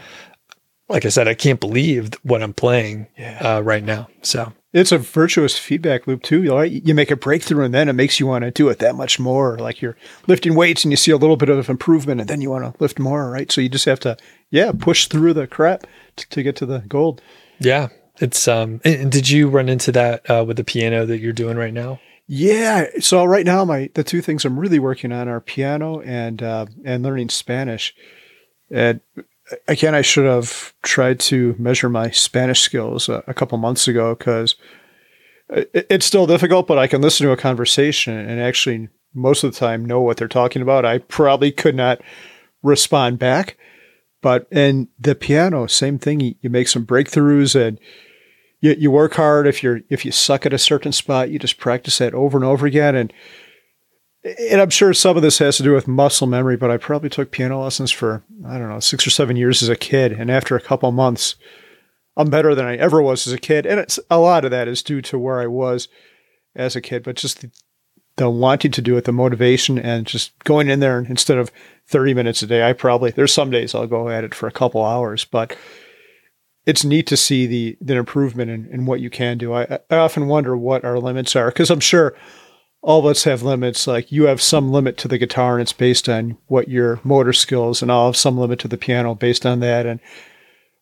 like 0.89 1.05
I 1.05 1.09
said, 1.09 1.27
I 1.27 1.33
can't 1.35 1.59
believe 1.59 2.11
what 2.23 2.41
I'm 2.41 2.53
playing 2.53 3.07
Yeah. 3.17 3.37
uh, 3.57 3.61
right 3.61 3.83
now. 3.83 4.07
So 4.23 4.51
It's 4.73 4.93
a 4.93 4.97
virtuous 4.97 5.57
feedback 5.57 6.07
loop 6.07 6.23
too. 6.23 6.43
You, 6.43 6.49
know, 6.49 6.61
you 6.61 6.93
make 6.93 7.11
a 7.11 7.17
breakthrough, 7.17 7.65
and 7.65 7.73
then 7.73 7.89
it 7.89 7.93
makes 7.93 8.19
you 8.19 8.27
want 8.27 8.43
to 8.43 8.51
do 8.51 8.69
it 8.69 8.79
that 8.79 8.95
much 8.95 9.19
more. 9.19 9.57
Like 9.57 9.81
you're 9.81 9.97
lifting 10.27 10.55
weights, 10.55 10.85
and 10.85 10.91
you 10.91 10.97
see 10.97 11.11
a 11.11 11.17
little 11.17 11.35
bit 11.35 11.49
of 11.49 11.69
improvement, 11.69 12.21
and 12.21 12.29
then 12.29 12.41
you 12.41 12.49
want 12.49 12.63
to 12.63 12.81
lift 12.81 12.97
more. 12.97 13.29
Right. 13.29 13.51
So 13.51 13.59
you 13.59 13.69
just 13.69 13.85
have 13.85 13.99
to, 14.01 14.15
yeah, 14.49 14.71
push 14.71 15.07
through 15.07 15.33
the 15.33 15.47
crap 15.47 15.85
to, 16.15 16.29
to 16.29 16.43
get 16.43 16.55
to 16.57 16.65
the 16.65 16.79
gold. 16.79 17.21
yeah, 17.59 17.89
it's 18.19 18.47
um. 18.47 18.79
And 18.85 19.11
did 19.11 19.29
you 19.29 19.49
run 19.49 19.67
into 19.67 19.91
that 19.91 20.29
uh, 20.29 20.45
with 20.47 20.57
the 20.57 20.63
piano 20.63 21.05
that 21.05 21.19
you're 21.19 21.33
doing 21.33 21.57
right 21.57 21.73
now? 21.73 21.99
Yeah. 22.27 22.85
So 23.01 23.25
right 23.25 23.45
now, 23.45 23.65
my 23.65 23.89
the 23.93 24.05
two 24.05 24.21
things 24.21 24.45
I'm 24.45 24.57
really 24.57 24.79
working 24.79 25.11
on 25.11 25.27
are 25.27 25.41
piano 25.41 25.99
and 25.99 26.41
uh, 26.41 26.67
and 26.85 27.03
learning 27.03 27.29
Spanish. 27.29 27.93
And 28.69 29.01
again, 29.67 29.95
I 29.95 30.01
should 30.01 30.25
have 30.25 30.73
tried 30.81 31.19
to 31.21 31.55
measure 31.57 31.89
my 31.89 32.09
Spanish 32.11 32.61
skills 32.61 33.09
a, 33.09 33.23
a 33.27 33.33
couple 33.33 33.57
months 33.57 33.87
ago 33.87 34.15
because 34.15 34.55
it, 35.49 35.87
it's 35.89 36.05
still 36.05 36.27
difficult. 36.27 36.67
But 36.67 36.77
I 36.77 36.87
can 36.87 37.01
listen 37.01 37.25
to 37.25 37.33
a 37.33 37.37
conversation 37.37 38.17
and 38.17 38.39
actually 38.39 38.89
most 39.13 39.43
of 39.43 39.53
the 39.53 39.59
time 39.59 39.85
know 39.85 40.01
what 40.01 40.17
they're 40.17 40.27
talking 40.27 40.61
about. 40.61 40.85
I 40.85 40.99
probably 40.99 41.51
could 41.51 41.75
not 41.75 42.01
respond 42.63 43.19
back. 43.19 43.57
But 44.21 44.47
in 44.51 44.87
the 44.99 45.15
piano, 45.15 45.67
same 45.67 45.97
thing. 45.97 46.19
You, 46.19 46.35
you 46.41 46.49
make 46.49 46.67
some 46.67 46.85
breakthroughs 46.85 47.59
and 47.59 47.79
you, 48.59 48.75
you 48.77 48.91
work 48.91 49.15
hard. 49.15 49.47
If 49.47 49.63
you're 49.63 49.81
if 49.89 50.05
you 50.05 50.11
suck 50.11 50.45
at 50.45 50.53
a 50.53 50.59
certain 50.59 50.91
spot, 50.91 51.31
you 51.31 51.39
just 51.39 51.57
practice 51.57 51.97
that 51.97 52.13
over 52.13 52.37
and 52.37 52.45
over 52.45 52.67
again. 52.67 52.95
And 52.95 53.11
and 54.23 54.61
I'm 54.61 54.69
sure 54.69 54.93
some 54.93 55.17
of 55.17 55.23
this 55.23 55.39
has 55.39 55.57
to 55.57 55.63
do 55.63 55.73
with 55.73 55.87
muscle 55.87 56.27
memory. 56.27 56.57
But 56.57 56.71
I 56.71 56.77
probably 56.77 57.09
took 57.09 57.31
piano 57.31 57.63
lessons 57.63 57.91
for 57.91 58.23
I 58.45 58.57
don't 58.57 58.69
know 58.69 58.79
six 58.79 59.05
or 59.05 59.09
seven 59.09 59.35
years 59.35 59.61
as 59.61 59.69
a 59.69 59.75
kid, 59.75 60.11
and 60.11 60.29
after 60.29 60.55
a 60.55 60.61
couple 60.61 60.91
months, 60.91 61.35
I'm 62.17 62.29
better 62.29 62.53
than 62.53 62.65
I 62.65 62.75
ever 62.75 63.01
was 63.01 63.25
as 63.27 63.33
a 63.33 63.39
kid. 63.39 63.65
And 63.65 63.79
it's 63.79 63.99
a 64.09 64.19
lot 64.19 64.45
of 64.45 64.51
that 64.51 64.67
is 64.67 64.83
due 64.83 65.01
to 65.03 65.17
where 65.17 65.41
I 65.41 65.47
was 65.47 65.87
as 66.55 66.75
a 66.75 66.81
kid, 66.81 67.03
but 67.03 67.15
just 67.15 67.41
the, 67.41 67.51
the 68.17 68.29
wanting 68.29 68.71
to 68.71 68.81
do 68.81 68.97
it, 68.97 69.05
the 69.05 69.11
motivation, 69.11 69.79
and 69.79 70.05
just 70.05 70.37
going 70.43 70.69
in 70.69 70.81
there 70.81 70.97
and 70.97 71.07
instead 71.07 71.37
of 71.37 71.51
30 71.87 72.13
minutes 72.13 72.41
a 72.41 72.47
day, 72.47 72.67
I 72.67 72.73
probably 72.73 73.11
there's 73.11 73.33
some 73.33 73.49
days 73.49 73.73
I'll 73.73 73.87
go 73.87 74.09
at 74.09 74.23
it 74.23 74.35
for 74.35 74.47
a 74.47 74.51
couple 74.51 74.83
hours, 74.83 75.25
but 75.25 75.55
it's 76.65 76.85
neat 76.85 77.07
to 77.07 77.17
see 77.17 77.47
the 77.47 77.77
the 77.81 77.95
improvement 77.95 78.51
in, 78.51 78.67
in 78.67 78.85
what 78.85 78.99
you 78.99 79.09
can 79.09 79.37
do. 79.37 79.53
I, 79.53 79.79
I 79.89 79.95
often 79.95 80.27
wonder 80.27 80.55
what 80.55 80.85
our 80.85 80.99
limits 80.99 81.35
are 81.35 81.47
because 81.47 81.71
I'm 81.71 81.79
sure 81.79 82.15
all 82.81 82.99
of 82.99 83.05
us 83.05 83.23
have 83.23 83.43
limits. 83.43 83.87
Like 83.87 84.11
you 84.11 84.23
have 84.23 84.41
some 84.41 84.71
limit 84.71 84.97
to 84.97 85.07
the 85.07 85.17
guitar, 85.17 85.53
and 85.53 85.61
it's 85.61 85.73
based 85.73 86.09
on 86.09 86.37
what 86.47 86.67
your 86.67 86.99
motor 87.03 87.33
skills, 87.33 87.81
and 87.81 87.91
I'll 87.91 88.07
have 88.07 88.17
some 88.17 88.37
limit 88.37 88.59
to 88.59 88.67
the 88.67 88.77
piano 88.77 89.15
based 89.15 89.45
on 89.45 89.59
that. 89.59 89.85
And 89.85 89.99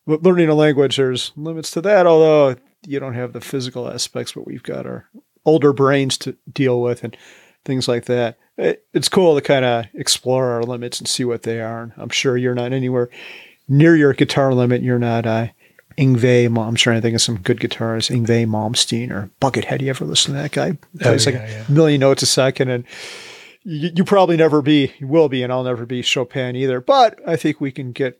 learning 0.06 0.48
a 0.48 0.54
language, 0.54 0.96
there's 0.96 1.32
limits 1.36 1.70
to 1.72 1.80
that, 1.82 2.06
although 2.06 2.56
you 2.86 2.98
don't 2.98 3.14
have 3.14 3.32
the 3.32 3.40
physical 3.40 3.88
aspects, 3.88 4.32
but 4.32 4.46
we've 4.46 4.62
got 4.62 4.86
our 4.86 5.08
older 5.44 5.72
brains 5.72 6.16
to 6.18 6.36
deal 6.52 6.80
with 6.80 7.04
and 7.04 7.16
things 7.64 7.88
like 7.88 8.06
that. 8.06 8.38
It, 8.56 8.84
it's 8.92 9.08
cool 9.08 9.34
to 9.34 9.40
kind 9.40 9.64
of 9.64 9.86
explore 9.94 10.50
our 10.50 10.62
limits 10.62 10.98
and 10.98 11.08
see 11.08 11.24
what 11.24 11.42
they 11.42 11.60
are. 11.60 11.82
And 11.82 11.92
I'm 11.96 12.08
sure 12.08 12.36
you're 12.36 12.54
not 12.54 12.72
anywhere 12.72 13.10
near 13.68 13.96
your 13.96 14.12
guitar 14.12 14.52
limit. 14.52 14.82
You're 14.82 14.98
not 14.98 15.26
uh, 15.26 15.48
Yngwie. 16.00 16.46
I'm 16.46 16.74
trying 16.74 16.96
to 16.96 17.02
think 17.02 17.14
of 17.14 17.22
some 17.22 17.38
good 17.38 17.58
guitarists. 17.58 18.10
Yngwie 18.10 18.46
Malmsteen 18.46 19.10
or 19.10 19.30
Buckethead. 19.40 19.82
You 19.82 19.90
ever 19.90 20.04
listen 20.04 20.34
to 20.34 20.40
that 20.40 20.52
guy? 20.52 20.78
Plays 20.98 21.26
oh, 21.26 21.30
yeah, 21.30 21.38
like 21.38 21.50
yeah. 21.50 21.64
a 21.68 21.72
million 21.72 22.00
notes 22.00 22.22
a 22.22 22.26
second, 22.26 22.70
and 22.70 22.84
you, 23.62 23.90
you 23.94 24.04
probably 24.04 24.36
never 24.36 24.62
be, 24.62 24.92
you 24.98 25.06
will 25.06 25.28
be, 25.28 25.42
and 25.42 25.52
I'll 25.52 25.64
never 25.64 25.86
be 25.86 26.02
Chopin 26.02 26.56
either. 26.56 26.80
But 26.80 27.20
I 27.26 27.36
think 27.36 27.60
we 27.60 27.70
can 27.70 27.92
get 27.92 28.18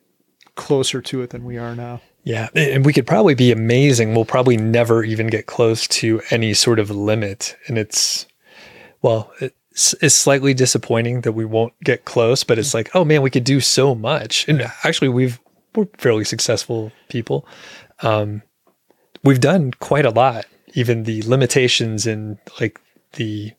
closer 0.54 1.00
to 1.00 1.22
it 1.22 1.30
than 1.30 1.44
we 1.44 1.56
are 1.56 1.74
now. 1.74 2.02
Yeah, 2.22 2.48
and 2.54 2.84
we 2.84 2.92
could 2.92 3.06
probably 3.06 3.34
be 3.34 3.50
amazing. 3.50 4.14
We'll 4.14 4.26
probably 4.26 4.58
never 4.58 5.02
even 5.02 5.28
get 5.28 5.46
close 5.46 5.86
to 5.88 6.20
any 6.30 6.52
sort 6.52 6.78
of 6.78 6.90
limit, 6.90 7.56
and 7.66 7.78
it's 7.78 8.26
well, 9.02 9.32
it's, 9.40 9.94
it's 10.02 10.14
slightly 10.14 10.52
disappointing 10.52 11.22
that 11.22 11.32
we 11.32 11.44
won't 11.44 11.72
get 11.82 12.04
close, 12.04 12.44
but 12.44 12.58
it's 12.58 12.68
mm-hmm. 12.68 12.78
like, 12.78 12.90
oh 12.94 13.04
man, 13.04 13.22
we 13.22 13.30
could 13.30 13.44
do 13.44 13.60
so 13.60 13.94
much. 13.94 14.46
And 14.48 14.70
actually, 14.84 15.08
we've 15.08 15.40
we're 15.74 15.88
fairly 15.98 16.24
successful 16.24 16.92
people. 17.08 17.46
Um, 18.02 18.42
we've 19.22 19.40
done 19.40 19.72
quite 19.72 20.06
a 20.06 20.10
lot. 20.10 20.46
Even 20.74 21.02
the 21.02 21.22
limitations 21.22 22.06
and 22.06 22.38
like 22.60 22.80
the 23.14 23.52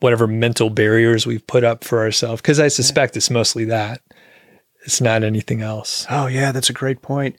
whatever 0.00 0.26
mental 0.26 0.70
barriers 0.70 1.26
we've 1.26 1.46
put 1.46 1.64
up 1.64 1.84
for 1.84 2.00
ourselves, 2.00 2.42
because 2.42 2.60
I 2.60 2.68
suspect 2.68 3.16
it's 3.16 3.30
mostly 3.30 3.64
that. 3.66 4.02
It's 4.84 5.00
not 5.00 5.22
anything 5.22 5.62
else. 5.62 6.06
Oh 6.10 6.26
yeah, 6.26 6.52
that's 6.52 6.70
a 6.70 6.74
great 6.74 7.02
point. 7.02 7.36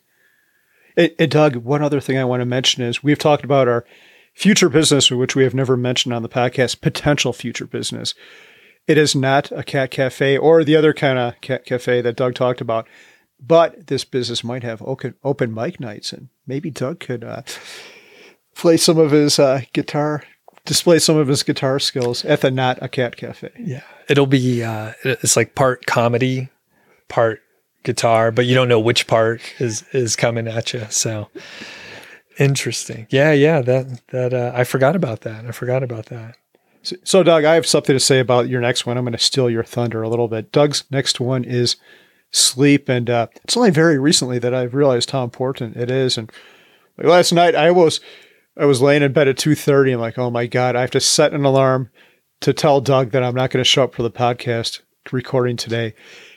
And, 0.98 1.12
and 1.20 1.32
Doug, 1.32 1.56
one 1.58 1.84
other 1.84 2.00
thing 2.00 2.18
I 2.18 2.26
want 2.26 2.42
to 2.42 2.46
mention 2.46 2.84
is 2.84 3.04
we've 3.04 3.20
talked 3.20 3.44
about 3.44 3.68
our 3.68 3.86
future 4.34 4.70
business, 4.70 5.12
which 5.12 5.36
we 5.36 5.44
have 5.44 5.54
never 5.54 5.78
mentioned 5.78 6.14
on 6.14 6.24
the 6.24 6.30
podcast, 6.30 6.82
potential 6.82 7.34
future 7.34 7.66
business. 7.66 8.14
It 8.88 8.98
is 8.98 9.16
not 9.16 9.52
a 9.52 9.64
cat 9.64 9.92
cafe 9.92 10.38
or 10.38 10.64
the 10.64 10.76
other 10.76 10.94
kind 10.94 11.20
of 11.20 11.40
cat 11.42 11.66
cafe 11.66 12.02
that 12.02 12.16
Doug 12.16 12.34
talked 12.34 12.62
about, 12.62 12.88
but 13.46 13.88
this 13.88 14.04
business 14.04 14.44
might 14.44 14.64
have 14.64 14.82
open, 14.84 15.16
open 15.24 15.54
mic 15.54 15.80
nights, 15.80 16.14
and 16.14 16.30
maybe 16.46 16.70
Doug 16.70 17.00
could 17.00 17.24
uh, 17.24 17.42
play 18.56 18.78
some 18.78 18.98
of 18.98 19.12
his 19.12 19.40
uh, 19.40 19.62
guitar, 19.74 20.24
display 20.66 21.00
some 21.00 21.18
of 21.18 21.28
his 21.28 21.44
guitar 21.44 21.80
skills 21.80 22.24
at 22.26 22.42
the 22.42 22.52
Not 22.52 22.78
a 22.82 22.88
Cat 22.88 23.18
Cafe. 23.18 23.50
Yeah, 23.60 23.84
it'll 24.08 24.28
be 24.28 24.64
uh, 24.64 24.94
it's 25.04 25.36
like 25.36 25.56
part 25.56 25.86
comedy, 25.86 26.50
part 27.08 27.42
guitar, 27.84 28.32
but 28.32 28.46
you 28.46 28.56
don't 28.56 28.70
know 28.70 28.80
which 28.80 29.08
part 29.08 29.42
is 29.60 29.84
is 29.92 30.16
coming 30.16 30.48
at 30.48 30.74
you. 30.74 30.86
So 30.90 31.30
interesting. 32.40 33.08
Yeah, 33.10 33.32
yeah. 33.32 33.62
That 33.62 34.08
that 34.08 34.34
uh, 34.34 34.52
I 34.54 34.64
forgot 34.64 34.96
about 34.96 35.22
that. 35.22 35.46
I 35.46 35.52
forgot 35.52 35.84
about 35.84 36.08
that. 36.08 36.38
So, 36.84 36.96
so, 37.04 37.24
Doug, 37.24 37.44
I 37.44 37.56
have 37.56 37.68
something 37.68 37.96
to 37.96 38.00
say 38.00 38.20
about 38.20 38.50
your 38.50 38.60
next 38.60 38.86
one. 38.86 38.98
I'm 38.98 39.04
going 39.04 39.12
to 39.14 39.20
steal 39.20 39.50
your 39.50 39.64
thunder 39.64 40.02
a 40.02 40.10
little 40.10 40.28
bit. 40.28 40.52
Doug's 40.52 40.84
next 40.90 41.20
one 41.20 41.44
is 41.44 41.76
sleep, 42.32 42.90
and 42.90 43.10
uh, 43.10 43.28
it's 43.44 43.58
only 43.58 43.72
very 43.72 44.00
recently 44.00 44.40
that 44.40 44.54
I've 44.54 44.74
realized 44.74 45.12
how 45.12 45.24
important 45.24 45.76
it 45.76 45.92
is. 45.92 46.18
And 46.18 46.32
like 46.98 47.08
last 47.08 47.32
night, 47.32 47.56
I 47.56 47.72
was 47.72 48.00
I 48.58 48.66
was 48.66 48.82
laying 48.82 49.04
in 49.04 49.14
bed 49.14 49.28
at 49.28 49.38
two 49.38 49.56
thirty. 49.56 49.92
I'm 49.92 50.00
like, 50.00 50.18
oh 50.18 50.30
my 50.30 50.48
god, 50.48 50.76
I 50.76 50.82
have 50.82 50.92
to 50.92 51.00
set 51.00 51.34
an 51.34 51.46
alarm 51.46 51.90
to 52.42 52.54
tell 52.54 52.82
Doug 52.82 53.12
that 53.12 53.24
I'm 53.24 53.36
not 53.36 53.52
going 53.52 53.64
to 53.64 53.70
show 53.70 53.84
up 53.84 53.94
for 53.94 54.04
the 54.04 54.12
podcast 54.12 54.82
recording 55.12 55.58
today. 55.58 55.94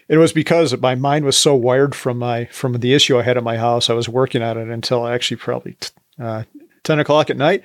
It 0.09 0.19
was 0.19 0.33
because 0.33 0.77
my 0.79 0.95
mind 0.95 1.25
was 1.25 1.37
so 1.37 1.55
wired 1.55 1.95
from 1.95 2.19
my 2.19 2.45
from 2.47 2.75
the 2.75 2.93
issue 2.93 3.19
I 3.19 3.23
had 3.23 3.37
at 3.37 3.43
my 3.45 3.57
house. 3.57 3.89
I 3.89 3.95
was 3.95 4.09
working 4.09 4.43
on 4.43 4.59
it 4.59 4.69
until 4.69 5.07
actually 5.07 5.39
probably 5.39 5.77
uh, 6.19 6.45
ten 6.83 6.99
o'clock 6.99 7.31
at 7.31 7.37
night, 7.37 7.65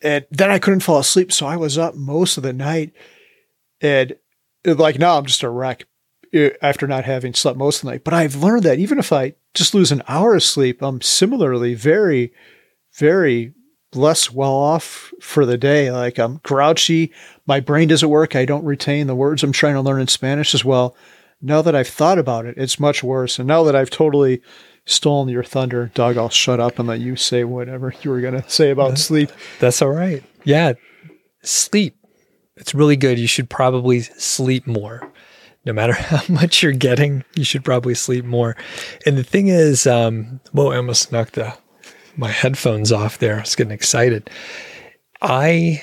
and 0.00 0.26
then 0.30 0.50
I 0.50 0.58
couldn't 0.58 0.80
fall 0.80 0.98
asleep. 0.98 1.32
So 1.32 1.46
I 1.46 1.56
was 1.56 1.78
up 1.78 1.94
most 1.94 2.36
of 2.36 2.42
the 2.42 2.52
night, 2.52 2.92
and 3.80 4.16
like 4.64 4.98
now 4.98 5.16
I'm 5.16 5.26
just 5.26 5.44
a 5.44 5.48
wreck 5.48 5.86
after 6.60 6.86
not 6.86 7.04
having 7.04 7.34
slept 7.34 7.58
most 7.58 7.78
of 7.78 7.82
the 7.82 7.92
night. 7.92 8.04
But 8.04 8.14
I've 8.14 8.36
learned 8.36 8.62
that 8.64 8.78
even 8.78 8.98
if 8.98 9.12
I 9.12 9.34
just 9.54 9.74
lose 9.74 9.92
an 9.92 10.02
hour 10.08 10.34
of 10.34 10.42
sleep, 10.42 10.82
I'm 10.82 11.00
similarly 11.00 11.74
very, 11.74 12.32
very 12.94 13.52
less 13.94 14.30
well 14.30 14.54
off 14.54 15.12
for 15.20 15.44
the 15.44 15.58
day. 15.58 15.90
Like 15.90 16.18
I'm 16.18 16.40
grouchy. 16.42 17.12
My 17.46 17.60
brain 17.60 17.88
doesn't 17.88 18.08
work. 18.08 18.34
I 18.34 18.44
don't 18.44 18.64
retain 18.64 19.06
the 19.06 19.14
words 19.14 19.42
I'm 19.42 19.52
trying 19.52 19.74
to 19.74 19.80
learn 19.80 20.00
in 20.00 20.08
Spanish 20.08 20.54
as 20.54 20.64
well. 20.64 20.96
Now 21.40 21.60
that 21.62 21.74
I've 21.74 21.88
thought 21.88 22.18
about 22.18 22.46
it, 22.46 22.56
it's 22.56 22.80
much 22.80 23.02
worse. 23.02 23.38
And 23.38 23.48
now 23.48 23.64
that 23.64 23.76
I've 23.76 23.90
totally 23.90 24.40
stolen 24.84 25.28
your 25.28 25.44
thunder, 25.44 25.90
Doug, 25.94 26.16
I'll 26.16 26.28
shut 26.28 26.60
up 26.60 26.78
and 26.78 26.88
let 26.88 27.00
you 27.00 27.16
say 27.16 27.44
whatever 27.44 27.92
you 28.02 28.10
were 28.10 28.20
going 28.20 28.40
to 28.40 28.48
say 28.48 28.70
about 28.70 28.98
sleep. 28.98 29.30
That's 29.58 29.82
all 29.82 29.90
right. 29.90 30.22
Yeah. 30.44 30.74
Sleep. 31.42 31.96
It's 32.56 32.74
really 32.74 32.96
good. 32.96 33.18
You 33.18 33.26
should 33.26 33.50
probably 33.50 34.00
sleep 34.00 34.66
more. 34.66 35.11
No 35.64 35.72
matter 35.72 35.92
how 35.94 36.22
much 36.32 36.62
you're 36.62 36.72
getting, 36.72 37.24
you 37.34 37.44
should 37.44 37.64
probably 37.64 37.94
sleep 37.94 38.24
more. 38.24 38.56
And 39.06 39.16
the 39.16 39.24
thing 39.24 39.48
is, 39.48 39.86
um, 39.86 40.40
whoa, 40.52 40.72
I 40.72 40.76
almost 40.76 41.12
knocked 41.12 41.34
the 41.34 41.56
my 42.16 42.28
headphones 42.28 42.92
off 42.92 43.18
there. 43.18 43.36
I 43.36 43.40
was 43.40 43.54
getting 43.54 43.72
excited. 43.72 44.28
I 45.22 45.82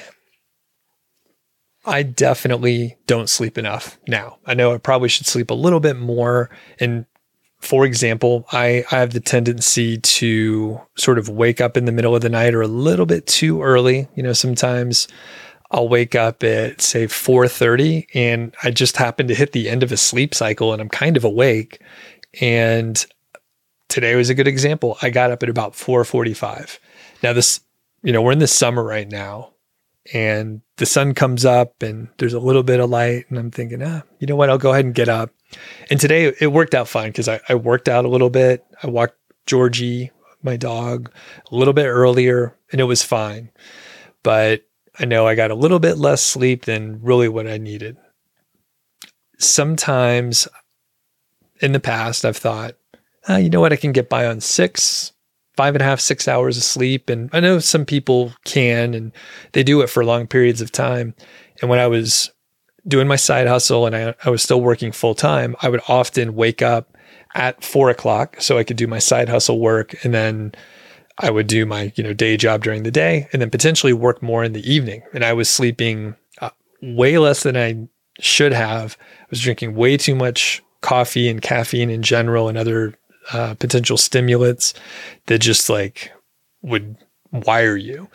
I 1.85 2.03
definitely 2.03 2.97
don't 3.07 3.29
sleep 3.29 3.57
enough 3.57 3.97
now. 4.07 4.37
I 4.45 4.53
know 4.53 4.73
I 4.73 4.77
probably 4.77 5.09
should 5.09 5.25
sleep 5.25 5.49
a 5.49 5.55
little 5.55 5.79
bit 5.79 5.97
more. 5.97 6.49
And 6.79 7.05
for 7.61 7.85
example, 7.85 8.45
I, 8.51 8.83
I 8.91 8.97
have 8.97 9.13
the 9.13 9.19
tendency 9.19 9.97
to 9.97 10.79
sort 10.97 11.17
of 11.17 11.29
wake 11.29 11.59
up 11.59 11.77
in 11.77 11.85
the 11.85 11.91
middle 11.91 12.15
of 12.15 12.21
the 12.21 12.29
night 12.29 12.53
or 12.53 12.61
a 12.61 12.67
little 12.67 13.05
bit 13.05 13.27
too 13.27 13.63
early. 13.63 14.07
You 14.15 14.23
know, 14.23 14.33
sometimes 14.33 15.07
I'll 15.71 15.87
wake 15.87 16.15
up 16.15 16.43
at 16.43 16.81
say 16.81 17.05
4:30 17.05 18.07
and 18.13 18.55
I 18.63 18.71
just 18.71 18.97
happen 18.97 19.27
to 19.27 19.35
hit 19.35 19.51
the 19.51 19.69
end 19.69 19.83
of 19.83 19.91
a 19.91 19.97
sleep 19.97 20.33
cycle 20.33 20.73
and 20.73 20.81
I'm 20.81 20.89
kind 20.89 21.15
of 21.15 21.23
awake. 21.23 21.81
And 22.41 23.03
today 23.87 24.15
was 24.15 24.29
a 24.29 24.35
good 24.35 24.47
example. 24.47 24.97
I 25.01 25.09
got 25.09 25.31
up 25.31 25.43
at 25.43 25.49
about 25.49 25.73
4:45. 25.73 26.79
Now 27.21 27.33
this, 27.33 27.59
you 28.01 28.11
know, 28.11 28.21
we're 28.21 28.31
in 28.31 28.39
the 28.39 28.47
summer 28.47 28.83
right 28.83 29.09
now 29.09 29.53
and 30.11 30.61
the 30.77 30.85
sun 30.87 31.13
comes 31.13 31.45
up 31.45 31.83
and 31.83 32.07
there's 32.17 32.33
a 32.33 32.39
little 32.39 32.63
bit 32.63 32.79
of 32.79 32.89
light 32.89 33.25
and 33.29 33.37
I'm 33.37 33.51
thinking, 33.51 33.83
ah, 33.83 34.01
you 34.19 34.25
know 34.25 34.35
what? 34.35 34.49
I'll 34.49 34.57
go 34.57 34.71
ahead 34.71 34.85
and 34.85 34.95
get 34.95 35.09
up. 35.09 35.29
And 35.91 35.99
today 35.99 36.33
it 36.39 36.51
worked 36.51 36.73
out 36.73 36.87
fine 36.87 37.09
because 37.09 37.27
I, 37.27 37.39
I 37.47 37.55
worked 37.55 37.87
out 37.87 38.05
a 38.05 38.09
little 38.09 38.29
bit. 38.31 38.65
I 38.81 38.87
walked 38.87 39.17
Georgie, 39.45 40.11
my 40.41 40.57
dog, 40.57 41.11
a 41.51 41.55
little 41.55 41.73
bit 41.73 41.85
earlier 41.85 42.55
and 42.71 42.81
it 42.81 42.85
was 42.85 43.03
fine. 43.03 43.51
But 44.23 44.63
I 44.99 45.05
know 45.05 45.25
I 45.25 45.35
got 45.35 45.51
a 45.51 45.55
little 45.55 45.79
bit 45.79 45.97
less 45.97 46.21
sleep 46.21 46.65
than 46.65 47.01
really 47.01 47.29
what 47.29 47.47
I 47.47 47.57
needed. 47.57 47.97
Sometimes 49.37 50.47
in 51.61 51.71
the 51.71 51.79
past, 51.79 52.25
I've 52.25 52.37
thought, 52.37 52.75
uh, 53.29 53.37
you 53.37 53.49
know 53.49 53.61
what, 53.61 53.73
I 53.73 53.77
can 53.77 53.93
get 53.93 54.09
by 54.09 54.25
on 54.25 54.41
six, 54.41 55.13
five 55.55 55.75
and 55.75 55.81
a 55.81 55.85
half, 55.85 55.99
six 55.99 56.27
hours 56.27 56.57
of 56.57 56.63
sleep. 56.63 57.09
And 57.09 57.29
I 57.31 57.39
know 57.39 57.59
some 57.59 57.85
people 57.85 58.33
can, 58.43 58.93
and 58.93 59.11
they 59.53 59.63
do 59.63 59.81
it 59.81 59.87
for 59.89 60.03
long 60.03 60.27
periods 60.27 60.61
of 60.61 60.71
time. 60.71 61.15
And 61.61 61.69
when 61.69 61.79
I 61.79 61.87
was 61.87 62.31
doing 62.87 63.07
my 63.07 63.15
side 63.15 63.47
hustle 63.47 63.85
and 63.85 63.95
I, 63.95 64.15
I 64.25 64.29
was 64.29 64.41
still 64.41 64.61
working 64.61 64.91
full 64.91 65.15
time, 65.15 65.55
I 65.61 65.69
would 65.69 65.81
often 65.87 66.35
wake 66.35 66.61
up 66.61 66.97
at 67.35 67.63
four 67.63 67.89
o'clock 67.89 68.37
so 68.39 68.57
I 68.57 68.63
could 68.63 68.77
do 68.77 68.87
my 68.87 68.99
side 68.99 69.29
hustle 69.29 69.59
work. 69.59 70.03
And 70.03 70.13
then 70.13 70.53
I 71.19 71.29
would 71.29 71.47
do 71.47 71.65
my, 71.65 71.91
you 71.95 72.03
know, 72.03 72.13
day 72.13 72.37
job 72.37 72.63
during 72.63 72.83
the 72.83 72.91
day 72.91 73.27
and 73.31 73.41
then 73.41 73.49
potentially 73.49 73.93
work 73.93 74.23
more 74.23 74.43
in 74.43 74.53
the 74.53 74.71
evening. 74.71 75.03
And 75.13 75.23
I 75.23 75.33
was 75.33 75.49
sleeping 75.49 76.15
uh, 76.41 76.51
way 76.81 77.17
less 77.17 77.43
than 77.43 77.57
I 77.57 77.87
should 78.19 78.53
have. 78.53 78.97
I 78.99 79.25
was 79.29 79.41
drinking 79.41 79.75
way 79.75 79.97
too 79.97 80.15
much 80.15 80.63
coffee 80.81 81.27
and 81.27 81.41
caffeine 81.41 81.89
in 81.89 82.01
general 82.03 82.47
and 82.47 82.57
other 82.57 82.95
uh, 83.33 83.53
potential 83.55 83.97
stimulants 83.97 84.73
that 85.25 85.39
just 85.39 85.69
like 85.69 86.11
would 86.61 86.95
wire 87.31 87.75
you. 87.75 88.09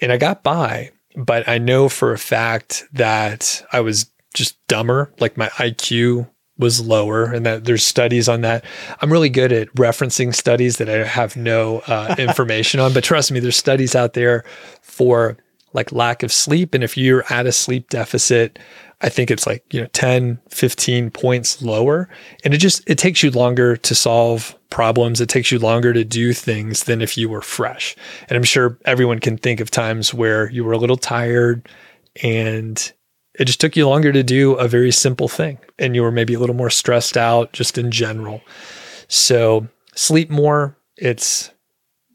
And 0.00 0.10
I 0.10 0.16
got 0.16 0.42
by, 0.42 0.92
but 1.14 1.48
I 1.48 1.58
know 1.58 1.88
for 1.88 2.12
a 2.12 2.18
fact 2.18 2.84
that 2.92 3.64
I 3.72 3.80
was 3.80 4.10
just 4.34 4.56
dumber. 4.66 5.12
Like 5.18 5.36
my 5.36 5.48
IQ 5.50 6.28
was 6.58 6.80
lower 6.80 7.24
and 7.24 7.44
that 7.44 7.64
there's 7.64 7.84
studies 7.84 8.28
on 8.28 8.40
that. 8.40 8.64
I'm 9.00 9.12
really 9.12 9.28
good 9.28 9.52
at 9.52 9.72
referencing 9.74 10.34
studies 10.34 10.78
that 10.78 10.88
I 10.88 11.04
have 11.06 11.36
no 11.36 11.80
uh, 11.80 12.14
information 12.18 12.80
on, 12.80 12.92
but 12.92 13.04
trust 13.04 13.30
me, 13.30 13.40
there's 13.40 13.56
studies 13.56 13.94
out 13.94 14.14
there 14.14 14.44
for 14.82 15.36
like 15.72 15.92
lack 15.92 16.22
of 16.22 16.32
sleep. 16.32 16.74
And 16.74 16.82
if 16.82 16.96
you're 16.96 17.24
at 17.30 17.46
a 17.46 17.52
sleep 17.52 17.90
deficit, 17.90 18.58
I 19.02 19.10
think 19.10 19.30
it's 19.30 19.46
like, 19.46 19.62
you 19.72 19.82
know, 19.82 19.88
10, 19.88 20.40
15 20.48 21.10
points 21.10 21.60
lower. 21.60 22.08
And 22.44 22.54
it 22.54 22.58
just, 22.58 22.82
it 22.88 22.96
takes 22.96 23.22
you 23.22 23.30
longer 23.30 23.76
to 23.76 23.94
solve 23.94 24.56
problems. 24.70 25.20
It 25.20 25.28
takes 25.28 25.52
you 25.52 25.58
longer 25.58 25.92
to 25.92 26.02
do 26.02 26.32
things 26.32 26.84
than 26.84 27.02
if 27.02 27.18
you 27.18 27.28
were 27.28 27.42
fresh. 27.42 27.94
And 28.28 28.36
I'm 28.36 28.42
sure 28.42 28.78
everyone 28.86 29.18
can 29.20 29.36
think 29.36 29.60
of 29.60 29.70
times 29.70 30.14
where 30.14 30.50
you 30.50 30.64
were 30.64 30.72
a 30.72 30.78
little 30.78 30.96
tired 30.96 31.68
and 32.22 32.92
it 33.38 33.44
just 33.44 33.60
took 33.60 33.76
you 33.76 33.88
longer 33.88 34.12
to 34.12 34.22
do 34.22 34.54
a 34.54 34.68
very 34.68 34.90
simple 34.90 35.28
thing. 35.28 35.58
And 35.78 35.94
you 35.94 36.02
were 36.02 36.12
maybe 36.12 36.34
a 36.34 36.38
little 36.38 36.56
more 36.56 36.70
stressed 36.70 37.16
out 37.16 37.52
just 37.52 37.76
in 37.78 37.90
general. 37.90 38.40
So 39.08 39.68
sleep 39.94 40.30
more. 40.30 40.76
It's 40.96 41.50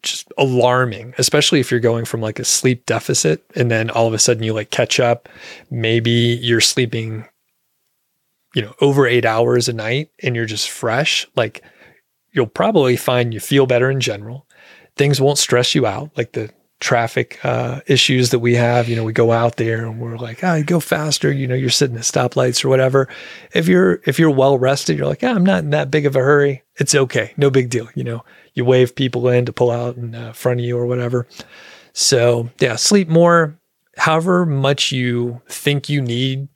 just 0.02 0.32
alarming, 0.38 1.14
especially 1.20 1.60
if 1.60 1.70
you're 1.70 1.80
going 1.80 2.06
from 2.06 2.22
like 2.22 2.40
a 2.40 2.44
sleep 2.44 2.88
deficit 2.88 3.46
and 3.56 3.70
then 3.70 3.92
all 3.92 4.08
of 4.08 4.14
a 4.14 4.20
sudden 4.20 4.42
you 4.42 4.54
like 4.54 4.72
catch 4.72 5.00
up. 5.00 5.30
Maybe 5.70 6.40
you're 6.42 6.62
sleeping, 6.62 7.26
you 8.56 8.64
know, 8.64 8.74
over 8.82 9.06
eight 9.06 9.26
hours 9.26 9.70
a 9.70 9.74
night 9.74 10.10
and 10.24 10.36
you're 10.36 10.46
just 10.46 10.72
fresh. 10.72 11.28
Like 11.36 11.64
you'll 12.32 12.48
probably 12.48 12.98
find 12.98 13.34
you 13.34 13.40
feel 13.40 13.68
better 13.68 13.92
in 13.92 14.00
general. 14.00 14.48
Things 14.96 15.22
won't 15.22 15.38
stress 15.38 15.76
you 15.76 15.86
out. 15.86 16.10
Like 16.18 16.32
the 16.32 16.50
traffic 16.82 17.40
uh, 17.46 17.80
issues 17.86 18.32
that 18.32 18.40
we 18.40 18.56
have. 18.56 18.90
You 18.90 18.98
know, 18.98 19.06
we 19.06 19.14
go 19.14 19.32
out 19.32 19.56
there 19.56 19.86
and 19.86 20.00
we're 20.00 20.18
like, 20.18 20.44
oh, 20.44 20.62
go 20.64 20.82
faster. 20.82 21.32
You 21.32 21.48
know, 21.48 21.56
you're 21.56 21.70
sitting 21.70 21.96
at 21.96 22.02
stoplights 22.02 22.66
or 22.66 22.70
whatever. 22.70 23.08
If 23.54 23.70
you're 23.70 24.02
if 24.06 24.20
you're 24.20 24.30
well 24.30 24.58
rested, 24.58 24.98
you're 24.98 25.08
like, 25.08 25.22
yeah, 25.22 25.34
I'm 25.34 25.46
not 25.46 25.64
in 25.64 25.70
that 25.70 25.90
big 25.92 26.06
of 26.06 26.16
a 26.18 26.20
hurry. 26.20 26.64
It's 26.76 26.94
okay, 26.94 27.34
no 27.38 27.50
big 27.50 27.70
deal. 27.70 27.88
You 27.96 28.04
know, 28.04 28.26
you 28.56 28.66
wave 28.66 28.96
people 28.96 29.30
in 29.30 29.46
to 29.46 29.54
pull 29.54 29.72
out 29.72 29.96
in 29.96 30.14
uh, 30.16 30.34
front 30.34 30.60
of 30.60 30.66
you 30.66 30.78
or 30.78 30.86
whatever. 30.88 31.28
So 31.94 32.50
yeah, 32.60 32.76
sleep 32.76 33.08
more. 33.08 33.58
however 33.98 34.46
much 34.46 34.92
you 34.92 35.42
think 35.48 35.90
you 35.90 36.02
need, 36.02 36.48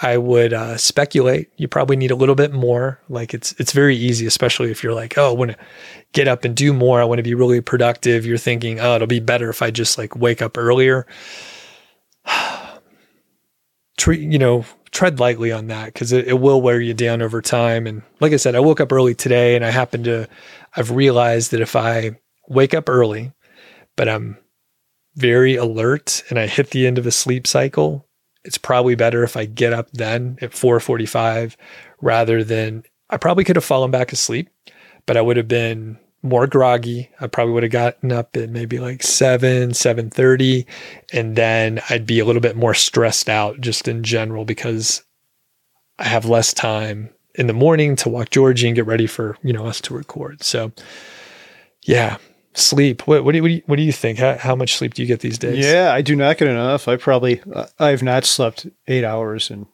I 0.00 0.16
would 0.16 0.52
uh, 0.52 0.76
speculate 0.78 1.50
you 1.56 1.68
probably 1.68 1.96
need 1.96 2.10
a 2.10 2.16
little 2.16 2.34
bit 2.34 2.52
more. 2.52 3.00
Like 3.08 3.34
it's 3.34 3.52
it's 3.58 3.72
very 3.72 3.96
easy, 3.96 4.26
especially 4.26 4.70
if 4.70 4.82
you're 4.82 4.94
like, 4.94 5.18
oh, 5.18 5.30
I 5.30 5.34
want 5.34 5.50
to 5.52 5.56
get 6.12 6.28
up 6.28 6.44
and 6.44 6.56
do 6.56 6.72
more. 6.72 7.00
I 7.00 7.04
want 7.04 7.18
to 7.18 7.22
be 7.22 7.34
really 7.34 7.60
productive. 7.60 8.24
You're 8.24 8.38
thinking, 8.38 8.80
oh, 8.80 8.96
it'll 8.96 9.06
be 9.06 9.20
better 9.20 9.50
if 9.50 9.62
I 9.62 9.70
just 9.70 9.98
like 9.98 10.16
wake 10.16 10.40
up 10.42 10.56
earlier. 10.56 11.06
Treat 13.98 14.20
you 14.20 14.38
know 14.38 14.64
tread 14.90 15.18
lightly 15.20 15.50
on 15.52 15.68
that 15.68 15.86
because 15.86 16.12
it, 16.12 16.28
it 16.28 16.40
will 16.40 16.60
wear 16.60 16.80
you 16.80 16.94
down 16.94 17.22
over 17.22 17.40
time. 17.42 17.86
And 17.86 18.02
like 18.20 18.32
I 18.32 18.36
said, 18.36 18.54
I 18.54 18.60
woke 18.60 18.80
up 18.80 18.92
early 18.92 19.14
today, 19.14 19.56
and 19.56 19.64
I 19.64 19.70
happen 19.70 20.04
to 20.04 20.28
I've 20.76 20.90
realized 20.90 21.50
that 21.50 21.60
if 21.60 21.76
I 21.76 22.18
wake 22.48 22.74
up 22.74 22.88
early, 22.88 23.32
but 23.96 24.08
I'm 24.08 24.38
very 25.14 25.56
alert 25.56 26.22
and 26.30 26.38
I 26.38 26.46
hit 26.46 26.70
the 26.70 26.86
end 26.86 26.98
of 26.98 27.06
a 27.06 27.10
sleep 27.10 27.46
cycle, 27.46 28.08
it's 28.44 28.58
probably 28.58 28.94
better 28.94 29.22
if 29.22 29.36
I 29.36 29.44
get 29.44 29.72
up 29.72 29.90
then 29.92 30.38
at 30.40 30.52
4:45 30.52 31.56
rather 32.00 32.42
than 32.42 32.84
I 33.10 33.16
probably 33.16 33.44
could 33.44 33.56
have 33.56 33.64
fallen 33.64 33.90
back 33.90 34.12
asleep, 34.12 34.48
but 35.06 35.16
I 35.16 35.20
would 35.20 35.36
have 35.36 35.48
been 35.48 35.98
more 36.22 36.46
groggy. 36.46 37.10
I 37.20 37.26
probably 37.26 37.52
would 37.52 37.64
have 37.64 37.72
gotten 37.72 38.12
up 38.12 38.36
at 38.36 38.50
maybe 38.50 38.78
like 38.78 39.02
7, 39.02 39.72
7:30 39.72 40.66
and 41.12 41.36
then 41.36 41.80
I'd 41.90 42.06
be 42.06 42.20
a 42.20 42.24
little 42.24 42.42
bit 42.42 42.56
more 42.56 42.74
stressed 42.74 43.28
out 43.28 43.60
just 43.60 43.88
in 43.88 44.02
general 44.02 44.44
because 44.44 45.02
I 45.98 46.04
have 46.04 46.24
less 46.24 46.52
time 46.52 47.10
in 47.34 47.46
the 47.46 47.52
morning 47.52 47.96
to 47.96 48.08
walk 48.08 48.30
Georgie 48.30 48.66
and 48.66 48.76
get 48.76 48.86
ready 48.86 49.06
for, 49.06 49.36
you 49.42 49.52
know, 49.52 49.66
us 49.66 49.80
to 49.82 49.94
record. 49.94 50.42
So 50.42 50.72
yeah, 51.82 52.18
sleep. 52.54 53.06
What, 53.06 53.24
what, 53.24 53.32
do, 53.32 53.38
you, 53.38 53.42
what, 53.42 53.48
do 53.48 53.54
you, 53.54 53.62
what 53.66 53.76
do 53.76 53.82
you 53.82 53.92
think? 53.92 54.18
How, 54.18 54.36
how 54.36 54.54
much 54.54 54.74
sleep 54.74 54.94
do 54.94 55.02
you 55.02 55.08
get 55.08 55.20
these 55.20 55.38
days? 55.38 55.64
Yeah, 55.64 55.92
I 55.92 56.02
do 56.02 56.16
not 56.16 56.38
get 56.38 56.48
enough. 56.48 56.88
I 56.88 56.96
probably 56.96 57.40
I 57.78 57.88
have 57.88 58.02
not 58.02 58.24
slept 58.24 58.66
eight 58.86 59.04
hours, 59.04 59.50
and 59.50 59.66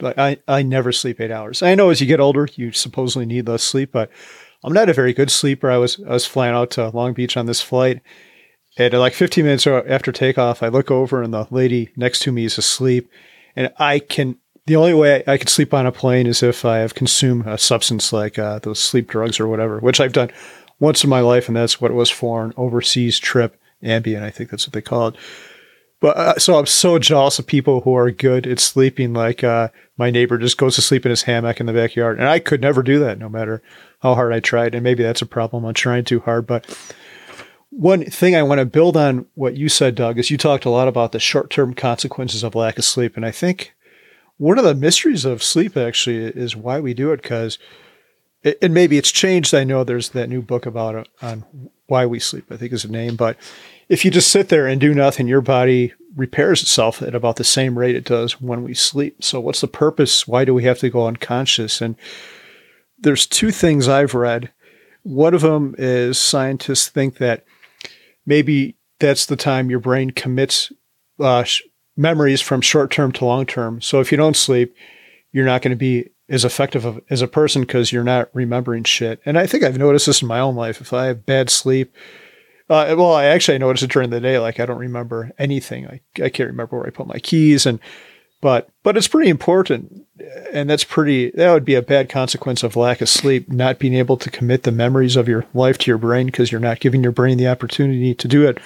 like 0.00 0.18
I 0.18 0.38
I 0.48 0.62
never 0.62 0.92
sleep 0.92 1.20
eight 1.20 1.30
hours. 1.30 1.62
I 1.62 1.74
know 1.74 1.90
as 1.90 2.00
you 2.00 2.06
get 2.06 2.20
older, 2.20 2.48
you 2.54 2.72
supposedly 2.72 3.26
need 3.26 3.48
less 3.48 3.62
sleep, 3.62 3.92
but 3.92 4.10
I'm 4.62 4.72
not 4.72 4.88
a 4.88 4.94
very 4.94 5.12
good 5.12 5.30
sleeper. 5.30 5.70
I 5.70 5.76
was 5.76 6.00
I 6.06 6.12
was 6.12 6.26
flying 6.26 6.54
out 6.54 6.70
to 6.72 6.88
Long 6.88 7.12
Beach 7.12 7.36
on 7.36 7.46
this 7.46 7.60
flight, 7.60 8.00
and 8.78 8.94
like 8.94 9.14
15 9.14 9.44
minutes 9.44 9.66
after 9.66 10.12
takeoff, 10.12 10.62
I 10.62 10.68
look 10.68 10.90
over 10.90 11.22
and 11.22 11.32
the 11.32 11.46
lady 11.50 11.90
next 11.96 12.20
to 12.20 12.32
me 12.32 12.44
is 12.44 12.58
asleep, 12.58 13.10
and 13.54 13.72
I 13.78 13.98
can. 13.98 14.38
The 14.66 14.76
only 14.76 14.94
way 14.94 15.22
I 15.26 15.36
can 15.36 15.48
sleep 15.48 15.74
on 15.74 15.84
a 15.84 15.92
plane 15.92 16.26
is 16.26 16.42
if 16.42 16.64
I 16.64 16.78
have 16.78 16.94
consumed 16.94 17.46
a 17.46 17.58
substance 17.58 18.14
like 18.14 18.38
uh, 18.38 18.60
those 18.60 18.78
sleep 18.78 19.08
drugs 19.08 19.38
or 19.38 19.46
whatever, 19.46 19.78
which 19.78 20.00
I've 20.00 20.14
done 20.14 20.30
once 20.78 21.04
in 21.04 21.10
my 21.10 21.20
life, 21.20 21.48
and 21.48 21.56
that's 21.56 21.80
what 21.80 21.90
it 21.90 21.94
was 21.94 22.10
for 22.10 22.44
an 22.44 22.54
overseas 22.56 23.18
trip. 23.18 23.60
Ambien, 23.82 24.22
I 24.22 24.30
think 24.30 24.50
that's 24.50 24.66
what 24.66 24.72
they 24.72 24.80
call 24.80 25.08
it. 25.08 25.16
But 26.00 26.16
uh, 26.16 26.38
so 26.38 26.58
I'm 26.58 26.66
so 26.66 26.98
jealous 26.98 27.38
of 27.38 27.46
people 27.46 27.80
who 27.80 27.94
are 27.94 28.10
good 28.10 28.46
at 28.46 28.60
sleeping. 28.60 29.12
Like 29.12 29.42
uh, 29.42 29.68
my 29.96 30.10
neighbor 30.10 30.36
just 30.38 30.58
goes 30.58 30.74
to 30.74 30.82
sleep 30.82 31.06
in 31.06 31.10
his 31.10 31.22
hammock 31.22 31.60
in 31.60 31.66
the 31.66 31.72
backyard, 31.72 32.18
and 32.18 32.28
I 32.28 32.38
could 32.38 32.60
never 32.60 32.82
do 32.82 32.98
that, 32.98 33.18
no 33.18 33.28
matter 33.28 33.62
how 34.00 34.14
hard 34.14 34.32
I 34.32 34.40
tried. 34.40 34.74
And 34.74 34.84
maybe 34.84 35.02
that's 35.02 35.22
a 35.22 35.26
problem. 35.26 35.64
I'm 35.64 35.74
trying 35.74 36.04
too 36.04 36.20
hard. 36.20 36.46
But 36.46 36.66
one 37.70 38.04
thing 38.04 38.36
I 38.36 38.42
want 38.42 38.58
to 38.58 38.66
build 38.66 38.96
on 38.96 39.26
what 39.34 39.56
you 39.56 39.68
said, 39.68 39.94
Doug, 39.94 40.18
is 40.18 40.30
you 40.30 40.36
talked 40.36 40.64
a 40.64 40.70
lot 40.70 40.88
about 40.88 41.12
the 41.12 41.18
short-term 41.18 41.74
consequences 41.74 42.42
of 42.42 42.54
lack 42.54 42.78
of 42.78 42.84
sleep, 42.84 43.16
and 43.16 43.24
I 43.24 43.30
think 43.30 43.74
one 44.36 44.58
of 44.58 44.64
the 44.64 44.74
mysteries 44.74 45.24
of 45.24 45.42
sleep 45.42 45.76
actually 45.76 46.18
is 46.18 46.56
why 46.56 46.80
we 46.80 46.92
do 46.92 47.12
it 47.12 47.22
because 47.22 47.58
and 48.60 48.74
maybe 48.74 48.98
it's 48.98 49.10
changed. 49.10 49.54
I 49.54 49.64
know 49.64 49.84
there's 49.84 50.10
that 50.10 50.28
new 50.28 50.42
book 50.42 50.66
about 50.66 50.94
it 50.94 51.08
on 51.22 51.44
why 51.86 52.06
we 52.06 52.18
sleep. 52.18 52.50
I 52.50 52.56
think 52.56 52.72
is 52.72 52.82
the 52.82 52.88
name. 52.88 53.16
But 53.16 53.36
if 53.88 54.04
you 54.04 54.10
just 54.10 54.30
sit 54.30 54.48
there 54.48 54.66
and 54.66 54.80
do 54.80 54.94
nothing, 54.94 55.28
your 55.28 55.40
body 55.40 55.92
repairs 56.16 56.62
itself 56.62 57.02
at 57.02 57.14
about 57.14 57.36
the 57.36 57.44
same 57.44 57.78
rate 57.78 57.96
it 57.96 58.04
does 58.04 58.40
when 58.40 58.62
we 58.62 58.74
sleep. 58.74 59.22
So 59.22 59.40
what's 59.40 59.60
the 59.60 59.68
purpose? 59.68 60.28
Why 60.28 60.44
do 60.44 60.54
we 60.54 60.64
have 60.64 60.78
to 60.78 60.90
go 60.90 61.06
unconscious? 61.06 61.80
And 61.80 61.96
there's 62.98 63.26
two 63.26 63.50
things 63.50 63.88
I've 63.88 64.14
read. 64.14 64.52
One 65.02 65.34
of 65.34 65.42
them 65.42 65.74
is 65.76 66.18
scientists 66.18 66.88
think 66.88 67.18
that 67.18 67.44
maybe 68.24 68.76
that's 69.00 69.26
the 69.26 69.36
time 69.36 69.70
your 69.70 69.80
brain 69.80 70.10
commits 70.10 70.72
uh, 71.20 71.44
memories 71.96 72.40
from 72.40 72.60
short 72.60 72.90
term 72.90 73.12
to 73.12 73.24
long 73.24 73.46
term. 73.46 73.80
So 73.80 74.00
if 74.00 74.10
you 74.10 74.16
don't 74.16 74.36
sleep, 74.36 74.74
you're 75.32 75.44
not 75.44 75.62
going 75.62 75.70
to 75.70 75.76
be 75.76 76.10
as 76.28 76.44
effective 76.44 77.00
as 77.10 77.22
a 77.22 77.28
person 77.28 77.62
because 77.62 77.92
you're 77.92 78.02
not 78.02 78.30
remembering 78.32 78.84
shit. 78.84 79.20
And 79.26 79.38
I 79.38 79.46
think 79.46 79.62
I've 79.62 79.78
noticed 79.78 80.06
this 80.06 80.22
in 80.22 80.28
my 80.28 80.40
own 80.40 80.54
life. 80.54 80.80
If 80.80 80.92
I 80.92 81.06
have 81.06 81.26
bad 81.26 81.50
sleep, 81.50 81.94
uh, 82.70 82.94
well, 82.96 83.12
I 83.12 83.24
actually 83.24 83.56
I 83.56 83.58
notice 83.58 83.82
it 83.82 83.90
during 83.90 84.10
the 84.10 84.20
day. 84.20 84.38
Like 84.38 84.58
I 84.58 84.66
don't 84.66 84.78
remember 84.78 85.32
anything. 85.38 85.86
I, 85.86 86.00
I 86.22 86.30
can't 86.30 86.48
remember 86.48 86.78
where 86.78 86.86
I 86.86 86.90
put 86.90 87.06
my 87.06 87.18
keys 87.18 87.66
and, 87.66 87.78
but, 88.40 88.68
but 88.82 88.96
it's 88.96 89.08
pretty 89.08 89.30
important. 89.30 90.06
And 90.52 90.68
that's 90.68 90.84
pretty, 90.84 91.30
that 91.32 91.52
would 91.52 91.64
be 91.64 91.74
a 91.74 91.82
bad 91.82 92.08
consequence 92.08 92.62
of 92.62 92.76
lack 92.76 93.00
of 93.00 93.08
sleep, 93.08 93.50
not 93.50 93.78
being 93.78 93.94
able 93.94 94.16
to 94.18 94.30
commit 94.30 94.62
the 94.62 94.72
memories 94.72 95.16
of 95.16 95.28
your 95.28 95.46
life 95.54 95.78
to 95.78 95.90
your 95.90 95.98
brain 95.98 96.26
because 96.26 96.52
you're 96.52 96.60
not 96.60 96.80
giving 96.80 97.02
your 97.02 97.12
brain 97.12 97.38
the 97.38 97.48
opportunity 97.48 98.14
to 98.14 98.28
do 98.28 98.46
it. 98.46 98.58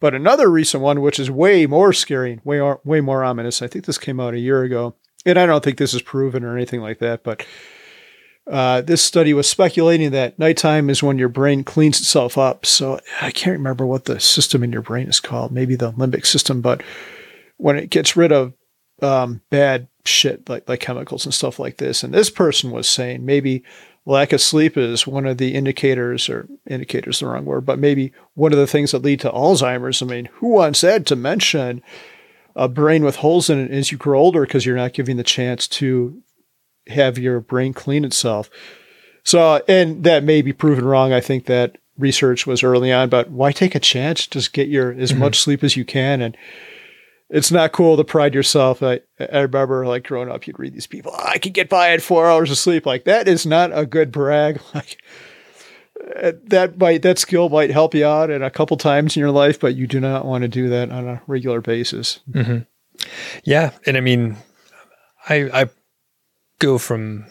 But 0.00 0.14
another 0.14 0.50
recent 0.50 0.82
one, 0.82 1.00
which 1.00 1.18
is 1.18 1.30
way 1.30 1.66
more 1.66 1.92
scary, 1.92 2.40
way, 2.44 2.60
way 2.84 3.00
more 3.00 3.24
ominous. 3.24 3.62
I 3.62 3.66
think 3.66 3.86
this 3.86 3.98
came 3.98 4.20
out 4.20 4.34
a 4.34 4.38
year 4.38 4.62
ago 4.62 4.94
and 5.26 5.38
I 5.38 5.44
don't 5.44 5.62
think 5.62 5.76
this 5.76 5.92
is 5.92 6.00
proven 6.00 6.44
or 6.44 6.56
anything 6.56 6.80
like 6.80 7.00
that, 7.00 7.22
but 7.22 7.44
uh, 8.46 8.80
this 8.80 9.02
study 9.02 9.34
was 9.34 9.48
speculating 9.48 10.12
that 10.12 10.38
nighttime 10.38 10.88
is 10.88 11.02
when 11.02 11.18
your 11.18 11.28
brain 11.28 11.64
cleans 11.64 12.00
itself 12.00 12.38
up. 12.38 12.64
So 12.64 13.00
I 13.20 13.32
can't 13.32 13.58
remember 13.58 13.84
what 13.84 14.04
the 14.04 14.20
system 14.20 14.62
in 14.62 14.72
your 14.72 14.82
brain 14.82 15.08
is 15.08 15.18
called, 15.18 15.50
maybe 15.50 15.74
the 15.74 15.92
limbic 15.92 16.24
system, 16.24 16.60
but 16.60 16.82
when 17.56 17.76
it 17.76 17.90
gets 17.90 18.16
rid 18.16 18.30
of 18.32 18.54
um, 19.02 19.42
bad 19.50 19.88
shit 20.04 20.48
like, 20.48 20.68
like 20.68 20.80
chemicals 20.80 21.24
and 21.24 21.34
stuff 21.34 21.58
like 21.58 21.78
this. 21.78 22.02
And 22.02 22.14
this 22.14 22.30
person 22.30 22.70
was 22.70 22.88
saying 22.88 23.24
maybe 23.24 23.62
lack 24.04 24.32
of 24.32 24.40
sleep 24.40 24.76
is 24.76 25.06
one 25.06 25.26
of 25.26 25.38
the 25.38 25.54
indicators, 25.54 26.28
or 26.28 26.48
indicators 26.66 27.18
the 27.18 27.26
wrong 27.26 27.44
word, 27.44 27.66
but 27.66 27.78
maybe 27.78 28.12
one 28.34 28.52
of 28.52 28.58
the 28.58 28.66
things 28.66 28.92
that 28.92 29.02
lead 29.02 29.20
to 29.20 29.30
Alzheimer's. 29.30 30.00
I 30.00 30.06
mean, 30.06 30.26
who 30.34 30.48
wants 30.48 30.82
that 30.82 31.06
to 31.06 31.16
mention 31.16 31.82
a 32.56 32.68
brain 32.68 33.04
with 33.04 33.16
holes 33.16 33.50
in 33.50 33.58
it 33.58 33.70
as 33.70 33.92
you 33.92 33.98
grow 33.98 34.18
older 34.18 34.40
because 34.40 34.64
you're 34.66 34.76
not 34.76 34.94
giving 34.94 35.18
the 35.18 35.22
chance 35.22 35.68
to 35.68 36.20
have 36.88 37.18
your 37.18 37.38
brain 37.40 37.72
clean 37.72 38.04
itself. 38.04 38.50
So, 39.22 39.62
and 39.68 40.02
that 40.04 40.24
may 40.24 40.40
be 40.40 40.52
proven 40.52 40.84
wrong. 40.84 41.12
I 41.12 41.20
think 41.20 41.46
that 41.46 41.78
research 41.98 42.46
was 42.46 42.62
early 42.62 42.92
on, 42.92 43.08
but 43.10 43.30
why 43.30 43.52
take 43.52 43.74
a 43.74 43.80
chance? 43.80 44.26
Just 44.26 44.52
get 44.52 44.68
your 44.68 44.92
as 44.92 45.10
mm-hmm. 45.10 45.20
much 45.20 45.40
sleep 45.40 45.62
as 45.62 45.76
you 45.76 45.84
can. 45.84 46.22
And 46.22 46.36
it's 47.28 47.50
not 47.50 47.72
cool 47.72 47.96
to 47.96 48.04
pride 48.04 48.34
yourself. 48.34 48.82
I, 48.82 49.00
I 49.18 49.40
remember 49.40 49.86
like 49.86 50.04
growing 50.04 50.30
up, 50.30 50.46
you'd 50.46 50.58
read 50.58 50.74
these 50.74 50.86
people, 50.86 51.12
oh, 51.14 51.24
I 51.26 51.38
could 51.38 51.54
get 51.54 51.68
by 51.68 51.90
at 51.90 52.02
four 52.02 52.30
hours 52.30 52.50
of 52.50 52.58
sleep. 52.58 52.86
Like 52.86 53.04
that 53.04 53.28
is 53.28 53.44
not 53.44 53.76
a 53.76 53.86
good 53.86 54.10
brag. 54.10 54.60
Like 54.74 54.98
that 56.14 56.78
might 56.78 57.02
that 57.02 57.18
skill 57.18 57.48
might 57.48 57.70
help 57.70 57.94
you 57.94 58.06
out 58.06 58.30
at 58.30 58.42
a 58.42 58.50
couple 58.50 58.76
times 58.76 59.16
in 59.16 59.20
your 59.20 59.30
life, 59.30 59.58
but 59.58 59.74
you 59.74 59.86
do 59.86 60.00
not 60.00 60.24
want 60.24 60.42
to 60.42 60.48
do 60.48 60.68
that 60.68 60.90
on 60.90 61.06
a 61.06 61.22
regular 61.26 61.60
basis. 61.60 62.20
Mm-hmm. 62.30 62.58
Yeah, 63.44 63.70
and 63.86 63.96
I 63.96 64.00
mean, 64.00 64.36
I 65.28 65.62
I 65.62 65.68
go 66.58 66.78
from 66.78 67.26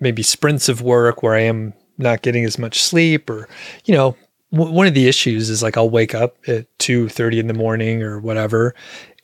maybe 0.00 0.22
sprints 0.22 0.68
of 0.68 0.82
work 0.82 1.22
where 1.22 1.34
I 1.34 1.42
am 1.42 1.74
not 1.98 2.22
getting 2.22 2.44
as 2.44 2.58
much 2.58 2.82
sleep, 2.82 3.28
or 3.28 3.48
you 3.84 3.94
know, 3.94 4.16
w- 4.50 4.72
one 4.72 4.86
of 4.86 4.94
the 4.94 5.06
issues 5.06 5.50
is 5.50 5.62
like 5.62 5.76
I'll 5.76 5.90
wake 5.90 6.14
up 6.14 6.36
at 6.48 6.66
two 6.78 7.08
thirty 7.08 7.38
in 7.38 7.48
the 7.48 7.54
morning 7.54 8.02
or 8.02 8.18
whatever, 8.18 8.74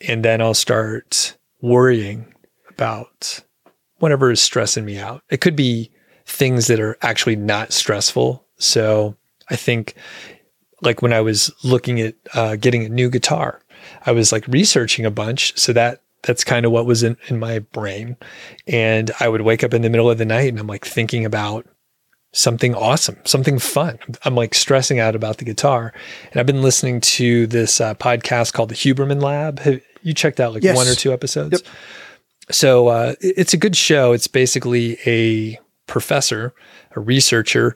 and 0.01 0.23
then 0.23 0.41
I'll 0.41 0.53
start 0.53 1.35
worrying 1.61 2.33
about 2.69 3.41
whatever 3.97 4.31
is 4.31 4.39
stressing 4.39 4.85
me 4.85 4.99
out. 4.99 5.23
It 5.31 5.41
could 5.41 5.55
be 5.55 5.89
things 6.27 6.67
that 6.67 6.79
are 6.79 6.97
actually 7.01 7.35
not 7.35 7.73
stressful 7.73 8.43
so 8.57 9.15
I 9.49 9.55
think 9.55 9.95
like 10.81 11.01
when 11.01 11.13
I 11.13 11.21
was 11.21 11.51
looking 11.63 11.99
at 12.01 12.15
uh, 12.33 12.55
getting 12.55 12.85
a 12.85 12.89
new 12.89 13.09
guitar, 13.09 13.61
I 14.05 14.11
was 14.11 14.31
like 14.31 14.47
researching 14.47 15.05
a 15.05 15.11
bunch. 15.11 15.57
So 15.57 15.73
that 15.73 16.01
that's 16.23 16.43
kind 16.43 16.65
of 16.65 16.71
what 16.71 16.85
was 16.85 17.03
in, 17.03 17.17
in 17.27 17.39
my 17.39 17.59
brain. 17.59 18.17
And 18.65 19.11
I 19.19 19.29
would 19.29 19.41
wake 19.41 19.63
up 19.63 19.73
in 19.73 19.81
the 19.81 19.89
middle 19.89 20.09
of 20.09 20.17
the 20.17 20.25
night 20.25 20.49
and 20.49 20.59
I'm 20.59 20.67
like 20.67 20.85
thinking 20.85 21.25
about 21.25 21.65
something 22.33 22.75
awesome, 22.75 23.17
something 23.23 23.59
fun. 23.59 23.97
I'm 24.23 24.35
like 24.35 24.53
stressing 24.53 24.99
out 24.99 25.15
about 25.15 25.37
the 25.37 25.45
guitar. 25.45 25.93
And 26.31 26.39
I've 26.39 26.45
been 26.45 26.61
listening 26.61 27.01
to 27.01 27.47
this 27.47 27.79
uh, 27.79 27.95
podcast 27.95 28.53
called 28.53 28.69
the 28.69 28.75
Huberman 28.75 29.21
Lab. 29.21 29.59
Have 29.59 29.81
you 30.01 30.13
checked 30.13 30.39
out 30.39 30.53
like 30.53 30.63
yes. 30.63 30.75
one 30.75 30.87
or 30.87 30.95
two 30.95 31.13
episodes? 31.13 31.63
Yep. 31.63 31.73
So 32.49 32.87
uh, 32.87 33.15
it's 33.19 33.53
a 33.53 33.57
good 33.57 33.75
show. 33.75 34.13
It's 34.13 34.27
basically 34.27 34.97
a 35.05 35.59
professor, 35.85 36.53
a 36.95 36.99
researcher, 36.99 37.75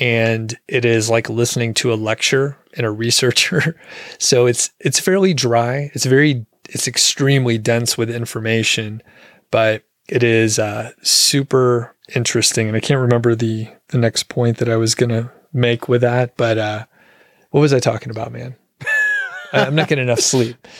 and 0.00 0.58
it 0.68 0.84
is 0.84 1.10
like 1.10 1.28
listening 1.28 1.74
to 1.74 1.92
a 1.92 1.94
lecture 1.96 2.56
and 2.76 2.86
a 2.86 2.90
researcher. 2.90 3.78
so 4.18 4.46
it's 4.46 4.70
it's 4.80 5.00
fairly 5.00 5.34
dry. 5.34 5.90
It's 5.94 6.06
very 6.06 6.46
it's 6.68 6.88
extremely 6.88 7.58
dense 7.58 7.98
with 7.98 8.10
information, 8.10 9.02
but 9.50 9.84
it 10.08 10.22
is 10.22 10.58
uh, 10.58 10.92
super 11.02 11.94
interesting. 12.14 12.68
And 12.68 12.76
I 12.76 12.80
can't 12.80 13.00
remember 13.00 13.34
the 13.34 13.68
the 13.88 13.98
next 13.98 14.24
point 14.28 14.58
that 14.58 14.68
I 14.68 14.76
was 14.76 14.94
gonna 14.94 15.30
make 15.52 15.88
with 15.88 16.00
that, 16.00 16.36
but 16.36 16.58
uh, 16.58 16.86
what 17.50 17.60
was 17.60 17.72
I 17.72 17.78
talking 17.80 18.10
about, 18.10 18.32
man? 18.32 18.56
I'm 19.52 19.74
not 19.74 19.88
getting 19.88 20.04
enough 20.04 20.20
sleep. 20.20 20.56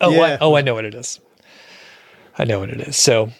Oh, 0.00 0.10
Yeah. 0.10 0.22
I, 0.22 0.38
oh, 0.40 0.56
I 0.56 0.60
know 0.60 0.74
what 0.74 0.84
it 0.84 0.94
is. 0.94 1.20
I 2.36 2.44
know 2.44 2.58
what 2.58 2.68
it 2.68 2.80
is. 2.80 2.96
So 2.96 3.30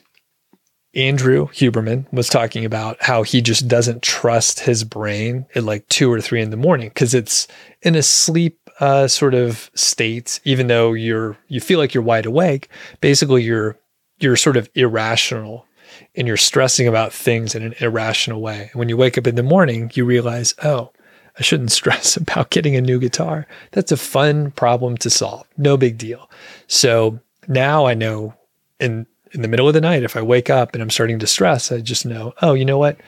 Andrew 0.97 1.49
Huberman 1.49 2.11
was 2.13 2.29
talking 2.29 2.65
about 2.65 3.03
how 3.03 3.23
he 3.23 3.41
just 3.41 3.69
doesn't 3.69 4.03
trust 4.03 4.61
his 4.61 4.85
brain 4.85 5.47
at 5.55 5.65
like 5.65 5.89
two 5.89 6.13
or 6.13 6.21
three 6.21 6.41
in 6.41 6.51
the 6.51 6.57
morning 6.57 6.89
because 6.89 7.15
it's 7.15 7.49
in 7.83 7.95
a 7.95 8.03
sleep 8.03 8.71
uh, 8.81 9.09
sort 9.09 9.35
of 9.35 9.71
state. 9.75 10.41
Even 10.45 10.67
though 10.67 10.93
you're 10.93 11.37
you 11.49 11.61
feel 11.61 11.79
like 11.79 11.95
you're 11.95 12.03
wide 12.03 12.27
awake, 12.27 12.69
basically 13.01 13.43
you're 13.43 13.79
you're 14.19 14.37
sort 14.37 14.57
of 14.57 14.69
irrational 14.75 15.67
and 16.15 16.27
you're 16.27 16.37
stressing 16.37 16.87
about 16.87 17.13
things 17.13 17.55
in 17.55 17.63
an 17.63 17.75
irrational 17.81 18.41
way. 18.41 18.71
And 18.73 18.79
when 18.79 18.89
you 18.89 18.97
wake 18.97 19.19
up 19.19 19.27
in 19.27 19.35
the 19.35 19.43
morning, 19.43 19.91
you 19.95 20.05
realize, 20.05 20.55
oh, 20.63 20.93
I 21.39 21.43
shouldn't 21.43 21.73
stress 21.81 22.17
about 22.17 22.51
getting 22.51 22.77
a 22.77 22.81
new 22.81 22.99
guitar. 22.99 23.47
That's 23.73 23.93
a 23.93 23.97
fun 23.97 24.51
problem 24.53 24.97
to 24.99 25.11
solve. 25.11 25.47
No 25.57 25.77
big 25.77 25.99
deal. 25.99 26.31
So 26.67 27.21
now 27.49 27.87
I 27.87 27.95
know 27.95 28.35
in 28.81 29.07
in 29.35 29.43
the 29.43 29.49
middle 29.49 29.69
of 29.69 29.75
the 29.75 29.81
night, 29.81 30.05
if 30.05 30.17
I 30.17 30.23
wake 30.23 30.49
up 30.49 30.75
and 30.75 30.83
I'm 30.83 30.91
starting 30.91 31.19
to 31.19 31.27
stress, 31.27 31.73
I 31.73 31.81
just 31.81 32.07
know, 32.07 32.33
oh, 32.41 32.55
you 32.55 32.65
know 32.65 32.79
what? 32.79 32.99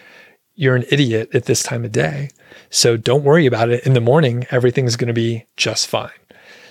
You're 0.55 0.77
an 0.77 0.85
idiot 0.91 1.31
at 1.35 1.45
this 1.45 1.63
time 1.63 1.85
of 1.85 1.93
day. 1.93 2.31
So 2.71 2.97
don't 2.97 3.25
worry 3.25 3.47
about 3.47 3.71
it. 3.71 3.87
In 3.87 3.95
the 3.95 4.01
morning, 4.01 4.47
everything's 4.51 4.97
going 4.97 5.09
to 5.09 5.15
be 5.15 5.47
just 5.57 5.87
fine. 5.87 6.11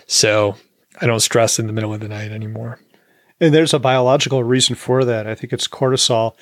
So 0.07 0.55
I 1.01 1.07
don't 1.07 1.19
stress 1.21 1.57
in 1.57 1.67
the 1.67 1.73
middle 1.73 1.93
of 1.93 2.01
the 2.01 2.07
night 2.07 2.31
anymore. 2.31 2.79
And 3.39 3.53
there's 3.53 3.73
a 3.73 3.79
biological 3.79 4.43
reason 4.43 4.75
for 4.75 5.05
that. 5.05 5.27
I 5.27 5.35
think 5.35 5.53
it's 5.53 5.67
cortisol. 5.67 6.35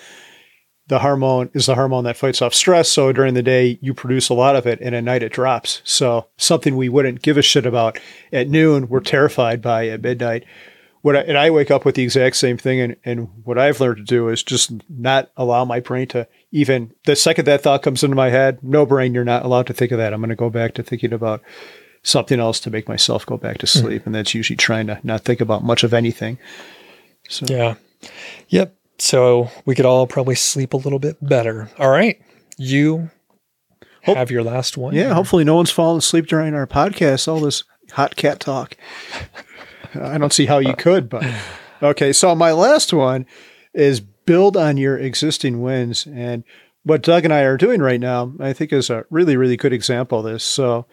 The 0.88 1.00
hormone 1.00 1.50
is 1.54 1.66
the 1.66 1.76
hormone 1.76 2.04
that 2.04 2.18
fights 2.18 2.42
off 2.42 2.54
stress. 2.54 2.90
So 2.90 3.12
during 3.14 3.36
the 3.36 3.42
day, 3.42 3.80
you 3.82 3.94
produce 3.94 4.30
a 4.30 4.34
lot 4.34 4.56
of 4.56 4.68
it, 4.68 4.80
and 4.82 4.94
at 4.94 5.04
night, 5.04 5.24
it 5.24 5.32
drops. 5.32 5.82
So 5.86 6.28
something 6.38 6.76
we 6.76 6.90
wouldn't 6.90 7.22
give 7.22 7.38
a 7.38 7.42
shit 7.42 7.66
about 7.66 8.00
at 8.32 8.50
noon, 8.50 8.90
we're 8.90 9.00
terrified 9.00 9.62
by 9.62 9.88
at 9.88 10.02
midnight. 10.02 10.44
What 11.04 11.16
I, 11.16 11.20
and 11.20 11.38
I 11.38 11.50
wake 11.50 11.70
up 11.70 11.86
with 11.86 11.96
the 11.96 12.04
exact 12.04 12.38
same 12.38 12.58
thing. 12.58 12.80
And, 12.80 12.96
and 13.06 13.30
what 13.44 13.58
I've 13.60 13.80
learned 13.80 13.98
to 13.98 14.04
do 14.04 14.30
is 14.30 14.42
just 14.42 14.72
not 14.90 15.30
allow 15.38 15.66
my 15.66 15.80
brain 15.80 16.08
to 16.08 16.28
even 16.52 16.94
the 17.06 17.16
second 17.16 17.46
that 17.46 17.62
thought 17.62 17.84
comes 17.84 18.04
into 18.04 18.16
my 18.16 18.30
head, 18.30 18.60
no 18.64 18.86
brain, 18.86 19.14
you're 19.14 19.24
not 19.26 19.44
allowed 19.44 19.68
to 19.68 19.74
think 19.74 19.92
of 19.92 19.98
that. 19.98 20.14
I'm 20.14 20.22
going 20.22 20.30
to 20.30 20.36
go 20.36 20.50
back 20.50 20.74
to 20.76 20.84
thinking 20.84 21.12
about 21.14 21.42
something 22.04 22.40
else 22.40 22.60
to 22.62 22.72
make 22.72 22.88
myself 22.88 23.26
go 23.26 23.38
back 23.38 23.58
to 23.60 23.68
sleep. 23.68 24.04
Hmm. 24.04 24.10
And 24.10 24.16
that's 24.16 24.34
usually 24.34 24.58
trying 24.58 24.88
to 24.88 25.00
not 25.04 25.22
think 25.22 25.42
about 25.42 25.64
much 25.64 25.84
of 25.84 25.94
anything. 25.94 26.38
So 27.28 27.46
Yeah. 27.50 27.76
Yep. 28.50 28.76
So 28.98 29.50
we 29.66 29.76
could 29.76 29.86
all 29.86 30.08
probably 30.08 30.36
sleep 30.36 30.74
a 30.74 30.78
little 30.78 31.00
bit 31.00 31.18
better. 31.22 31.70
All 31.78 31.90
right. 31.90 32.22
You 32.58 33.10
Hope- 34.06 34.16
have 34.18 34.32
your 34.32 34.44
last 34.44 34.78
one. 34.78 34.94
Yeah, 34.94 35.14
hopefully 35.14 35.44
no 35.44 35.56
one's 35.56 35.72
falling 35.72 35.98
asleep 35.98 36.28
during 36.28 36.54
our 36.54 36.68
podcast. 36.68 37.28
All 37.28 37.42
this 37.42 37.64
hot 37.92 38.16
cat 38.16 38.40
talk. 38.40 38.78
I 39.96 40.18
don't 40.18 40.34
see 40.34 40.46
how 40.46 40.60
you 40.60 40.76
could, 40.76 41.10
but 41.10 41.24
okay. 41.84 42.14
So 42.14 42.36
my 42.36 42.52
last 42.52 42.94
one 42.94 43.26
is 43.74 44.00
build 44.00 44.56
on 44.58 44.78
your 44.78 44.98
existing 44.98 45.62
wins, 45.62 46.06
and 46.08 46.44
what 46.84 47.02
Doug 47.02 47.24
and 47.26 47.34
I 47.34 47.42
are 47.42 47.58
doing 47.58 47.82
right 47.82 48.00
now, 48.00 48.34
I 48.40 48.54
think, 48.54 48.74
is 48.74 48.90
a 48.90 49.06
really, 49.10 49.38
really 49.38 49.58
good 49.58 49.74
example 49.74 50.20
of 50.20 50.26
this. 50.26 50.44
So. 50.44 50.86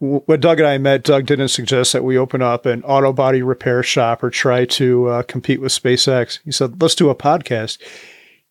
When 0.00 0.38
Doug 0.38 0.60
and 0.60 0.68
I 0.68 0.78
met, 0.78 1.02
Doug 1.02 1.26
didn't 1.26 1.48
suggest 1.48 1.92
that 1.92 2.04
we 2.04 2.16
open 2.16 2.40
up 2.40 2.66
an 2.66 2.84
auto 2.84 3.12
body 3.12 3.42
repair 3.42 3.82
shop 3.82 4.22
or 4.22 4.30
try 4.30 4.64
to 4.64 5.08
uh, 5.08 5.22
compete 5.24 5.60
with 5.60 5.72
SpaceX. 5.72 6.38
He 6.44 6.52
said, 6.52 6.80
let's 6.80 6.94
do 6.94 7.10
a 7.10 7.16
podcast. 7.16 7.82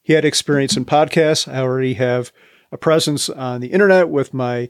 He 0.03 0.11
had 0.11 0.26
experience 0.26 0.76
in 0.76 0.84
podcasts. 0.84 1.49
I 1.49 1.60
already 1.60 1.94
have 1.94 2.34
a 2.72 2.78
presence 2.78 3.30
on 3.30 3.61
the 3.61 3.68
internet 3.68 4.10
with 4.10 4.34
my 4.34 4.69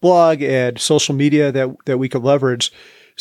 blog 0.00 0.42
and 0.42 0.78
social 0.78 1.14
media 1.14 1.50
that 1.52 1.70
that 1.86 1.98
we 1.98 2.08
could 2.08 2.22
leverage. 2.22 2.72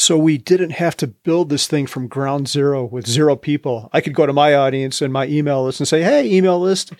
So 0.01 0.17
we 0.17 0.39
didn't 0.39 0.71
have 0.71 0.97
to 0.97 1.07
build 1.07 1.49
this 1.49 1.67
thing 1.67 1.85
from 1.85 2.07
ground 2.07 2.47
zero 2.47 2.83
with 2.83 3.07
zero 3.07 3.35
people. 3.35 3.89
I 3.93 4.01
could 4.01 4.15
go 4.15 4.25
to 4.25 4.33
my 4.33 4.55
audience 4.55 4.99
and 4.99 5.13
my 5.13 5.27
email 5.27 5.63
list 5.63 5.79
and 5.79 5.87
say, 5.87 6.01
"Hey, 6.01 6.25
email 6.25 6.59
list, 6.59 6.91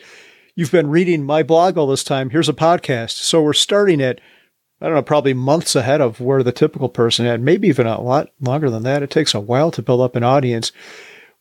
you've 0.56 0.72
been 0.72 0.90
reading 0.90 1.24
my 1.24 1.42
blog 1.42 1.78
all 1.78 1.88
this 1.88 2.04
time. 2.04 2.30
Here's 2.30 2.48
a 2.48 2.54
podcast." 2.54 3.12
So 3.12 3.42
we're 3.42 3.54
starting 3.54 4.02
at 4.02 4.22
I 4.80 4.86
don't 4.86 4.96
know, 4.96 5.02
probably 5.04 5.34
months 5.34 5.76
ahead 5.76 6.02
of 6.02 6.20
where 6.20 6.42
the 6.42 6.52
typical 6.52 6.90
person 6.90 7.26
had, 7.26 7.40
maybe 7.42 7.68
even 7.68 7.86
a 7.86 8.02
lot 8.02 8.30
longer 8.40 8.70
than 8.70 8.82
that. 8.84 9.04
It 9.04 9.12
takes 9.12 9.36
a 9.36 9.40
while 9.40 9.70
to 9.72 9.84
build 9.84 10.02
up 10.02 10.16
an 10.16 10.24
audience. 10.24 10.72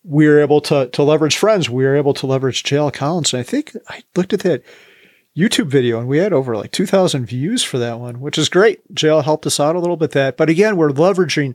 We 0.03 0.29
were 0.29 0.41
able 0.41 0.61
to 0.63 0.89
to 0.89 1.03
leverage 1.03 1.37
friends. 1.37 1.69
We 1.69 1.85
were 1.85 1.97
able 1.97 2.15
to 2.15 2.27
leverage 2.27 2.63
JL 2.63 2.91
Collins. 2.91 3.35
And 3.35 3.41
I 3.41 3.43
think 3.43 3.77
I 3.89 4.03
looked 4.17 4.33
at 4.33 4.41
that 4.41 4.63
YouTube 5.37 5.69
video 5.69 5.99
and 5.99 6.09
we 6.09 6.19
had 6.19 6.33
over 6.33 6.57
like 6.57 6.73
2,000 6.73 7.27
views 7.27 7.63
for 7.63 7.79
that 7.79 8.01
one, 8.01 8.21
which 8.21 8.37
is 8.37 8.49
great. 8.49 8.95
JL 8.95 9.25
helped 9.25 9.47
us 9.47 9.61
out 9.61 9.77
a 9.77 9.81
little 9.81 9.97
bit 9.97 10.11
that. 10.13 10.37
But 10.37 10.51
again, 10.51 10.77
we're 10.77 10.91
leveraging 10.91 11.55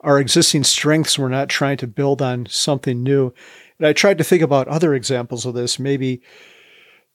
our 0.00 0.18
existing 0.18 0.64
strengths. 0.64 1.18
We're 1.18 1.28
not 1.28 1.48
trying 1.48 1.78
to 1.78 1.86
build 1.86 2.20
on 2.20 2.46
something 2.46 3.02
new. 3.02 3.32
And 3.78 3.86
I 3.86 3.92
tried 3.92 4.18
to 4.18 4.24
think 4.24 4.42
about 4.42 4.68
other 4.68 4.94
examples 4.94 5.46
of 5.46 5.54
this, 5.54 5.78
maybe 5.78 6.22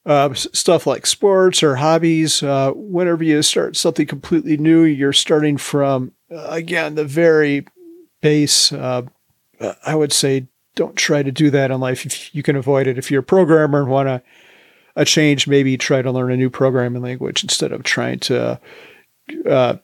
uh, 0.06 0.34
stuff 0.34 0.88
like 0.88 1.06
sports 1.06 1.62
or 1.62 1.76
hobbies. 1.76 2.42
Uh, 2.42 2.72
whenever 2.74 3.24
you 3.24 3.42
start 3.44 3.76
something 3.76 4.08
completely 4.08 4.58
new, 4.58 4.84
you're 4.84 5.14
starting 5.14 5.58
from, 5.58 6.14
uh, 6.32 6.48
again, 6.50 6.96
the 6.96 7.06
very 7.06 7.68
base. 8.22 8.72
Uh, 8.72 9.04
I 9.86 9.96
would 9.96 10.14
say 10.14 10.48
don't 10.76 10.96
try 10.96 11.24
to 11.24 11.32
do 11.32 11.50
that 11.50 11.72
in 11.72 11.80
life 11.80 12.06
if 12.06 12.34
you 12.34 12.42
can 12.42 12.56
avoid 12.56 12.88
it. 12.88 12.98
If 12.98 13.12
you're 13.12 13.22
a 13.22 13.24
programmer 13.24 13.82
and 13.82 13.90
want 13.90 14.08
to 14.08 14.22
a 14.98 15.06
change, 15.06 15.48
maybe 15.48 15.78
try 15.78 16.02
to 16.02 16.12
learn 16.12 16.32
a 16.32 16.38
new 16.38 16.50
programming 16.50 17.02
language 17.02 17.44
instead 17.44 17.72
of 17.72 17.84
trying 17.84 18.20
to 18.20 18.60
uh, 19.50 19.76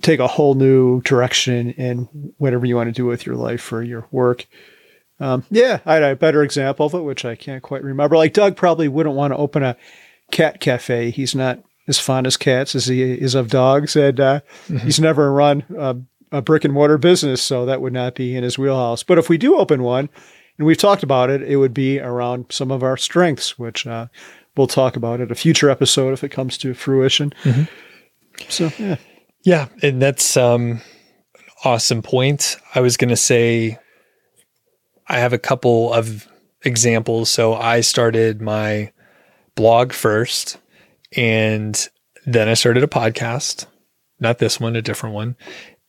take 0.00 0.20
a 0.20 0.26
whole 0.26 0.54
new 0.54 1.02
direction 1.02 1.70
in 1.72 2.08
whatever 2.38 2.64
you 2.64 2.76
want 2.76 2.88
to 2.88 2.92
do 2.92 3.04
with 3.04 3.26
your 3.26 3.34
life 3.34 3.72
or 3.72 3.82
your 3.82 4.06
work. 4.10 4.46
Um, 5.18 5.44
yeah, 5.50 5.80
I 5.84 5.94
had 5.94 6.02
a 6.02 6.16
better 6.16 6.42
example 6.42 6.86
of 6.86 6.94
it, 6.94 7.00
which 7.00 7.24
I 7.24 7.34
can't 7.34 7.62
quite 7.62 7.82
remember. 7.82 8.16
Like 8.16 8.32
Doug 8.32 8.56
probably 8.56 8.86
wouldn't 8.86 9.16
want 9.16 9.32
to 9.32 9.36
open 9.36 9.62
a 9.62 9.76
cat 10.30 10.60
cafe. 10.60 11.10
He's 11.10 11.34
not 11.34 11.62
as 11.88 11.98
fond 11.98 12.26
as 12.26 12.36
cats 12.36 12.74
as 12.74 12.86
he 12.86 13.02
is 13.02 13.34
of 13.34 13.48
dogs, 13.48 13.96
and 13.96 14.20
uh, 14.20 14.40
he's 14.82 15.00
never 15.00 15.32
run 15.32 15.64
a, 15.76 15.96
a 16.32 16.42
brick 16.42 16.64
and 16.64 16.74
mortar 16.74 16.98
business, 16.98 17.42
so 17.42 17.66
that 17.66 17.80
would 17.80 17.92
not 17.92 18.14
be 18.14 18.36
in 18.36 18.44
his 18.44 18.58
wheelhouse. 18.58 19.02
But 19.02 19.18
if 19.18 19.28
we 19.28 19.38
do 19.38 19.56
open 19.56 19.82
one, 19.82 20.08
and 20.58 20.66
we've 20.66 20.78
talked 20.78 21.02
about 21.02 21.30
it, 21.30 21.42
it 21.42 21.56
would 21.56 21.74
be 21.74 22.00
around 22.00 22.46
some 22.50 22.70
of 22.70 22.82
our 22.82 22.96
strengths, 22.96 23.58
which 23.58 23.86
uh, 23.86 24.06
we'll 24.56 24.66
talk 24.66 24.96
about 24.96 25.20
at 25.20 25.30
a 25.30 25.34
future 25.34 25.70
episode 25.70 26.12
if 26.12 26.24
it 26.24 26.30
comes 26.30 26.58
to 26.58 26.74
fruition. 26.74 27.32
So, 28.48 28.70
yeah. 28.78 28.96
Yeah, 29.42 29.68
and 29.82 30.02
that's 30.02 30.36
um, 30.36 30.62
an 31.34 31.44
awesome 31.64 32.02
point. 32.02 32.56
I 32.74 32.80
was 32.80 32.96
going 32.96 33.10
to 33.10 33.16
say 33.16 33.78
I 35.06 35.18
have 35.18 35.32
a 35.32 35.38
couple 35.38 35.92
of 35.92 36.26
examples. 36.62 37.30
So 37.30 37.54
I 37.54 37.80
started 37.80 38.42
my 38.42 38.92
blog 39.54 39.92
first, 39.92 40.58
and 41.16 41.88
then 42.26 42.48
I 42.48 42.54
started 42.54 42.82
a 42.82 42.88
podcast. 42.88 43.66
Not 44.18 44.38
this 44.38 44.58
one, 44.58 44.74
a 44.76 44.82
different 44.82 45.14
one. 45.14 45.36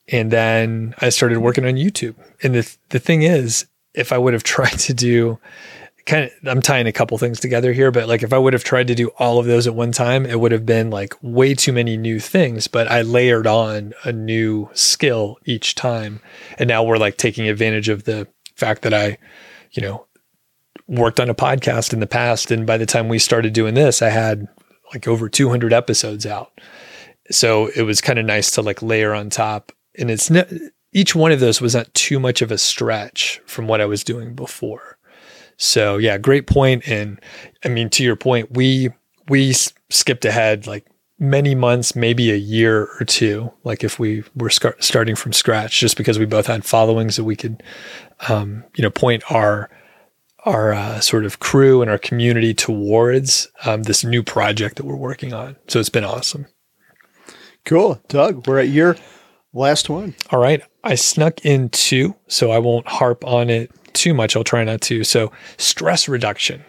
And 0.09 0.31
then 0.31 0.93
I 0.99 1.09
started 1.09 1.39
working 1.39 1.65
on 1.65 1.73
YouTube. 1.73 2.15
And 2.43 2.53
the 2.53 2.77
the 2.89 2.99
thing 2.99 3.23
is, 3.23 3.65
if 3.97 4.13
I 4.13 4.17
would 4.17 4.33
have 4.33 4.43
tried 4.55 4.79
to 4.79 4.93
do 4.93 5.39
kind 6.07 6.23
of 6.23 6.47
I'm 6.47 6.61
tying 6.61 6.87
a 6.87 6.91
couple 6.91 7.17
things 7.17 7.39
together 7.39 7.73
here, 7.73 7.91
but 7.91 8.07
like 8.07 8.23
if 8.23 8.33
I 8.33 8.37
would 8.37 8.53
have 8.53 8.63
tried 8.63 8.87
to 8.87 8.95
do 8.95 9.09
all 9.19 9.37
of 9.37 9.45
those 9.45 9.67
at 9.67 9.75
one 9.75 9.91
time, 9.91 10.25
it 10.25 10.39
would 10.39 10.51
have 10.51 10.65
been 10.65 10.89
like 10.89 11.13
way 11.21 11.53
too 11.53 11.73
many 11.73 11.97
new 11.97 12.19
things, 12.19 12.67
but 12.67 12.89
I 12.89 13.01
layered 13.01 13.45
on 13.45 13.93
a 14.03 14.11
new 14.11 14.69
skill 14.73 15.37
each 15.45 15.75
time. 15.75 16.21
And 16.57 16.67
now 16.67 16.83
we're 16.83 16.97
like 16.97 17.17
taking 17.17 17.47
advantage 17.47 17.89
of 17.89 18.05
the 18.05 18.27
fact 18.55 18.81
that 18.83 18.93
I, 18.93 19.17
you 19.71 19.81
know, 19.81 20.07
worked 20.87 21.19
on 21.19 21.29
a 21.29 21.35
podcast 21.35 21.93
in 21.93 21.99
the 21.99 22.07
past 22.07 22.49
and 22.49 22.65
by 22.65 22.77
the 22.77 22.85
time 22.85 23.09
we 23.09 23.19
started 23.19 23.53
doing 23.53 23.73
this, 23.73 24.01
I 24.01 24.09
had 24.09 24.47
like 24.93 25.07
over 25.07 25.27
200 25.27 25.73
episodes 25.73 26.25
out. 26.25 26.57
So 27.29 27.67
it 27.67 27.81
was 27.81 27.99
kind 27.99 28.17
of 28.17 28.25
nice 28.25 28.51
to 28.51 28.61
like 28.61 28.81
layer 28.81 29.13
on 29.13 29.29
top 29.29 29.73
and 29.99 30.09
it's 30.09 30.29
ne- 30.29 30.69
each 30.97 31.13
one 31.13 31.31
of 31.31 31.39
those 31.39 31.61
was 31.61 31.75
not 31.75 31.93
too 31.93 32.19
much 32.19 32.41
of 32.41 32.49
a 32.49 32.57
stretch 32.57 33.39
from 33.45 33.67
what 33.67 33.81
I 33.81 33.85
was 33.85 34.03
doing 34.03 34.33
before. 34.33 34.97
So 35.55 35.97
yeah, 35.97 36.17
great 36.17 36.47
point. 36.47 36.87
And 36.87 37.21
I 37.63 37.67
mean, 37.67 37.91
to 37.91 38.03
your 38.03 38.15
point, 38.15 38.53
we 38.53 38.89
we 39.29 39.53
skipped 39.91 40.25
ahead 40.25 40.65
like 40.65 40.87
many 41.19 41.53
months, 41.53 41.95
maybe 41.95 42.31
a 42.31 42.35
year 42.35 42.89
or 42.99 43.05
two. 43.05 43.53
Like 43.63 43.83
if 43.83 43.99
we 43.99 44.23
were 44.35 44.49
scar- 44.49 44.75
starting 44.79 45.15
from 45.15 45.33
scratch, 45.33 45.79
just 45.79 45.97
because 45.97 46.17
we 46.17 46.25
both 46.25 46.47
had 46.47 46.65
followings 46.65 47.15
that 47.17 47.25
we 47.25 47.35
could, 47.35 47.61
um, 48.27 48.63
you 48.75 48.81
know, 48.81 48.89
point 48.89 49.21
our 49.31 49.69
our 50.45 50.73
uh, 50.73 50.99
sort 50.99 51.25
of 51.25 51.37
crew 51.37 51.83
and 51.83 51.91
our 51.91 51.99
community 51.99 52.55
towards 52.55 53.49
um, 53.65 53.83
this 53.83 54.03
new 54.03 54.23
project 54.23 54.77
that 54.77 54.85
we're 54.85 54.95
working 54.95 55.31
on. 55.31 55.57
So 55.67 55.79
it's 55.79 55.89
been 55.89 56.05
awesome. 56.05 56.47
Cool. 57.65 58.01
Doug, 58.07 58.47
we're 58.47 58.59
at 58.59 58.69
your 58.69 58.95
last 59.57 59.89
one. 59.89 60.15
All 60.31 60.39
right. 60.39 60.61
I 60.83 60.95
snuck 60.95 61.45
in 61.45 61.69
two, 61.69 62.15
so 62.27 62.51
I 62.51 62.59
won't 62.59 62.87
harp 62.87 63.25
on 63.25 63.49
it 63.49 63.71
too 63.93 64.13
much. 64.13 64.35
I'll 64.35 64.43
try 64.43 64.63
not 64.63 64.81
to. 64.81 65.03
So, 65.03 65.31
stress 65.57 66.07
reduction. 66.07 66.63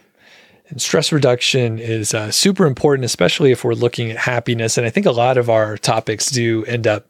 And 0.69 0.83
stress 0.83 1.13
reduction 1.13 1.79
is 1.79 2.13
uh, 2.13 2.31
super 2.31 2.67
important, 2.67 3.05
especially 3.05 3.53
if 3.53 3.65
we're 3.65 3.75
looking 3.75 4.11
at 4.11 4.19
happiness. 4.19 4.77
And 4.77 4.87
I 4.87 4.91
think 4.91 5.07
a 5.07 5.13
lot 5.13 5.39
of 5.39 5.49
our 5.49 5.79
topics 5.79 6.31
do 6.31 6.65
end 6.67 6.87
up 6.87 7.07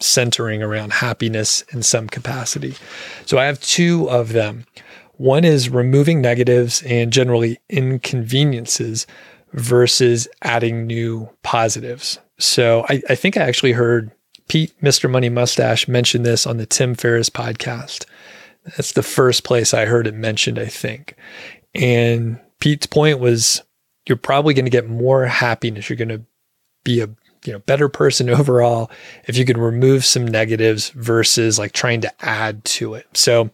centering 0.00 0.62
around 0.62 0.92
happiness 0.92 1.62
in 1.72 1.82
some 1.82 2.06
capacity. 2.06 2.74
So 3.26 3.38
I 3.38 3.44
have 3.44 3.60
two 3.60 4.08
of 4.08 4.32
them. 4.32 4.64
One 5.14 5.44
is 5.44 5.70
removing 5.70 6.20
negatives 6.20 6.82
and 6.82 7.12
generally 7.12 7.58
inconveniences 7.68 9.06
versus 9.52 10.28
adding 10.42 10.86
new 10.86 11.28
positives. 11.42 12.18
So 12.38 12.84
I, 12.88 13.02
I 13.08 13.14
think 13.14 13.36
I 13.36 13.42
actually 13.42 13.72
heard 13.72 14.10
Pete, 14.48 14.72
Mr. 14.80 15.10
Money 15.10 15.28
Mustache, 15.28 15.88
mentioned 15.88 16.24
this 16.24 16.46
on 16.46 16.56
the 16.56 16.66
Tim 16.66 16.94
Ferriss 16.94 17.30
podcast. 17.30 18.04
That's 18.64 18.92
the 18.92 19.02
first 19.02 19.44
place 19.44 19.74
I 19.74 19.86
heard 19.86 20.06
it 20.06 20.14
mentioned, 20.14 20.58
I 20.58 20.66
think. 20.66 21.16
And 21.74 22.40
Pete's 22.60 22.86
point 22.86 23.20
was 23.20 23.62
you're 24.06 24.16
probably 24.16 24.54
going 24.54 24.64
to 24.64 24.70
get 24.70 24.88
more 24.88 25.26
happiness. 25.26 25.88
You're 25.88 25.96
going 25.96 26.08
to 26.08 26.22
be 26.84 27.00
a 27.00 27.08
you 27.44 27.52
know 27.52 27.58
better 27.60 27.88
person 27.88 28.28
overall 28.30 28.90
if 29.26 29.36
you 29.36 29.44
can 29.44 29.58
remove 29.58 30.04
some 30.04 30.26
negatives 30.26 30.90
versus 30.90 31.58
like 31.58 31.72
trying 31.72 32.00
to 32.02 32.24
add 32.24 32.64
to 32.64 32.94
it. 32.94 33.06
So 33.14 33.50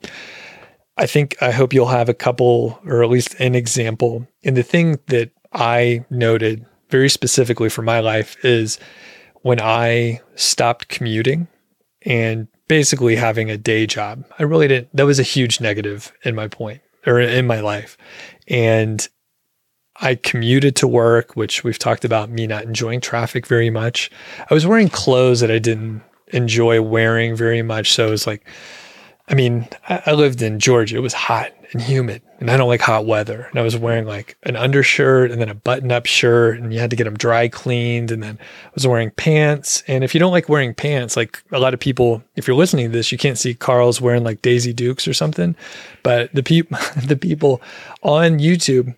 I 0.97 1.07
think 1.07 1.37
I 1.43 1.51
hope 1.51 1.73
you'll 1.73 1.87
have 1.87 2.09
a 2.09 2.15
couple 2.15 2.79
or 2.87 3.03
at 3.03 3.11
least 3.11 3.35
an 3.39 3.55
example. 3.55 4.27
And 4.45 4.57
the 4.57 4.63
thing 4.63 4.99
that 5.09 5.31
I 5.53 6.05
noted 6.11 6.65
very 6.91 7.09
specifically 7.09 7.69
for 7.69 7.83
my 7.83 8.01
life 8.01 8.43
is 8.45 8.79
when 9.43 9.61
I 9.61 10.21
stopped 10.35 10.89
commuting 10.89 11.49
and 12.05 12.49
basically 12.69 13.17
having 13.17 13.51
a 13.51 13.59
day 13.59 13.87
job. 13.87 14.25
I 14.39 14.45
really 14.45 14.69
didn't 14.69 14.95
that 14.97 15.07
was 15.07 15.19
a 15.19 15.25
huge 15.25 15.61
negative 15.61 16.13
in 16.25 16.35
my 16.35 16.49
point 16.49 16.81
or 17.07 17.21
in 17.21 17.47
my 17.47 17.61
life. 17.61 17.97
And 18.49 19.07
I 19.97 20.15
commuted 20.15 20.75
to 20.77 20.89
work, 20.89 21.37
which 21.37 21.65
we've 21.65 21.79
talked 21.79 22.05
about 22.05 22.31
me 22.31 22.47
not 22.47 22.65
enjoying 22.65 23.01
traffic 23.01 23.47
very 23.47 23.71
much. 23.71 24.11
I 24.51 24.55
was 24.55 24.67
wearing 24.67 24.89
clothes 24.89 25.41
that 25.41 25.51
I 25.51 25.59
didn't 25.59 26.03
enjoy 26.29 26.81
wearing 26.81 27.37
very 27.37 27.63
much. 27.63 27.93
So 27.93 28.09
it 28.09 28.11
was 28.11 28.27
like, 28.27 28.47
I 29.29 29.35
mean, 29.35 29.69
I, 29.89 30.13
lived 30.13 30.43
in 30.43 30.59
Georgia. 30.59 30.97
It 30.97 31.01
was 31.01 31.13
hot 31.13 31.53
and 31.73 31.83
humid, 31.83 32.23
and 32.39 32.51
I 32.51 32.57
don't 32.57 32.69
like 32.69 32.81
hot 32.81 33.07
weather. 33.07 33.47
And 33.51 33.59
I 33.59 33.63
was 33.63 33.77
wearing 33.77 34.07
like 34.07 34.37
an 34.43 34.57
undershirt 34.57 35.31
and 35.31 35.41
then 35.41 35.49
a 35.49 35.55
button 35.55 35.93
up 35.93 36.07
shirt, 36.07 36.59
and 36.59 36.73
you 36.73 36.81
had 36.81 36.91
to 36.91 36.97
get 36.97 37.05
them 37.05 37.17
dry 37.17 37.49
cleaned. 37.49 38.11
And 38.11 38.23
then 38.23 38.39
I 38.41 38.71
was 38.75 38.87
wearing 38.87 39.11
pants. 39.11 39.83
And 39.89 40.05
if 40.05 40.15
you 40.15 40.21
don't 40.21 40.33
like 40.33 40.49
wearing 40.49 40.75
pants, 40.75 41.17
like 41.17 41.43
a 41.53 41.59
lot 41.59 41.75
of 41.75 41.81
people, 41.81 42.23
if 42.37 42.47
you're 42.47 42.57
listening 42.57 42.87
to 42.87 42.93
this, 42.93 43.13
you 43.13 43.19
can't 43.19 43.39
see 43.39 43.55
Carl's 43.55 44.01
wearing 44.01 44.25
like 44.25 44.43
Daisy 44.43 44.73
Dukes 44.73 45.09
or 45.09 45.15
something. 45.15 45.57
But 46.03 46.33
the 46.35 46.43
people, 46.43 46.79
the 47.05 47.17
people 47.17 47.63
on 48.03 48.39
YouTube, 48.39 48.95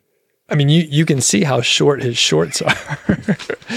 I 0.51 0.57
mean, 0.57 0.69
you 0.69 0.83
you 0.89 1.07
can 1.07 1.21
see 1.21 1.43
how 1.43 1.63
short 1.63 2.03
his 2.03 2.19
shorts 2.19 2.61
are, 2.61 3.09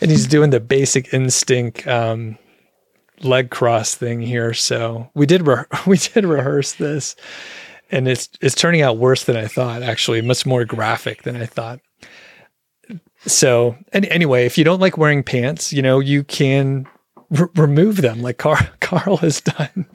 and 0.00 0.10
he's 0.10 0.26
doing 0.26 0.50
the 0.50 0.60
basic 0.60 1.12
instinct 1.12 1.86
um, 1.86 2.38
leg 3.22 3.50
cross 3.50 3.94
thing 3.94 4.20
here. 4.20 4.54
So 4.54 5.10
we 5.14 5.26
did 5.26 5.46
re- 5.46 5.64
we 5.86 5.98
did 5.98 6.24
rehearse 6.24 6.72
this, 6.74 7.16
and 7.94 8.08
it's 8.08 8.28
it's 8.40 8.54
turning 8.54 8.82
out 8.82 8.98
worse 8.98 9.24
than 9.24 9.36
I 9.36 9.46
thought. 9.46 9.82
Actually, 9.82 10.20
much 10.20 10.44
more 10.44 10.64
graphic 10.64 11.22
than 11.22 11.36
I 11.36 11.46
thought. 11.46 11.80
So, 13.26 13.76
and 13.92 14.04
anyway, 14.06 14.44
if 14.44 14.58
you 14.58 14.64
don't 14.64 14.80
like 14.80 14.98
wearing 14.98 15.22
pants, 15.22 15.72
you 15.72 15.80
know 15.80 16.00
you 16.00 16.24
can 16.24 16.86
r- 17.38 17.50
remove 17.56 18.02
them 18.02 18.20
like 18.20 18.38
Carl, 18.38 18.66
Carl 18.80 19.16
has 19.18 19.40
done. 19.40 19.86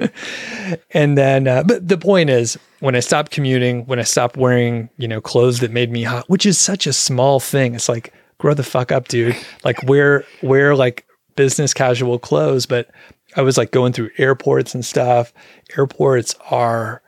and 0.91 1.17
then, 1.17 1.47
uh, 1.47 1.63
but 1.63 1.88
the 1.88 1.97
point 1.97 2.30
is, 2.30 2.57
when 2.80 2.95
I 2.95 2.99
stopped 2.99 3.31
commuting, 3.31 3.85
when 3.85 3.99
I 3.99 4.03
stopped 4.03 4.38
wearing, 4.38 4.89
you 4.97 5.07
know, 5.07 5.21
clothes 5.21 5.59
that 5.59 5.71
made 5.71 5.91
me 5.91 6.03
hot, 6.03 6.30
which 6.30 6.45
is 6.45 6.57
such 6.57 6.88
a 6.88 6.93
small 6.93 7.39
thing. 7.39 7.76
It's 7.76 7.89
like, 7.89 8.13
grow 8.39 8.53
the 8.53 8.63
fuck 8.63 8.91
up, 8.91 9.07
dude. 9.07 9.35
Like 9.63 9.84
wear, 9.84 10.23
wear 10.41 10.76
like 10.76 11.05
business 11.35 11.73
casual 11.73 12.17
clothes. 12.19 12.65
But 12.65 12.89
I 13.35 13.41
was 13.41 13.57
like 13.57 13.71
going 13.71 13.93
through 13.93 14.11
airports 14.17 14.73
and 14.73 14.85
stuff. 14.85 15.34
Airports 15.77 16.35
are, 16.49 17.01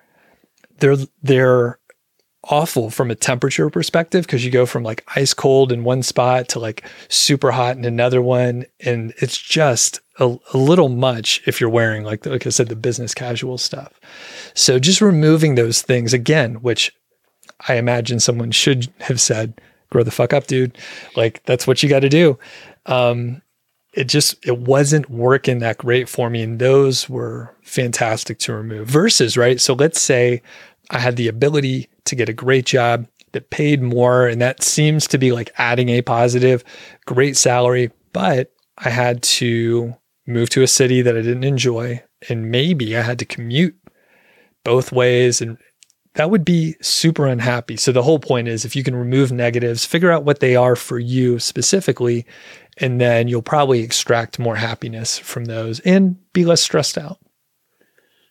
they're, 0.82 0.98
they're 1.24 1.80
awful 2.46 2.90
from 2.90 3.12
a 3.12 3.16
temperature 3.16 3.70
perspective 3.70 4.26
because 4.26 4.44
you 4.44 4.52
go 4.52 4.66
from 4.66 4.84
like 4.84 5.04
ice 5.16 5.34
cold 5.34 5.72
in 5.72 5.84
one 5.84 6.02
spot 6.02 6.50
to 6.50 6.60
like 6.60 6.84
super 7.08 7.52
hot 7.52 7.78
in 7.78 7.86
another 7.86 8.22
one. 8.22 8.66
And 8.80 9.14
it's 9.18 9.38
just 9.38 10.00
a, 10.20 10.38
a, 10.54 10.58
little 10.58 10.90
much 10.90 11.42
if 11.46 11.62
you're 11.62 11.70
wearing, 11.70 12.04
like, 12.04 12.26
like 12.26 12.46
I 12.46 12.50
said, 12.50 12.68
the 12.68 12.76
business 12.76 13.14
casual 13.14 13.58
stuff. 13.58 14.00
So 14.54 14.80
just 14.80 15.02
removing 15.02 15.56
those 15.56 15.82
things 15.82 16.14
again, 16.14 16.56
which 16.56 16.94
I 17.68 17.76
imagine 17.76 18.20
someone 18.20 18.52
should 18.52 18.92
have 19.02 19.22
said, 19.22 19.62
grow 19.92 20.04
the 20.04 20.12
fuck 20.12 20.34
up, 20.34 20.48
dude. 20.48 20.78
Like 21.16 21.44
that's 21.46 21.68
what 21.68 21.84
you 21.84 21.90
got 21.90 22.00
to 22.00 22.10
do. 22.10 22.40
Um, 22.88 23.42
it 23.94 24.06
just 24.06 24.36
it 24.46 24.58
wasn't 24.58 25.10
working 25.10 25.60
that 25.60 25.78
great 25.78 26.08
for 26.08 26.30
me 26.30 26.42
and 26.42 26.60
those 26.60 27.10
were 27.10 27.54
fantastic 27.62 28.40
to 28.40 28.54
remove 28.54 28.88
versus 28.88 29.36
right 29.36 29.60
so 29.60 29.74
let's 29.74 30.00
say 30.00 30.42
i 30.92 31.00
had 31.00 31.16
the 31.16 31.28
ability 31.28 31.90
to 32.06 32.16
get 32.16 32.30
a 32.30 32.34
great 32.34 32.66
job 32.66 33.08
that 33.32 33.50
paid 33.50 33.82
more. 33.82 34.28
And 34.28 34.42
that 34.42 34.62
seems 34.62 35.08
to 35.08 35.18
be 35.18 35.32
like 35.32 35.52
adding 35.58 35.90
a 35.90 36.02
positive, 36.02 36.64
great 37.06 37.38
salary. 37.38 37.92
But 38.14 38.52
I 38.78 38.90
had 38.90 39.24
to 39.24 39.96
move 40.28 40.50
to 40.52 40.64
a 40.64 40.68
city 40.68 41.02
that 41.02 41.18
I 41.18 41.22
didn't 41.22 41.44
enjoy. 41.44 42.04
And 42.30 42.52
maybe 42.52 42.96
I 42.96 43.02
had 43.02 43.20
to 43.20 43.26
commute 43.26 43.76
both 44.64 44.92
ways. 44.92 45.42
And 45.42 45.58
that 46.16 46.30
would 46.30 46.44
be 46.44 46.76
super 46.82 47.26
unhappy. 47.26 47.78
So 47.78 47.92
the 47.92 48.04
whole 48.04 48.20
point 48.20 48.48
is 48.48 48.66
if 48.66 48.76
you 48.76 48.84
can 48.84 48.96
remove 48.96 49.32
negatives, 49.32 49.86
figure 49.86 50.12
out 50.12 50.26
what 50.26 50.40
they 50.40 50.56
are 50.56 50.76
for 50.76 51.00
you 51.00 51.40
specifically, 51.40 52.26
and 52.78 53.00
then 53.00 53.28
you'll 53.28 53.42
probably 53.42 53.80
extract 53.80 54.38
more 54.38 54.58
happiness 54.58 55.18
from 55.18 55.46
those 55.46 55.80
and 55.82 56.18
be 56.34 56.44
less 56.44 56.62
stressed 56.62 56.98
out. 56.98 57.20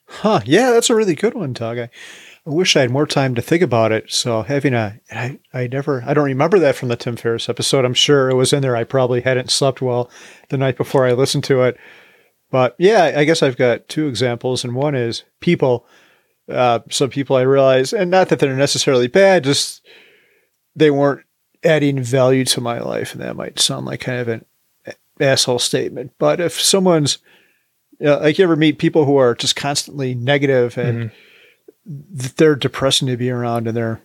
Huh. 0.08 0.40
Yeah, 0.44 0.72
that's 0.72 0.90
a 0.90 0.94
really 0.94 1.14
good 1.14 1.34
one, 1.34 1.52
Doug. 1.52 1.88
I, 2.50 2.54
wish 2.54 2.76
I 2.76 2.82
had 2.82 2.90
more 2.90 3.06
time 3.06 3.34
to 3.34 3.42
think 3.42 3.62
about 3.62 3.92
it. 3.92 4.10
So 4.12 4.42
having 4.42 4.74
a, 4.74 4.98
I, 5.10 5.38
I 5.54 5.66
never, 5.66 6.02
I 6.04 6.14
don't 6.14 6.24
remember 6.24 6.58
that 6.58 6.76
from 6.76 6.88
the 6.88 6.96
Tim 6.96 7.16
Ferriss 7.16 7.48
episode. 7.48 7.84
I'm 7.84 7.94
sure 7.94 8.28
it 8.28 8.34
was 8.34 8.52
in 8.52 8.62
there. 8.62 8.76
I 8.76 8.84
probably 8.84 9.20
hadn't 9.20 9.50
slept 9.50 9.80
well 9.80 10.10
the 10.48 10.58
night 10.58 10.76
before 10.76 11.06
I 11.06 11.12
listened 11.12 11.44
to 11.44 11.62
it. 11.62 11.76
But 12.50 12.74
yeah, 12.78 13.12
I 13.16 13.24
guess 13.24 13.42
I've 13.42 13.56
got 13.56 13.88
two 13.88 14.08
examples, 14.08 14.64
and 14.64 14.74
one 14.74 14.96
is 14.96 15.22
people. 15.38 15.86
Uh, 16.48 16.80
some 16.90 17.08
people 17.08 17.36
I 17.36 17.42
realize, 17.42 17.92
and 17.92 18.10
not 18.10 18.28
that 18.28 18.40
they're 18.40 18.56
necessarily 18.56 19.06
bad, 19.06 19.44
just 19.44 19.86
they 20.74 20.90
weren't 20.90 21.24
adding 21.62 22.02
value 22.02 22.44
to 22.46 22.60
my 22.60 22.80
life, 22.80 23.12
and 23.12 23.22
that 23.22 23.36
might 23.36 23.60
sound 23.60 23.86
like 23.86 24.00
kind 24.00 24.18
of 24.18 24.26
an 24.26 24.44
asshole 25.20 25.60
statement. 25.60 26.10
But 26.18 26.40
if 26.40 26.60
someone's 26.60 27.18
you 28.00 28.06
know, 28.06 28.18
like 28.18 28.36
you 28.36 28.42
ever 28.42 28.56
meet 28.56 28.78
people 28.78 29.04
who 29.04 29.16
are 29.16 29.36
just 29.36 29.54
constantly 29.54 30.16
negative 30.16 30.76
and 30.76 30.98
mm-hmm 30.98 31.16
they're 31.90 32.54
depressing 32.54 33.08
to 33.08 33.16
be 33.16 33.30
around 33.30 33.66
and 33.66 33.76
their 33.76 34.00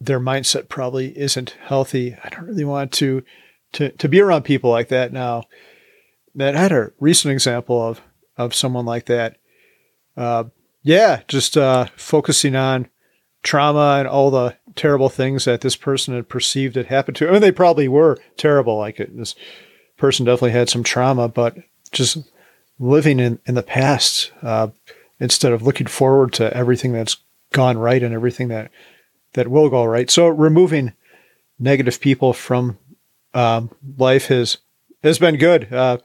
their 0.00 0.20
mindset 0.20 0.68
probably 0.68 1.16
isn't 1.18 1.56
healthy. 1.62 2.14
I 2.22 2.28
don't 2.28 2.46
really 2.46 2.64
want 2.64 2.92
to 2.92 3.24
to 3.72 3.90
to 3.90 4.08
be 4.08 4.20
around 4.20 4.42
people 4.42 4.70
like 4.70 4.88
that 4.88 5.12
now. 5.12 5.44
That 6.34 6.56
I 6.56 6.60
had 6.60 6.72
a 6.72 6.92
recent 7.00 7.32
example 7.32 7.80
of 7.82 8.02
of 8.36 8.54
someone 8.54 8.84
like 8.84 9.06
that. 9.06 9.38
Uh, 10.16 10.44
yeah, 10.82 11.22
just 11.26 11.56
uh, 11.56 11.86
focusing 11.96 12.54
on 12.54 12.88
trauma 13.42 13.96
and 13.98 14.08
all 14.08 14.30
the 14.30 14.56
terrible 14.74 15.08
things 15.08 15.46
that 15.46 15.62
this 15.62 15.76
person 15.76 16.14
had 16.14 16.28
perceived 16.28 16.76
had 16.76 16.86
happened 16.86 17.16
to. 17.16 17.28
I 17.28 17.32
mean, 17.32 17.40
they 17.40 17.52
probably 17.52 17.88
were 17.88 18.18
terrible. 18.36 18.76
Like 18.76 19.00
it, 19.00 19.16
this 19.16 19.34
person 19.96 20.26
definitely 20.26 20.50
had 20.50 20.68
some 20.68 20.82
trauma, 20.82 21.28
but 21.28 21.56
just 21.92 22.18
living 22.78 23.20
in 23.20 23.38
in 23.46 23.54
the 23.54 23.62
past. 23.62 24.32
Uh, 24.42 24.68
instead 25.20 25.52
of 25.52 25.62
looking 25.62 25.86
forward 25.86 26.32
to 26.34 26.54
everything 26.56 26.92
that's 26.92 27.18
gone 27.52 27.78
right 27.78 28.02
and 28.02 28.14
everything 28.14 28.48
that 28.48 28.70
that 29.34 29.48
will 29.48 29.68
go 29.68 29.84
right. 29.84 30.10
So 30.10 30.28
removing 30.28 30.92
negative 31.58 32.00
people 32.00 32.32
from 32.32 32.78
um, 33.32 33.70
life 33.96 34.26
has 34.26 34.58
has 35.02 35.18
been 35.18 35.36
good. 35.36 35.72
Uh, 35.72 35.98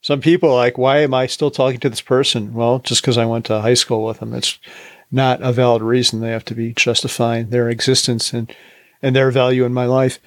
some 0.00 0.20
people 0.20 0.54
like, 0.54 0.78
why 0.78 0.98
am 0.98 1.14
I 1.14 1.26
still 1.26 1.50
talking 1.50 1.80
to 1.80 1.90
this 1.90 2.00
person? 2.00 2.54
Well, 2.54 2.78
just 2.80 3.02
because 3.02 3.18
I 3.18 3.26
went 3.26 3.46
to 3.46 3.60
high 3.60 3.74
school 3.74 4.04
with 4.04 4.20
them. 4.20 4.34
It's 4.34 4.58
not 5.10 5.42
a 5.42 5.52
valid 5.52 5.82
reason. 5.82 6.20
They 6.20 6.30
have 6.30 6.44
to 6.46 6.54
be 6.54 6.72
justifying 6.72 7.50
their 7.50 7.68
existence 7.68 8.32
and 8.32 8.54
and 9.02 9.14
their 9.14 9.30
value 9.30 9.64
in 9.64 9.74
my 9.74 9.86
life. 9.86 10.18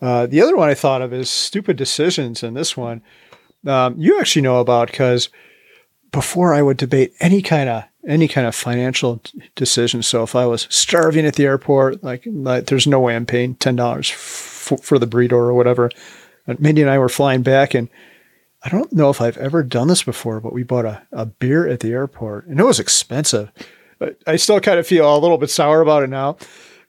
Uh, 0.00 0.26
the 0.26 0.40
other 0.40 0.56
one 0.56 0.68
I 0.68 0.74
thought 0.74 1.02
of 1.02 1.12
is 1.12 1.30
stupid 1.30 1.76
decisions, 1.76 2.42
and 2.42 2.56
this 2.56 2.76
one 2.76 3.02
um, 3.66 3.94
you 3.98 4.18
actually 4.20 4.42
know 4.42 4.60
about 4.60 4.90
because 4.90 5.28
before 6.10 6.54
I 6.54 6.62
would 6.62 6.76
debate 6.76 7.14
any 7.20 7.42
kind 7.42 7.68
of 7.68 7.84
any 8.06 8.28
kind 8.28 8.46
of 8.46 8.54
financial 8.54 9.20
decision. 9.54 10.02
So 10.02 10.22
if 10.22 10.34
I 10.34 10.46
was 10.46 10.66
starving 10.70 11.26
at 11.26 11.34
the 11.34 11.44
airport, 11.44 12.02
like, 12.02 12.22
like 12.26 12.66
there's 12.66 12.86
no 12.86 13.00
way 13.00 13.14
I'm 13.14 13.26
paying 13.26 13.56
ten 13.56 13.76
dollars 13.76 14.10
f- 14.10 14.80
for 14.82 14.98
the 14.98 15.06
burrito 15.06 15.32
or 15.32 15.52
whatever. 15.52 15.90
And 16.46 16.58
Mindy 16.60 16.80
and 16.80 16.90
I 16.90 16.98
were 16.98 17.10
flying 17.10 17.42
back, 17.42 17.74
and 17.74 17.88
I 18.62 18.70
don't 18.70 18.92
know 18.92 19.10
if 19.10 19.20
I've 19.20 19.36
ever 19.36 19.62
done 19.62 19.88
this 19.88 20.02
before, 20.02 20.40
but 20.40 20.54
we 20.54 20.62
bought 20.62 20.86
a, 20.86 21.06
a 21.12 21.26
beer 21.26 21.68
at 21.68 21.80
the 21.80 21.92
airport, 21.92 22.46
and 22.46 22.58
it 22.58 22.64
was 22.64 22.80
expensive. 22.80 23.52
But 23.98 24.18
I 24.26 24.36
still 24.36 24.60
kind 24.60 24.78
of 24.78 24.86
feel 24.86 25.14
a 25.14 25.18
little 25.18 25.38
bit 25.38 25.50
sour 25.50 25.82
about 25.82 26.04
it 26.04 26.10
now, 26.10 26.38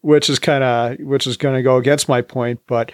which 0.02 0.30
is 0.30 0.40
kind 0.40 0.64
of 0.64 0.98
which 1.06 1.28
is 1.28 1.36
going 1.36 1.56
to 1.56 1.64
go 1.64 1.76
against 1.78 2.08
my 2.08 2.22
point. 2.22 2.62
But 2.68 2.94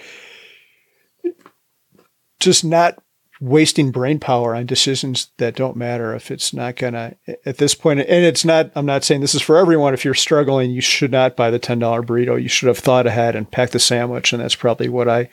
just 2.39 2.65
not 2.65 2.97
wasting 3.41 3.91
brain 3.91 4.19
power 4.19 4.55
on 4.55 4.65
decisions 4.65 5.29
that 5.37 5.55
don't 5.55 5.75
matter 5.75 6.15
if 6.15 6.31
it's 6.31 6.53
not 6.53 6.77
gonna 6.77 7.15
at 7.45 7.57
this 7.57 7.75
point 7.75 7.99
and 7.99 8.23
it's 8.23 8.45
not 8.45 8.71
i'm 8.75 8.85
not 8.85 9.03
saying 9.03 9.19
this 9.19 9.35
is 9.35 9.41
for 9.41 9.57
everyone 9.57 9.93
if 9.93 10.05
you're 10.05 10.13
struggling 10.13 10.71
you 10.71 10.79
should 10.79 11.11
not 11.11 11.35
buy 11.35 11.51
the 11.51 11.59
$10 11.59 11.79
burrito 12.05 12.41
you 12.41 12.47
should 12.47 12.67
have 12.67 12.77
thought 12.77 13.05
ahead 13.05 13.35
and 13.35 13.51
packed 13.51 13.73
the 13.73 13.79
sandwich 13.79 14.31
and 14.31 14.41
that's 14.41 14.55
probably 14.55 14.87
what 14.87 15.09
i 15.09 15.29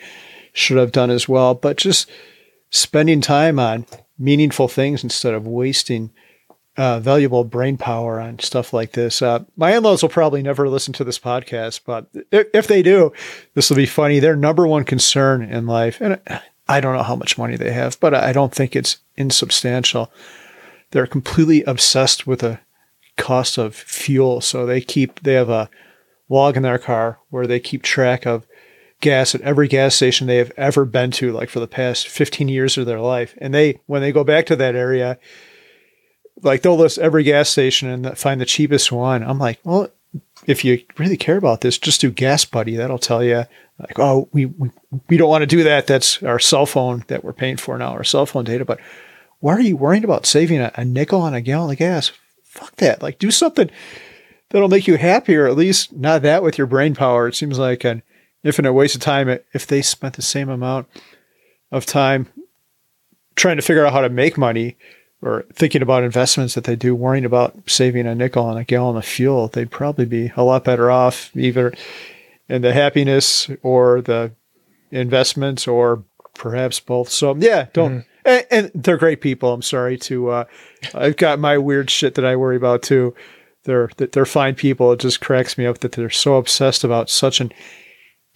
should 0.53 0.77
have 0.77 0.91
done 0.91 1.11
as 1.11 1.29
well 1.29 1.55
but 1.55 1.77
just 1.77 2.11
spending 2.71 3.21
time 3.21 3.59
on 3.59 3.87
meaningful 4.19 4.67
things 4.67 5.05
instead 5.05 5.35
of 5.35 5.47
wasting 5.47 6.11
uh, 6.77 6.99
valuable 7.01 7.45
brain 7.45 7.77
power 7.77 8.19
on 8.19 8.39
stuff 8.39 8.73
like 8.73 8.93
this. 8.93 9.21
Uh, 9.21 9.45
my 9.57 9.77
in 9.77 9.83
laws 9.83 10.03
will 10.03 10.09
probably 10.09 10.43
never 10.43 10.69
listen 10.69 10.95
to 10.95 11.05
this 11.05 11.19
podcast, 11.19 11.81
but 11.85 12.07
if, 12.31 12.47
if 12.55 12.67
they 12.67 12.83
do, 12.83 13.13
this 13.55 13.69
will 13.69 13.77
be 13.77 13.87
funny. 13.87 14.21
Their 14.21 14.37
number 14.37 14.67
one 14.67 14.85
concern 14.85 15.43
in 15.43 15.67
life, 15.67 16.01
and 16.01 16.19
I 16.69 16.81
don't 16.81 16.97
know 16.97 17.03
how 17.03 17.17
much 17.17 17.39
money 17.39 17.57
they 17.57 17.73
have, 17.73 17.99
but 18.01 18.15
I 18.15 18.33
don't 18.33 18.55
think 18.55 18.75
it's 18.75 18.99
insubstantial. 19.17 20.11
They're 20.91 21.07
completely 21.07 21.63
obsessed 21.65 22.27
with 22.27 22.41
the 22.41 22.61
cost 23.17 23.59
of 23.59 23.75
fuel. 23.75 24.41
So 24.41 24.67
they 24.67 24.81
keep, 24.81 25.21
they 25.21 25.35
have 25.35 25.51
a 25.51 25.69
log 26.29 26.57
in 26.57 26.63
their 26.63 26.79
car 26.79 27.19
where 27.31 27.47
they 27.47 27.61
keep 27.61 27.83
track 27.83 28.27
of 28.27 28.47
gas 29.01 29.35
at 29.35 29.41
every 29.41 29.69
gas 29.69 29.95
station 29.95 30.27
they 30.27 30.37
have 30.37 30.53
ever 30.57 30.85
been 30.85 31.11
to, 31.11 31.33
like 31.33 31.51
for 31.51 31.61
the 31.61 31.67
past 31.67 32.09
15 32.09 32.49
years 32.49 32.79
of 32.79 32.87
their 32.87 33.01
life. 33.01 33.35
And 33.39 33.53
they, 33.53 33.81
when 33.87 34.01
they 34.01 34.13
go 34.13 34.25
back 34.25 34.47
to 34.47 34.57
that 34.57 34.77
area, 34.77 35.19
like 36.43 36.63
they'll 36.63 36.77
list 36.77 36.99
every 36.99 37.23
gas 37.23 37.49
station 37.49 37.89
and 37.89 38.17
find 38.17 38.41
the 38.41 38.47
cheapest 38.47 38.91
one. 38.91 39.23
I'm 39.23 39.39
like, 39.39 39.59
well, 39.65 39.89
if 40.47 40.65
you 40.65 40.83
really 40.99 41.17
care 41.17 41.37
about 41.37 41.61
this, 41.61 41.79
just 41.79 42.01
do 42.01 42.11
GasBuddy. 42.11 42.77
That'll 42.77 42.99
tell 42.99 43.23
you, 43.23 43.45
like, 43.83 43.99
oh, 43.99 44.29
we, 44.33 44.47
we, 44.47 44.71
we 45.09 45.17
don't 45.17 45.29
want 45.29 45.43
to 45.43 45.47
do 45.47 45.65
that. 45.65 45.87
That's 45.87 46.23
our 46.23 46.39
cell 46.39 46.67
phone 46.67 47.05
that 47.09 47.25
we're 47.25 47.33
paying 47.33 47.57
for 47.57 47.77
now, 47.77 47.91
our 47.91 48.05
cell 48.05 48.27
phone 48.27 48.45
data. 48.45 48.65
But 48.65 48.81
why 49.41 49.55
are 49.55 49.61
you 49.61 49.77
worrying 49.77 50.05
about 50.05 50.25
saving 50.25 50.61
a, 50.61 50.73
a 50.77 50.85
nickel 50.85 51.21
on 51.21 51.35
a 51.35 51.41
gallon 51.41 51.73
of 51.73 51.79
gas? 51.79 52.13
Fuck 52.45 52.77
that. 52.77 53.03
Like, 53.03 53.19
do 53.19 53.31
something 53.31 53.71
that'll 54.51 54.69
make 54.69 54.87
you 54.87 54.97
happier, 54.97 55.47
at 55.47 55.57
least 55.57 55.93
not 55.93 56.23
that 56.23 56.43
with 56.43 56.59
your 56.59 56.67
brain 56.67 56.95
power. 56.95 57.27
It 57.27 57.35
seems 57.35 57.59
like 57.59 57.85
an 57.85 58.03
infinite 58.45 58.73
waste 58.73 58.95
of 58.95 59.01
time 59.01 59.29
eh, 59.29 59.39
if 59.53 59.67
they 59.67 59.83
spent 59.83 60.15
the 60.15 60.23
same 60.23 60.49
amount 60.49 60.87
of 61.71 61.87
time 61.87 62.29
trying 63.35 63.57
to 63.57 63.63
figure 63.63 63.85
out 63.85 63.93
how 63.93 64.03
to 64.03 64.11
make 64.11 64.37
money 64.37 64.77
or 65.23 65.45
thinking 65.55 65.83
about 65.83 66.03
investments 66.03 66.55
that 66.55 66.65
they 66.65 66.77
do, 66.77 66.95
worrying 66.95 67.25
about 67.25 67.57
saving 67.67 68.07
a 68.07 68.15
nickel 68.15 68.45
on 68.45 68.57
a 68.57 68.65
gallon 68.65 68.97
of 68.97 69.05
fuel, 69.05 69.49
they'd 69.49 69.71
probably 69.71 70.05
be 70.05 70.33
a 70.37 70.43
lot 70.43 70.65
better 70.65 70.91
off 70.91 71.35
either 71.35 71.73
in 72.53 72.61
the 72.61 72.75
happiness 72.75 73.51
or 73.63 74.03
the 74.03 74.31
investments 74.91 75.67
or 75.67 76.05
perhaps 76.35 76.81
both. 76.81 77.09
So 77.09 77.35
yeah, 77.35 77.69
don't. 77.73 78.01
Mm. 78.01 78.05
And, 78.25 78.47
and, 78.51 78.71
they're 78.75 78.99
great 78.99 79.21
people. 79.21 79.53
I'm 79.53 79.63
sorry 79.63 79.97
to. 79.99 80.29
Uh, 80.29 80.45
I've 80.95 81.17
got 81.17 81.41
my 81.41 81.57
weird 81.59 81.91
shit 81.91 82.15
that 82.15 82.27
I 82.27 82.37
worry 82.37 82.57
about 82.57 82.83
too. 82.83 83.15
They're 83.65 83.91
they're 83.97 84.27
fine 84.27 84.55
people. 84.55 84.93
It 84.93 85.01
just 85.01 85.23
cracks 85.23 85.57
me 85.57 85.65
up 85.65 85.79
that 85.79 85.93
they're 85.93 86.11
so 86.11 86.37
obsessed 86.37 86.85
about 86.85 87.09
such 87.09 87.41
an 87.41 87.53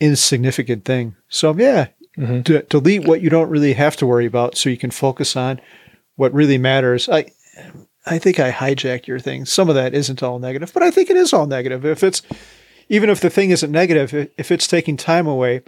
insignificant 0.01 0.87
thing. 0.87 1.15
So 1.29 1.55
yeah, 1.55 1.89
mm-hmm. 2.17 2.41
d- 2.41 2.63
delete 2.71 3.07
what 3.07 3.21
you 3.21 3.29
don't 3.29 3.51
really 3.51 3.75
have 3.75 3.97
to 3.99 4.07
worry 4.07 4.27
about, 4.27 4.57
so 4.57 4.71
you 4.71 4.79
can 4.79 4.91
focus 4.91 5.37
on 5.37 5.61
what 6.15 6.33
really 6.33 6.59
matters. 6.59 7.09
I 7.09 7.27
I 8.07 8.19
think 8.19 8.41
I 8.41 8.51
hijacked 8.51 9.07
your 9.07 9.21
thing. 9.21 9.45
Some 9.45 9.69
of 9.69 9.75
that 9.75 9.95
isn't 9.95 10.23
all 10.23 10.39
negative, 10.39 10.73
but 10.73 10.83
I 10.83 10.91
think 10.91 11.11
it 11.11 11.17
is 11.17 11.33
all 11.33 11.47
negative. 11.47 11.85
If 11.85 12.03
it's 12.03 12.23
even 12.89 13.11
if 13.11 13.21
the 13.21 13.31
thing 13.31 13.51
isn't 13.51 13.71
negative, 13.71 14.15
if 14.37 14.51
it's 14.51 14.67
taking 14.67 14.97
time 14.97 15.27
away 15.27 15.63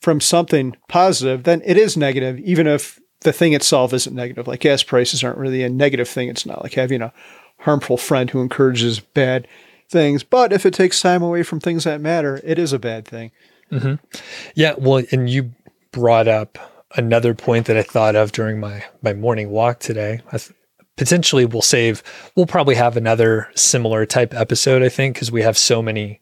from 0.00 0.20
something 0.20 0.76
positive, 0.88 1.44
then 1.44 1.62
it 1.64 1.76
is 1.76 1.96
negative, 1.96 2.38
even 2.40 2.66
if 2.66 2.98
the 3.20 3.32
thing 3.32 3.52
itself 3.52 3.92
isn't 3.92 4.14
negative. 4.14 4.48
Like 4.48 4.60
gas 4.60 4.82
prices 4.82 5.22
aren't 5.22 5.38
really 5.38 5.62
a 5.62 5.68
negative 5.68 6.08
thing. 6.08 6.28
It's 6.28 6.46
not 6.46 6.62
like 6.62 6.74
having 6.74 7.02
a 7.02 7.12
harmful 7.58 7.96
friend 7.96 8.30
who 8.30 8.40
encourages 8.40 9.00
bad 9.00 9.46
things. 9.88 10.22
But 10.22 10.52
if 10.52 10.64
it 10.64 10.74
takes 10.74 11.00
time 11.00 11.22
away 11.22 11.42
from 11.42 11.60
things 11.60 11.84
that 11.84 12.00
matter, 12.00 12.40
it 12.44 12.58
is 12.58 12.72
a 12.72 12.78
bad 12.78 13.06
thing. 13.06 13.30
Mm-hmm. 13.70 13.94
Yeah. 14.54 14.74
Well, 14.78 15.04
and 15.12 15.28
you 15.28 15.52
brought 15.92 16.28
up 16.28 16.58
another 16.96 17.34
point 17.34 17.66
that 17.66 17.76
I 17.76 17.82
thought 17.82 18.16
of 18.16 18.32
during 18.32 18.58
my 18.58 18.84
my 19.02 19.12
morning 19.12 19.50
walk 19.50 19.78
today. 19.80 20.22
Th- 20.30 20.50
potentially 20.96 21.44
we'll 21.44 21.62
save. 21.62 22.02
We'll 22.36 22.46
probably 22.46 22.74
have 22.74 22.96
another 22.96 23.48
similar 23.54 24.06
type 24.06 24.34
episode. 24.34 24.82
I 24.82 24.88
think 24.88 25.14
because 25.14 25.30
we 25.30 25.42
have 25.42 25.56
so 25.56 25.82
many 25.82 26.20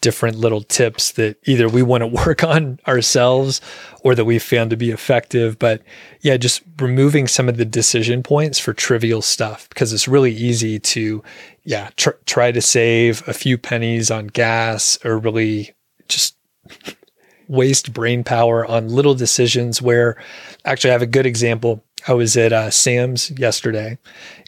different 0.00 0.36
little 0.36 0.60
tips 0.60 1.12
that 1.12 1.36
either 1.46 1.68
we 1.68 1.82
want 1.82 2.02
to 2.02 2.06
work 2.06 2.44
on 2.54 2.78
ourselves 2.86 3.60
or 4.02 4.14
that 4.14 4.24
we 4.24 4.38
found 4.38 4.70
to 4.70 4.76
be 4.76 4.90
effective. 4.90 5.58
But 5.58 5.82
yeah, 6.20 6.36
just 6.36 6.62
removing 6.80 7.26
some 7.26 7.48
of 7.48 7.56
the 7.56 7.64
decision 7.64 8.22
points 8.22 8.58
for 8.58 8.72
trivial 8.72 9.22
stuff 9.22 9.68
because 9.68 9.92
it's 9.92 10.08
really 10.08 10.32
easy 10.32 10.78
to, 10.78 11.22
yeah, 11.64 11.90
tr- 11.96 12.10
try 12.26 12.52
to 12.52 12.60
save 12.60 13.26
a 13.26 13.32
few 13.32 13.58
pennies 13.58 14.10
on 14.10 14.28
gas 14.28 14.98
or 15.04 15.18
really 15.18 15.74
just 16.08 16.36
waste 17.48 17.92
brain 17.92 18.24
power 18.24 18.66
on 18.66 18.88
little 18.88 19.14
decisions 19.14 19.80
where 19.80 20.20
actually 20.64 20.90
I 20.90 20.94
have 20.94 21.02
a 21.02 21.06
good 21.06 21.26
example. 21.26 21.84
I 22.08 22.12
was 22.12 22.36
at 22.36 22.52
uh, 22.52 22.70
Sam's 22.70 23.30
yesterday 23.32 23.98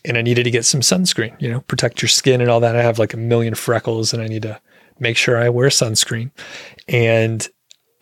and 0.04 0.16
I 0.16 0.22
needed 0.22 0.44
to 0.44 0.50
get 0.50 0.64
some 0.64 0.80
sunscreen, 0.80 1.40
you 1.40 1.50
know, 1.50 1.60
protect 1.62 2.02
your 2.02 2.08
skin 2.08 2.40
and 2.40 2.50
all 2.50 2.60
that. 2.60 2.76
I 2.76 2.82
have 2.82 2.98
like 2.98 3.14
a 3.14 3.18
million 3.18 3.54
freckles 3.54 4.12
and 4.12 4.22
I 4.22 4.28
need 4.28 4.42
to 4.42 4.60
make 5.00 5.16
sure 5.16 5.36
I 5.36 5.48
wear 5.48 5.68
sunscreen. 5.68 6.30
And 6.88 7.46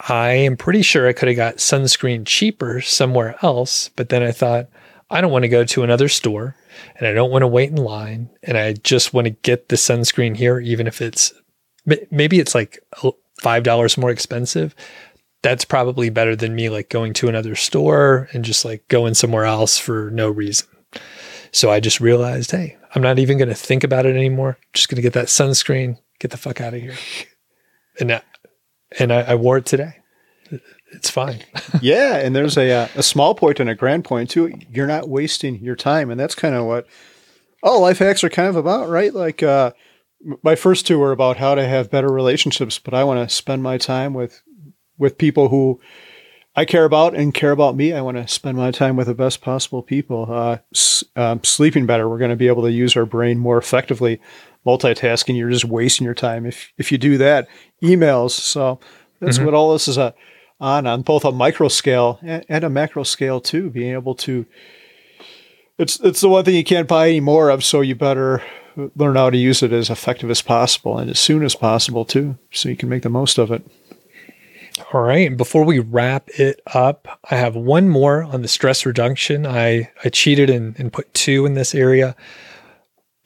I 0.08 0.32
am 0.32 0.56
pretty 0.56 0.82
sure 0.82 1.08
I 1.08 1.12
could 1.12 1.28
have 1.28 1.36
got 1.36 1.56
sunscreen 1.56 2.26
cheaper 2.26 2.80
somewhere 2.80 3.36
else, 3.42 3.88
but 3.96 4.10
then 4.10 4.22
I 4.22 4.32
thought, 4.32 4.68
I 5.08 5.20
don't 5.20 5.30
want 5.30 5.44
to 5.44 5.48
go 5.48 5.64
to 5.64 5.84
another 5.84 6.08
store 6.08 6.56
and 6.96 7.06
I 7.06 7.12
don't 7.12 7.30
want 7.30 7.42
to 7.42 7.48
wait 7.48 7.70
in 7.70 7.76
line 7.76 8.28
and 8.42 8.58
I 8.58 8.72
just 8.72 9.14
want 9.14 9.26
to 9.26 9.30
get 9.30 9.68
the 9.68 9.76
sunscreen 9.76 10.36
here, 10.36 10.58
even 10.58 10.86
if 10.86 11.00
it's 11.00 11.32
maybe 12.10 12.40
it's 12.40 12.54
like 12.54 12.80
$5 13.42 13.98
more 13.98 14.10
expensive. 14.10 14.74
That's 15.42 15.64
probably 15.64 16.10
better 16.10 16.34
than 16.34 16.56
me 16.56 16.68
like 16.68 16.88
going 16.88 17.12
to 17.14 17.28
another 17.28 17.54
store 17.54 18.28
and 18.32 18.44
just 18.44 18.64
like 18.64 18.86
going 18.88 19.14
somewhere 19.14 19.44
else 19.44 19.78
for 19.78 20.10
no 20.10 20.28
reason. 20.28 20.66
So 21.52 21.70
I 21.70 21.78
just 21.78 22.00
realized, 22.00 22.50
hey, 22.50 22.76
I'm 22.94 23.02
not 23.02 23.18
even 23.18 23.38
going 23.38 23.48
to 23.48 23.54
think 23.54 23.84
about 23.84 24.06
it 24.06 24.16
anymore. 24.16 24.58
just 24.72 24.88
going 24.88 24.96
to 24.96 25.02
get 25.02 25.12
that 25.12 25.26
sunscreen, 25.26 25.98
get 26.18 26.30
the 26.30 26.36
fuck 26.36 26.60
out 26.60 26.74
of 26.74 26.80
here. 26.80 26.96
And 28.00 28.12
I, 28.12 28.22
and 28.98 29.12
I, 29.12 29.20
I 29.22 29.34
wore 29.34 29.58
it 29.58 29.66
today. 29.66 29.96
It's 30.92 31.10
fine. 31.10 31.42
yeah, 31.82 32.16
and 32.16 32.34
there's 32.34 32.56
a 32.56 32.70
uh, 32.70 32.88
a 32.94 33.02
small 33.02 33.34
point 33.34 33.58
and 33.58 33.68
a 33.68 33.74
grand 33.74 34.04
point 34.04 34.30
too. 34.30 34.52
You're 34.70 34.86
not 34.86 35.08
wasting 35.08 35.56
your 35.58 35.74
time, 35.76 36.10
and 36.10 36.18
that's 36.18 36.34
kind 36.34 36.54
of 36.54 36.64
what 36.66 36.86
all 37.62 37.80
life 37.80 37.98
hacks 37.98 38.22
are 38.22 38.30
kind 38.30 38.48
of 38.48 38.56
about, 38.56 38.88
right? 38.88 39.12
Like 39.12 39.42
uh, 39.42 39.72
my 40.42 40.54
first 40.54 40.86
two 40.86 40.98
were 40.98 41.10
about 41.12 41.36
how 41.38 41.56
to 41.56 41.66
have 41.66 41.90
better 41.90 42.08
relationships, 42.08 42.78
but 42.78 42.94
I 42.94 43.02
want 43.04 43.28
to 43.28 43.34
spend 43.34 43.62
my 43.62 43.78
time 43.78 44.14
with 44.14 44.42
with 44.96 45.18
people 45.18 45.48
who 45.48 45.80
I 46.54 46.64
care 46.64 46.84
about 46.84 47.14
and 47.14 47.34
care 47.34 47.50
about 47.50 47.76
me. 47.76 47.92
I 47.92 48.00
want 48.00 48.16
to 48.16 48.28
spend 48.28 48.56
my 48.56 48.70
time 48.70 48.96
with 48.96 49.08
the 49.08 49.14
best 49.14 49.40
possible 49.40 49.82
people. 49.82 50.32
Uh, 50.32 50.58
s- 50.74 51.04
um, 51.16 51.42
sleeping 51.42 51.84
better. 51.86 52.08
We're 52.08 52.18
going 52.18 52.30
to 52.30 52.36
be 52.36 52.46
able 52.46 52.62
to 52.62 52.72
use 52.72 52.96
our 52.96 53.04
brain 53.04 53.38
more 53.38 53.58
effectively 53.58 54.20
multitasking, 54.66 55.36
you're 55.36 55.50
just 55.50 55.64
wasting 55.64 56.04
your 56.04 56.14
time 56.14 56.46
if 56.46 56.72
if 56.78 56.90
you 56.90 56.98
do 56.98 57.18
that. 57.18 57.48
Emails. 57.82 58.32
So 58.32 58.80
that's 59.20 59.36
mm-hmm. 59.36 59.46
what 59.46 59.54
all 59.54 59.72
this 59.72 59.88
is 59.88 59.96
a, 59.96 60.02
uh, 60.02 60.12
on 60.58 60.86
on 60.86 61.02
both 61.02 61.24
a 61.24 61.32
micro 61.32 61.68
scale 61.68 62.18
and, 62.22 62.44
and, 62.48 62.64
a 62.64 62.70
macro 62.70 63.02
scale 63.02 63.40
too. 63.40 63.70
Being 63.70 63.92
able 63.92 64.14
to 64.16 64.46
it's 65.78 66.00
it's 66.00 66.20
the 66.20 66.28
one 66.28 66.44
thing 66.44 66.54
you 66.54 66.64
can't 66.64 66.88
buy 66.88 67.08
any 67.08 67.20
more 67.20 67.50
of, 67.50 67.64
so 67.64 67.80
you 67.80 67.94
better 67.94 68.42
learn 68.94 69.16
how 69.16 69.30
to 69.30 69.38
use 69.38 69.62
it 69.62 69.72
as 69.72 69.88
effective 69.90 70.30
as 70.30 70.42
possible 70.42 70.98
and 70.98 71.10
as 71.10 71.18
soon 71.18 71.42
as 71.42 71.54
possible 71.54 72.04
too, 72.04 72.36
so 72.50 72.68
you 72.68 72.76
can 72.76 72.88
make 72.88 73.02
the 73.02 73.08
most 73.08 73.38
of 73.38 73.50
it. 73.50 73.66
All 74.92 75.00
right. 75.00 75.34
Before 75.34 75.64
we 75.64 75.78
wrap 75.78 76.28
it 76.38 76.60
up, 76.74 77.20
I 77.30 77.36
have 77.36 77.56
one 77.56 77.88
more 77.88 78.22
on 78.22 78.42
the 78.42 78.48
stress 78.48 78.84
reduction. 78.84 79.46
I, 79.46 79.90
I 80.04 80.10
cheated 80.10 80.50
and, 80.50 80.78
and 80.78 80.92
put 80.92 81.12
two 81.14 81.46
in 81.46 81.54
this 81.54 81.74
area 81.74 82.14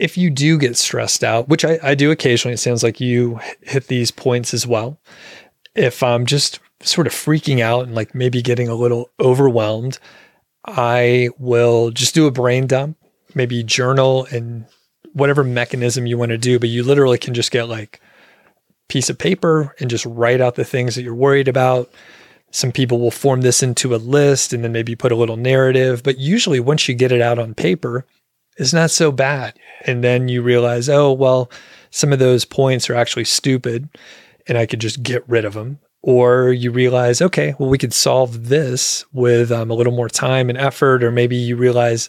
if 0.00 0.16
you 0.16 0.30
do 0.30 0.58
get 0.58 0.78
stressed 0.78 1.22
out, 1.22 1.48
which 1.48 1.64
I, 1.64 1.78
I 1.82 1.94
do 1.94 2.10
occasionally, 2.10 2.54
it 2.54 2.58
sounds 2.58 2.82
like 2.82 3.00
you 3.00 3.38
hit 3.60 3.86
these 3.88 4.10
points 4.10 4.54
as 4.54 4.66
well. 4.66 4.98
If 5.74 6.02
I'm 6.02 6.24
just 6.24 6.58
sort 6.80 7.06
of 7.06 7.12
freaking 7.12 7.60
out 7.60 7.84
and 7.84 7.94
like 7.94 8.14
maybe 8.14 8.40
getting 8.40 8.66
a 8.66 8.74
little 8.74 9.10
overwhelmed, 9.20 9.98
I 10.66 11.28
will 11.38 11.90
just 11.90 12.14
do 12.14 12.26
a 12.26 12.30
brain 12.30 12.66
dump, 12.66 12.96
maybe 13.34 13.62
journal 13.62 14.26
and 14.32 14.64
whatever 15.12 15.44
mechanism 15.44 16.06
you 16.06 16.16
want 16.16 16.30
to 16.30 16.38
do, 16.38 16.58
but 16.58 16.70
you 16.70 16.82
literally 16.82 17.18
can 17.18 17.34
just 17.34 17.50
get 17.50 17.68
like 17.68 18.00
piece 18.88 19.10
of 19.10 19.18
paper 19.18 19.74
and 19.80 19.90
just 19.90 20.06
write 20.06 20.40
out 20.40 20.54
the 20.54 20.64
things 20.64 20.94
that 20.94 21.02
you're 21.02 21.14
worried 21.14 21.46
about. 21.46 21.92
Some 22.52 22.72
people 22.72 23.00
will 23.00 23.10
form 23.10 23.42
this 23.42 23.62
into 23.62 23.94
a 23.94 23.96
list 23.96 24.54
and 24.54 24.64
then 24.64 24.72
maybe 24.72 24.96
put 24.96 25.12
a 25.12 25.16
little 25.16 25.36
narrative, 25.36 26.02
but 26.02 26.18
usually 26.18 26.58
once 26.58 26.88
you 26.88 26.94
get 26.94 27.12
it 27.12 27.20
out 27.20 27.38
on 27.38 27.52
paper, 27.52 28.06
is 28.56 28.74
not 28.74 28.90
so 28.90 29.12
bad. 29.12 29.58
And 29.86 30.04
then 30.04 30.28
you 30.28 30.42
realize, 30.42 30.88
oh, 30.88 31.12
well, 31.12 31.50
some 31.90 32.12
of 32.12 32.18
those 32.18 32.44
points 32.44 32.90
are 32.90 32.94
actually 32.94 33.24
stupid 33.24 33.88
and 34.46 34.58
I 34.58 34.66
could 34.66 34.80
just 34.80 35.02
get 35.02 35.28
rid 35.28 35.44
of 35.44 35.54
them. 35.54 35.78
or 36.02 36.50
you 36.50 36.70
realize, 36.70 37.20
okay, 37.20 37.54
well, 37.58 37.68
we 37.68 37.78
could 37.78 37.92
solve 37.92 38.48
this 38.48 39.04
with 39.12 39.52
um, 39.52 39.70
a 39.70 39.74
little 39.74 39.92
more 39.92 40.08
time 40.08 40.48
and 40.48 40.58
effort, 40.58 41.02
or 41.04 41.10
maybe 41.10 41.36
you 41.36 41.56
realize, 41.56 42.08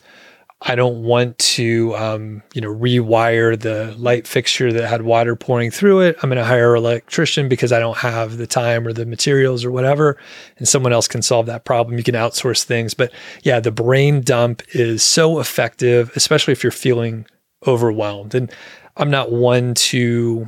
I 0.64 0.76
don't 0.76 1.02
want 1.02 1.40
to, 1.40 1.96
um, 1.96 2.44
you 2.54 2.62
know, 2.62 2.74
rewire 2.74 3.60
the 3.60 3.96
light 3.98 4.28
fixture 4.28 4.72
that 4.72 4.88
had 4.88 5.02
water 5.02 5.36
pouring 5.36 5.72
through 5.72 6.02
it. 6.02 6.18
I'm 6.22 6.30
going 6.30 6.38
to 6.38 6.46
hire 6.46 6.76
an 6.76 6.84
electrician 6.84 7.50
because 7.50 7.72
I 7.72 7.80
don't 7.80 7.98
have 7.98 8.38
the 8.38 8.46
time 8.46 8.88
or 8.88 8.94
the 8.94 9.08
materials 9.08 9.66
or 9.66 9.72
whatever, 9.72 10.18
and 10.58 10.68
someone 10.68 10.94
else 10.94 11.08
can 11.08 11.24
solve 11.24 11.48
that 11.48 11.66
problem. 11.66 11.98
You 11.98 12.04
can 12.04 12.14
outsource 12.14 12.64
things, 12.64 12.94
but 12.94 13.12
yeah, 13.42 13.60
the 13.60 13.72
brain 13.72 14.22
dump 14.22 14.62
is 14.74 15.02
so 15.02 15.40
effective, 15.40 16.12
especially 16.16 16.52
if 16.52 16.64
you're 16.64 16.72
feeling 16.72 17.26
overwhelmed. 17.66 18.36
And 18.36 18.52
I'm 18.98 19.10
not 19.10 19.32
one 19.32 19.74
to. 19.74 20.46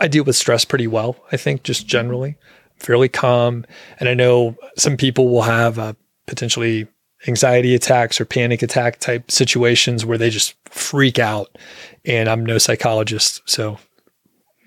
I 0.00 0.08
deal 0.08 0.24
with 0.24 0.34
stress 0.34 0.64
pretty 0.64 0.88
well. 0.88 1.16
I 1.30 1.36
think 1.36 1.62
just 1.62 1.86
generally, 1.86 2.36
fairly 2.76 3.08
calm, 3.08 3.66
and 4.00 4.08
I 4.08 4.14
know 4.14 4.56
some 4.76 4.96
people 4.96 5.28
will 5.28 5.42
have 5.42 5.78
a 5.78 5.94
potentially 6.26 6.88
anxiety 7.26 7.74
attacks 7.74 8.20
or 8.20 8.24
panic 8.24 8.62
attack 8.62 8.98
type 8.98 9.30
situations 9.30 10.04
where 10.04 10.18
they 10.18 10.30
just 10.30 10.54
freak 10.68 11.18
out. 11.18 11.56
And 12.04 12.28
I'm 12.28 12.44
no 12.44 12.58
psychologist, 12.58 13.42
so 13.46 13.78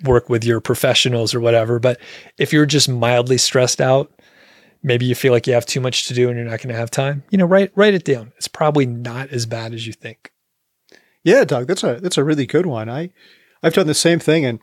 work 0.04 0.30
with 0.30 0.44
your 0.44 0.62
professionals 0.62 1.34
or 1.34 1.40
whatever. 1.40 1.80
But 1.80 2.00
if 2.38 2.54
you're 2.54 2.66
just 2.66 2.90
mildly 2.90 3.38
stressed 3.38 3.82
out, 3.82 4.12
maybe 4.84 5.06
you 5.06 5.16
feel 5.16 5.34
like 5.34 5.48
you 5.48 5.54
have 5.54 5.66
too 5.66 5.82
much 5.82 6.08
to 6.08 6.14
do 6.14 6.30
and 6.30 6.38
you're 6.38 6.48
not 6.48 6.60
going 6.60 6.74
to 6.74 6.80
have 6.80 6.92
time, 6.92 7.24
you 7.30 7.38
know, 7.38 7.46
write 7.46 7.72
write 7.76 7.94
it 7.94 8.06
down. 8.06 8.32
It's 8.38 8.48
probably 8.48 8.86
not 8.86 9.30
as 9.30 9.46
bad 9.46 9.74
as 9.74 9.88
you 9.88 9.94
think. 9.94 10.32
Yeah, 11.24 11.44
Doug, 11.44 11.68
that's 11.68 11.84
a 11.84 12.00
that's 12.00 12.18
a 12.18 12.24
really 12.24 12.46
good 12.46 12.66
one. 12.66 12.90
I 12.90 13.10
I've 13.64 13.74
done 13.74 13.88
the 13.88 13.94
same 13.94 14.20
thing 14.20 14.46
and 14.46 14.60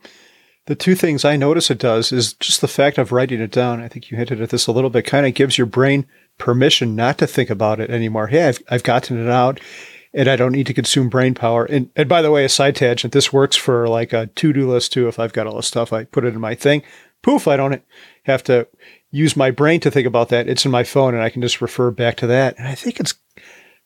the 0.65 0.75
two 0.75 0.95
things 0.95 1.25
I 1.25 1.35
notice 1.35 1.69
it 1.69 1.77
does 1.77 2.13
is 2.13 2.33
just 2.35 2.61
the 2.61 2.69
fact 2.69 2.97
of 2.97 3.11
writing 3.11 3.41
it 3.41 3.51
down. 3.51 3.81
I 3.81 3.89
think 3.89 4.09
you 4.09 4.17
hinted 4.17 4.41
at 4.41 4.49
this 4.49 4.67
a 4.67 4.71
little 4.71 4.89
bit, 4.89 5.05
kind 5.05 5.25
of 5.25 5.33
gives 5.33 5.57
your 5.57 5.67
brain 5.67 6.05
permission 6.37 6.95
not 6.95 7.17
to 7.19 7.27
think 7.27 7.49
about 7.49 7.79
it 7.79 7.89
anymore. 7.89 8.27
Hey, 8.27 8.47
I've, 8.47 8.63
I've 8.69 8.83
gotten 8.83 9.23
it 9.23 9.29
out 9.29 9.59
and 10.13 10.27
I 10.27 10.35
don't 10.35 10.51
need 10.51 10.67
to 10.67 10.73
consume 10.73 11.09
brain 11.09 11.33
power. 11.33 11.65
And, 11.65 11.89
and 11.95 12.07
by 12.07 12.21
the 12.21 12.31
way, 12.31 12.45
a 12.45 12.49
side 12.49 12.75
tangent, 12.75 13.13
this 13.13 13.33
works 13.33 13.55
for 13.55 13.87
like 13.87 14.13
a 14.13 14.27
to-do 14.27 14.69
list 14.69 14.93
too. 14.93 15.07
If 15.07 15.19
I've 15.19 15.33
got 15.33 15.47
all 15.47 15.57
the 15.57 15.63
stuff, 15.63 15.91
I 15.91 16.03
put 16.03 16.25
it 16.25 16.33
in 16.33 16.41
my 16.41 16.55
thing. 16.55 16.83
Poof, 17.21 17.47
I 17.47 17.57
don't 17.57 17.81
have 18.23 18.43
to 18.43 18.67
use 19.11 19.35
my 19.35 19.51
brain 19.51 19.79
to 19.79 19.91
think 19.91 20.05
about 20.05 20.29
that. 20.29 20.47
It's 20.47 20.65
in 20.65 20.71
my 20.71 20.83
phone 20.83 21.13
and 21.13 21.23
I 21.23 21.29
can 21.29 21.41
just 21.41 21.61
refer 21.61 21.91
back 21.91 22.17
to 22.17 22.27
that. 22.27 22.57
And 22.57 22.67
I 22.67 22.75
think 22.75 22.99
it's 22.99 23.15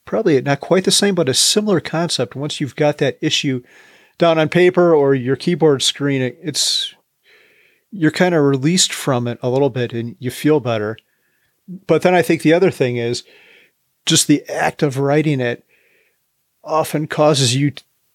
probably 0.05 0.41
not 0.41 0.59
quite 0.59 0.85
the 0.85 0.91
same, 0.91 1.15
but 1.15 1.29
a 1.29 1.33
similar 1.33 1.79
concept. 1.79 2.35
Once 2.35 2.59
you've 2.59 2.75
got 2.75 2.97
that 2.97 3.17
issue 3.21 3.61
down 4.17 4.39
on 4.39 4.49
paper 4.49 4.95
or 4.95 5.13
your 5.13 5.35
keyboard 5.35 5.83
screen, 5.83 6.21
it's, 6.41 6.95
you're 7.91 8.11
kind 8.11 8.33
of 8.33 8.43
released 8.43 8.91
from 8.91 9.27
it 9.27 9.37
a 9.41 9.49
little 9.49 9.69
bit 9.69 9.93
and 9.93 10.15
you 10.19 10.31
feel 10.31 10.59
better. 10.59 10.97
But 11.67 12.01
then 12.01 12.13
I 12.13 12.21
think 12.21 12.41
the 12.41 12.53
other 12.53 12.71
thing 12.71 12.97
is 12.97 13.23
just 14.05 14.27
the 14.27 14.47
act 14.49 14.83
of 14.83 14.97
writing 14.97 15.39
it 15.39 15.65
often 16.63 17.07
causes 17.07 17.55
you 17.55 17.73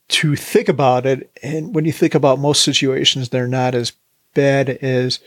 to 0.08 0.36
think 0.36 0.68
about 0.68 1.06
it. 1.06 1.30
And 1.42 1.74
when 1.74 1.84
you 1.84 1.92
think 1.92 2.14
about 2.14 2.38
most 2.38 2.62
situations, 2.64 3.28
they're 3.28 3.48
not 3.48 3.74
as 3.74 3.92
bad 4.34 4.68
as 4.68 5.20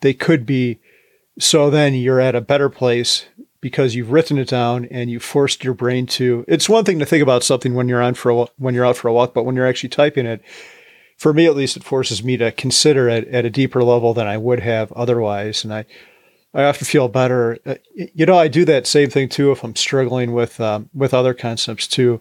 they 0.00 0.14
could 0.14 0.46
be. 0.46 0.78
So 1.38 1.70
then 1.70 1.94
you're 1.94 2.20
at 2.20 2.34
a 2.34 2.40
better 2.40 2.68
place 2.68 3.26
because 3.60 3.94
you've 3.94 4.12
written 4.12 4.38
it 4.38 4.48
down 4.48 4.84
and 4.86 5.10
you 5.10 5.18
forced 5.18 5.64
your 5.64 5.74
brain 5.74 6.06
to. 6.06 6.44
It's 6.46 6.68
one 6.68 6.84
thing 6.84 6.98
to 6.98 7.06
think 7.06 7.22
about 7.22 7.42
something 7.42 7.74
when 7.74 7.88
you're 7.88 8.02
on 8.02 8.14
for 8.14 8.30
a, 8.30 8.46
when 8.58 8.74
you're 8.74 8.84
out 8.84 8.96
for 8.96 9.08
a 9.08 9.12
walk, 9.12 9.34
but 9.34 9.44
when 9.44 9.56
you're 9.56 9.66
actually 9.66 9.88
typing 9.88 10.26
it, 10.26 10.42
for 11.16 11.32
me 11.32 11.46
at 11.46 11.56
least, 11.56 11.76
it 11.76 11.84
forces 11.84 12.22
me 12.22 12.36
to 12.36 12.52
consider 12.52 13.08
it 13.08 13.26
at 13.28 13.44
a 13.44 13.50
deeper 13.50 13.82
level 13.82 14.14
than 14.14 14.26
I 14.26 14.36
would 14.36 14.60
have 14.60 14.92
otherwise. 14.92 15.64
And 15.64 15.72
I, 15.72 15.86
I 16.54 16.64
often 16.64 16.86
feel 16.86 17.08
better. 17.08 17.58
Uh, 17.66 17.74
you 17.94 18.24
know, 18.26 18.38
I 18.38 18.48
do 18.48 18.64
that 18.64 18.86
same 18.86 19.10
thing 19.10 19.28
too 19.28 19.50
if 19.50 19.64
I'm 19.64 19.76
struggling 19.76 20.32
with 20.32 20.60
um, 20.60 20.88
with 20.94 21.12
other 21.12 21.34
concepts 21.34 21.86
too. 21.88 22.20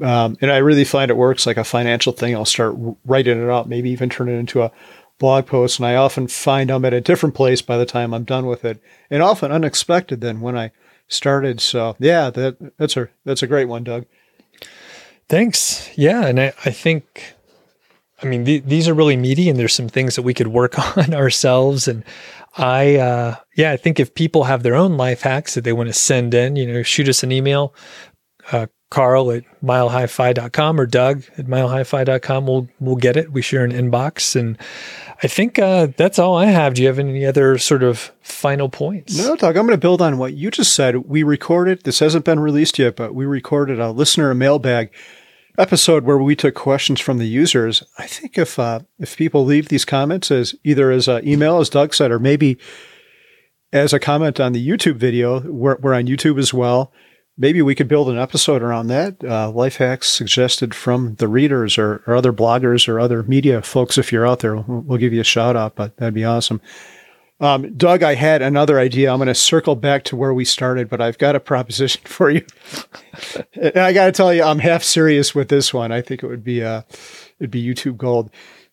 Um, 0.00 0.38
and 0.40 0.52
I 0.52 0.58
really 0.58 0.84
find 0.84 1.10
it 1.10 1.16
works 1.16 1.46
like 1.46 1.56
a 1.56 1.64
financial 1.64 2.12
thing. 2.12 2.34
I'll 2.34 2.44
start 2.44 2.76
writing 3.04 3.42
it 3.42 3.50
out, 3.50 3.68
maybe 3.68 3.90
even 3.90 4.08
turn 4.08 4.28
it 4.28 4.38
into 4.38 4.62
a 4.62 4.70
blog 5.18 5.46
post. 5.46 5.78
And 5.78 5.86
I 5.86 5.96
often 5.96 6.28
find 6.28 6.70
I'm 6.70 6.84
at 6.84 6.94
a 6.94 7.00
different 7.00 7.34
place 7.34 7.60
by 7.60 7.76
the 7.76 7.84
time 7.84 8.14
I'm 8.14 8.24
done 8.24 8.46
with 8.46 8.64
it, 8.64 8.80
and 9.10 9.22
often 9.22 9.50
unexpected 9.50 10.20
than 10.20 10.40
when 10.40 10.56
I 10.56 10.70
started. 11.08 11.60
So 11.60 11.96
yeah, 11.98 12.30
that 12.30 12.78
that's 12.78 12.96
a 12.96 13.08
that's 13.24 13.42
a 13.42 13.48
great 13.48 13.68
one, 13.68 13.84
Doug. 13.84 14.06
Thanks. 15.28 15.90
Yeah, 15.96 16.26
and 16.26 16.40
I, 16.40 16.52
I 16.64 16.70
think, 16.70 17.34
I 18.22 18.26
mean, 18.26 18.44
th- 18.44 18.64
these 18.64 18.88
are 18.88 18.94
really 18.94 19.16
meaty, 19.16 19.48
and 19.48 19.58
there's 19.58 19.74
some 19.74 19.88
things 19.88 20.16
that 20.16 20.22
we 20.22 20.34
could 20.34 20.48
work 20.48 20.78
on 20.96 21.14
ourselves. 21.14 21.88
And 21.88 22.04
I, 22.56 22.96
uh, 22.96 23.36
yeah, 23.56 23.72
I 23.72 23.76
think 23.76 24.00
if 24.00 24.14
people 24.14 24.44
have 24.44 24.62
their 24.62 24.74
own 24.74 24.96
life 24.96 25.22
hacks 25.22 25.54
that 25.54 25.64
they 25.64 25.72
want 25.72 25.88
to 25.88 25.92
send 25.94 26.34
in, 26.34 26.56
you 26.56 26.66
know, 26.66 26.82
shoot 26.82 27.08
us 27.08 27.22
an 27.22 27.32
email, 27.32 27.74
uh, 28.52 28.66
Carl 28.90 29.30
at 29.30 29.44
milehighfi.com 29.62 30.80
or 30.80 30.86
Doug 30.86 31.22
at 31.38 31.46
milehighfi.com. 31.46 32.46
We'll, 32.46 32.68
we'll 32.80 32.96
get 32.96 33.16
it. 33.16 33.30
We 33.30 33.40
share 33.40 33.64
an 33.64 33.70
inbox. 33.70 34.34
And 34.34 34.58
I 35.22 35.28
think 35.28 35.60
uh, 35.60 35.88
that's 35.96 36.18
all 36.18 36.36
I 36.36 36.46
have. 36.46 36.74
Do 36.74 36.82
you 36.82 36.88
have 36.88 36.98
any 36.98 37.24
other 37.24 37.56
sort 37.56 37.84
of 37.84 38.10
final 38.20 38.68
points? 38.68 39.16
No, 39.16 39.36
Doug, 39.36 39.56
I'm 39.56 39.66
going 39.66 39.78
to 39.78 39.80
build 39.80 40.02
on 40.02 40.18
what 40.18 40.34
you 40.34 40.50
just 40.50 40.74
said. 40.74 41.08
We 41.08 41.22
recorded, 41.22 41.84
this 41.84 42.00
hasn't 42.00 42.24
been 42.24 42.40
released 42.40 42.80
yet, 42.80 42.96
but 42.96 43.14
we 43.14 43.26
recorded 43.26 43.78
a 43.78 43.92
listener 43.92 44.34
mailbag 44.34 44.90
episode 45.60 46.04
where 46.04 46.18
we 46.18 46.34
took 46.34 46.54
questions 46.54 47.00
from 47.00 47.18
the 47.18 47.26
users. 47.26 47.82
I 47.98 48.06
think 48.06 48.38
if 48.38 48.58
uh, 48.58 48.80
if 48.98 49.16
people 49.16 49.44
leave 49.44 49.68
these 49.68 49.84
comments 49.84 50.30
as 50.30 50.54
either 50.64 50.90
as 50.90 51.06
an 51.06 51.26
email, 51.26 51.58
as 51.58 51.68
Doug 51.68 51.94
said, 51.94 52.10
or 52.10 52.18
maybe 52.18 52.58
as 53.72 53.92
a 53.92 54.00
comment 54.00 54.40
on 54.40 54.52
the 54.52 54.66
YouTube 54.66 54.96
video, 54.96 55.40
we're, 55.40 55.76
we're 55.76 55.94
on 55.94 56.06
YouTube 56.06 56.38
as 56.38 56.52
well. 56.52 56.92
Maybe 57.38 57.62
we 57.62 57.74
could 57.74 57.88
build 57.88 58.08
an 58.08 58.18
episode 58.18 58.62
around 58.62 58.88
that. 58.88 59.22
Uh, 59.22 59.50
life 59.50 59.76
hacks 59.76 60.08
suggested 60.08 60.74
from 60.74 61.14
the 61.16 61.28
readers 61.28 61.78
or, 61.78 62.02
or, 62.06 62.14
other 62.14 62.32
bloggers 62.32 62.88
or 62.88 63.00
other 63.00 63.22
media 63.22 63.62
folks. 63.62 63.96
If 63.96 64.12
you're 64.12 64.26
out 64.26 64.40
there, 64.40 64.56
we'll, 64.56 64.80
we'll 64.80 64.98
give 64.98 65.12
you 65.12 65.20
a 65.20 65.24
shout 65.24 65.56
out, 65.56 65.74
but 65.74 65.96
that'd 65.96 66.12
be 66.12 66.24
awesome. 66.24 66.60
Um, 67.40 67.74
Doug, 67.74 68.02
I 68.02 68.14
had 68.14 68.42
another 68.42 68.78
idea. 68.78 69.10
I'm 69.10 69.18
going 69.18 69.28
to 69.28 69.34
circle 69.34 69.74
back 69.74 70.04
to 70.04 70.16
where 70.16 70.34
we 70.34 70.44
started, 70.44 70.90
but 70.90 71.00
I've 71.00 71.18
got 71.18 71.34
a 71.34 71.40
proposition 71.40 72.02
for 72.04 72.30
you. 72.30 72.44
and 73.54 73.78
I 73.78 73.92
got 73.92 74.06
to 74.06 74.12
tell 74.12 74.32
you, 74.32 74.42
I'm 74.42 74.58
half 74.58 74.84
serious 74.84 75.34
with 75.34 75.48
this 75.48 75.72
one. 75.72 75.90
I 75.90 76.02
think 76.02 76.22
it 76.22 76.26
would 76.26 76.44
be 76.44 76.62
uh, 76.62 76.82
it'd 77.38 77.50
be 77.50 77.64
YouTube 77.64 77.96
gold. 77.96 78.30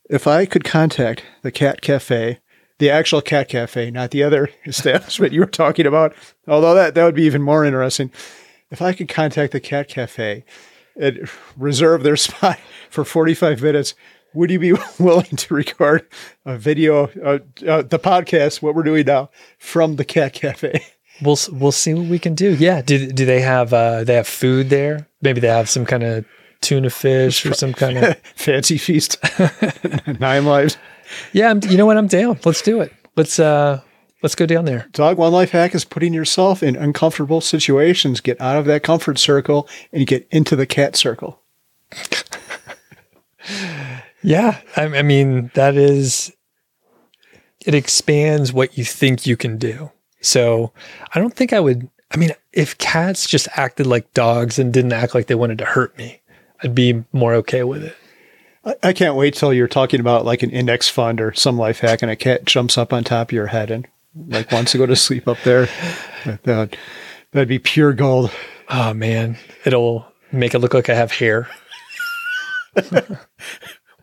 If 0.09 0.27
I 0.27 0.45
could 0.45 0.63
contact 0.63 1.23
the 1.41 1.51
Cat 1.51 1.81
Cafe, 1.81 2.39
the 2.79 2.89
actual 2.89 3.21
Cat 3.21 3.49
Cafe, 3.49 3.89
not 3.91 4.11
the 4.11 4.23
other 4.23 4.49
establishment 4.65 5.33
you 5.33 5.39
were 5.39 5.47
talking 5.47 5.85
about, 5.85 6.13
although 6.47 6.75
that 6.75 6.93
that 6.95 7.05
would 7.05 7.15
be 7.15 7.23
even 7.23 7.41
more 7.41 7.63
interesting. 7.63 8.11
If 8.69 8.81
I 8.81 8.91
could 8.91 9.07
contact 9.07 9.53
the 9.53 9.61
Cat 9.61 9.87
Cafe 9.87 10.43
and 10.99 11.29
reserve 11.55 12.03
their 12.03 12.17
spot 12.17 12.59
for 12.89 13.05
45 13.05 13.61
minutes 13.61 13.95
would 14.33 14.51
you 14.51 14.59
be 14.59 14.73
willing 14.99 15.25
to 15.25 15.53
record 15.53 16.07
a 16.45 16.57
video, 16.57 17.07
uh, 17.23 17.39
uh, 17.67 17.81
the 17.81 17.99
podcast, 17.99 18.61
what 18.61 18.75
we're 18.75 18.83
doing 18.83 19.05
now, 19.05 19.29
from 19.57 19.95
the 19.95 20.05
Cat 20.05 20.33
Cafe? 20.33 20.83
We'll 21.21 21.37
we'll 21.51 21.71
see 21.71 21.93
what 21.93 22.05
we 22.05 22.19
can 22.19 22.35
do. 22.35 22.53
Yeah. 22.55 22.81
Do 22.81 23.11
do 23.11 23.25
they 23.25 23.41
have 23.41 23.73
uh, 23.73 24.03
they 24.03 24.13
have 24.15 24.27
food 24.27 24.69
there? 24.69 25.07
Maybe 25.21 25.39
they 25.41 25.47
have 25.47 25.69
some 25.69 25.85
kind 25.85 26.03
of 26.03 26.25
tuna 26.61 26.89
fish 26.89 27.45
or 27.45 27.53
some 27.53 27.73
kind 27.73 27.97
of 27.97 28.17
fancy 28.35 28.77
feast. 28.77 29.17
Nine 30.19 30.45
lives. 30.45 30.77
Yeah, 31.33 31.49
I'm, 31.49 31.61
you 31.63 31.77
know 31.77 31.85
what? 31.85 31.97
I'm 31.97 32.07
down. 32.07 32.39
Let's 32.45 32.61
do 32.61 32.81
it. 32.81 32.93
Let's 33.15 33.39
uh 33.39 33.81
let's 34.21 34.35
go 34.35 34.45
down 34.45 34.65
there. 34.65 34.87
Doug 34.91 35.17
one 35.17 35.31
life 35.31 35.51
hack 35.51 35.73
is 35.73 35.85
putting 35.85 36.13
yourself 36.13 36.61
in 36.61 36.75
uncomfortable 36.75 37.41
situations. 37.41 38.21
Get 38.21 38.39
out 38.39 38.57
of 38.57 38.65
that 38.65 38.83
comfort 38.83 39.17
circle 39.17 39.67
and 39.91 40.05
get 40.05 40.27
into 40.29 40.55
the 40.55 40.65
cat 40.65 40.95
circle. 40.95 41.41
Yeah, 44.27 44.59
I, 44.75 44.83
I 44.83 45.01
mean 45.03 45.51
that 45.53 45.77
is 45.77 46.33
it 47.65 47.73
expands 47.73 48.51
what 48.51 48.77
you 48.77 48.83
think 48.83 49.25
you 49.25 49.37
can 49.37 49.57
do. 49.57 49.89
So 50.19 50.73
I 51.15 51.19
don't 51.19 51.33
think 51.33 51.53
I 51.53 51.61
would. 51.61 51.89
I 52.11 52.17
mean, 52.17 52.31
if 52.51 52.77
cats 52.77 53.25
just 53.25 53.47
acted 53.55 53.87
like 53.87 54.13
dogs 54.13 54.59
and 54.59 54.73
didn't 54.73 54.91
act 54.91 55.15
like 55.15 55.27
they 55.27 55.35
wanted 55.35 55.59
to 55.59 55.65
hurt 55.65 55.97
me, 55.97 56.19
I'd 56.61 56.75
be 56.75 57.05
more 57.13 57.35
okay 57.35 57.63
with 57.63 57.85
it. 57.85 57.95
I, 58.83 58.91
can't 58.91 59.15
wait 59.15 59.33
till 59.33 59.53
you're 59.53 59.69
talking 59.69 60.01
about 60.01 60.25
like 60.25 60.43
an 60.43 60.49
index 60.49 60.89
fund 60.89 61.21
or 61.21 61.33
some 61.33 61.57
life 61.57 61.79
hack, 61.79 62.01
and 62.01 62.11
a 62.11 62.17
cat 62.17 62.43
jumps 62.43 62.77
up 62.77 62.91
on 62.91 63.05
top 63.05 63.29
of 63.29 63.31
your 63.31 63.47
head 63.47 63.71
and 63.71 63.87
like 64.27 64.51
wants 64.51 64.73
to 64.73 64.77
go 64.77 64.85
to 64.85 64.95
sleep 64.97 65.25
up 65.25 65.37
there. 65.45 65.69
That 66.43 66.75
that'd 67.31 67.47
be 67.47 67.59
pure 67.59 67.93
gold. 67.93 68.31
Oh 68.67 68.93
man, 68.93 69.37
it'll 69.63 70.05
make 70.33 70.53
it 70.53 70.59
look 70.59 70.73
like 70.73 70.89
I 70.89 70.95
have 70.95 71.13
hair. 71.13 71.47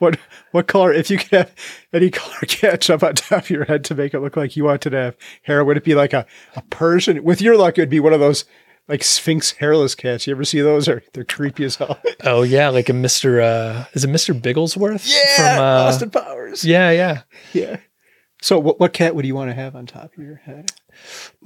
what 0.04 0.18
what 0.52 0.66
color 0.66 0.92
if 0.92 1.10
you 1.10 1.18
could 1.18 1.30
have 1.30 1.54
any 1.92 2.10
color 2.12 2.40
cat 2.46 2.80
jump 2.80 3.02
on 3.02 3.14
top 3.14 3.44
of 3.44 3.50
your 3.50 3.64
head 3.64 3.84
to 3.84 3.94
make 3.94 4.14
it 4.14 4.20
look 4.20 4.36
like 4.36 4.56
you 4.56 4.64
wanted 4.64 4.90
to 4.90 4.96
have 4.96 5.16
hair 5.42 5.64
would 5.64 5.76
it 5.76 5.84
be 5.84 5.94
like 5.94 6.12
a, 6.12 6.26
a 6.56 6.62
persian? 6.62 7.22
With 7.24 7.40
your 7.40 7.56
luck 7.56 7.78
it 7.78 7.82
would 7.82 7.90
be 7.90 8.00
one 8.00 8.12
of 8.12 8.20
those 8.20 8.44
like 8.86 9.02
sphynx 9.02 9.52
hairless 9.52 9.94
cats. 9.94 10.26
You 10.26 10.34
ever 10.34 10.44
see 10.44 10.60
those? 10.60 10.86
They're 10.86 11.24
creepy 11.24 11.64
as 11.64 11.76
hell. 11.76 11.98
Oh 12.24 12.42
yeah 12.42 12.68
like 12.68 12.88
a 12.88 12.92
mr 12.92 13.42
uh 13.42 13.86
is 13.94 14.04
it 14.04 14.10
mr 14.10 14.40
bigglesworth? 14.40 15.06
Yeah 15.06 15.56
from 15.56 15.64
uh, 15.64 15.88
austin 15.88 16.10
powers. 16.10 16.64
Yeah 16.64 16.90
yeah. 16.90 17.22
Yeah. 17.52 17.78
So, 18.44 18.58
what, 18.58 18.78
what 18.78 18.92
cat 18.92 19.14
would 19.14 19.24
you 19.24 19.34
want 19.34 19.48
to 19.48 19.54
have 19.54 19.74
on 19.74 19.86
top 19.86 20.12
of 20.18 20.22
your 20.22 20.36
head? 20.36 20.70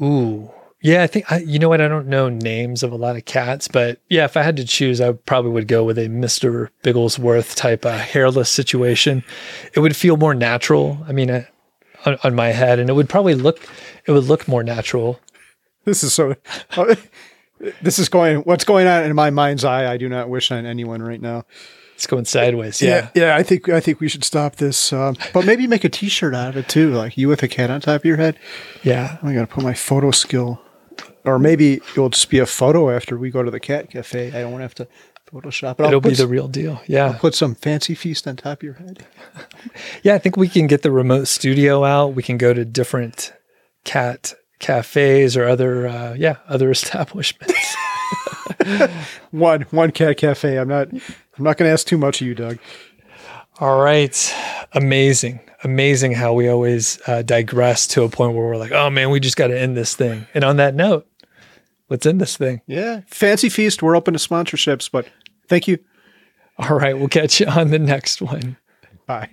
Ooh. 0.02 0.50
Yeah, 0.80 1.02
I 1.02 1.06
think 1.08 1.30
I, 1.30 1.38
you 1.38 1.58
know 1.58 1.68
what? 1.68 1.80
I 1.80 1.88
don't 1.88 2.06
know 2.06 2.28
names 2.28 2.82
of 2.82 2.92
a 2.92 2.96
lot 2.96 3.16
of 3.16 3.24
cats, 3.24 3.66
but 3.66 4.00
yeah, 4.08 4.24
if 4.24 4.36
I 4.36 4.42
had 4.42 4.56
to 4.58 4.64
choose, 4.64 5.00
I 5.00 5.12
probably 5.12 5.50
would 5.50 5.66
go 5.66 5.82
with 5.82 5.98
a 5.98 6.08
Mister 6.08 6.70
Bigglesworth 6.84 7.56
type 7.56 7.84
uh, 7.84 7.98
hairless 7.98 8.48
situation. 8.48 9.24
It 9.74 9.80
would 9.80 9.96
feel 9.96 10.16
more 10.16 10.34
natural. 10.34 11.04
I 11.08 11.12
mean, 11.12 11.30
uh, 11.30 11.44
on, 12.06 12.16
on 12.22 12.34
my 12.34 12.48
head, 12.48 12.78
and 12.78 12.88
it 12.88 12.92
would 12.92 13.08
probably 13.08 13.34
look 13.34 13.60
it 14.06 14.12
would 14.12 14.24
look 14.24 14.46
more 14.46 14.62
natural. 14.62 15.20
This 15.84 16.04
is 16.04 16.14
so. 16.14 16.36
uh, 16.76 16.94
this 17.82 17.98
is 17.98 18.08
going. 18.08 18.38
What's 18.40 18.64
going 18.64 18.86
on 18.86 19.04
in 19.04 19.14
my 19.14 19.30
mind's 19.30 19.64
eye? 19.64 19.90
I 19.90 19.96
do 19.96 20.08
not 20.08 20.28
wish 20.28 20.50
on 20.50 20.64
anyone 20.64 21.02
right 21.02 21.20
now. 21.20 21.44
It's 21.94 22.06
going 22.06 22.26
sideways. 22.26 22.80
Yeah, 22.80 23.08
yeah. 23.16 23.34
I 23.34 23.42
think 23.42 23.68
I 23.68 23.80
think 23.80 23.98
we 23.98 24.08
should 24.08 24.22
stop 24.22 24.56
this. 24.56 24.92
Um, 24.92 25.16
but 25.34 25.44
maybe 25.44 25.66
make 25.66 25.82
a 25.82 25.88
T-shirt 25.88 26.32
out 26.32 26.50
of 26.50 26.56
it 26.56 26.68
too, 26.68 26.92
like 26.92 27.18
you 27.18 27.26
with 27.26 27.42
a 27.42 27.48
cat 27.48 27.70
on 27.70 27.80
top 27.80 28.02
of 28.02 28.04
your 28.04 28.18
head. 28.18 28.38
yeah. 28.84 29.18
I 29.20 29.34
got 29.34 29.40
to 29.40 29.46
put 29.48 29.64
my 29.64 29.74
photo 29.74 30.12
skill, 30.12 30.60
or 31.28 31.38
maybe 31.38 31.74
it'll 31.74 32.08
just 32.08 32.30
be 32.30 32.38
a 32.38 32.46
photo 32.46 32.90
after 32.90 33.16
we 33.16 33.30
go 33.30 33.42
to 33.42 33.50
the 33.50 33.60
cat 33.60 33.90
cafe. 33.90 34.28
I 34.28 34.40
don't 34.40 34.52
want 34.52 34.60
to 34.60 34.64
have 34.64 34.74
to 34.76 34.88
Photoshop 35.32 35.72
it. 35.72 35.82
I'll 35.82 35.88
It'll 35.88 36.00
be 36.00 36.14
the 36.14 36.26
real 36.26 36.48
deal. 36.48 36.80
Yeah. 36.86 37.06
I'll 37.06 37.14
put 37.14 37.34
some 37.34 37.54
fancy 37.54 37.94
feast 37.94 38.26
on 38.26 38.36
top 38.36 38.58
of 38.58 38.62
your 38.62 38.74
head. 38.74 39.06
Yeah, 40.02 40.14
I 40.14 40.18
think 40.18 40.36
we 40.36 40.48
can 40.48 40.66
get 40.66 40.82
the 40.82 40.90
remote 40.90 41.28
studio 41.28 41.84
out. 41.84 42.14
We 42.14 42.22
can 42.22 42.38
go 42.38 42.54
to 42.54 42.64
different 42.64 43.32
cat 43.84 44.34
cafes 44.60 45.36
or 45.36 45.46
other 45.46 45.86
uh, 45.86 46.14
yeah, 46.14 46.36
other 46.48 46.70
establishments. 46.78 47.76
One 49.30 49.62
one 49.70 49.90
cat 49.90 50.16
cafe. 50.16 50.58
I'm 50.58 50.68
not. 50.68 50.88
I'm 50.92 51.44
not 51.44 51.56
going 51.56 51.68
to 51.68 51.72
ask 51.72 51.86
too 51.86 51.98
much 51.98 52.20
of 52.20 52.26
you, 52.26 52.34
Doug. 52.34 52.58
All 53.60 53.80
right. 53.80 54.34
Amazing. 54.72 55.40
Amazing 55.64 56.12
how 56.12 56.32
we 56.32 56.48
always 56.48 57.00
uh, 57.06 57.22
digress 57.22 57.86
to 57.88 58.04
a 58.04 58.08
point 58.08 58.34
where 58.34 58.46
we're 58.46 58.56
like, 58.56 58.72
oh 58.72 58.88
man, 58.90 59.10
we 59.10 59.20
just 59.20 59.36
got 59.36 59.48
to 59.48 59.58
end 59.58 59.76
this 59.76 59.94
thing. 59.94 60.26
And 60.34 60.44
on 60.44 60.56
that 60.56 60.74
note, 60.74 61.07
let's 61.88 62.06
end 62.06 62.20
this 62.20 62.36
thing. 62.36 62.62
Yeah, 62.66 63.02
fancy 63.06 63.48
feast. 63.48 63.82
We're 63.82 63.96
open 63.96 64.14
to 64.14 64.20
sponsorships, 64.20 64.90
but 64.90 65.06
thank 65.48 65.68
you. 65.68 65.78
All 66.58 66.76
right. 66.76 66.98
We'll 66.98 67.08
catch 67.08 67.40
you 67.40 67.46
on 67.46 67.70
the 67.70 67.78
next 67.78 68.20
one. 68.20 68.56
Bye. 69.06 69.30